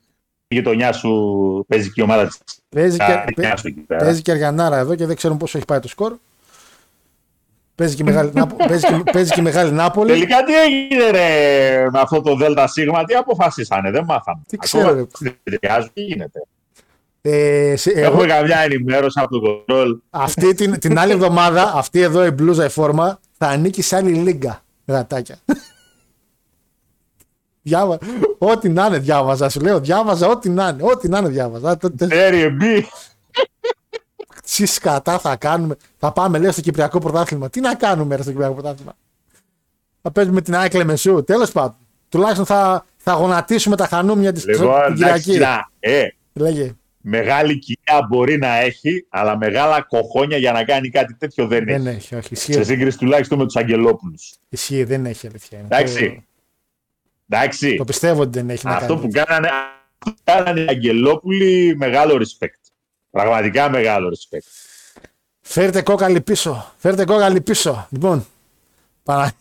[0.48, 2.38] η γειτονιά σου παίζει και η ομάδα της.
[2.68, 4.04] Παίζει και, Καρδιά σου εκεί πέρα.
[4.04, 6.16] παίζει και Αργιανάρα εδώ και δεν ξέρουν πόσο έχει πάει το σκορ.
[7.74, 10.10] Παίζει και, η μεγάλη, Νάπο- παίζει και, παίζει και η μεγάλη Νάπολη.
[10.10, 12.72] Τελικά τι έγινε ρε με αυτό το ΔΣ,
[13.06, 14.40] τι αποφασίσανε, δεν μάθαμε.
[14.46, 15.28] Τι ξέρω, Ακόμα ρε.
[15.44, 16.42] συνεδριάζουν, τι γίνεται.
[17.22, 19.98] Ε, σε- εγώ- Έχουμε καμιά ενημέρωση από τον κοντρόλ.
[20.10, 24.10] αυτή την, την άλλη εβδομάδα, αυτή εδώ η μπλούζα η φόρμα θα ανήκει σε άλλη
[24.12, 24.62] λίγκα.
[24.86, 25.36] Γατάκια.
[27.62, 27.98] Διάβα...
[28.38, 29.80] Ό,τι να είναι διάβαζα, σου λέω.
[29.80, 30.82] Διάβαζα ό,τι να είναι.
[30.82, 31.76] Ό,τι να είναι διάβαζα.
[31.76, 32.82] Τε- τε- Serie B.
[34.56, 35.76] Τι σκατά θα κάνουμε.
[35.98, 37.50] Θα πάμε, λέω, στο Κυπριακό Πρωτάθλημα.
[37.50, 38.96] Τι να κάνουμε, ρε, στο Κυπριακό Πρωτάθλημα;
[40.02, 41.24] Θα παίζουμε την Άκλε Μεσού.
[41.24, 41.76] Τέλος πάντων.
[42.08, 45.38] Τουλάχιστον θα, θα γονατίσουμε τα χανούμια της Λοιπόν, την εντάξει, Κυριακή.
[45.54, 51.14] να, ε, Λέγε; μεγάλη κοιλιά μπορεί να έχει, αλλά μεγάλα κοχόνια για να κάνει κάτι
[51.14, 51.96] τέτοιο δεν, Δεν έχει.
[51.96, 52.34] έχει, όχι.
[52.34, 54.32] Σε Ισχύει, σύγκριση τουλάχιστον με τους Αγγελόπουλους.
[54.48, 55.58] ισχύει δεν έχει αλήθεια.
[55.58, 55.66] είναι.
[55.70, 56.26] Εντάξει.
[57.28, 57.70] Εντάξει.
[57.70, 59.00] Το, το πιστεύω ότι δεν έχει να Αυτό κάνει.
[59.06, 62.60] που κάνανε, αυτό που κάνανε οι Αγγελόπουλοι, μεγάλο respect.
[63.12, 64.40] Πραγματικά μεγάλο respect.
[65.40, 66.72] Φέρτε Κόκκαλη πίσω.
[66.76, 67.86] Φέρτε Κόκκαλη πίσω.
[67.90, 68.26] Λοιπόν.
[69.02, 69.32] Παρα...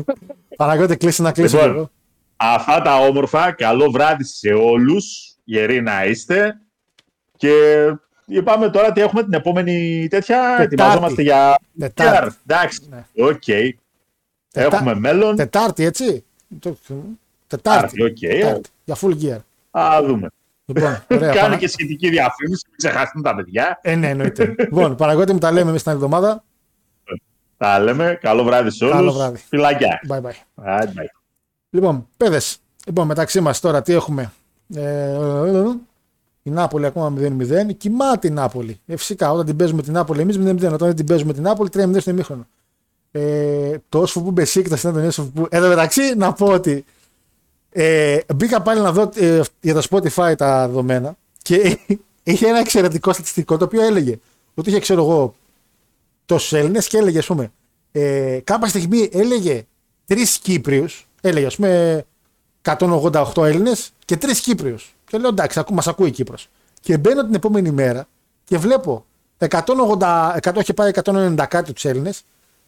[0.56, 1.56] Παναγιώτη κλείσε να κλείσει.
[1.56, 1.90] Λοιπόν,
[2.36, 3.52] αυτά τα όμορφα.
[3.52, 5.34] Καλό βράδυ σε όλους.
[5.44, 6.60] Γεροί να είστε.
[7.36, 7.52] Και
[8.26, 10.38] είπαμε τώρα ότι έχουμε την επόμενη τέτοια.
[10.40, 10.62] Τετάρτη.
[10.74, 11.58] Ετοιμαζόμαστε για.
[11.78, 12.36] Τετάρτη.
[12.46, 12.80] Εντάξει.
[12.90, 13.04] Ναι.
[13.24, 13.42] Οκ.
[14.52, 15.36] Έχουμε μέλλον.
[15.36, 16.24] Τετάρτη, έτσι.
[16.58, 16.76] Το-
[17.46, 17.96] Τετάρτη.
[17.96, 18.18] Τετάρτη, οκ.
[18.18, 18.68] Τετάρτη.
[18.84, 19.38] Για full gear.
[19.70, 20.28] Να δούμε.
[20.74, 21.28] Λοιπόν, ωραία.
[21.28, 22.64] Κάνει παρα- και σχετική διαφήμιση.
[22.68, 23.78] Μην ξεχάσουν τα παιδιά.
[23.82, 24.54] Ε, ναι, εννοείται.
[24.58, 26.44] λοιπόν, Παναγιώτη μου τα λέμε εμείς την άλλη εβδομάδα.
[27.56, 28.18] Τα λέμε.
[28.20, 28.96] Καλό βράδυ σε όλους.
[28.96, 29.36] Καλό βράδυ.
[29.48, 30.00] Φιλάκια.
[30.08, 30.64] Bye bye.
[30.64, 31.04] Bye, bye.
[31.70, 32.58] Λοιπόν, παιδες.
[32.86, 34.32] Λοιπόν, μεταξύ μας τώρα τι έχουμε;
[34.74, 35.14] Ε,
[36.42, 37.72] η Νάπολη ακόμα 0-0.
[37.76, 38.80] Κοιμάται η Νάπολη.
[38.86, 40.72] Ε, φυσικά, όταν την παίζουμε την Νάπολη εμείς 0-0.
[40.72, 42.46] Όταν δεν την παίζουμε την Νάπολη 3-0 στο ημίχρονο.
[43.12, 45.46] Ε, το όσο που μπεσίκτα ήταν τον όσο που.
[45.50, 46.84] Εδώ μεταξύ να πω ότι
[47.70, 51.78] ε, μπήκα πάλι να δω ε, για το Spotify τα δεδομένα και
[52.22, 54.18] είχε ένα εξαιρετικό στατιστικό το οποίο έλεγε
[54.54, 55.34] ότι είχε ξέρω εγώ
[56.26, 57.52] τόσους Έλληνες και έλεγε ας πούμε
[57.92, 59.66] ε, κάποια στιγμή έλεγε
[60.06, 62.04] τρεις Κύπριους, έλεγε ας πούμε
[62.62, 64.94] 188 Έλληνες και τρεις Κύπριους.
[65.06, 66.48] Και λέω εντάξει, ακού, μας ακούει η Κύπρος.
[66.80, 68.08] Και μπαίνω την επόμενη μέρα
[68.44, 69.04] και βλέπω
[69.38, 72.22] 180, 100 είχε πάει 190 κάτι τους Έλληνες,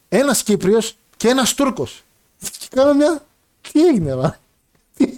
[0.09, 2.03] ένας Κύπριος και ένας Τούρκος.
[2.59, 3.23] Και κάνω μια.
[3.73, 4.37] Τι έγινε, μα;
[5.07, 5.17] Τι-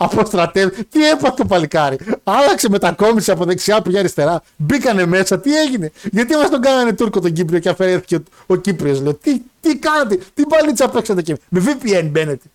[0.00, 0.84] Αποστρατεύει.
[0.84, 1.98] Τι έπαθε το παλικάρι.
[2.24, 4.42] Άλλαξε μετακόμιση από δεξιά πήγε αριστερά.
[4.56, 5.40] Μπήκανε μέσα.
[5.40, 9.00] Τι έγινε; Γιατί μας τον κάνανε Τούρκο τον Κύπριο και αφαιρέθηκε ο, ο Κύπριος.
[9.00, 12.46] Λέω τι, τι κάνατε; Τι παλίτσα παίξατε και με VPN μπαίνετε.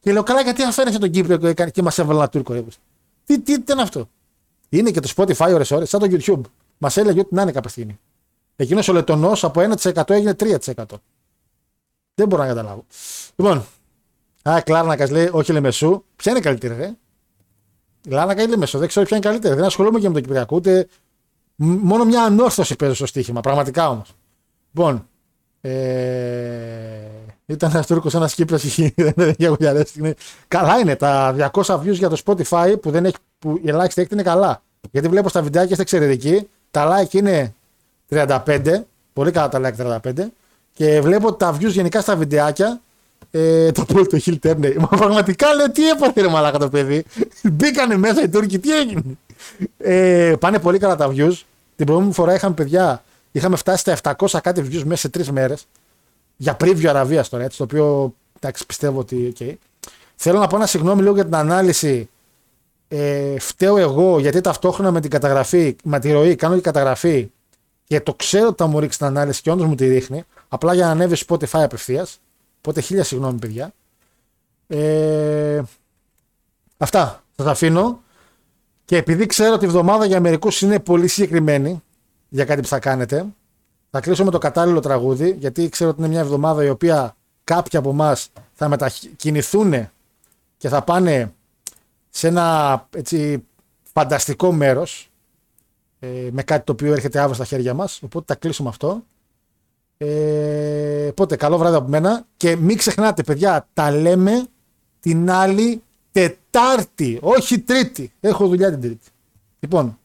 [0.00, 2.52] Και λέω καλά γιατί αφαίρεσε τον Κύπριο και, έκανε- και μας έβαλε ένα Τούρκο.
[2.52, 2.62] ρε.
[3.26, 4.08] Τι, τι, τι είναι αυτό;
[4.68, 6.40] Είναι και το Spotify ώρες-ώρες, σαν το YouTube.
[6.78, 7.98] Μας έλεγε ότι να είναι κάποια στιγμή.
[8.56, 10.84] Εκείνος ο Λετωνός από 1% έγινε 3%.
[12.14, 12.84] Δεν μπορώ να καταλάβω.
[13.36, 13.66] Λοιπόν,
[14.42, 16.04] Α, Κλάρνακας λέει, όχι Λεμεσού.
[16.16, 16.86] Ποια είναι καλύτερη, ρε;
[18.04, 18.78] Η Λάρνακα ή Λεμεσού.
[18.78, 19.54] Δεν ξέρω ποια είναι καλύτερη.
[19.54, 20.56] Δεν ασχολούμαι και με το Κυπριακό.
[20.56, 20.86] Ούτε.
[21.56, 23.40] μ- Μόνο μια ανόρθωση παίζω στο στοίχημα.
[23.40, 24.14] Πραγματικά όμως.
[24.72, 25.06] Λοιπόν.
[25.60, 25.70] Ε...
[27.46, 28.56] Ήταν ένας Τούρκος, ένας Κύπρο.
[28.96, 30.14] Δεν έχει αγουλιαρέσει.
[30.48, 30.96] Καλά είναι.
[30.96, 34.62] Τα 200 views για το Spotify που, δεν έχει, που η ελάχιστη έκτη είναι καλά.
[34.90, 36.48] Γιατί βλέπω στα βιντεάκια είστε εξαιρετικοί.
[36.70, 37.54] Τα like είναι
[38.10, 38.80] 35.
[39.12, 40.26] Πολύ καλά τα like 35.
[40.72, 42.80] Και βλέπω ότι τα views γενικά στα βιντεάκια
[43.30, 44.74] ε, το Paul το Hill Turner.
[44.78, 47.04] Μα πραγματικά λέω τι έπαθε ρε μαλάκα το παιδί.
[47.42, 49.02] Μπήκανε μέσα οι Τούρκοι, τι έγινε.
[49.78, 51.34] Ε, πάνε πολύ καλά τα views.
[51.76, 53.02] Την προηγούμενη φορά είχαμε παιδιά,
[53.32, 55.66] είχαμε φτάσει στα 700 κάτι views μέσα σε τρεις μέρες.
[56.36, 59.32] Για preview Αραβίας τώρα, έτσι, το οποίο εντάξει, πιστεύω ότι.
[59.38, 59.54] Okay.
[60.14, 62.08] Θέλω να πω ένα συγγνώμη λίγο για την ανάλυση.
[62.88, 67.30] Ε, φταίω εγώ γιατί ταυτόχρονα με την καταγραφή, με τη ροή, κάνω και καταγραφή
[67.92, 70.24] και το ξέρω ότι θα μου ρίξει την ανάλυση και όντως μου τη ρίχνει.
[70.48, 72.20] Απλά για να ανέβει στο Spotify απευθείας.
[72.64, 73.72] Οπότε χίλια συγγνώμη, παιδιά.
[74.66, 75.62] Ε,
[76.76, 77.24] αυτά.
[77.36, 78.02] Σας αφήνω.
[78.84, 81.82] Και επειδή ξέρω ότι η εβδομάδα για μερικούς είναι πολύ συγκεκριμένη
[82.28, 83.26] για κάτι που θα κάνετε,
[83.90, 87.78] θα κλείσω με το κατάλληλο τραγούδι, γιατί ξέρω ότι είναι μια εβδομάδα η οποία κάποιοι
[87.78, 89.88] από εμάς θα μετακινηθούν
[90.56, 91.34] και θα πάνε
[92.10, 93.44] σε ένα έτσι,
[93.92, 95.10] φανταστικό μέρος
[95.98, 99.02] ε, με κάτι το οποίο έρχεται αύριο στα χέρια μας οπότε θα κλείσουμε αυτό
[99.98, 102.24] ε, οπότε καλό βράδυ από μένα.
[102.36, 104.46] Και μην ξεχνάτε παιδιά τα λέμε
[105.00, 108.12] την άλλη Τετάρτη όχι Τρίτη.
[108.20, 109.08] Έχω δουλειά την Τρίτη.
[109.60, 109.96] Λοιπόν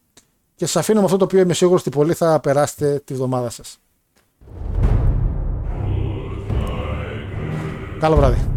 [0.58, 3.50] και σας αφήνω με αυτό το οποίο είμαι σίγουρος ότι πολύ θα περάσετε τη βδομάδα
[3.50, 3.80] σας.
[8.00, 8.57] Καλό βράδυ